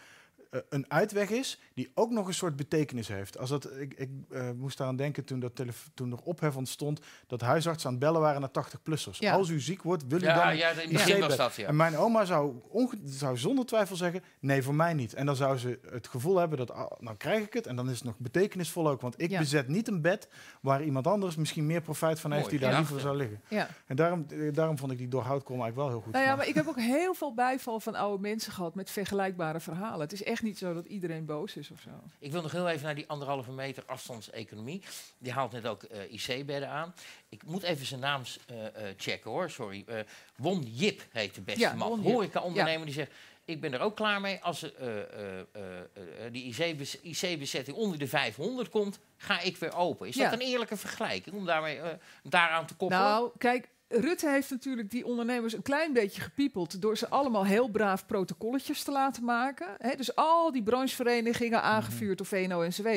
een 0.70 0.86
uitweg 0.91 1.30
is 1.30 1.60
die 1.74 1.91
ook 1.95 2.10
nog 2.12 2.28
een 2.28 2.34
soort 2.34 2.56
betekenis 2.56 3.08
heeft. 3.08 3.38
Als 3.38 3.49
dat, 3.49 3.70
ik 3.80 3.93
ik 3.93 4.10
eh, 4.30 4.51
moest 4.51 4.80
eraan 4.80 4.95
denken 4.95 5.24
toen, 5.26 5.39
dat 5.39 5.51
toen 5.93 6.12
er 6.12 6.20
ophef 6.24 6.56
ontstond 6.56 6.99
dat 7.28 7.41
huisartsen 7.41 7.88
aan 7.89 7.95
het 7.95 8.04
bellen 8.04 8.22
waren 8.22 8.41
naar 8.41 8.49
80-plussers. 8.49 9.18
Ja. 9.20 9.34
Als 9.34 9.49
u 9.49 9.60
ziek 9.60 9.82
wordt, 9.84 10.08
wil 10.08 10.22
u 10.22 10.26
Ja, 10.26 10.45
dan 10.45 10.58
ja, 10.58 10.70
in 10.70 10.76
het 10.76 10.86
een 10.86 10.91
begin 10.91 11.14
was 11.20 11.24
IC-bed? 11.24 11.38
dat, 11.38 11.56
ja. 11.56 11.68
En 11.68 11.76
mijn 11.76 11.97
oma 11.97 12.26
zou, 12.26 12.54
zou 13.06 13.38
zonder 13.38 13.66
twijfel 13.66 13.95
zeggen, 13.95 14.24
nee, 14.39 14.64
voor 14.64 14.76
mij 14.76 14.93
niet. 14.93 15.14
En 15.14 15.26
dan 15.26 15.36
zou 15.36 15.58
ze 15.58 15.80
het 15.91 16.08
gevoel 16.08 16.38
hebben 16.38 16.58
dat, 16.58 16.72
ah, 16.72 16.91
nou 16.99 17.18
krijg 17.18 17.45
ik 17.45 17.54
het. 17.54 17.68
En 17.68 17.76
dan 17.76 17.89
is 17.89 17.95
het 17.95 18.04
nog 18.04 18.18
betekenisvol 18.18 18.89
ook. 18.89 19.01
Want 19.01 19.22
ik 19.22 19.30
Ja. 19.30 19.39
bezet 19.39 19.68
niet 19.68 19.88
een 19.88 20.01
bed 20.01 20.28
waar 20.62 20.84
iemand 20.84 21.08
anders 21.08 21.36
misschien 21.36 21.66
meer 21.66 21.82
profijt 21.82 22.20
van 22.20 22.32
heeft 22.32 22.43
Mooi, 22.45 22.58
die 22.58 22.68
daar 22.68 22.78
liever 22.78 22.99
zou 22.99 23.18
liggen. 23.18 23.41
Ja. 23.47 23.68
En 23.86 23.95
daarom, 23.95 24.26
eh, 24.30 24.54
daarom 24.54 24.78
vond 24.78 24.91
ik 24.91 24.97
die 24.97 25.08
doorhoudkolom 25.08 25.62
eigenlijk 25.62 25.89
wel 25.89 25.97
heel 25.99 26.06
goed 26.06 26.14
Nou 26.14 26.26
ja, 26.26 26.36
maar 26.36 26.47
ik 26.47 26.56
heb 26.56 26.68
ook 26.68 26.80
heel 26.80 27.14
veel 27.14 27.34
bijval 27.34 27.80
van 27.80 27.95
oude 27.95 28.22
mensen 28.22 28.51
gehad 28.51 28.76
met 28.76 28.89
vergelijkbare 28.89 29.60
verhalen. 29.60 29.99
Het 29.99 30.12
is 30.14 30.24
echt 30.24 30.41
niet 30.44 30.58
zo 30.58 30.74
dat 30.74 30.86
iedereen 30.86 31.26
boos 31.26 31.56
is 31.56 31.72
of 31.72 31.80
zo. 31.82 31.89
Ik 32.20 32.32
wil 32.32 32.41
nog 32.41 32.52
heel 32.52 32.70
even 32.70 32.86
naar 32.86 32.96
die 32.96 33.08
anderhalve 33.08 33.52
meter 33.52 33.84
afstandseconomie. 33.86 34.84
Die 35.18 35.32
haalt 35.32 35.52
net 35.52 35.68
ook 35.68 35.84
eh, 35.84 36.12
IC-bedden 36.12 36.70
aan. 36.70 36.94
Ik 37.30 37.44
moet 37.46 37.64
even 37.64 37.86
zijn 37.86 38.00
naam 38.00 38.22
eh, 38.48 38.66
eh, 38.66 38.94
checken 38.98 39.32
hoor, 39.32 39.50
sorry. 39.50 39.86
Won 40.36 40.62
Jip 40.62 41.02
heet 41.12 41.36
de 41.36 41.41
beste 41.41 41.60
Ja, 41.62 41.74
man. 41.74 41.89
Won 41.89 42.02
Jip. 42.02 42.12
Horeca-ondernemer 42.12 42.86
die 42.86 42.96
zegt... 42.96 43.12
Ik 43.46 43.62
ben 43.62 43.74
er 43.74 43.80
ook 43.80 43.96
klaar 43.96 44.22
mee. 44.22 44.39
Als 44.41 44.66
die 46.32 46.56
IC-bezetting 47.02 47.78
onder 47.78 48.00
de 48.00 48.08
500 48.08 48.70
komt, 48.70 49.00
ga 49.18 49.39
ik 49.39 49.58
weer 49.58 49.76
open. 49.76 50.08
Is 50.08 50.16
Ja. 50.16 50.24
dat 50.24 50.34
een 50.39 50.46
eerlijke 50.46 50.78
vergelijking 50.78 51.36
om 51.36 51.46
daarmee, 51.46 51.80
daaraan 52.24 52.66
te 52.66 52.76
koppelen? 52.76 53.04
Nou, 53.04 53.32
kijk, 53.38 53.70
Rutte 54.00 54.30
heeft 54.30 54.50
natuurlijk 54.50 54.91
die 54.91 55.06
ondernemers 55.06 55.54
een 55.54 55.62
klein 55.62 55.94
beetje 55.94 56.22
gepiepeld 56.22 56.82
door 56.82 56.98
ze 56.98 57.10
allemaal 57.10 57.46
heel 57.46 57.68
braaf 57.68 58.06
protocolletjes 58.06 58.84
te 58.84 58.91
laten 58.91 59.24
maken. 59.24 59.68
Dus 59.98 60.16
al 60.16 60.52
die 60.52 60.64
brancheverenigingen, 60.64 61.62
aangevuurd 61.62 62.18
door 62.18 62.28
VNO-NCW, 62.28 62.88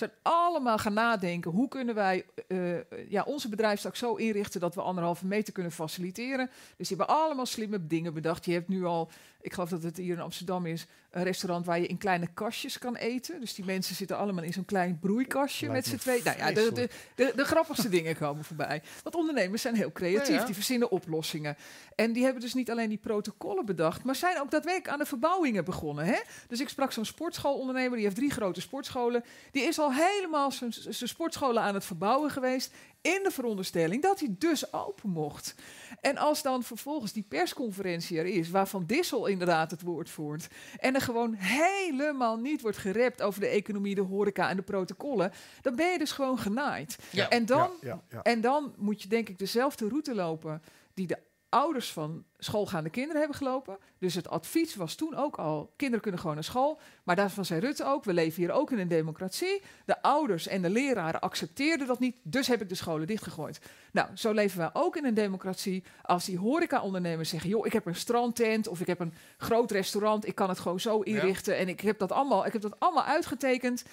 zijn 0.00 0.10
allemaal 0.22 0.78
gaan 0.78 0.92
nadenken 0.92 1.50
hoe 1.50 1.68
kunnen 1.68 1.94
wij 1.94 2.24
eh, 2.48 3.10
ja, 3.10 3.22
onze 3.22 3.48
bedrijfstak 3.48 3.96
zo 3.96 4.14
inrichten 4.14 4.60
dat 4.60 4.74
we 4.74 4.80
anderhalve 4.82 5.26
meter 5.26 5.52
kunnen 5.52 5.72
faciliteren. 5.72 6.50
Dus 6.76 6.88
die 6.88 6.96
hebben 6.96 7.16
allemaal 7.16 7.46
slimme 7.46 7.86
dingen 7.86 8.14
bedacht. 8.14 8.44
Je 8.44 8.52
hebt 8.52 8.68
nu 8.68 8.84
al, 8.84 9.10
ik 9.40 9.52
geloof 9.52 9.68
dat 9.68 9.82
het 9.82 9.96
hier 9.96 10.14
in 10.14 10.20
Amsterdam 10.20 10.66
is, 10.66 10.86
een 11.10 11.22
restaurant 11.22 11.66
waar 11.66 11.80
je 11.80 11.86
in 11.86 11.98
kleine 11.98 12.28
kastjes 12.34 12.78
kan 12.78 12.96
eten. 12.96 13.40
Dus 13.40 13.54
die 13.54 13.64
mensen 13.64 13.94
zitten 13.94 14.16
allemaal 14.16 14.44
in 14.44 14.52
zo'n 14.52 14.64
klein 14.64 14.98
broeikastje 14.98 15.68
Lijkt 15.68 15.84
met 15.84 15.92
me 15.92 15.98
z'n 15.98 16.04
twee. 16.08 16.22
Nou 16.22 16.38
ja, 16.38 16.52
de, 16.52 16.72
de, 16.72 16.88
de, 17.14 17.32
de 17.36 17.44
grappigste 17.44 17.88
dingen 17.98 18.16
komen 18.16 18.44
voorbij. 18.44 18.82
Want 19.02 19.14
ondernemers 19.14 19.62
zijn 19.62 19.74
heel 19.74 19.92
creatief, 19.92 20.39
Die 20.46 20.54
verzinnen 20.54 20.90
oplossingen. 20.90 21.56
En 21.94 22.12
die 22.12 22.24
hebben 22.24 22.42
dus 22.42 22.54
niet 22.54 22.70
alleen 22.70 22.88
die 22.88 22.98
protocollen 22.98 23.66
bedacht, 23.66 24.04
maar 24.04 24.14
zijn 24.14 24.40
ook 24.40 24.50
daadwerkelijk 24.50 24.92
aan 24.92 24.98
de 24.98 25.06
verbouwingen 25.06 25.64
begonnen. 25.64 26.04
Hè? 26.04 26.18
Dus 26.48 26.60
ik 26.60 26.68
sprak 26.68 26.92
zo'n 26.92 27.04
sportschoolondernemer, 27.04 27.96
die 27.96 28.04
heeft 28.04 28.16
drie 28.16 28.30
grote 28.30 28.60
sportscholen. 28.60 29.24
Die 29.52 29.62
is 29.62 29.78
al 29.78 29.92
helemaal 29.92 30.50
zijn 30.50 30.72
sportscholen 31.08 31.62
aan 31.62 31.74
het 31.74 31.84
verbouwen 31.84 32.30
geweest. 32.30 32.72
In 33.02 33.20
de 33.22 33.30
veronderstelling 33.30 34.02
dat 34.02 34.20
hij 34.20 34.34
dus 34.38 34.72
open 34.72 35.10
mocht. 35.10 35.54
En 36.00 36.16
als 36.16 36.42
dan 36.42 36.62
vervolgens 36.62 37.12
die 37.12 37.24
persconferentie 37.28 38.18
er 38.18 38.26
is, 38.26 38.50
waarvan 38.50 38.84
Dissel 38.86 39.26
inderdaad 39.26 39.70
het 39.70 39.82
woord 39.82 40.10
voert. 40.10 40.48
En 40.78 40.94
er 40.94 41.00
gewoon 41.00 41.34
helemaal 41.34 42.36
niet 42.36 42.60
wordt 42.60 42.78
gerept 42.78 43.22
over 43.22 43.40
de 43.40 43.46
economie, 43.46 43.94
de 43.94 44.00
horeca 44.00 44.48
en 44.48 44.56
de 44.56 44.62
protocollen. 44.62 45.32
Dan 45.62 45.76
ben 45.76 45.92
je 45.92 45.98
dus 45.98 46.12
gewoon 46.12 46.38
genaaid. 46.38 46.98
Ja. 47.10 47.28
En 47.28 47.46
dan 47.46 47.70
ja, 47.80 47.88
ja, 47.88 48.02
ja. 48.08 48.22
en 48.22 48.40
dan 48.40 48.74
moet 48.76 49.02
je 49.02 49.08
denk 49.08 49.28
ik 49.28 49.38
dezelfde 49.38 49.88
route 49.88 50.14
lopen 50.14 50.62
die 50.94 51.06
de 51.06 51.18
ouders 51.50 51.92
van 51.92 52.24
schoolgaande 52.38 52.90
kinderen 52.90 53.18
hebben 53.18 53.38
gelopen. 53.38 53.78
Dus 53.98 54.14
het 54.14 54.28
advies 54.28 54.74
was 54.74 54.94
toen 54.94 55.16
ook 55.16 55.36
al, 55.36 55.72
kinderen 55.76 56.00
kunnen 56.00 56.20
gewoon 56.20 56.34
naar 56.34 56.44
school. 56.44 56.80
Maar 57.04 57.16
daarvan 57.16 57.44
zei 57.44 57.60
Rutte 57.60 57.84
ook, 57.84 58.04
we 58.04 58.12
leven 58.12 58.42
hier 58.42 58.52
ook 58.52 58.70
in 58.70 58.78
een 58.78 58.88
democratie. 58.88 59.62
De 59.84 60.02
ouders 60.02 60.46
en 60.46 60.62
de 60.62 60.70
leraren 60.70 61.20
accepteerden 61.20 61.86
dat 61.86 61.98
niet, 61.98 62.16
dus 62.22 62.46
heb 62.46 62.62
ik 62.62 62.68
de 62.68 62.74
scholen 62.74 63.06
dichtgegooid. 63.06 63.60
Nou, 63.92 64.08
zo 64.14 64.32
leven 64.32 64.58
wij 64.58 64.70
ook 64.72 64.96
in 64.96 65.04
een 65.04 65.14
democratie. 65.14 65.84
Als 66.02 66.24
die 66.24 66.38
horeca-ondernemers 66.38 67.28
zeggen, 67.28 67.50
joh, 67.50 67.66
ik 67.66 67.72
heb 67.72 67.86
een 67.86 67.96
strandtent 67.96 68.68
of 68.68 68.80
ik 68.80 68.86
heb 68.86 69.00
een 69.00 69.14
groot 69.36 69.70
restaurant, 69.70 70.26
ik 70.26 70.34
kan 70.34 70.48
het 70.48 70.58
gewoon 70.58 70.80
zo 70.80 71.00
inrichten 71.00 71.56
en 71.56 71.68
ik 71.68 71.80
heb 71.80 71.98
dat 71.98 72.12
allemaal, 72.12 72.46
ik 72.46 72.52
heb 72.52 72.62
dat 72.62 72.80
allemaal 72.80 73.04
uitgetekend 73.04 73.84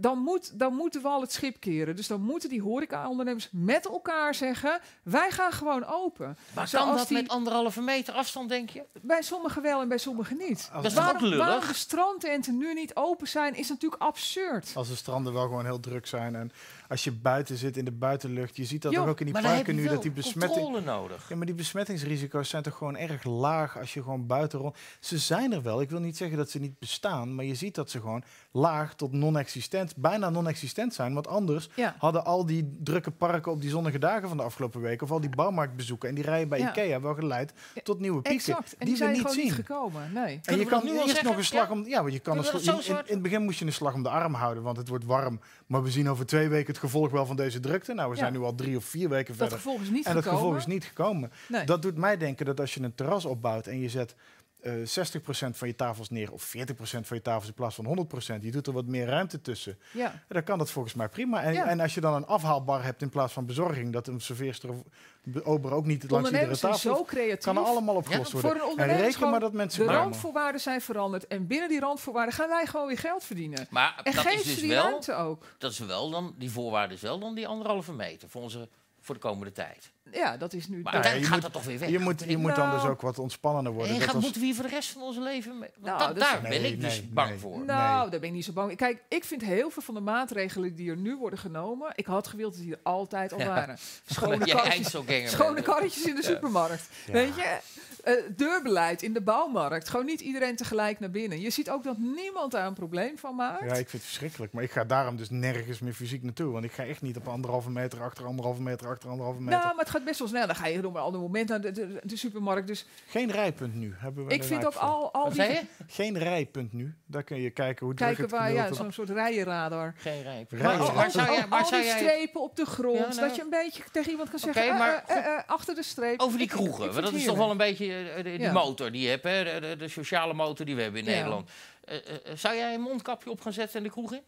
dan, 0.00 0.18
moet, 0.18 0.58
dan 0.58 0.74
moeten 0.74 1.02
we 1.02 1.08
al 1.08 1.20
het 1.20 1.32
schip 1.32 1.60
keren. 1.60 1.96
Dus 1.96 2.06
dan 2.06 2.20
moeten 2.20 2.48
die 2.48 2.62
horeca-ondernemers 2.62 3.48
met 3.52 3.86
elkaar 3.88 4.34
zeggen... 4.34 4.80
wij 5.02 5.30
gaan 5.30 5.52
gewoon 5.52 5.84
open. 5.84 6.26
maar 6.26 6.54
kan 6.54 6.66
zoals 6.80 6.96
dat 6.98 7.08
die- 7.08 7.16
met 7.16 7.28
anderhalve 7.28 7.80
meter 7.80 8.14
afstand, 8.14 8.48
denk 8.48 8.70
je? 8.70 8.82
Bij 9.02 9.22
sommigen 9.22 9.62
wel 9.62 9.80
en 9.80 9.88
bij 9.88 9.98
sommigen 9.98 10.36
niet. 10.36 10.70
Als, 10.72 10.94
Waarom, 10.94 11.22
lullig? 11.24 11.38
waarom 11.46 11.68
de 11.68 11.74
strandtenten 11.74 12.56
nu 12.56 12.74
niet 12.74 12.94
open 12.96 13.28
zijn, 13.28 13.54
is 13.54 13.68
natuurlijk 13.68 14.02
absurd. 14.02 14.72
als 14.74 14.88
de 14.88 14.96
stranden 14.96 15.32
wel 15.32 15.42
gewoon 15.42 15.64
heel 15.64 15.80
druk 15.80 16.06
zijn. 16.06 16.34
En 16.34 16.52
als 16.90 17.04
je 17.04 17.12
buiten 17.12 17.56
zit 17.56 17.76
in 17.76 17.84
de 17.84 17.90
buitenlucht, 17.92 18.56
je 18.56 18.64
ziet 18.64 18.82
dat 18.82 18.92
Jo, 18.92 19.06
ook 19.06 19.20
in 19.20 19.26
die 19.26 19.42
parken 19.42 19.74
nu, 19.74 19.86
dat 19.88 20.02
die 20.02 20.10
besmetting... 20.10 20.84
nodig. 20.84 21.28
Ja, 21.28 21.36
maar 21.36 21.46
die 21.46 21.54
besmettingsrisico's 21.54 22.48
zijn 22.48 22.62
toch 22.62 22.76
gewoon 22.76 22.96
erg 22.96 23.24
laag 23.24 23.78
als 23.78 23.94
je 23.94 24.02
gewoon 24.02 24.26
buiten 24.26 24.58
rond... 24.58 24.76
Ze 25.00 25.18
zijn 25.18 25.52
er 25.52 25.62
wel. 25.62 25.80
Ik 25.80 25.90
wil 25.90 26.00
niet 26.00 26.16
zeggen 26.16 26.36
dat 26.36 26.50
ze 26.50 26.58
niet 26.58 26.78
bestaan, 26.78 27.34
maar 27.34 27.44
je 27.44 27.54
ziet 27.54 27.74
dat 27.74 27.90
ze 27.90 28.00
gewoon 28.00 28.22
laag 28.52 28.94
tot 28.94 29.12
non-existent, 29.12 29.96
bijna 29.96 30.30
non-existent 30.30 30.94
zijn. 30.94 31.14
Want 31.14 31.26
anders 31.28 31.68
Ja. 31.74 31.94
hadden 31.98 32.24
al 32.24 32.46
die 32.46 32.76
drukke 32.82 33.10
parken 33.10 33.52
op 33.52 33.60
die 33.60 33.70
zonnige 33.70 33.98
dagen 33.98 34.28
van 34.28 34.36
de 34.36 34.42
afgelopen 34.42 34.80
weken, 34.80 35.06
of 35.06 35.12
al 35.12 35.20
die 35.20 35.30
bouwmarktbezoeken 35.30 36.08
en 36.08 36.14
die 36.14 36.24
rijen 36.24 36.48
bij 36.48 36.58
Ja. 36.58 36.68
Ikea 36.70 37.00
wel 37.00 37.14
geleid 37.14 37.52
tot 37.82 38.00
nieuwe 38.00 38.22
pieken. 38.22 38.54
Exact. 38.54 38.76
En 38.76 38.76
die, 38.78 38.84
die 38.86 38.92
we 38.92 38.98
zijn 38.98 39.10
niet 39.10 39.20
gewoon 39.20 39.34
zien. 39.36 39.44
niet 39.44 39.54
gekomen. 39.54 40.12
Nee. 40.12 40.34
En 40.34 40.40
Kunnen 40.40 40.64
je 40.64 40.70
kan 40.70 40.84
nu 40.84 40.90
al 40.90 40.94
eerst 40.94 41.08
zeggen? 41.08 41.26
nog 41.26 41.36
een 41.36 41.44
slag 41.44 41.66
Ja? 41.66 41.72
om. 41.72 41.86
Ja, 41.86 42.00
want 42.00 42.12
je 42.12 42.18
kan 42.18 42.38
een 42.38 42.44
slag, 42.44 42.86
in, 42.88 42.94
in 42.96 43.02
het 43.06 43.22
begin 43.22 43.42
moest 43.42 43.58
je 43.58 43.64
een 43.66 43.72
slag 43.72 43.94
om 43.94 44.02
de 44.02 44.08
arm 44.08 44.34
houden, 44.34 44.62
want 44.62 44.76
het 44.76 44.88
wordt 44.88 45.04
warm. 45.04 45.40
Maar 45.66 45.82
we 45.82 45.90
zien 45.90 46.08
over 46.08 46.26
twee 46.26 46.48
weken 46.48 46.66
het 46.66 46.78
gevolg 46.80 47.10
wel 47.10 47.26
van 47.26 47.36
deze 47.36 47.60
drukte. 47.60 47.94
Nou, 47.94 48.08
we 48.08 48.14
Ja. 48.14 48.20
zijn 48.20 48.32
nu 48.32 48.38
al 48.40 48.54
drie 48.54 48.76
of 48.76 48.84
vier 48.84 49.08
weken 49.08 49.26
Dat 49.26 49.36
verder. 49.36 49.56
gevolg 49.56 49.80
is 49.80 49.90
niet 49.90 50.06
En 50.06 50.14
dat 50.14 50.22
gekomen. 50.22 50.42
gevolg 50.44 50.60
is 50.60 50.66
niet 50.66 50.84
gekomen. 50.84 51.30
Nee. 51.48 51.64
Dat 51.64 51.82
doet 51.82 51.96
mij 51.96 52.16
denken 52.16 52.46
dat 52.46 52.60
als 52.60 52.74
je 52.74 52.82
een 52.82 52.94
terras 52.94 53.24
opbouwt 53.24 53.66
en 53.66 53.80
je 53.80 53.88
zet 53.88 54.14
eh 54.62 54.72
60% 54.72 55.56
van 55.56 55.68
je 55.68 55.74
tafels 55.74 56.10
neer 56.10 56.32
of 56.32 56.42
40% 56.56 57.06
van 57.06 57.16
je 57.16 57.22
tafels 57.22 57.46
in 57.48 57.54
plaats 57.54 57.74
van 57.74 57.84
100%, 57.84 58.42
je 58.42 58.50
doet 58.50 58.66
er 58.66 58.72
wat 58.72 58.86
meer 58.86 59.06
ruimte 59.06 59.40
tussen, 59.40 59.78
Ja. 59.92 60.22
dan 60.28 60.44
kan 60.44 60.58
dat 60.58 60.70
volgens 60.70 60.94
mij 60.94 61.08
prima. 61.08 61.42
En, 61.42 61.52
Ja. 61.52 61.66
en 61.66 61.80
als 61.80 61.94
je 61.94 62.00
dan 62.00 62.14
een 62.14 62.26
afhaalbar 62.26 62.84
hebt 62.84 63.02
in 63.02 63.08
plaats 63.08 63.32
van 63.32 63.46
bezorging, 63.46 63.92
dat 63.92 64.06
een 64.06 64.20
serveerster 64.20 64.70
of 64.70 64.76
de 65.22 65.44
ober 65.44 65.72
ook 65.72 65.86
niet 65.86 66.10
langs 66.10 66.26
iedere 66.30 66.42
Ondernemers 66.46 66.60
zijn 66.60 66.72
tafel 66.72 66.96
zo 66.96 67.04
creatief. 67.04 67.44
kan 67.44 67.64
allemaal 67.64 67.94
opgelost 67.94 68.30
Voor 68.30 68.40
worden. 68.40 68.58
een 68.60 68.64
En 68.66 68.70
ondernemer 68.72 69.06
is 69.06 69.14
reken 69.14 69.30
maar 69.30 69.40
dat 69.40 69.52
mensen 69.52 69.86
de 69.86 69.92
randvoorwaarden 69.92 70.60
zijn 70.60 70.80
veranderd. 70.80 71.26
En 71.26 71.46
binnen 71.46 71.68
die 71.68 71.80
randvoorwaarden 71.80 72.34
gaan 72.34 72.48
wij 72.48 72.66
gewoon 72.66 72.86
weer 72.86 72.98
geld 72.98 73.24
verdienen. 73.24 73.66
Maar 73.70 74.00
En 74.02 74.12
dat 74.12 74.22
geef 74.22 74.34
is 74.34 74.42
ze 74.42 74.46
dus 74.48 74.58
die 74.60 74.68
wel, 74.70 74.82
ruimte 74.82 75.12
ook. 75.14 75.44
dat 75.58 75.72
is 75.72 75.78
wel 75.78 76.10
dan, 76.10 76.34
die 76.38 76.50
voorwaarde 76.50 76.94
is 76.94 77.00
wel 77.00 77.18
dan 77.18 77.34
die 77.34 77.46
anderhalve 77.46 77.92
meter 77.92 78.28
voor, 78.28 78.42
onze, 78.42 78.68
voor 79.00 79.14
de 79.14 79.20
komende 79.20 79.52
tijd. 79.52 79.90
Ja, 80.12 80.36
dat 80.36 80.52
is 80.52 80.68
nu... 80.68 80.82
Maar 80.82 80.92
Nou 80.92 80.96
ja, 80.96 81.10
uiteindelijk 81.10 81.20
je 81.20 81.26
gaat 81.26 81.42
moet- 81.42 81.42
dat 81.42 81.52
toch 81.52 81.64
weer 81.70 81.78
weg. 81.78 81.88
Je 81.88 81.98
moet, 81.98 82.24
je 82.26 82.36
moet 82.36 82.54
dan 82.56 82.70
dus 82.70 82.78
Nou. 82.78 82.90
ook 82.92 83.00
wat 83.00 83.18
ontspannender 83.18 83.72
worden. 83.72 83.94
en 83.94 84.00
Dat 84.00 84.14
als- 84.14 84.22
moeten 84.22 84.40
we 84.40 84.46
hier 84.46 84.54
voor 84.56 84.64
de 84.64 84.70
rest 84.70 84.90
van 84.90 85.02
ons 85.02 85.16
leven 85.16 85.58
mee? 85.58 85.70
Want 85.78 85.98
Nou, 85.98 86.14
dat- 86.14 86.22
daar 86.22 86.40
ben 86.40 86.50
Nee, 86.50 86.72
ik 86.72 86.80
dus 86.80 86.98
nee, 87.00 87.08
bang 87.12 87.28
nee. 87.28 87.38
voor. 87.38 87.64
Nou, 87.64 88.00
Nee. 88.00 88.10
daar 88.10 88.20
ben 88.20 88.28
ik 88.28 88.34
niet 88.34 88.44
zo 88.44 88.52
bang. 88.52 88.76
Kijk, 88.76 89.02
ik 89.08 89.24
vind 89.24 89.42
heel 89.42 89.70
veel 89.70 89.82
van 89.82 89.94
de 89.94 90.00
maatregelen 90.00 90.74
die 90.74 90.90
er 90.90 90.96
nu 90.96 91.16
worden 91.16 91.38
genomen. 91.38 91.92
Ik 91.94 92.06
had 92.06 92.26
gewild 92.28 92.52
dat 92.52 92.62
die 92.62 92.72
er 92.72 92.80
altijd 92.82 93.32
al 93.32 93.38
Ja. 93.38 93.46
waren. 93.46 93.78
Schone 94.06 94.38
karretjes, 94.38 94.90
schone 95.30 95.62
karretjes 95.62 96.04
in 96.06 96.14
de 96.14 96.22
supermarkt. 96.22 96.88
Ja. 97.06 97.12
Weet 97.12 97.34
je? 97.36 97.58
Eh, 98.04 98.14
deurbeleid 98.36 99.02
in 99.02 99.12
de 99.12 99.20
bouwmarkt. 99.20 99.88
Gewoon 99.88 100.06
niet 100.06 100.20
iedereen 100.20 100.56
tegelijk 100.56 101.00
naar 101.00 101.10
binnen. 101.10 101.40
Je 101.40 101.50
ziet 101.50 101.70
ook 101.70 101.84
dat 101.84 101.98
niemand 101.98 102.52
daar 102.52 102.66
een 102.66 102.74
probleem 102.74 103.18
van 103.18 103.34
maakt. 103.34 103.60
Ja, 103.60 103.66
ik 103.66 103.74
vind 103.74 103.92
het 103.92 104.02
verschrikkelijk. 104.02 104.52
Maar 104.52 104.62
ik 104.62 104.70
ga 104.70 104.84
daarom 104.84 105.16
dus 105.16 105.30
nergens 105.30 105.78
meer 105.80 105.92
fysiek 105.92 106.22
naartoe. 106.22 106.52
Want 106.52 106.64
ik 106.64 106.72
ga 106.72 106.84
echt 106.84 107.02
niet 107.02 107.16
op 107.16 107.28
anderhalve 107.28 107.70
meter 107.70 108.02
achter 108.02 108.24
anderhalve 108.24 108.62
meter 108.62 108.88
achter 108.88 109.08
anderhalve 109.10 109.40
meter. 109.40 109.58
nou, 109.58 109.68
maar 109.74 109.84
het 109.84 109.90
gaat 109.94 110.04
best 110.04 110.18
wel 110.18 110.28
snel. 110.28 110.46
Dan 110.46 110.56
ga 110.56 110.66
je 110.66 110.86
op 110.86 110.94
een 110.94 111.00
ander 111.00 111.20
moment 111.20 111.48
naar 111.48 111.60
de, 111.60 111.70
de, 111.72 112.00
de 112.02 112.16
supermarkt. 112.16 112.66
Dus 112.66 112.86
Geen 113.06 113.30
rijpunt 113.30 113.74
nu. 113.74 113.94
Hebben 113.98 114.26
we 114.26 114.32
ik 114.34 114.40
er 114.40 114.46
vind 114.46 114.66
ook 114.66 114.72
voor. 114.72 114.82
al, 114.82 115.12
al 115.12 115.30
die... 115.32 115.60
Geen 115.86 116.18
rijpunt 116.18 116.72
nu. 116.72 116.94
Daar 117.06 117.22
kun 117.22 117.40
je 117.40 117.50
kijken 117.50 117.86
hoe 117.86 117.94
druk 117.94 118.06
Kijken 118.08 118.24
het 118.24 118.32
waar, 118.32 118.52
ja, 118.52 118.72
zo'n 118.72 118.92
soort 118.92 119.10
rijenradar. 119.10 119.94
Geen 119.96 120.22
rijp. 120.22 120.50
Rijp. 120.50 120.62
Maar, 120.64 120.78
Maar- 120.78 120.94
waar 120.94 121.10
zou 121.10 121.26
jij, 121.32 121.42
al, 121.42 121.48
waar 121.48 121.60
al 121.60 121.66
zou 121.66 121.80
die 121.82 121.90
jij 121.90 121.98
strepen 122.00 122.40
op 122.42 122.56
de 122.56 122.64
grond. 122.64 122.98
Ja, 122.98 123.06
nou- 123.08 123.20
dat 123.20 123.36
je 123.36 123.42
een 123.42 123.50
beetje 123.50 123.82
tegen 123.92 124.10
iemand 124.10 124.30
kan 124.30 124.38
zeggen, 124.38 124.62
eh, 124.68 124.78
maar 124.78 125.04
eh, 125.06 125.16
eh, 125.16 125.26
eh, 125.26 125.40
achter 125.46 125.74
de 125.74 125.82
streep. 125.82 126.20
over 126.20 126.38
die 126.38 126.46
Ik- 126.46 126.52
ik- 126.54 126.58
ik 126.60 126.64
kroegen? 126.72 127.02
dat 127.02 127.12
is 127.12 127.24
toch 127.24 127.36
wel 127.36 127.50
een 127.50 127.56
beetje 127.56 127.89
eh, 127.94 128.16
de- 128.16 128.22
die 128.22 128.38
Ja. 128.40 128.52
motor 128.52 128.90
die 128.92 129.02
je 129.02 129.08
hebt, 129.08 129.24
hè? 129.24 129.44
De, 129.44 129.60
de, 129.68 129.76
de 129.76 129.88
sociale 129.88 130.34
motor 130.34 130.66
die 130.66 130.76
we 130.76 130.82
hebben 130.82 131.00
in 131.00 131.06
Ja. 131.06 131.14
Nederland. 131.16 131.50
Eh, 131.84 131.96
eh, 131.96 132.02
zou 132.36 132.56
jij 132.56 132.74
een 132.74 132.80
mondkapje 132.80 133.30
op 133.30 133.40
gaan 133.40 133.52
zetten 133.52 133.76
in 133.78 133.82
de 133.82 133.90
kroeg 133.90 134.12
in? 134.12 134.22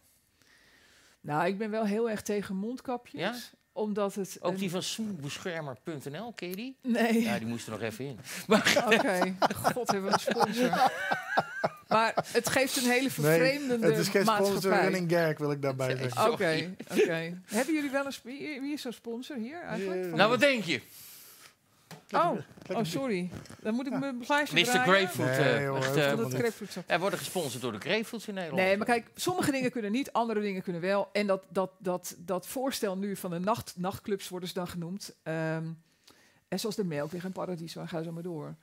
Nou, 1.21 1.47
ik 1.47 1.57
ben 1.57 1.69
wel 1.71 1.85
heel 1.85 2.09
erg 2.09 2.21
tegen 2.21 2.55
mondkapjes. 2.55 3.21
Ja? 3.21 3.35
Omdat 3.71 4.15
het... 4.15 4.37
Ook 4.41 4.57
die 4.57 4.69
van 4.69 4.83
smoelbeschermer.nl, 4.83 6.33
ken 6.35 6.49
je 6.49 6.55
die? 6.55 6.77
Nee. 6.81 7.21
Ja, 7.21 7.37
die 7.39 7.47
moest 7.47 7.65
er 7.65 7.71
nog 7.71 7.81
even 7.81 8.05
in. 8.05 8.19
Oké, 8.93 9.35
god 9.55 9.91
hebben 9.91 10.11
we 10.11 10.13
een 10.13 10.19
sponsor. 10.19 10.71
Maar 11.87 12.25
het 12.31 12.49
geeft 12.49 12.77
een 12.77 12.83
hele 12.83 12.99
Nee, 13.01 13.09
vervreemdende 13.09 13.87
het 13.87 13.97
is 13.97 14.07
geen 14.07 14.21
sponsor 14.25 14.51
maatschappij. 14.53 14.81
running 14.83 15.11
gag, 15.11 15.37
wil 15.37 15.51
ik 15.51 15.61
daarbij 15.61 15.87
Nee, 15.87 15.97
zeggen. 15.97 16.31
Oké, 16.31 16.75
oké. 16.91 17.41
Hebben 17.45 17.73
jullie 17.73 17.89
wel 17.89 18.05
een... 18.05 18.13
Wie 18.61 18.73
is 18.73 18.81
zo'n 18.81 18.91
sponsor 18.91 19.35
hier 19.37 19.61
eigenlijk? 19.61 20.15
Nou, 20.15 20.29
wat 20.29 20.39
denk 20.39 20.63
je? 20.63 20.81
Oh, 22.15 22.37
oh, 22.77 22.83
sorry. 22.83 23.29
Dan 23.61 23.73
moet 23.73 23.87
ik 23.87 23.99
mijn 23.99 24.17
blaasje 24.17 24.53
Mr. 24.55 24.63
draaien. 24.63 25.07
Grapefruit. 25.07 25.37
Nee, 25.37 25.53
eh, 25.53 25.63
joh, 25.63 25.77
echt, 25.77 25.85
hoeft 25.85 25.97
eh, 25.97 26.03
helemaal 26.03 26.23
Dat 26.23 26.31
niet. 26.31 26.41
grapefruitsap. 26.41 26.87
wij 26.87 26.99
worden 26.99 27.19
gesponsord 27.19 27.61
door 27.61 27.71
de 27.71 27.79
Grapefruits 27.79 28.27
in 28.27 28.33
Nederland. 28.33 28.61
Nee, 28.63 28.77
maar 28.77 28.85
kijk, 28.85 29.07
sommige 29.15 29.51
dingen 29.51 29.71
kunnen 29.71 29.91
niet, 29.91 30.11
andere 30.11 30.41
dingen 30.41 30.61
kunnen 30.63 30.81
wel. 30.81 31.09
En 31.13 31.27
dat, 31.27 31.43
dat, 31.49 31.71
dat, 31.77 32.15
dat 32.19 32.47
voorstel 32.47 32.97
nu 32.97 33.15
van 33.15 33.29
de 33.29 33.39
nacht, 33.39 33.73
nachtclubs 33.77 34.29
worden 34.29 34.47
ze 34.49 34.53
dan 34.55 34.67
genoemd. 34.67 35.15
ehm, 35.23 35.65
en 36.47 36.59
zoals 36.59 36.75
de 36.75 36.83
Melkweg 36.85 37.23
en 37.23 37.31
Paradiso, 37.31 37.79
en 37.81 37.87
ga 37.87 38.03
zo 38.03 38.11
maar 38.11 38.23
door. 38.23 38.55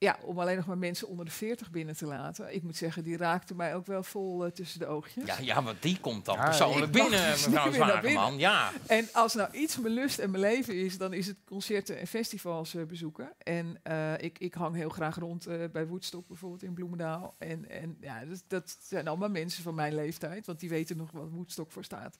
Ja, 0.00 0.18
om 0.22 0.38
alleen 0.38 0.56
nog 0.56 0.66
maar 0.66 0.78
mensen 0.78 1.08
onder 1.08 1.24
de 1.24 1.30
40 1.30 1.70
binnen 1.70 1.96
te 1.96 2.06
laten. 2.06 2.54
Ik 2.54 2.62
moet 2.62 2.76
zeggen, 2.76 3.02
die 3.02 3.16
raakte 3.16 3.54
mij 3.54 3.74
ook 3.74 3.86
wel 3.86 4.02
vol 4.02 4.44
eh, 4.44 4.50
tussen 4.50 4.78
de 4.78 4.86
oogjes. 4.86 5.26
Ja, 5.26 5.36
ja, 5.40 5.62
want 5.62 5.82
die 5.82 6.00
komt 6.00 6.24
dan 6.24 6.36
Ja, 6.36 6.44
persoonlijk 6.44 6.92
binnen, 6.92 7.30
dus 7.30 7.46
mevrouw 7.46 7.72
Zwageman. 7.72 8.38
Ja. 8.38 8.70
En 8.86 9.08
als 9.12 9.34
nou 9.34 9.52
iets 9.52 9.78
mijn 9.78 9.94
lust 9.94 10.18
en 10.18 10.30
mijn 10.30 10.42
leven 10.42 10.74
is, 10.74 10.98
dan 10.98 11.12
is 11.12 11.26
het 11.26 11.36
concerten 11.44 11.98
en 11.98 12.06
festivals 12.06 12.74
eh, 12.74 12.84
bezoeken. 12.84 13.32
En 13.38 13.80
eh, 13.82 14.12
ik, 14.18 14.38
ik 14.38 14.54
hang 14.54 14.74
heel 14.74 14.88
graag 14.88 15.16
rond 15.16 15.46
eh, 15.46 15.64
bij 15.72 15.86
Woodstock 15.86 16.28
bijvoorbeeld 16.28 16.62
in 16.62 16.74
Bloemendaal. 16.74 17.34
En, 17.38 17.70
en 17.70 17.96
ja, 18.00 18.24
dat, 18.24 18.44
dat 18.46 18.76
zijn 18.80 19.08
allemaal 19.08 19.30
mensen 19.30 19.62
van 19.62 19.74
mijn 19.74 19.94
leeftijd, 19.94 20.46
want 20.46 20.60
die 20.60 20.68
weten 20.68 20.96
nog 20.96 21.10
wat 21.10 21.30
Woodstock 21.30 21.72
voor 21.72 21.84
staat. 21.84 22.18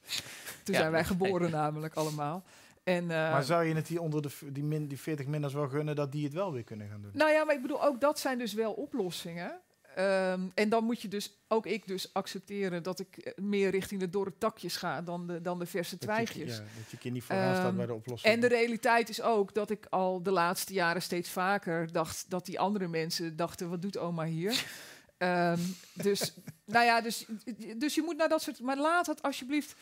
Toen 0.62 0.74
Ja, 0.74 0.80
zijn 0.80 0.92
wij 0.92 1.04
geboren 1.04 1.50
namelijk 1.60 1.94
allemaal. 1.94 2.44
En, 2.88 3.10
eh, 3.10 3.30
Maar 3.30 3.44
zou 3.44 3.64
je 3.64 3.74
het 3.74 3.86
die 3.86 4.00
onder 4.00 4.22
de 4.22 4.30
die, 4.52 4.64
min, 4.64 4.86
die 4.86 5.00
40 5.00 5.26
minders 5.26 5.54
wel 5.54 5.68
gunnen 5.68 5.96
dat 5.96 6.12
die 6.12 6.24
het 6.24 6.32
wel 6.32 6.52
weer 6.52 6.64
kunnen 6.64 6.88
gaan 6.88 7.02
doen? 7.02 7.10
Nou 7.14 7.30
ja, 7.30 7.44
maar 7.44 7.54
ik 7.54 7.62
bedoel, 7.62 7.84
ook 7.84 8.00
dat 8.00 8.18
zijn 8.18 8.38
dus 8.38 8.52
wel 8.52 8.72
oplossingen. 8.72 9.60
Ehm, 9.94 10.40
en 10.54 10.68
dan 10.68 10.84
moet 10.84 11.02
je 11.02 11.08
dus, 11.08 11.38
ook 11.48 11.66
ik 11.66 11.86
dus, 11.86 12.14
accepteren 12.14 12.82
dat 12.82 13.00
ik 13.00 13.16
eh, 13.16 13.32
meer 13.44 13.70
richting 13.70 14.00
de 14.00 14.10
dorre 14.10 14.32
takjes 14.38 14.76
ga 14.76 15.02
dan 15.02 15.26
de, 15.26 15.40
dan 15.40 15.58
de 15.58 15.66
verse 15.66 15.90
Dat 15.90 16.00
je, 16.00 16.06
twijgjes. 16.06 16.56
ja, 16.56 16.62
dat 16.62 16.90
je 16.90 16.96
keer 16.96 17.10
niet 17.10 17.22
vooraan 17.24 17.54
staat 17.54 17.66
Ehm, 17.66 17.76
bij 17.76 17.86
de 17.86 17.94
oplossing. 17.94 18.34
En 18.34 18.40
de 18.40 18.46
realiteit 18.46 19.08
is 19.08 19.22
ook 19.22 19.54
dat 19.54 19.70
ik 19.70 19.86
al 19.90 20.22
de 20.22 20.30
laatste 20.30 20.72
jaren 20.72 21.02
steeds 21.02 21.30
vaker 21.30 21.92
dacht 21.92 22.24
dat 22.28 22.46
die 22.46 22.60
andere 22.60 22.88
mensen 22.88 23.36
dachten: 23.36 23.70
wat 23.70 23.82
doet 23.82 23.98
oma 23.98 24.24
hier? 24.24 24.64
Ehm, 25.18 25.60
dus, 25.92 26.34
nou 26.64 26.84
ja, 26.84 27.00
dus, 27.00 27.26
dus 27.76 27.94
je 27.94 28.02
moet 28.02 28.16
naar 28.16 28.28
dat 28.28 28.42
soort. 28.42 28.60
Maar 28.60 28.78
laat 28.78 29.06
het 29.06 29.22
alsjeblieft. 29.22 29.74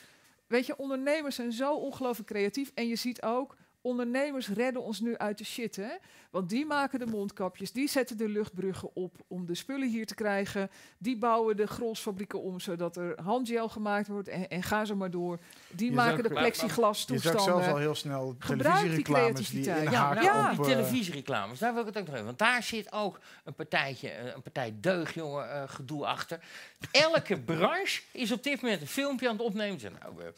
Weet 0.47 0.67
je, 0.67 0.77
ondernemers 0.77 1.35
zijn 1.35 1.53
zo 1.53 1.75
ongelooflijk 1.75 2.29
creatief. 2.29 2.71
En 2.75 2.89
je 2.89 2.97
ziet 2.97 3.23
ook. 3.23 3.57
Ondernemers 3.87 4.49
redden 4.49 4.83
ons 4.83 5.01
nu 5.01 5.17
uit 5.17 5.39
de 5.39 5.45
shit, 5.45 5.77
hè? 5.77 5.91
Want 6.31 6.49
die 6.49 6.67
maken 6.67 6.99
de 6.99 7.07
mondkapjes, 7.07 7.73
die 7.73 7.89
zetten 7.89 8.17
de 8.17 8.29
luchtbruggen 8.29 8.91
op 8.95 9.15
om 9.29 9.47
de 9.47 9.55
spullen 9.55 9.89
hier 9.89 10.07
te 10.07 10.15
krijgen. 10.15 10.71
Die 10.99 11.19
bouwen 11.19 11.57
de 11.57 11.67
grolsfabrieken 11.67 12.43
om 12.43 12.61
zodat 12.61 12.97
er 12.97 13.23
handgel 13.23 13.69
gemaakt 13.69 14.09
wordt 14.09 14.29
en, 14.29 14.49
en 14.49 14.63
ga 14.63 14.85
zo 14.85 14.95
maar 14.97 15.11
door. 15.11 15.39
Die 15.71 15.91
Je 15.91 15.97
maken 15.97 16.23
de 16.23 16.29
plexiglas 16.29 17.05
je 17.09 17.19
zag 17.19 17.33
toestanden. 17.33 17.45
zelfs 17.45 17.67
al 17.69 17.77
heel 17.77 17.95
snel 17.95 18.35
Gebruik 18.39 18.81
die 18.81 19.03
televisiereclames 19.03 19.51
die 19.51 19.63
creativiteit. 19.63 19.93
Ja, 19.93 20.11
inhaken 20.11 20.25
nou, 20.25 20.37
Ja. 20.37 20.51
op... 20.51 20.57
die 20.57 20.67
eh, 20.67 20.71
televisiereclames, 20.71 21.59
daar 21.59 21.73
wil 21.73 21.81
ik 21.81 21.89
het 21.89 21.99
ook 21.99 22.05
nog 22.05 22.15
even. 22.15 22.27
Want 22.27 22.39
daar 22.39 22.63
zit 22.63 22.93
ook 22.93 23.21
een 23.45 23.55
partijtje, 23.55 24.09
eh, 24.09 24.35
een 24.35 24.43
partij 24.43 24.75
deugdjongen 24.81 25.51
eh, 25.53 25.63
gedoe 25.67 26.07
achter. 26.07 26.41
Elke 26.91 27.41
branche 27.51 28.03
is 28.13 28.33
op 28.33 28.43
dit 28.43 28.63
moment 28.63 28.81
een 28.81 28.87
filmpje 28.87 29.29
aan 29.29 29.37
het 29.37 29.45
opnemen. 29.45 29.65
Nou, 30.01 30.33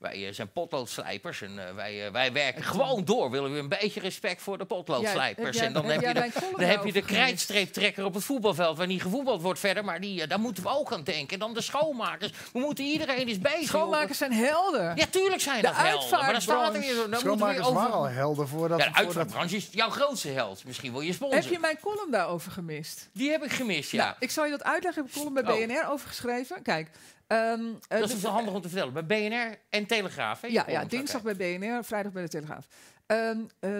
wij 0.00 0.26
eh, 0.26 0.32
zijn 0.32 0.52
potloodslijpers 0.52 1.42
en 1.42 1.68
eh, 1.68 1.74
wij, 1.74 2.06
eh, 2.06 2.12
wij 2.12 2.32
werken 2.32 2.62
gewoon 2.62 3.04
door. 3.04 3.30
Willen 3.30 3.52
we 3.52 3.58
een 3.58 3.68
beetje 3.68 4.00
respect 4.00 4.42
voor 4.42 4.58
de 4.58 4.64
potloodslijpers? 4.64 5.58
Ja, 5.58 5.64
en 5.64 5.72
dan 5.72 5.84
heb 5.84 6.00
je 6.00 6.14
de, 6.14 6.30
dan 6.56 6.68
heb 6.68 6.84
je 6.84 6.92
de 6.92 7.02
krijtstreeptrekker 7.02 8.04
op 8.04 8.14
het 8.14 8.24
voetbalveld 8.24 8.76
waar 8.76 8.86
niet 8.86 9.02
gevoetbald 9.02 9.42
wordt 9.42 9.60
verder. 9.60 9.84
Maar 9.84 10.00
die, 10.00 10.26
daar 10.26 10.40
moeten 10.40 10.62
we 10.62 10.68
ook 10.68 10.92
aan 10.92 11.02
denken. 11.02 11.28
En 11.28 11.38
dan 11.38 11.54
de 11.54 11.60
schoonmakers. 11.60 12.32
We 12.52 12.58
moeten 12.58 12.84
iedereen 12.84 13.28
eens 13.28 13.38
bezig. 13.38 13.66
Schoonmakers 13.66 14.18
zijn 14.18 14.32
helden. 14.32 14.96
Ja, 14.96 15.06
tuurlijk 15.10 15.40
zijn 15.40 15.60
De 15.60 15.66
dat 15.66 15.76
helden. 15.76 16.18
Maar 16.18 16.32
dan 16.32 16.40
staat 16.40 16.74
er 16.74 16.80
weer 16.80 16.94
zo. 16.94 17.08
Dan 17.08 17.20
Schoonmakers 17.20 17.68
waren 17.68 17.92
al 17.92 18.00
over... 18.00 18.14
helder 18.14 18.48
voordat... 18.48 18.78
Ja, 18.78 18.84
de 18.84 18.90
voordat 18.90 19.06
uitvaartbranche 19.06 19.56
is 19.56 19.68
jouw 19.70 19.90
grootste 19.90 20.28
held. 20.28 20.64
Misschien 20.64 20.92
wil 20.92 21.00
je 21.00 21.12
sponsor. 21.12 21.40
Heb 21.40 21.50
je 21.50 21.58
mijn 21.58 21.78
column 21.80 22.10
daarover 22.10 22.52
gemist? 22.52 23.08
Die 23.12 23.30
heb 23.30 23.44
ik 23.44 23.52
gemist, 23.52 23.90
ja. 23.90 24.04
Nou, 24.04 24.16
ik 24.18 24.30
zal 24.30 24.44
je 24.44 24.50
dat 24.50 24.64
uitleggen. 24.64 25.02
Ik 25.04 25.08
heb 25.08 25.16
een 25.16 25.30
column 25.30 25.46
bij 25.46 25.54
Oh. 25.54 25.66
BNR 25.66 25.90
over 25.90 26.08
geschreven. 26.08 26.62
Kijk, 26.62 26.90
ehm, 27.30 27.74
eh, 27.88 28.00
dat 28.00 28.10
is 28.10 28.22
wel 28.22 28.32
handig 28.32 28.54
om 28.54 28.60
te 28.60 28.68
vertellen. 28.68 29.06
Bij 29.06 29.06
BNR 29.06 29.58
en 29.68 29.86
Telegraaf. 29.86 30.40
Hè, 30.40 30.48
ja, 30.48 30.64
ja, 30.68 30.84
dinsdag 30.84 31.22
bij 31.22 31.36
BNR, 31.36 31.84
vrijdag 31.84 32.12
bij 32.12 32.22
de 32.22 32.28
Telegraaf. 32.28 32.66
Ehm, 33.06 33.40
eh, 33.60 33.70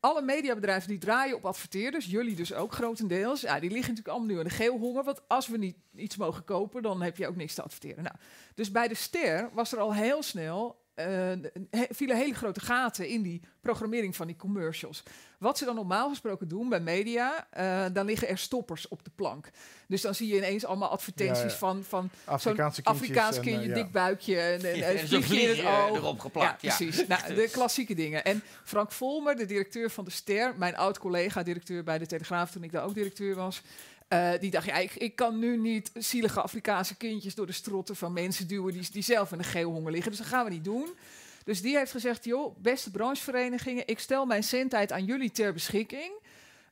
alle 0.00 0.22
mediabedrijven 0.22 0.88
die 0.88 0.98
draaien 0.98 1.36
op 1.36 1.46
adverteerders, 1.46 2.06
jullie 2.06 2.36
dus 2.36 2.52
ook 2.52 2.72
grotendeels, 2.72 3.40
ja, 3.40 3.60
die 3.60 3.70
liggen 3.70 3.94
natuurlijk 3.94 4.08
allemaal 4.08 4.28
nu 4.28 4.38
aan 4.38 4.48
de 4.48 4.54
geelhonger. 4.54 5.04
Want 5.04 5.20
als 5.28 5.48
we 5.48 5.56
niet 5.56 5.76
iets 5.94 6.16
mogen 6.16 6.44
kopen, 6.44 6.82
dan 6.82 7.02
heb 7.02 7.16
je 7.16 7.26
ook 7.26 7.36
niks 7.36 7.54
te 7.54 7.62
adverteren. 7.62 8.02
Nou, 8.02 8.14
dus 8.54 8.70
bij 8.70 8.88
de 8.88 8.94
Ster 8.94 9.50
was 9.52 9.72
er 9.72 9.78
al 9.78 9.94
heel 9.94 10.22
snel, 10.22 10.76
eh, 10.76 10.79
he- 11.70 11.86
vielen 11.90 12.16
hele 12.16 12.34
grote 12.34 12.60
gaten 12.60 13.08
in 13.08 13.22
die 13.22 13.40
programmering 13.60 14.16
van 14.16 14.26
die 14.26 14.36
commercials. 14.36 15.02
Wat 15.38 15.58
ze 15.58 15.64
dan 15.64 15.74
normaal 15.74 16.08
gesproken 16.08 16.48
doen 16.48 16.68
bij 16.68 16.80
media, 16.80 17.46
eh, 17.50 17.84
dan 17.92 18.06
liggen 18.06 18.28
er 18.28 18.38
stoppers 18.38 18.88
op 18.88 19.04
de 19.04 19.10
plank. 19.14 19.50
Dus 19.88 20.00
dan 20.02 20.14
zie 20.14 20.28
je 20.28 20.36
ineens 20.36 20.64
allemaal 20.64 20.88
advertenties 20.88 21.42
Ja, 21.42 21.48
ja. 21.48 21.54
van, 21.54 21.84
van 21.84 22.10
Afrikaanse 22.24 22.80
Afrikaans 22.84 23.36
en, 23.36 23.42
kindje, 23.42 23.62
eh, 23.62 23.68
ja. 23.68 23.74
dik 23.82 23.92
buikje 23.92 24.40
en, 24.40 24.64
en, 24.64 24.74
en 24.82 24.82
en 24.82 24.98
het 24.98 25.96
erop 25.96 26.20
geplakt. 26.20 26.62
Ja, 26.62 26.68
Ja, 26.70 26.76
precies. 26.76 27.06
nou, 27.08 27.34
de 27.34 27.48
klassieke 27.52 27.94
dingen. 27.94 28.24
En 28.24 28.42
Frank 28.64 28.92
Volmer, 28.92 29.36
de 29.36 29.46
directeur 29.46 29.90
van 29.90 30.04
de 30.04 30.10
Ster, 30.10 30.54
mijn 30.56 30.76
oud-collega, 30.76 31.42
directeur 31.42 31.84
bij 31.84 31.98
de 31.98 32.06
Telegraaf 32.06 32.50
toen 32.50 32.62
ik 32.64 32.72
daar 32.72 32.84
ook 32.84 32.94
directeur 32.94 33.34
was. 33.34 33.62
Eh, 34.10 34.30
die 34.40 34.50
dacht, 34.50 34.66
ja, 34.66 34.76
ik, 34.76 34.94
ik 34.94 35.16
kan 35.16 35.38
nu 35.38 35.56
niet 35.56 35.90
zielige 35.94 36.40
Afrikaanse 36.40 36.96
kindjes 36.96 37.34
door 37.34 37.46
de 37.46 37.52
strotten 37.52 37.96
van 37.96 38.12
mensen 38.12 38.46
duwen 38.46 38.72
die, 38.72 38.88
die 38.92 39.02
zelf 39.02 39.32
in 39.32 39.38
de 39.38 39.44
geelhonger 39.44 39.92
liggen. 39.92 40.10
Dus 40.10 40.20
dat 40.20 40.28
gaan 40.28 40.44
we 40.44 40.50
niet 40.50 40.64
doen. 40.64 40.88
Dus 41.44 41.62
die 41.62 41.76
heeft 41.76 41.90
gezegd, 41.90 42.24
joh, 42.24 42.56
beste 42.58 42.90
brancheverenigingen, 42.90 43.82
ik 43.86 43.98
stel 43.98 44.26
mijn 44.26 44.44
zendtijd 44.44 44.92
aan 44.92 45.04
jullie 45.04 45.30
ter 45.30 45.52
beschikking. 45.52 46.12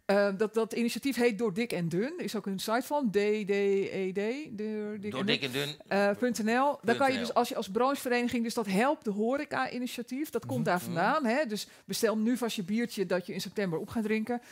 Eh, 0.05 0.29
dat, 0.37 0.55
dat 0.55 0.73
initiatief 0.73 1.17
heet 1.17 1.39
Door 1.39 1.55
Dik 1.55 1.73
en 1.73 1.89
Dun. 1.89 2.13
Is 2.17 2.37
ook 2.37 2.47
een 2.47 2.59
site 2.59 2.83
van, 2.83 3.11
DDED. 3.11 4.15
Door 4.59 5.01
Dik 5.01 5.11
Door 5.11 5.21
en 5.21 5.27
dik 5.27 5.43
en 5.43 5.53
dun. 5.53 5.77
Eh, 5.89 6.11
.nl. 6.45 6.79
Dan 6.83 6.97
kan 6.97 7.13
je 7.13 7.19
dus 7.19 7.35
als 7.35 7.49
je 7.49 7.57
als 7.57 7.69
branchevereniging, 7.69 8.45
dus 8.45 8.55
dat 8.55 8.67
helpt 8.67 9.05
de 9.05 9.11
horeca-initiatief, 9.11 10.31
dat 10.31 10.47
komt 10.47 10.65
daar 10.65 10.81
vandaan. 10.81 11.25
Hè? 11.25 11.47
Dus 11.47 11.67
bestel 11.85 12.19
nu 12.19 12.37
vast 12.37 12.57
je 12.57 12.63
biertje 12.63 13.07
dat 13.07 13.27
je 13.27 13.33
in 13.33 13.41
september 13.41 13.79
op 13.79 13.89
gaat 13.89 14.05
drinken. 14.05 14.43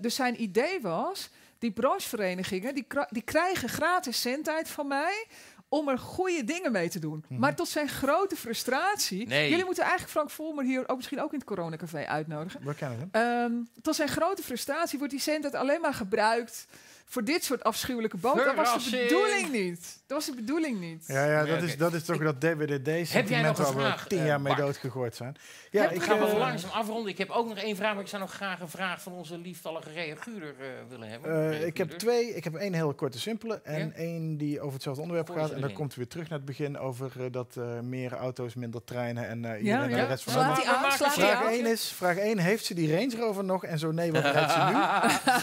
Dus 0.00 0.14
zijn 0.14 0.42
idee 0.42 0.80
was, 0.80 1.30
die 1.58 1.70
brancheverenigingen, 1.72 2.74
die, 2.74 2.86
die 3.08 3.22
krijgen 3.22 3.68
gratis 3.68 4.20
zendtijd 4.20 4.68
van 4.68 4.86
mij 4.88 5.26
om 5.68 5.88
er 5.88 5.98
goede 5.98 6.44
dingen 6.44 6.72
mee 6.72 6.88
te 6.88 6.98
doen. 6.98 7.24
Maar 7.28 7.54
tot 7.54 7.68
zijn 7.68 7.88
grote 7.88 8.36
frustratie, 8.36 9.26
Nee. 9.26 9.48
jullie 9.50 9.64
moeten 9.64 9.82
eigenlijk 9.82 10.12
Frank 10.12 10.30
Volmer 10.30 10.64
hier 10.64 10.88
ook 10.88 10.96
misschien 10.96 11.20
ook 11.20 11.32
in 11.32 11.38
het 11.38 11.48
coronacafé 11.48 12.06
uitnodigen. 12.06 12.60
We 12.64 12.74
kennen 12.74 12.98
hem. 12.98 13.08
Ehm, 13.12 13.52
tot 13.82 13.94
zijn 13.94 14.08
grote 14.08 14.42
frustratie 14.42 14.98
wordt 14.98 15.12
die 15.12 15.22
zendtijd 15.22 15.54
alleen 15.54 15.80
maar 15.80 15.94
gebruikt 15.94 16.66
voor 17.08 17.24
dit 17.24 17.44
soort 17.44 17.64
afschuwelijke 17.64 18.16
boten. 18.16 18.44
Dat 18.44 18.54
was 18.54 18.90
de 18.90 18.96
bedoeling 18.96 19.52
niet. 19.52 19.98
Dat 20.06 20.16
was 20.16 20.26
de 20.26 20.34
bedoeling 20.34 20.80
niet. 20.80 21.04
Ja, 21.06 21.24
ja, 21.24 21.44
dat, 21.44 21.62
is, 21.62 21.76
dat 21.76 21.92
is 21.92 22.04
toch 22.04 22.18
dat 22.22 22.40
Heb 22.42 23.28
jij 23.28 23.42
nog 23.42 23.58
een 23.58 23.64
we 23.64 23.72
vraag, 23.72 24.06
tien 24.06 24.24
jaar 24.24 24.40
mee 24.40 24.54
doodgegooid 24.54 25.16
zijn. 25.16 25.36
Ja, 25.70 25.88
ik, 25.88 26.02
ga 26.02 26.18
wel 26.18 26.28
eh, 26.28 26.38
langzaam 26.38 26.70
afronden. 26.70 27.12
Ik 27.12 27.18
heb 27.18 27.30
ook 27.30 27.48
nog 27.48 27.58
één 27.58 27.76
vraag, 27.76 27.92
maar 27.94 28.02
ik 28.02 28.08
zou 28.08 28.22
nog 28.22 28.32
graag 28.32 28.60
een 28.60 28.68
vraag 28.68 29.02
van 29.02 29.12
onze 29.12 29.38
lieftallige 29.38 29.90
reaguurder 29.92 30.54
eh, 30.60 30.66
willen 30.88 31.08
hebben. 31.08 31.52
eh, 31.52 31.66
ik 31.66 31.76
heb 31.76 31.90
twee. 31.90 32.34
Ik 32.34 32.44
heb 32.44 32.54
één 32.54 32.72
heel 32.72 32.94
korte, 32.94 33.18
simpele. 33.18 33.60
En 33.64 33.86
Ja? 33.86 33.92
één 33.94 34.36
die 34.36 34.60
over 34.60 34.72
hetzelfde 34.72 35.02
onderwerp 35.02 35.30
gaat. 35.30 35.50
En 35.50 35.60
dan 35.60 35.72
komt 35.72 35.94
weer 35.94 36.08
terug 36.08 36.28
naar 36.28 36.38
het 36.38 36.46
begin 36.46 36.78
over 36.78 37.30
dat 37.30 37.56
eh, 37.56 37.80
meer 37.80 38.12
auto's, 38.12 38.54
minder 38.54 38.84
treinen 38.84 39.28
en 39.28 39.44
eh 39.44 39.50
Ja, 39.50 39.82
iedereen 39.82 39.88
de 39.88 40.06
rest 40.06 40.22
van 40.24 40.32
Slaat 40.32 40.56
de 40.56 40.62
Vraag. 41.10 41.50
1 41.50 41.66
is, 41.66 41.92
vraag 41.96 42.16
1, 42.16 42.38
heeft 42.38 42.64
ze 42.64 42.74
die 42.74 42.96
Range 42.96 43.16
Rover 43.16 43.44
nog? 43.44 43.64
En 43.64 43.78
zo 43.78 43.90
nee, 43.92 44.12
wat 44.12 44.22
rijdt 44.22 44.52
ze 44.52 44.58
nu? 44.58 44.74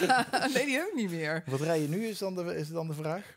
nee, 0.54 0.64
die 0.66 0.76
ik 0.76 0.92
niet 0.94 1.10
meer. 1.10 1.42
Wat 1.58 1.66
rij 1.66 1.80
je 1.80 1.88
nu, 1.88 2.06
is 2.06 2.18
dan 2.18 2.34
de, 2.34 2.56
is 2.56 2.68
dan 2.68 2.86
de 2.86 2.94
vraag. 2.94 3.34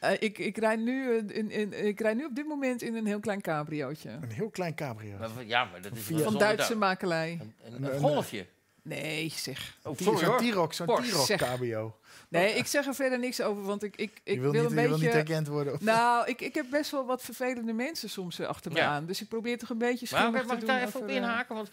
Eh, 0.00 0.12
ik, 0.18 0.38
ik, 0.38 0.56
rijd 0.58 0.80
nu, 0.80 1.16
eh, 1.18 1.36
in, 1.36 1.50
in, 1.50 1.86
ik 1.86 2.00
rijd 2.00 2.16
nu 2.16 2.24
op 2.24 2.34
dit 2.34 2.46
moment 2.46 2.82
in 2.82 2.94
een 2.94 3.06
heel 3.06 3.20
klein 3.20 3.40
cabriootje. 3.40 4.10
Een 4.10 4.30
heel 4.30 4.50
klein 4.50 4.74
cabrio. 4.74 5.16
Maar 5.18 5.34
wat- 5.34 5.46
Ja, 5.46 5.64
maar 5.64 5.82
dat 5.82 5.92
is 5.96 6.02
Via- 6.02 6.18
Van 6.18 6.38
Duitse 6.38 6.76
makelij. 6.76 7.30
Een, 7.40 7.54
een, 7.64 7.72
Een- 7.74 7.84
een 7.84 7.94
een- 7.94 8.00
golfje. 8.00 8.46
Nee, 8.82 9.32
zeg. 9.36 9.76
Oh, 9.82 9.98
Zo'n 9.98 10.24
hoor. 10.24 10.38
T-Roc, 10.38 10.72
zo'n 10.74 10.86
Porsche, 10.86 11.12
T-Roc 11.12 11.26
zeg. 11.26 11.38
cabrio. 11.38 11.96
Nee, 12.28 12.54
ik 12.54 12.66
zeg 12.66 12.86
er 12.86 12.94
verder 12.94 13.18
niks 13.18 13.40
over, 13.40 13.62
want 13.62 13.82
ik, 13.82 13.96
ik, 13.96 14.20
ik 14.24 14.34
je 14.34 14.40
wil, 14.40 14.52
wil 14.52 14.62
niet, 14.62 14.70
een 14.70 14.76
je 14.82 14.88
wil 14.88 14.98
beetje... 14.98 15.18
niet 15.18 15.28
agent 15.30 15.46
worden. 15.46 15.72
of- 15.72 15.80
Nou, 15.80 16.26
ik, 16.28 16.40
ik 16.40 16.54
heb 16.54 16.66
best 16.70 16.90
wel 16.90 17.06
wat 17.06 17.22
vervelende 17.22 17.72
mensen 17.72 18.10
soms 18.10 18.38
eh, 18.38 18.46
achter 18.46 18.72
me 18.72 18.78
Ja. 18.78 18.86
aan. 18.86 19.06
Dus 19.06 19.20
ik 19.20 19.28
probeer 19.28 19.58
toch 19.58 19.70
een 19.70 19.78
beetje 19.78 20.06
Maar 20.10 20.20
schimmig 20.20 20.40
mag 20.40 20.50
te 20.50 20.54
ik 20.54 20.66
doen 20.66 20.76
daar 20.76 20.86
even 20.86 21.00
op 21.00 21.08
inhaken? 21.08 21.54
Want 21.54 21.68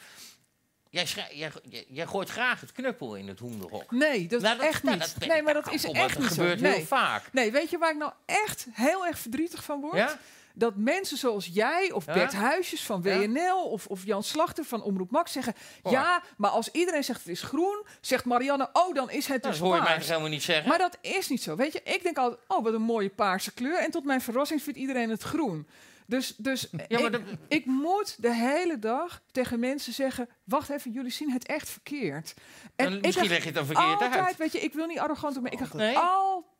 jij, 1.89 2.07
gooit 2.07 2.29
graag 2.29 2.61
het 2.61 2.71
knuppel 2.71 3.15
in 3.15 3.27
het 3.27 3.39
hoenderhok. 3.39 3.91
Nee, 3.91 4.27
dat 4.27 4.41
Nou, 4.41 4.59
is 4.59 4.65
echt 4.65 4.83
nou, 4.83 4.97
niet. 4.97 5.27
nee, 5.27 5.41
maar 5.41 5.53
dat 5.53 5.63
Nou, 5.63 5.75
is 5.75 5.83
kom, 5.85 5.95
echt 5.95 6.09
dat 6.13 6.19
niet 6.19 6.27
zo. 6.27 6.33
gebeurt 6.35 6.61
Nee. 6.61 6.73
heel 6.73 6.85
vaak. 6.85 7.23
nee, 7.31 7.51
weet 7.51 7.69
je 7.69 7.77
waar 7.77 7.91
ik 7.91 7.97
nou 7.97 8.11
echt 8.25 8.67
heel 8.71 9.05
erg 9.05 9.19
verdrietig 9.19 9.63
van 9.63 9.81
word? 9.81 9.95
Ja? 9.95 10.17
dat 10.55 10.75
mensen 10.75 11.17
zoals 11.17 11.49
jij 11.53 11.91
of 11.91 12.05
Ja? 12.05 12.13
Bert 12.13 12.33
Huisjes 12.33 12.83
van 12.83 13.01
Ja? 13.03 13.17
WNL 13.19 13.69
of, 13.69 13.87
of 13.87 14.05
Jan 14.05 14.23
Slachter 14.23 14.63
van 14.63 14.83
Omroep 14.83 15.11
Max 15.11 15.31
zeggen... 15.31 15.53
Oh. 15.81 15.91
ja, 15.91 16.23
maar 16.37 16.49
als 16.49 16.69
iedereen 16.71 17.03
zegt 17.03 17.19
het 17.19 17.27
is 17.29 17.41
groen, 17.41 17.85
zegt 18.01 18.25
Marianne... 18.25 18.69
oh, 18.73 18.95
dan 18.95 19.09
is 19.11 19.27
het 19.27 19.41
Nou, 19.41 19.53
dus 19.53 19.59
dat 19.59 19.67
hoor 19.67 19.75
je 19.75 19.81
mij 19.83 19.93
paars. 19.93 20.07
helemaal 20.07 20.29
niet 20.29 20.43
zeggen? 20.43 20.69
Maar 20.69 20.77
dat 20.77 20.97
is 21.01 21.27
niet 21.29 21.43
zo. 21.43 21.55
Weet 21.55 21.73
je, 21.73 21.81
ik 21.83 22.03
denk 22.03 22.17
altijd, 22.17 22.41
oh, 22.47 22.63
wat 22.63 22.73
een 22.73 22.81
mooie 22.81 23.09
paarse 23.09 23.53
kleur. 23.53 23.77
En 23.77 23.91
tot 23.91 24.03
mijn 24.03 24.21
verrassing 24.21 24.61
vindt 24.63 24.79
iedereen 24.79 25.09
het 25.09 25.23
groen. 25.23 25.67
Dus, 26.07 26.35
dus 26.37 26.67
Ja, 26.87 26.99
maar 26.99 27.03
ik, 27.05 27.11
dat- 27.11 27.21
ik 27.47 27.65
moet 27.65 28.21
de 28.21 28.33
hele 28.33 28.79
dag 28.79 29.21
tegen 29.31 29.59
mensen 29.59 29.93
zeggen... 29.93 30.29
wacht 30.43 30.69
even, 30.69 30.91
jullie 30.91 31.11
zien 31.11 31.31
het 31.31 31.45
echt 31.45 31.69
verkeerd. 31.69 32.33
Dan 32.75 32.93
ik 32.93 33.01
misschien 33.05 33.27
leg 33.27 33.37
je 33.39 33.45
het 33.45 33.55
dan 33.55 33.65
verkeerd 33.65 33.87
altijd, 34.01 34.13
uit. 34.13 34.37
weet 34.37 34.51
je, 34.51 34.59
ik 34.59 34.73
wil 34.73 34.85
niet 34.87 34.99
arrogant 34.99 35.33
doen, 35.33 35.43
maar 35.43 35.51
ik 35.53 35.59
heb 35.59 35.73
Nee? 35.73 35.97
altijd 35.97 36.51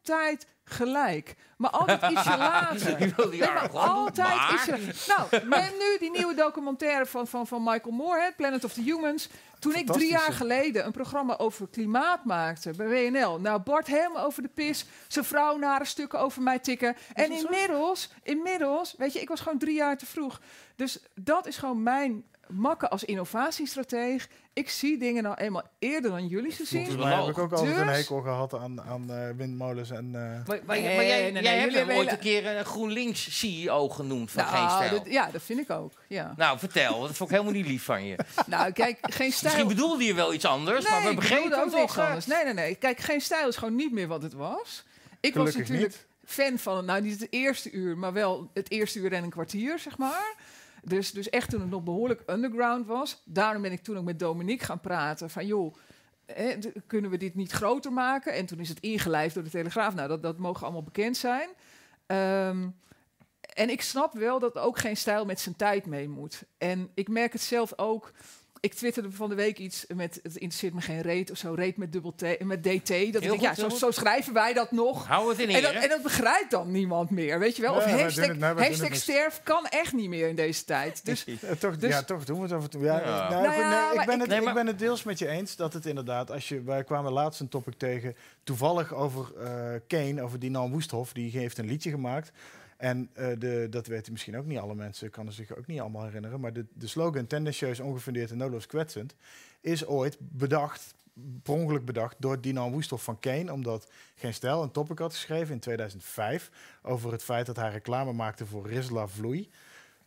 gelijk. 0.64 1.36
Maar 1.58 1.70
altijd 1.80 2.12
ietsje 2.12 2.38
later. 2.38 3.00
Nee, 3.00 3.40
maar 3.40 3.70
altijd 3.70 4.28
maar- 4.28 4.54
ietsje 4.54 5.14
Nou, 5.18 5.46
neem 5.48 5.78
nu 5.80 5.98
die 6.00 6.12
nieuwe 6.12 6.34
documentaire 6.34 7.06
van, 7.06 7.28
van, 7.28 7.48
van 7.48 7.64
Michael 7.64 7.96
Moore, 7.96 8.22
hè, 8.22 8.32
Planet 8.32 8.64
of 8.64 8.74
the 8.74 8.82
Humans. 8.82 9.30
Toen 9.60 9.76
ik 9.76 9.92
drie 9.92 10.10
jaar 10.10 10.34
geleden 10.34 10.86
een 10.86 10.92
programma 10.92 11.38
over 11.38 11.68
klimaat 11.68 12.26
maakte 12.26 12.72
bij 12.72 12.88
WNL. 12.88 13.40
Nou, 13.40 13.62
Bart 13.62 13.88
helemaal 13.88 14.26
over 14.26 14.42
de 14.42 14.48
pis. 14.48 14.86
Zijn 15.08 15.26
vrouw 15.26 15.58
nare 15.58 15.86
stukken 15.86 16.20
over 16.20 16.42
mij 16.42 16.60
tikken. 16.60 16.96
En 17.14 17.32
inmiddels, 17.32 18.10
inmiddels, 18.24 18.96
weet 18.98 19.14
je, 19.14 19.20
ik 19.22 19.30
was 19.30 19.40
gewoon 19.40 19.58
drie 19.58 19.76
jaar 19.76 19.98
te 19.98 20.06
vroeg. 20.06 20.40
Dus 20.76 21.00
dat 21.16 21.48
is 21.48 21.58
gewoon 21.58 21.84
mijn 21.84 22.24
makken 22.48 22.90
als 22.90 23.04
innovatiestrateeg. 23.04 24.28
Ik 24.54 24.70
zie 24.70 24.98
dingen 24.98 25.24
nou 25.24 25.36
eenmaal 25.36 25.64
eerder 25.80 26.12
dan 26.12 26.28
jullie 26.28 26.52
ze 26.52 26.66
zien. 26.66 26.86
Volgens 26.86 27.06
mij 27.06 27.16
heb 27.16 27.28
ik 27.28 27.38
ook 27.38 27.52
altijd 27.52 27.78
een 27.78 27.86
Dus- 27.88 27.96
hekel 27.96 28.22
gehad 28.22 28.54
aan, 28.54 28.82
aan 28.82 29.12
eh, 29.12 29.30
windmolens 29.38 29.90
en... 29.92 30.06
eh, 30.06 30.12
Maar, 30.22 30.44
maar, 30.48 30.60
maar 30.66 30.76
Nee, 30.78 30.84
jij, 30.84 31.04
nee, 31.04 31.08
jij 31.08 31.32
nee, 31.42 31.48
hebt 31.60 31.72
jullie 31.74 31.88
hem 31.88 31.98
ooit 31.98 32.12
een 32.12 32.20
keer 32.20 32.48
een 32.58 32.66
GroenLinks-CEO 32.66 33.90
genoemd 33.90 34.32
van 34.32 34.44
Geen 34.44 34.54
Nou, 34.64 34.84
Stijl. 34.84 35.04
dat- 35.04 35.12
ja, 35.14 35.30
dat 35.32 35.42
vind 35.44 35.60
ik 35.60 35.70
ook. 35.70 35.92
Ja. 36.08 36.34
Nou, 36.38 36.60
vertel. 36.60 37.02
Dat 37.02 37.16
vond 37.16 37.30
ik 37.30 37.36
helemaal 37.36 37.58
niet 37.60 37.68
lief 37.68 37.84
van 37.84 38.06
je. 38.06 38.16
Nou, 38.48 38.72
kijk, 38.72 38.98
geen 39.02 39.32
stijl. 39.32 39.54
Misschien 39.54 39.76
bedoelde 39.76 40.04
je 40.04 40.14
wel 40.14 40.34
iets 40.34 40.46
anders, 40.46 40.90
maar 40.90 41.04
we 41.04 41.14
begrepen 41.14 41.60
het 41.60 41.72
toch. 41.72 41.98
eh, 41.98 42.06
anders. 42.08 42.26
Nee, 42.26 42.44
nee, 42.44 42.54
nee. 42.54 42.76
Kijk, 42.76 43.00
geen 43.00 43.22
stijl 43.22 43.48
is 43.48 43.56
gewoon 43.58 43.76
niet 43.76 43.92
meer 43.92 44.08
wat 44.08 44.22
het 44.24 44.34
was. 44.34 44.84
Ik 45.20 45.34
was 45.36 45.56
natuurlijk 45.56 46.06
fan 46.26 46.58
van, 46.58 46.86
nou 46.86 47.02
niet 47.02 47.20
het 47.20 47.28
eerste 47.32 47.72
uur, 47.72 47.98
maar 47.98 48.14
wel 48.14 48.50
het 48.54 48.72
eerste 48.72 49.00
uur 49.00 49.14
en 49.14 49.24
een 49.24 49.30
kwartier, 49.30 49.80
zeg 49.80 49.98
maar. 49.98 50.34
Dus, 50.84 51.12
dus 51.12 51.30
echt 51.30 51.50
toen 51.50 51.62
het 51.62 51.70
nog 51.70 51.84
behoorlijk 51.84 52.24
underground 52.28 52.86
was. 52.88 53.22
Daarom 53.26 53.62
ben 53.62 53.72
ik 53.72 53.84
toen 53.84 53.98
ook 53.98 54.04
met 54.04 54.20
Dominique 54.20 54.66
gaan 54.66 54.80
praten 54.82 55.30
van, 55.30 55.46
joh, 55.46 55.76
d- 56.60 56.72
kunnen 56.88 57.12
we 57.12 57.18
dit 57.18 57.36
niet 57.36 57.52
groter 57.52 57.92
maken? 57.94 58.34
En 58.34 58.46
toen 58.46 58.60
is 58.60 58.70
het 58.70 58.80
ingelijfd 58.80 59.34
door 59.34 59.44
de 59.44 59.50
Telegraaf. 59.50 59.96
Nou, 59.96 60.08
dat, 60.08 60.22
dat 60.22 60.38
mogen 60.38 60.64
allemaal 60.64 60.84
bekend 60.84 61.18
zijn. 61.18 61.50
Ehm, 62.06 62.68
en 63.54 63.70
ik 63.70 63.82
snap 63.82 64.14
wel 64.14 64.40
dat 64.40 64.58
ook 64.58 64.80
geen 64.80 64.98
stijl 64.98 65.26
met 65.26 65.40
zijn 65.40 65.56
tijd 65.56 65.86
mee 65.86 66.10
moet. 66.10 66.44
En 66.58 66.90
ik 66.94 67.08
merk 67.08 67.34
het 67.34 67.42
zelf 67.42 67.74
ook. 67.78 68.12
Ik 68.64 68.74
twitterde 68.74 69.12
van 69.12 69.30
de 69.30 69.36
week 69.36 69.58
iets 69.58 69.86
met 69.96 70.20
het 70.24 70.36
interesseert 70.36 70.74
me 70.74 70.82
geen 70.82 71.02
reet 71.02 71.32
of 71.32 71.38
zo, 71.38 71.54
reet 71.54 71.78
met 71.78 71.92
dubbel 71.92 72.14
T, 72.16 72.22
met 72.44 72.64
DT. 72.64 72.88
Dat 72.88 72.98
ik 72.98 73.22
denk, 73.22 73.42
ja, 73.42 73.56
zo, 73.56 73.70
zo 73.70 73.92
schrijven 73.92 74.34
wij 74.34 74.54
dat 74.54 74.72
nog. 74.72 75.08
Hou 75.08 75.30
het 75.30 75.40
in 75.40 75.50
En 75.50 75.62
dat, 75.62 75.72
en 75.74 75.90
dat 75.90 76.02
begrijpt 76.02 76.52
dan 76.52 76.72
niemand 76.72 77.10
meer, 77.10 77.40
weet 77.40 77.56
je 77.56 77.62
wel? 77.62 77.72
Ja, 77.72 77.78
of 77.78 77.86
hashtag, 77.86 78.28
het- 78.28 78.40
nee, 78.40 78.54
doen 78.54 78.64
hashtag 78.64 78.96
sterf 78.96 79.42
kan 79.44 79.66
echt 79.66 79.94
niet 79.94 80.10
meer 80.10 80.28
in 80.28 80.36
deze 80.36 80.64
tijd. 80.66 81.06
Dus 81.06 81.26
Eh, 81.28 81.52
toch, 81.52 81.78
Dus- 81.78 81.90
ja, 81.92 82.04
toch 82.04 82.24
doen 82.26 82.38
we 82.38 82.44
het 82.44 82.52
af 82.52 82.64
en 82.64 82.70
toe. 82.70 82.84
Ja, 82.84 83.00
Ja. 83.00 83.30
Nou, 83.30 83.44
Nou 83.44 83.60
ja, 83.60 83.90
ik, 83.92 84.06
ben 84.06 84.16
ik- 84.16 84.22
het, 84.22 84.30
Nee, 84.30 84.48
ik 84.48 84.54
ben 84.54 84.68
het 84.68 84.80
deels 84.80 85.04
met 85.04 85.20
je 85.20 85.28
eens 85.28 85.56
dat 85.56 85.74
het 85.74 85.86
inderdaad, 85.86 86.32
als 86.32 86.50
je, 86.50 86.62
wij 86.62 86.84
kwamen 86.84 87.12
laatst 87.12 87.40
een 87.40 87.50
topic 87.50 87.74
tegen, 87.78 88.16
toevallig 88.44 88.94
over 88.94 89.32
eh 89.40 89.80
Kane, 89.88 90.22
over 90.22 90.40
Dinan 90.40 90.72
Woesthof, 90.72 91.14
die 91.14 91.32
heeft 91.38 91.58
een 91.58 91.68
liedje 91.68 91.90
gemaakt. 91.90 92.32
En 92.84 93.10
eh, 93.14 93.28
de, 93.38 93.68
dat 93.70 93.88
weten 93.88 94.12
misschien 94.12 94.38
ook 94.38 94.46
niet 94.46 94.58
alle 94.58 94.76
mensen, 94.76 95.10
kan 95.10 95.28
er 95.28 95.34
zich 95.34 95.56
ook 95.58 95.68
niet 95.68 95.80
allemaal 95.80 96.04
herinneren, 96.04 96.40
maar 96.40 96.54
de, 96.54 96.66
de 96.74 96.88
slogan 96.88 97.28
tendentieus, 97.28 97.80
ongefundeerd 97.80 98.32
en 98.32 98.38
noodloos 98.38 98.66
kwetsend, 98.66 99.16
is 99.62 99.86
ooit 99.86 100.18
bedacht, 100.20 100.96
per 101.44 101.84
bedacht, 101.84 102.16
door 102.20 102.42
Dinan 102.42 102.72
Woesthof 102.72 103.04
van 103.04 103.20
Kane, 103.20 103.54
omdat 103.54 103.92
Geen 104.16 104.34
Stijl 104.34 104.64
een 104.64 104.72
topic 104.72 105.00
had 105.00 105.14
geschreven 105.14 105.54
in 105.54 105.60
2005 105.60 106.52
over 106.82 107.12
het 107.12 107.24
feit 107.24 107.46
dat 107.46 107.56
hij 107.56 107.72
reclame 107.72 108.14
maakte 108.14 108.46
voor 108.46 108.68
Rizla 108.68 109.08
Vloei. 109.08 109.50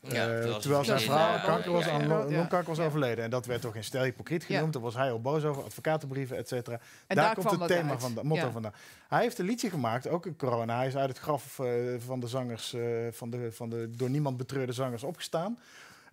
Ja, 0.08 0.28
Eh, 0.28 0.54
terwijl 0.56 0.84
zijn 0.84 0.98
in, 1.00 1.04
vrouw 1.04 1.40
kanker 1.44 1.72
was 1.72 1.84
ja, 1.84 1.90
aan 1.90 2.06
longkanker 2.32 2.68
was 2.68 2.76
Ja. 2.78 2.84
overleden. 2.84 3.24
En 3.24 3.30
dat 3.30 3.46
werd 3.46 3.60
toch 3.60 3.72
geen 3.72 3.84
stel 3.84 4.02
hypocriet 4.02 4.44
Ja. 4.48 4.54
genoemd. 4.54 4.72
Daar 4.72 4.82
was 4.82 4.94
hij 4.94 5.10
al 5.10 5.20
boos 5.20 5.44
over. 5.44 5.62
Advocatenbrieven, 5.62 6.36
et 6.36 6.48
cetera. 6.48 6.76
Daar, 7.06 7.16
daar 7.16 7.34
komt 7.34 7.50
het 7.50 7.66
thema 7.68 7.90
uit. 7.90 8.00
van, 8.00 8.14
de 8.14 8.24
motto 8.24 8.46
Ja. 8.46 8.52
vandaan. 8.52 8.72
Hij 9.08 9.22
heeft 9.22 9.38
een 9.38 9.44
liedje 9.46 9.70
gemaakt, 9.70 10.08
ook 10.08 10.26
in 10.26 10.36
corona. 10.36 10.76
Hij 10.76 10.86
is 10.86 10.96
uit 10.96 11.08
het 11.08 11.18
graf 11.18 11.58
eh, 11.58 11.66
van 12.06 12.20
de 12.20 12.28
zangers, 12.28 12.72
eh, 12.74 12.82
van, 13.10 13.30
de, 13.30 13.52
van 13.52 13.68
de 13.70 13.90
door 13.96 14.10
niemand 14.10 14.36
betreurde 14.36 14.72
zangers 14.72 15.02
opgestaan. 15.02 15.58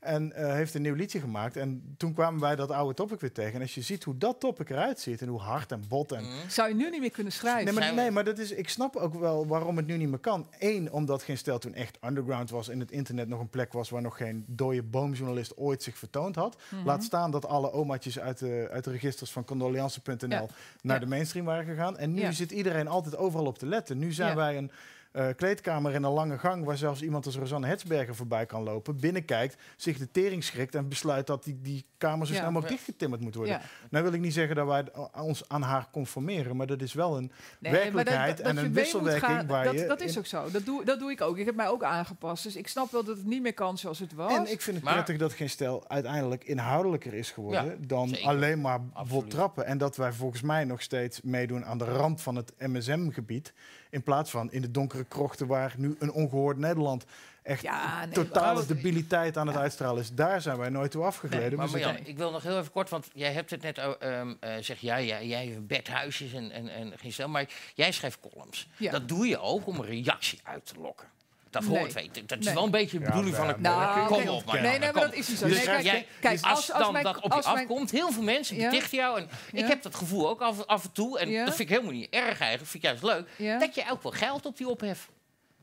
En 0.04 0.34
eh, 0.34 0.54
heeft 0.54 0.74
een 0.74 0.82
nieuw 0.82 0.94
liedje 0.96 1.20
gemaakt. 1.20 1.58
En 1.58 1.94
toen 1.98 2.14
kwamen 2.14 2.40
wij 2.40 2.56
dat 2.56 2.72
oude 2.72 2.94
topic 2.94 3.20
weer 3.20 3.32
tegen. 3.32 3.54
En 3.54 3.62
als 3.62 3.76
je 3.76 3.82
ziet 3.82 4.04
hoe 4.04 4.18
dat 4.18 4.40
topic 4.40 4.70
eruit 4.70 5.00
ziet 5.00 5.22
en 5.22 5.28
hoe 5.28 5.40
hard 5.40 5.72
en 5.72 5.84
bot 5.88 6.12
en 6.12 6.24
Mhm. 6.24 6.32
zou 6.50 6.70
je 6.70 6.76
nu 6.76 6.90
niet 6.90 7.00
meer 7.00 7.12
kunnen 7.12 7.34
schrijven. 7.34 7.66
Nee, 7.76 7.94
maar, 7.94 8.12
nee, 8.14 8.24
dat 8.24 8.38
is, 8.38 8.52
ik 8.52 8.70
snap 8.70 8.96
ook 8.96 9.14
wel 9.14 9.48
waarom 9.48 9.78
het 9.78 9.86
nu 9.86 9.98
niet 9.98 10.10
meer 10.10 10.20
kan. 10.20 10.48
Eén, 10.60 10.92
omdat 10.92 11.24
geen 11.24 11.38
stel 11.38 11.60
toen 11.60 11.74
echt 11.74 11.98
underground 12.06 12.50
was 12.50 12.70
en 12.70 12.80
het 12.80 12.92
internet 12.92 13.28
nog 13.28 13.40
een 13.40 13.50
plek 13.50 13.74
was 13.74 13.90
waar 13.90 14.02
nog 14.02 14.18
geen 14.18 14.44
dode 14.48 14.84
boomjournalist 14.84 15.58
ooit 15.58 15.84
zich 15.84 15.98
vertoond 15.98 16.36
had. 16.36 16.62
Mhm. 16.72 16.86
Laat 16.86 17.04
staan 17.04 17.32
dat 17.32 17.46
alle 17.46 17.72
omaatjes 17.72 18.20
uit 18.20 18.40
de, 18.40 18.68
uit 18.72 18.84
de 18.84 18.92
registers 18.92 19.32
van 19.32 19.46
condoleance.nl 19.46 20.28
Ja. 20.30 20.46
naar 20.82 20.96
Ja. 20.96 21.00
de 21.00 21.06
mainstream 21.06 21.46
waren 21.46 21.66
gegaan. 21.66 21.98
En 21.98 22.14
nu 22.14 22.22
Ja. 22.22 22.32
zit 22.32 22.52
iedereen 22.52 22.88
altijd 22.88 23.18
overal 23.18 23.46
op 23.46 23.58
te 23.58 23.66
letten. 23.66 23.98
Nu 23.98 24.12
zijn 24.12 24.30
Ja. 24.30 24.36
wij 24.36 24.58
een 24.58 24.72
eh, 25.14 25.28
kleedkamer 25.36 25.94
in 25.94 26.04
een 26.04 26.12
lange 26.12 26.38
gang 26.38 26.66
waar 26.66 26.78
zelfs 26.78 27.02
iemand 27.02 27.26
als 27.26 27.36
Rosanne 27.36 27.68
Hetsberger 27.68 28.16
voorbij 28.16 28.46
kan 28.46 28.64
lopen, 28.64 29.00
binnenkijkt, 29.00 29.62
zich 29.78 29.98
de 29.98 30.12
tering 30.12 30.44
schrikt 30.44 30.76
en 30.76 30.90
besluit 30.90 31.28
dat 31.28 31.44
die, 31.44 31.60
die 31.62 31.86
kamer 31.98 32.28
zo 32.28 32.34
Ja. 32.34 32.40
snel 32.40 32.52
mogelijk 32.52 32.70
Ja. 32.72 32.76
dichtgetimmerd 32.84 33.22
moet 33.22 33.36
worden. 33.36 33.54
Ja. 33.54 33.62
Nou 33.90 34.04
wil 34.04 34.14
ik 34.14 34.20
niet 34.22 34.34
zeggen 34.34 34.56
dat 34.56 34.68
wij 34.68 34.86
ons 35.16 35.50
aan 35.50 35.62
haar 35.62 35.88
conformeren, 35.92 36.56
maar 36.56 36.68
dat 36.68 36.82
is 36.82 36.94
wel 36.94 37.18
een 37.18 37.32
Nee, 37.60 37.72
werkelijkheid 37.72 38.18
maar 38.18 38.28
dat- 38.28 38.38
dat 38.38 38.46
en 38.58 38.66
een 38.66 38.74
wisselwerking 38.74 39.26
gaan, 39.32 39.48
waar 39.48 39.64
dat, 39.64 39.74
je... 39.74 39.86
dat 39.86 40.02
is 40.02 40.18
ook 40.18 40.26
zo. 40.26 40.52
Dat 40.52 40.66
doe, 40.66 40.86
dat 40.86 41.00
doe 41.00 41.12
ik 41.12 41.22
ook. 41.22 41.38
Ik 41.38 41.46
heb 41.46 41.56
mij 41.56 41.68
ook 41.68 41.84
aangepast. 41.84 42.44
Dus 42.44 42.56
ik 42.56 42.68
snap 42.68 42.92
wel 42.92 43.04
dat 43.04 43.18
het 43.18 43.26
niet 43.26 43.42
meer 43.42 43.54
kan 43.54 43.78
zoals 43.78 44.00
het 44.00 44.14
was. 44.14 44.32
En 44.34 44.52
ik 44.52 44.62
vind 44.62 44.76
het 44.76 44.86
Maar- 44.86 44.94
prettig 44.94 45.18
dat 45.18 45.34
geen 45.34 45.50
stel 45.50 45.90
uiteindelijk 45.90 46.44
inhoudelijker 46.44 47.14
is 47.14 47.32
geworden 47.32 47.66
Ja, 47.66 47.76
dan 47.88 48.08
zeker. 48.10 48.28
alleen 48.28 48.62
maar 48.62 48.80
vol 48.94 49.24
trappen. 49.28 49.66
En 49.66 49.78
dat 49.78 49.96
wij 49.96 50.14
volgens 50.14 50.42
mij 50.42 50.64
nog 50.64 50.82
steeds 50.82 51.22
meedoen 51.22 51.66
aan 51.66 51.78
de 51.78 51.86
rand 51.86 52.22
van 52.22 52.36
het 52.36 52.54
MSM-gebied. 52.58 53.54
In 53.94 54.04
plaats 54.04 54.30
van 54.32 54.52
in 54.52 54.62
de 54.62 54.72
donkere 54.72 55.04
krochten 55.04 55.48
waar 55.48 55.74
nu 55.78 55.96
een 56.00 56.12
ongehoord 56.12 56.58
Nederland 56.58 57.06
echt 57.44 57.62
Ja, 57.62 58.06
nee, 58.06 58.14
totale 58.14 58.54
maar- 58.60 58.68
debiliteit 58.68 59.38
aan 59.38 59.48
het 59.48 59.56
Ja. 59.56 59.62
uitstralen 59.62 60.02
is. 60.02 60.12
Daar 60.14 60.42
zijn 60.42 60.58
wij 60.58 60.70
nooit 60.70 60.92
toe 60.92 61.04
afgegleden. 61.04 61.58
Maar 61.58 61.68
zitten- 61.68 61.88
Marjan, 61.90 62.08
ik 62.08 62.18
wil 62.18 62.32
nog 62.32 62.44
heel 62.44 62.58
even 62.60 62.72
kort, 62.72 62.90
want 62.90 63.08
jij 63.14 63.32
hebt 63.34 63.50
het 63.50 63.62
net, 63.62 63.78
ehm, 63.78 64.34
eh, 64.40 64.54
zeg 64.60 64.80
jij, 64.80 65.06
jij, 65.06 65.28
jij 65.28 65.58
Bert 65.62 65.88
Huisjes 65.88 66.34
en, 66.34 66.52
en, 66.52 66.70
en 66.70 66.94
geen 66.98 67.14
stel, 67.14 67.28
maar 67.30 67.50
jij 67.76 67.92
schrijft 67.92 68.20
columns. 68.20 68.68
Ja. 68.78 68.92
Dat 68.92 69.08
doe 69.08 69.28
je 69.28 69.40
ook 69.40 69.68
om 69.68 69.76
een 69.80 69.86
reactie 69.86 70.40
uit 70.44 70.66
te 70.66 70.80
lokken. 70.80 71.08
Dat 71.54 71.64
Nee. 71.68 71.94
weet. 71.94 72.30
Dat 72.30 72.40
is 72.40 72.46
Nee. 72.46 72.54
wel 72.54 72.64
een 72.64 72.72
beetje 72.72 72.98
de 72.98 73.04
Ja, 73.04 73.10
bedoeling 73.10 73.36
van 73.36 73.46
ja, 73.48 73.52
nee, 73.52 73.62
Nou, 73.62 74.08
Kom 74.08 74.18
op, 74.18 74.24
Nee, 74.26 74.42
Marianne, 74.46 74.78
nee, 74.80 74.92
maar 74.94 75.04
dat 75.04 75.14
is 75.14 75.28
niet 75.28 75.38
zo. 75.38 75.48
Dus 75.48 75.56
Nee, 75.56 75.66
kijk, 75.66 75.84
jij, 75.84 76.08
kijk, 76.22 76.34
dus 76.34 76.44
als- 76.44 76.52
als, 76.60 76.72
als 76.72 76.84
dan 76.84 76.92
mijn- 76.92 77.04
dat 77.04 77.22
op 77.22 77.32
als 77.32 77.46
je 77.46 77.52
mijn- 77.54 77.68
afkomt, 77.68 77.92
heel 77.92 78.12
veel 78.12 78.24
mensen 78.24 78.56
Ja. 78.56 78.70
betichten 78.70 78.98
jou. 78.98 79.18
En 79.20 79.30
Ja. 79.52 79.60
ik 79.64 79.68
heb 79.68 79.82
dat 79.82 79.96
gevoel 79.96 80.30
ook 80.30 80.42
af, 80.42 80.66
af 80.66 80.84
en 80.84 80.92
toe. 80.92 81.20
En 81.20 81.30
Ja. 81.30 81.46
dat 81.46 81.56
vind 81.56 81.70
ik 81.70 81.76
helemaal 81.76 81.96
niet 82.00 82.10
erg 82.10 82.40
eigenlijk. 82.40 82.66
vind 82.72 82.74
ik 82.74 82.82
juist 82.90 83.04
leuk. 83.04 83.28
Ja. 83.38 83.60
Dat 83.60 83.76
je 83.76 83.84
ook 83.92 84.04
wel 84.04 84.12
geld 84.12 84.46
op 84.46 84.58
die 84.58 84.68
ophef. 84.68 85.10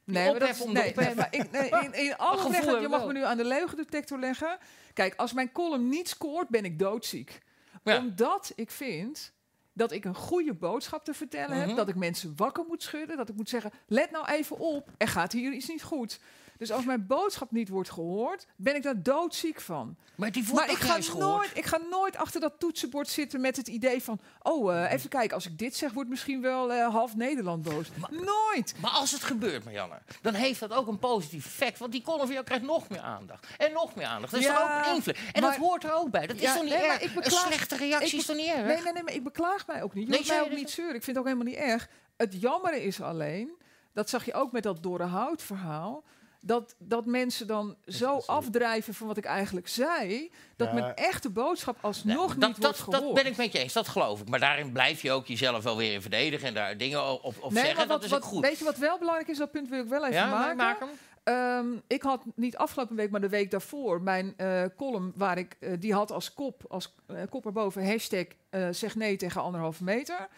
Nee, 0.05 0.24
maar 0.30 0.38
dat 0.38 0.43
ophef 0.49 0.59
is, 0.59 0.64
nee, 0.72 0.93
nee, 0.97 1.14
maar 1.14 1.28
ik, 1.30 1.51
nee, 1.51 1.68
in, 1.70 1.93
in 1.95 2.16
alle 2.16 2.53
heb 2.53 2.80
je 2.80 2.88
mag 2.88 3.07
me 3.07 3.12
nu 3.12 3.24
aan 3.24 3.36
de 3.36 3.45
leugendetector 3.45 4.18
leggen. 4.18 4.59
Kijk, 4.95 5.14
als 5.16 5.32
mijn 5.32 5.53
column 5.53 5.88
niet 5.88 6.09
scoort, 6.09 6.49
ben 6.49 6.64
ik 6.64 6.78
doodziek. 6.78 7.38
Ja. 7.84 7.97
Omdat 7.97 8.53
ik 8.55 8.70
vind 8.70 9.32
dat 9.80 9.92
ik 9.92 10.04
een 10.04 10.14
goede 10.14 10.54
boodschap 10.54 11.04
te 11.04 11.14
vertellen 11.14 11.56
Mhm. 11.58 11.66
heb. 11.68 11.76
Dat 11.76 11.88
ik 11.88 11.94
mensen 11.94 12.32
wakker 12.36 12.64
moet 12.68 12.82
schudden. 12.82 13.16
Dat 13.16 13.28
ik 13.28 13.34
moet 13.36 13.48
zeggen, 13.48 13.70
let 13.86 14.10
nou 14.10 14.26
even 14.28 14.58
op, 14.58 14.90
er 14.96 15.08
gaat 15.08 15.32
hier 15.32 15.52
iets 15.52 15.68
niet 15.68 15.82
goed. 15.82 16.20
Dus 16.61 16.72
als 16.72 16.84
mijn 16.84 17.06
boodschap 17.06 17.50
niet 17.50 17.68
wordt 17.68 17.90
gehoord, 17.90 18.46
ben 18.56 18.74
ik 18.76 18.82
daar 18.82 19.02
doodziek 19.02 19.61
van. 19.61 19.96
Maar 20.14 20.32
die 20.32 20.44
wordt 20.44 20.66
Maar 20.66 20.74
ik 20.74 20.82
ga, 20.82 21.18
nooit, 21.18 21.50
ik 21.56 21.64
ga 21.64 21.78
nooit 21.90 22.16
achter 22.16 22.40
dat 22.40 22.52
toetsenbord 22.58 23.08
zitten 23.08 23.40
met 23.40 23.56
het 23.56 23.68
idee 23.68 24.02
van... 24.02 24.20
oh, 24.42 24.74
eh, 24.84 24.92
even 24.92 25.08
kijken, 25.08 25.34
als 25.34 25.46
ik 25.46 25.58
dit 25.58 25.76
zeg, 25.76 25.92
wordt 25.92 26.11
misschien 26.11 26.40
wel 26.42 26.72
eh, 26.72 26.88
half 26.88 27.16
Nederland 27.16 27.62
boos. 27.62 27.88
nooit! 28.11 28.74
Maar 28.80 28.90
als 28.90 29.11
het 29.12 29.22
gebeurt, 29.22 29.64
Marianne, 29.64 29.98
dan 30.22 30.34
heeft 30.34 30.61
dat 30.61 30.72
ook 30.72 30.86
een 30.86 30.98
positief 30.98 31.46
effect. 31.46 31.78
Want 31.78 31.92
die 31.92 32.02
column 32.02 32.22
van 32.24 32.32
jou 32.32 32.44
krijgt 32.44 32.64
nog 32.64 32.88
meer 32.88 33.00
aandacht. 33.00 33.46
En 33.58 33.72
nog 33.72 33.94
meer 33.94 34.06
aandacht. 34.06 34.32
Dat 34.32 34.40
is 34.40 34.46
Ja, 34.46 34.54
toch 34.54 34.78
ook 34.78 34.86
een 34.90 34.94
invloed. 34.94 35.16
En 35.32 35.42
maar- 35.42 35.50
dat 35.50 35.61
hoort 35.61 35.84
er 35.84 35.92
ook 35.94 36.11
bij. 36.11 36.26
Dat 36.26 36.36
is 36.36 36.42
Ja, 36.42 36.54
toch 36.54 36.62
niet 36.62 36.72
nee, 36.72 36.82
erg? 36.82 37.00
ik 37.00 37.08
Een 37.08 37.14
beklaag- 37.14 37.46
slechte 37.46 37.76
reactie 37.76 38.18
is 38.18 38.26
toch 38.26 38.36
niet 38.36 38.46
erg? 38.48 38.66
Nee, 38.66 38.82
nee, 38.82 38.92
nee, 38.92 39.02
maar 39.02 39.14
ik 39.14 39.24
beklaag 39.24 39.66
mij 39.66 39.82
ook 39.82 39.94
niet. 39.94 40.04
Je 40.08 40.11
Nee, 40.11 40.24
mij 40.26 40.40
ook 40.42 40.50
niet 40.50 40.61
dat- 40.61 40.70
zeuren. 40.70 40.94
Ik 40.94 41.02
vind 41.04 41.16
het 41.16 41.26
ook 41.26 41.32
helemaal 41.32 41.52
niet 41.52 41.62
erg. 41.62 41.88
Het 42.16 42.40
jammere 42.40 42.82
is 42.84 43.00
alleen, 43.00 43.52
dat 43.92 44.11
zag 44.11 44.24
je 44.24 44.32
ook 44.34 44.52
met 44.52 44.62
dat 44.62 44.78
Hout 44.98 45.42
verhaal... 45.42 46.04
Dat, 46.43 46.74
dat 46.78 47.07
mensen 47.07 47.47
dan 47.47 47.76
zo 47.86 48.20
afdrijven 48.26 48.95
van 48.95 49.07
wat 49.07 49.16
ik 49.16 49.24
eigenlijk 49.24 49.68
zei... 49.68 50.30
dat 50.57 50.68
Ja. 50.68 50.74
mijn 50.74 50.95
echte 50.95 51.30
boodschap 51.30 51.76
alsnog 51.80 52.34
dat, 52.34 52.49
niet 52.49 52.57
dat, 52.57 52.64
wordt 52.64 52.78
gehoord. 52.78 53.03
dat 53.03 53.14
ben 53.14 53.26
ik 53.32 53.36
met 53.36 53.53
je 53.53 53.59
eens, 53.59 53.72
dat 53.72 53.88
geloof 53.88 54.20
ik. 54.20 54.28
Maar 54.28 54.41
daarin 54.41 54.72
blijf 54.72 55.03
je 55.03 55.11
ook 55.12 55.26
jezelf 55.26 55.64
wel 55.64 55.76
weer 55.76 55.93
in 55.93 56.01
verdedigen 56.01 56.49
en 56.49 56.55
daar 56.55 56.76
dingen 56.76 57.12
op, 57.12 57.24
op 57.24 57.53
Nee, 57.53 57.62
zeggen. 57.62 57.76
maar 57.76 57.86
dat 57.86 58.05
is 58.05 58.11
wat, 58.11 58.22
ook 58.22 58.28
goed. 58.28 58.45
Weet 58.45 58.59
je 58.59 58.64
wat 58.64 58.76
wel 58.76 58.99
belangrijk 58.99 59.28
is? 59.28 59.38
Dat 59.38 59.51
punt 59.51 59.68
wil 59.68 59.82
ik 59.82 59.88
wel 59.88 60.03
even 60.05 60.14
ja, 60.14 60.30
maken. 60.30 60.57
maak 60.57 60.80
hem. 60.80 60.88
Ehm, 61.24 61.66
ik 61.86 62.03
had 62.03 62.22
niet 62.34 62.57
afgelopen 62.57 62.97
week, 62.97 63.11
maar 63.11 63.20
de 63.20 63.28
week 63.28 63.51
daarvoor, 63.51 64.03
mijn 64.03 64.34
eh, 64.36 64.64
column 64.76 65.12
waar 65.16 65.38
ik 65.38 65.57
eh, 65.61 65.72
die 65.78 65.95
had 65.95 66.12
als 66.12 66.34
kop, 66.34 66.62
als 66.68 66.95
eh, 67.07 67.16
kop 67.30 67.47
erboven, 67.47 67.86
hashtag 67.86 68.24
zeg 68.70 68.95
nee 68.95 69.16
tegen 69.16 69.43
anderhalve 69.43 69.84
meter. 69.84 70.28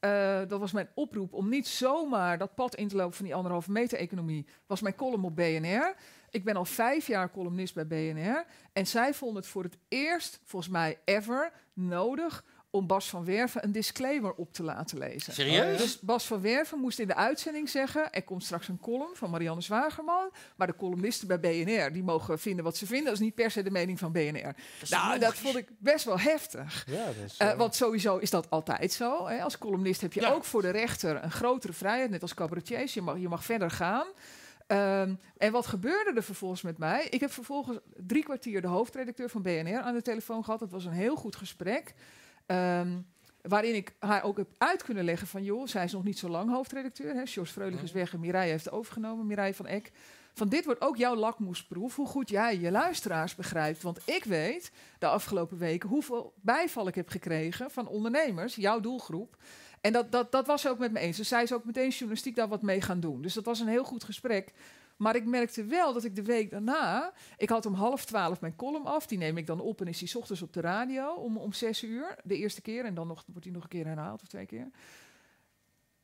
Eh, 0.00 0.40
dat 0.48 0.60
was 0.60 0.72
mijn 0.72 0.88
oproep 0.94 1.32
om 1.32 1.48
niet 1.48 1.66
zomaar 1.66 2.38
dat 2.38 2.54
pad 2.54 2.74
in 2.74 2.88
te 2.88 2.96
lopen 2.96 3.16
van 3.16 3.24
die 3.24 3.34
anderhalve 3.34 3.70
meter 3.70 3.98
economie. 3.98 4.46
Was 4.66 4.80
mijn 4.80 4.94
column 4.94 5.24
op 5.24 5.36
BNR. 5.36 5.94
Ik 6.30 6.44
ben 6.44 6.56
al 6.56 6.64
vijf 6.64 7.06
jaar 7.06 7.30
columnist 7.30 7.74
bij 7.74 7.86
BNR. 7.86 8.46
En 8.72 8.86
zij 8.86 9.14
vonden 9.14 9.36
het 9.36 9.50
voor 9.50 9.62
het 9.62 9.78
eerst, 9.88 10.40
volgens 10.44 10.72
mij 10.72 10.98
ever, 11.04 11.52
nodig 11.72 12.44
om 12.78 12.86
Bas 12.86 13.08
van 13.08 13.24
Werven 13.24 13.64
een 13.64 13.72
disclaimer 13.72 14.32
op 14.34 14.52
te 14.52 14.62
laten 14.62 14.98
lezen. 14.98 15.32
Serieus? 15.32 15.78
Dus 15.78 16.00
Bas 16.00 16.26
van 16.26 16.40
Werven 16.40 16.78
moest 16.78 16.98
in 16.98 17.06
de 17.06 17.14
uitzending 17.14 17.68
zeggen... 17.68 18.12
er 18.12 18.22
komt 18.22 18.44
straks 18.44 18.68
een 18.68 18.78
column 18.80 19.14
van 19.16 19.30
Marianne 19.30 19.60
Zwagerman... 19.62 20.30
maar 20.56 20.66
de 20.66 20.76
columnisten 20.76 21.28
bij 21.28 21.40
BNR 21.40 21.92
die 21.92 22.02
mogen 22.02 22.38
vinden 22.38 22.64
wat 22.64 22.76
ze 22.76 22.86
vinden. 22.86 23.04
Dat 23.04 23.14
is 23.14 23.20
niet 23.20 23.34
per 23.34 23.50
se 23.50 23.62
de 23.62 23.70
mening 23.70 23.98
van 23.98 24.12
BNR. 24.12 24.54
is 24.82 24.88
nou, 24.90 25.18
dat 25.18 25.34
vond 25.34 25.56
ik 25.56 25.68
best 25.78 26.04
wel 26.04 26.18
heftig. 26.20 26.84
Ja, 26.88 27.04
dat 27.06 27.14
is, 27.26 27.36
Eh, 27.36 27.50
eh, 27.50 27.58
want 27.58 27.74
sowieso 27.74 28.16
is 28.16 28.30
dat 28.30 28.50
altijd 28.50 28.92
zo. 28.92 29.26
Hè. 29.26 29.42
Als 29.42 29.58
columnist 29.58 30.00
heb 30.00 30.12
je 30.12 30.20
Ja. 30.20 30.30
ook 30.32 30.44
voor 30.44 30.62
de 30.62 30.70
rechter 30.70 31.24
een 31.24 31.30
grotere 31.30 31.72
vrijheid, 31.72 32.10
net 32.10 32.22
als 32.22 32.34
cabaretiers. 32.34 32.94
Je 32.94 33.02
mag, 33.02 33.18
je 33.18 33.28
mag 33.28 33.44
verder 33.44 33.70
gaan. 33.70 34.06
Ehm, 34.66 35.14
en 35.38 35.52
wat 35.52 35.66
gebeurde 35.66 36.12
er 36.14 36.22
vervolgens 36.22 36.62
met 36.62 36.78
mij? 36.78 37.06
Ik 37.10 37.20
heb 37.20 37.32
vervolgens 37.32 37.78
drie 37.96 38.22
kwartier 38.22 38.60
de 38.60 38.66
hoofdredacteur 38.66 39.28
van 39.28 39.42
BNR 39.42 39.80
aan 39.80 39.94
de 39.94 40.02
telefoon 40.02 40.44
gehad. 40.44 40.60
Het 40.60 40.70
was 40.70 40.84
een 40.84 40.92
heel 40.92 41.16
goed 41.16 41.36
gesprek. 41.36 41.94
Ehm, 42.48 42.98
waarin 43.42 43.74
ik 43.74 43.94
haar 43.98 44.22
ook 44.22 44.36
heb 44.36 44.48
uit 44.58 44.82
kunnen 44.82 45.04
leggen 45.04 45.26
van... 45.26 45.44
joh, 45.44 45.66
zij 45.66 45.84
is 45.84 45.92
nog 45.92 46.04
niet 46.04 46.18
zo 46.18 46.28
lang 46.28 46.50
hoofdredacteur. 46.50 47.14
Hè. 47.14 47.26
George 47.26 47.52
Freulich 47.52 47.82
is 47.82 47.92
weg 47.92 48.12
en 48.12 48.20
Mireille 48.20 48.50
heeft 48.50 48.70
overgenomen. 48.70 49.26
Mireille 49.26 49.54
van 49.54 49.66
Eck. 49.66 49.92
Van 50.34 50.48
dit 50.48 50.64
wordt 50.64 50.80
ook 50.80 50.96
jouw 50.96 51.14
lakmoesproef. 51.14 51.96
Hoe 51.96 52.06
goed 52.06 52.28
jij 52.28 52.58
je 52.58 52.70
luisteraars 52.70 53.34
begrijpt. 53.34 53.82
Want 53.82 54.00
ik 54.04 54.24
weet 54.24 54.72
de 54.98 55.06
afgelopen 55.06 55.58
weken 55.58 55.88
hoeveel 55.88 56.32
bijval 56.40 56.88
ik 56.88 56.94
heb 56.94 57.08
gekregen 57.08 57.70
van 57.70 57.88
ondernemers, 57.88 58.54
jouw 58.54 58.80
doelgroep. 58.80 59.36
En 59.80 59.92
dat, 59.92 60.12
dat, 60.12 60.32
dat 60.32 60.46
was 60.46 60.60
ze 60.60 60.68
ook 60.68 60.78
met 60.78 60.92
me 60.92 60.98
eens. 60.98 61.16
Dus 61.16 61.28
zij 61.28 61.42
is 61.42 61.52
ook 61.52 61.64
meteen 61.64 61.88
journalistiek 61.88 62.36
daar 62.36 62.48
wat 62.48 62.62
mee 62.62 62.80
gaan 62.80 63.00
doen. 63.00 63.22
Dus 63.22 63.34
dat 63.34 63.44
was 63.44 63.60
een 63.60 63.68
heel 63.68 63.84
goed 63.84 64.04
gesprek. 64.04 64.52
Maar 64.98 65.16
ik 65.16 65.24
merkte 65.24 65.64
wel 65.64 65.92
dat 65.92 66.04
ik 66.04 66.16
de 66.16 66.22
week 66.22 66.50
daarna... 66.50 67.12
Ik 67.36 67.48
had 67.48 67.66
om 67.66 67.74
half 67.74 68.04
twaalf 68.04 68.40
mijn 68.40 68.56
column 68.56 68.86
af. 68.86 69.06
Die 69.06 69.18
neem 69.18 69.36
ik 69.36 69.46
dan 69.46 69.60
op 69.60 69.80
en 69.80 69.86
is 69.86 69.98
die 69.98 70.18
ochtends 70.18 70.42
op 70.42 70.52
de 70.52 70.60
radio 70.60 71.12
om, 71.12 71.36
om 71.36 71.52
zes 71.52 71.82
uur. 71.82 72.16
De 72.24 72.36
eerste 72.36 72.60
keer. 72.60 72.84
En 72.84 72.94
dan 72.94 73.06
nog, 73.06 73.24
wordt 73.26 73.42
die 73.42 73.52
nog 73.52 73.62
een 73.62 73.68
keer 73.68 73.86
herhaald 73.86 74.22
of 74.22 74.28
twee 74.28 74.46
keer. 74.46 74.70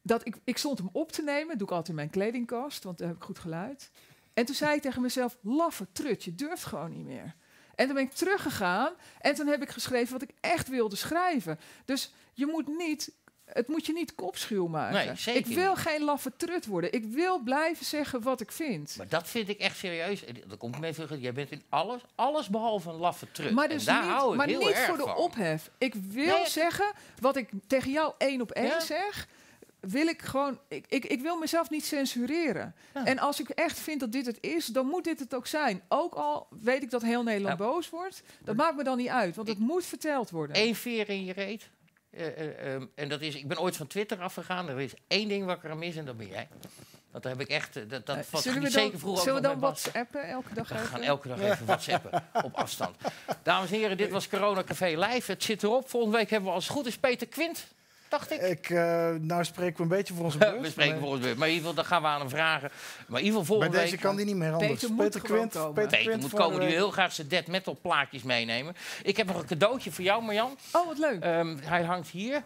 Dat 0.02 0.26
ik, 0.26 0.36
ik 0.44 0.58
stond 0.58 0.78
hem 0.78 0.88
op 0.92 1.12
te 1.12 1.22
nemen. 1.22 1.58
doe 1.58 1.66
ik 1.66 1.72
altijd 1.72 1.88
in 1.88 1.94
mijn 1.94 2.10
kledingkast, 2.10 2.84
want 2.84 2.98
daar 2.98 3.08
heb 3.08 3.16
ik 3.16 3.22
goed 3.22 3.38
geluid. 3.38 3.90
En 4.34 4.44
toen 4.44 4.54
zei 4.54 4.76
ik 4.76 4.82
tegen 4.82 5.02
mezelf, 5.02 5.38
laffe 5.40 5.86
trut, 5.92 6.24
je 6.24 6.34
durft 6.34 6.64
gewoon 6.64 6.90
niet 6.90 7.04
meer. 7.04 7.34
En 7.74 7.86
toen 7.86 7.94
ben 7.94 8.04
ik 8.04 8.12
teruggegaan 8.12 8.92
en 9.20 9.34
toen 9.34 9.46
heb 9.46 9.62
ik 9.62 9.68
geschreven 9.68 10.12
wat 10.12 10.22
ik 10.22 10.34
echt 10.40 10.68
wilde 10.68 10.96
schrijven. 10.96 11.58
Dus 11.84 12.12
je 12.32 12.46
moet 12.46 12.68
niet, 12.68 13.12
het 13.54 13.68
moet 13.68 13.86
je 13.86 13.92
niet 13.92 14.14
kopschuw 14.14 14.66
maken. 14.66 15.06
Nee, 15.06 15.16
zeker 15.16 15.40
ik 15.50 15.54
wil 15.56 15.70
niet. 15.70 15.78
geen 15.78 16.02
laffe 16.04 16.32
trut 16.36 16.66
worden. 16.66 16.92
Ik 16.92 17.04
wil 17.04 17.38
blijven 17.38 17.86
zeggen 17.86 18.22
wat 18.22 18.40
ik 18.40 18.52
vind. 18.52 18.94
Maar 18.96 19.08
dat 19.08 19.28
vind 19.28 19.48
ik 19.48 19.58
echt 19.58 19.76
serieus. 19.76 20.24
En 20.24 20.36
Dat 20.46 20.58
komt 20.58 20.80
me 20.80 20.86
even 20.86 21.04
terug. 21.06 21.20
Jij 21.22 21.32
bent 21.32 21.50
in 21.50 21.62
alles, 21.68 22.00
alles 22.14 22.48
behalve 22.48 22.90
een 22.90 22.96
laffe 22.96 23.30
trut. 23.32 23.52
Maar 23.52 23.68
en 23.68 23.70
dus 23.76 23.84
daar 23.84 24.02
hou 24.04 24.22
niet, 24.22 24.30
ik 24.32 24.36
maar 24.36 24.46
heel 24.46 24.58
niet 24.58 24.68
erg 24.68 24.86
voor 24.86 24.96
de 24.96 25.02
van. 25.02 25.16
ophef. 25.16 25.70
Ik 25.78 25.94
wil 25.94 26.36
Nee. 26.36 26.48
zeggen 26.48 26.92
wat 27.20 27.36
ik 27.36 27.48
tegen 27.66 27.90
jou 27.90 28.12
één 28.18 28.40
op 28.40 28.50
één 28.50 28.66
Ja. 28.66 28.80
zeg. 28.80 29.26
Wil 29.80 30.06
ik 30.06 30.22
gewoon. 30.22 30.58
Ik, 30.68 30.84
ik, 30.88 31.04
ik 31.04 31.20
wil 31.20 31.36
mezelf 31.38 31.70
niet 31.70 31.84
censureren. 31.84 32.74
Ja. 32.94 33.04
En 33.04 33.18
als 33.18 33.40
ik 33.40 33.48
echt 33.48 33.78
vind 33.78 34.00
dat 34.00 34.12
dit 34.12 34.26
het 34.26 34.38
is, 34.40 34.66
dan 34.66 34.86
moet 34.86 35.04
dit 35.04 35.18
het 35.20 35.34
ook 35.34 35.46
zijn. 35.46 35.82
Ook 35.88 36.14
al 36.14 36.46
weet 36.60 36.82
ik 36.82 36.90
dat 36.90 37.02
heel 37.02 37.22
Nederland 37.22 37.58
Ja. 37.58 37.64
boos 37.64 37.90
wordt. 37.90 38.22
Dat 38.44 38.56
maakt 38.56 38.76
me 38.76 38.84
dan 38.84 38.96
niet 38.96 39.08
uit, 39.08 39.36
want 39.36 39.48
het 39.48 39.58
moet 39.58 39.84
verteld 39.84 40.30
worden. 40.30 40.56
Eén 40.56 40.74
veer 40.74 41.08
in 41.08 41.24
je 41.24 41.32
reet. 41.32 41.68
Eh, 42.16 42.26
eh, 42.26 42.74
ehm, 42.74 42.86
en 42.94 43.08
dat 43.08 43.20
is, 43.20 43.34
ik 43.34 43.48
ben 43.48 43.58
ooit 43.58 43.76
van 43.76 43.86
Twitter 43.86 44.20
afgegaan. 44.20 44.68
Er 44.68 44.80
is 44.80 44.92
één 45.06 45.28
ding 45.28 45.44
wat 45.44 45.56
ik 45.56 45.64
er 45.64 45.76
mis 45.76 45.96
en 45.96 46.04
dat 46.04 46.16
ben 46.16 46.28
jij. 46.28 46.48
Want 47.10 47.22
daar 47.26 47.32
heb 47.32 47.40
ik 47.40 47.48
echt, 47.48 47.76
eh, 47.76 47.82
dat, 47.88 48.06
dat 48.06 48.16
we 48.30 48.38
zeker 48.38 48.60
dan, 48.60 48.70
vroeger 48.70 49.08
ook 49.08 49.18
zullen 49.18 49.42
we 49.42 49.48
dan. 49.48 49.58
WhatsAppen 49.58 50.28
elke 50.28 50.54
dag 50.54 50.68
We 50.68 50.74
gaan 50.74 51.00
even? 51.00 51.02
elke 51.02 51.28
dag 51.28 51.40
even 51.40 51.66
whatsappen 51.66 52.24
op 52.32 52.54
afstand. 52.54 52.96
Dames 53.42 53.70
en 53.70 53.76
heren, 53.76 53.96
dit 53.96 54.10
was 54.10 54.28
Corona 54.28 54.64
Café 54.64 54.86
Live. 54.98 55.32
Het 55.32 55.42
zit 55.42 55.62
erop. 55.62 55.88
Volgende 55.88 56.16
week 56.16 56.30
hebben 56.30 56.48
we 56.48 56.54
als 56.54 56.64
het 56.64 56.76
goed 56.76 56.86
is 56.86 56.98
Peter 56.98 57.26
Quint, 57.26 57.66
dacht 58.18 58.30
ik. 58.30 58.40
ik, 58.40 58.70
eh, 58.70 59.10
nou 59.20 59.44
spreken 59.44 59.76
we 59.76 59.82
een 59.82 59.88
beetje 59.88 60.14
voor 60.14 60.24
onze 60.24 60.38
beurt. 60.48 60.60
we 60.60 60.70
spreken 60.70 60.92
maar 60.92 61.00
voor 61.00 61.10
ons 61.10 61.20
weer. 61.20 61.38
Maar 61.38 61.48
in 61.48 61.54
ieder 61.54 61.68
geval, 61.68 61.74
dan 61.74 61.84
gaan 61.84 62.02
we 62.02 62.08
aan 62.08 62.20
hem 62.20 62.28
vragen. 62.28 62.70
Maar 63.06 63.20
in 63.20 63.26
ieder 63.26 63.40
geval 63.40 63.58
Bij 63.58 63.66
volgende 63.68 63.76
deze 63.76 63.90
week... 63.90 64.00
kan 64.00 64.16
die 64.16 64.24
niet 64.24 64.36
meer 64.36 64.52
anders. 64.52 64.70
Peter 64.70 64.90
moet 64.90 65.16
gewoon 65.16 65.22
Quint, 65.22 65.52
komen. 65.52 65.72
Peter, 65.72 65.90
Peter 65.90 66.04
Quint 66.04 66.20
moet 66.20 66.32
komen. 66.32 66.58
Die 66.58 66.68
week. 66.68 66.78
wil 66.78 66.90
graag 66.90 67.12
zijn 67.12 67.28
dead 67.28 67.46
metal 67.46 67.78
plaatjes 67.82 68.22
meenemen. 68.22 68.74
Ik 69.02 69.16
heb 69.16 69.26
nog 69.26 69.36
een 69.38 69.46
cadeautje 69.46 69.92
voor 69.92 70.04
jou, 70.04 70.22
Marjan. 70.22 70.58
Oh, 70.72 70.86
wat 70.86 70.98
leuk. 70.98 71.22
Ehm, 71.22 71.56
hij 71.60 71.82
hangt 71.82 72.08
hier. 72.08 72.44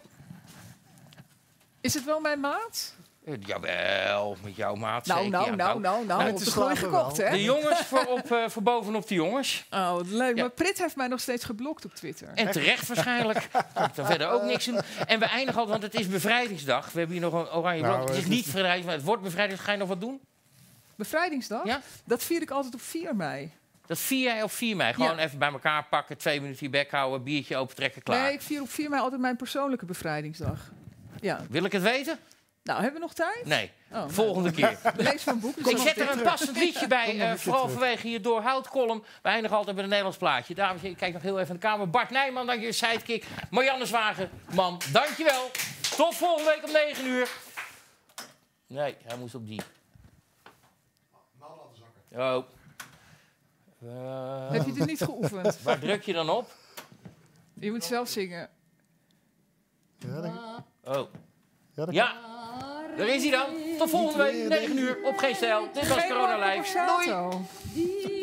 is 1.81 1.93
het 1.93 2.05
wel 2.05 2.19
mijn 2.19 2.39
maat? 2.39 2.95
Eh, 3.29 3.35
jawel, 3.45 4.37
met 4.43 4.55
jouw 4.55 4.75
maat 4.75 5.05
Nou, 5.05 5.23
zeker. 5.23 5.37
nou, 5.37 5.49
Ja, 5.49 5.55
nou, 5.55 5.79
nou, 5.81 6.05
nou. 6.05 6.23
het 6.23 6.33
op 6.33 6.41
is 6.41 6.53
wel. 6.55 6.75
gekocht, 6.75 7.17
hè? 7.17 7.29
De 7.29 7.43
jongens 7.43 7.79
voor, 7.79 8.05
op, 8.05 8.31
eh, 8.31 8.49
voor 8.49 8.61
bovenop 8.63 9.07
de 9.07 9.13
jongens. 9.15 9.65
Oh, 9.71 9.91
wat 9.91 10.07
leuk. 10.07 10.35
Ja. 10.35 10.41
Maar 10.41 10.51
Prit 10.51 10.77
heeft 10.77 10.95
mij 10.95 11.07
nog 11.07 11.19
steeds 11.19 11.43
geblokt 11.45 11.85
op 11.85 11.93
Twitter. 11.95 12.27
En 12.35 12.51
terecht 12.51 12.87
waarschijnlijk. 12.87 13.47
Kan 13.73 13.85
ik 13.85 13.95
dan 13.95 14.05
verder 14.05 14.29
ook 14.29 14.43
niks 14.43 14.65
doen. 14.65 14.79
En 15.07 15.19
we 15.19 15.25
eindigen 15.25 15.59
altijd, 15.61 15.79
want 15.81 15.93
het 15.93 16.01
is 16.01 16.07
bevrijdingsdag. 16.07 16.91
We 16.91 16.99
hebben 16.99 17.17
hier 17.17 17.29
nog 17.31 17.33
een 17.33 17.51
oranje 17.51 17.81
Nou. 17.81 17.99
Het 18.07 18.17
is 18.17 18.25
niet 18.25 18.45
bevrijdingsdag, 18.45 18.85
maar 18.85 18.95
het 18.95 19.03
wordt 19.03 19.23
bevrijdingsdag. 19.23 19.65
Ga 19.65 19.73
je 19.73 19.79
nog 19.79 19.87
wat 19.87 20.01
doen? 20.01 20.19
Bevrijdingsdag? 20.95 21.65
Ja? 21.65 21.81
Dat 22.05 22.23
vier 22.23 22.41
ik 22.41 22.51
altijd 22.51 22.73
op 22.73 22.81
4 22.81 23.15
mei. 23.15 23.51
Dat 23.85 23.99
4 23.99 24.23
jij 24.23 24.43
of 24.43 24.53
4 24.53 24.75
mei. 24.75 24.93
Gewoon 24.93 25.15
Ja. 25.17 25.23
even 25.23 25.39
bij 25.39 25.51
elkaar 25.51 25.85
pakken, 25.89 26.17
twee 26.17 26.41
minuten 26.41 26.65
je 26.65 26.69
bek 26.69 26.91
houden, 26.91 27.23
biertje 27.23 27.57
opentrekken, 27.57 28.03
klaar. 28.03 28.21
Nee, 28.23 28.33
ik 28.33 28.41
vier 28.41 28.61
op 28.61 28.69
4 28.69 28.89
mei 28.89 29.01
altijd 29.01 29.21
mijn 29.21 29.35
persoonlijke 29.35 29.85
bevrijdingsdag. 29.85 30.59
Ja. 31.21 31.41
Wil 31.49 31.63
ik 31.63 31.71
het 31.71 31.81
weten? 31.81 32.19
Nou, 32.63 32.81
hebben 32.81 32.99
we 32.99 33.05
nog 33.07 33.13
tijd? 33.13 33.45
Nee. 33.45 33.71
Oh, 33.91 34.03
Volgende 34.07 34.51
keer. 34.51 34.79
nou, 34.83 35.03
lees 35.11 35.23
van 35.23 35.39
boek. 35.39 35.55
Ik 35.55 35.77
zet 35.77 35.97
er 35.99 36.09
een 36.11 36.21
passend 36.21 36.57
liedje 36.57 36.87
bij, 36.87 37.19
eh, 37.31 37.33
vooral 37.37 37.61
terug. 37.61 37.77
vanwege 37.79 38.09
je 38.09 38.19
doorhoudcolumn. 38.19 39.03
We 39.21 39.29
eindigen 39.29 39.55
altijd 39.57 39.75
met 39.75 39.83
een 39.83 39.89
Nederlands 39.89 40.17
plaatje. 40.19 40.55
Dames 40.55 40.73
en 40.73 40.77
heren, 40.79 40.91
ik 40.91 40.97
kijk 40.97 41.13
nog 41.13 41.21
heel 41.21 41.37
even 41.39 41.47
in 41.55 41.59
de 41.61 41.67
kamer. 41.67 41.89
Bart 41.89 42.09
Nijman, 42.09 42.45
dank 42.45 42.61
je, 42.61 42.71
sidekick. 42.71 43.25
Marianne 43.49 43.85
Zwager, 43.85 44.29
man, 44.53 44.81
dankjewel. 44.91 45.51
Tot 45.95 46.15
volgende 46.15 46.51
week 46.55 46.63
om 46.65 46.71
9 46.71 47.05
uur. 47.07 47.29
Nee, 48.67 48.95
hij 49.03 49.17
moest 49.17 49.35
op 49.35 49.47
die. 49.47 49.61
Oh. 52.11 52.43
Eh, 53.81 54.51
Heb 54.51 54.65
je 54.65 54.71
dit 54.73 54.85
niet 54.85 55.01
geoefend? 55.01 55.61
waar 55.63 55.79
druk 55.79 56.03
je 56.03 56.13
dan 56.13 56.29
op? 56.29 56.51
Je 57.53 57.71
moet 57.71 57.83
zelf 57.83 58.07
zingen. 58.09 58.49
Ja, 59.97 60.63
Oh. 60.83 61.07
Ja, 61.79 61.85
dat- 61.85 61.95
Ja, 61.95 62.13
daar 62.97 63.07
is 63.07 63.21
hij 63.21 63.31
dan. 63.31 63.45
Tot 63.77 63.89
volgende 63.89 64.23
week, 64.23 64.47
9 64.47 64.77
uur, 64.77 64.97
op 65.03 65.17
Geen 65.17 65.35
Stijl. 65.35 65.67
Dit 65.73 65.87
was 65.87 66.07
Corona 66.07 66.37
Live. 66.45 66.55
Borsato. 66.55 67.41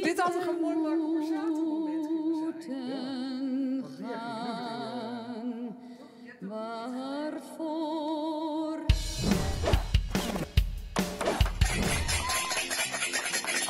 Dit 0.02 0.20
had 0.20 0.34
een 0.34 0.60
mooi 0.60 0.76
Marco 0.76 1.12
Borsato 1.12 1.64
moment 1.64 2.06
kunnen 2.06 3.84
zijn? 3.98 4.08
gaan. 4.08 5.76
Waarvoor? 6.40 7.64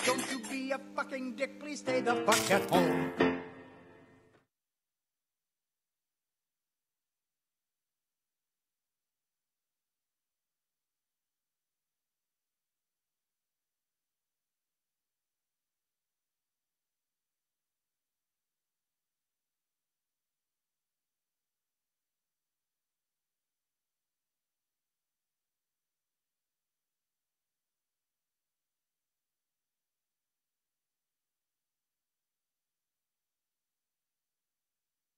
Don't 0.04 0.24
you 0.30 0.40
be 0.48 0.72
a 0.74 0.78
fucking 0.94 1.36
dick, 1.36 1.58
please 1.58 1.76
stay 1.76 2.02
the 2.02 2.14
fuck 2.26 2.50
at 2.60 2.70
home. 2.70 3.12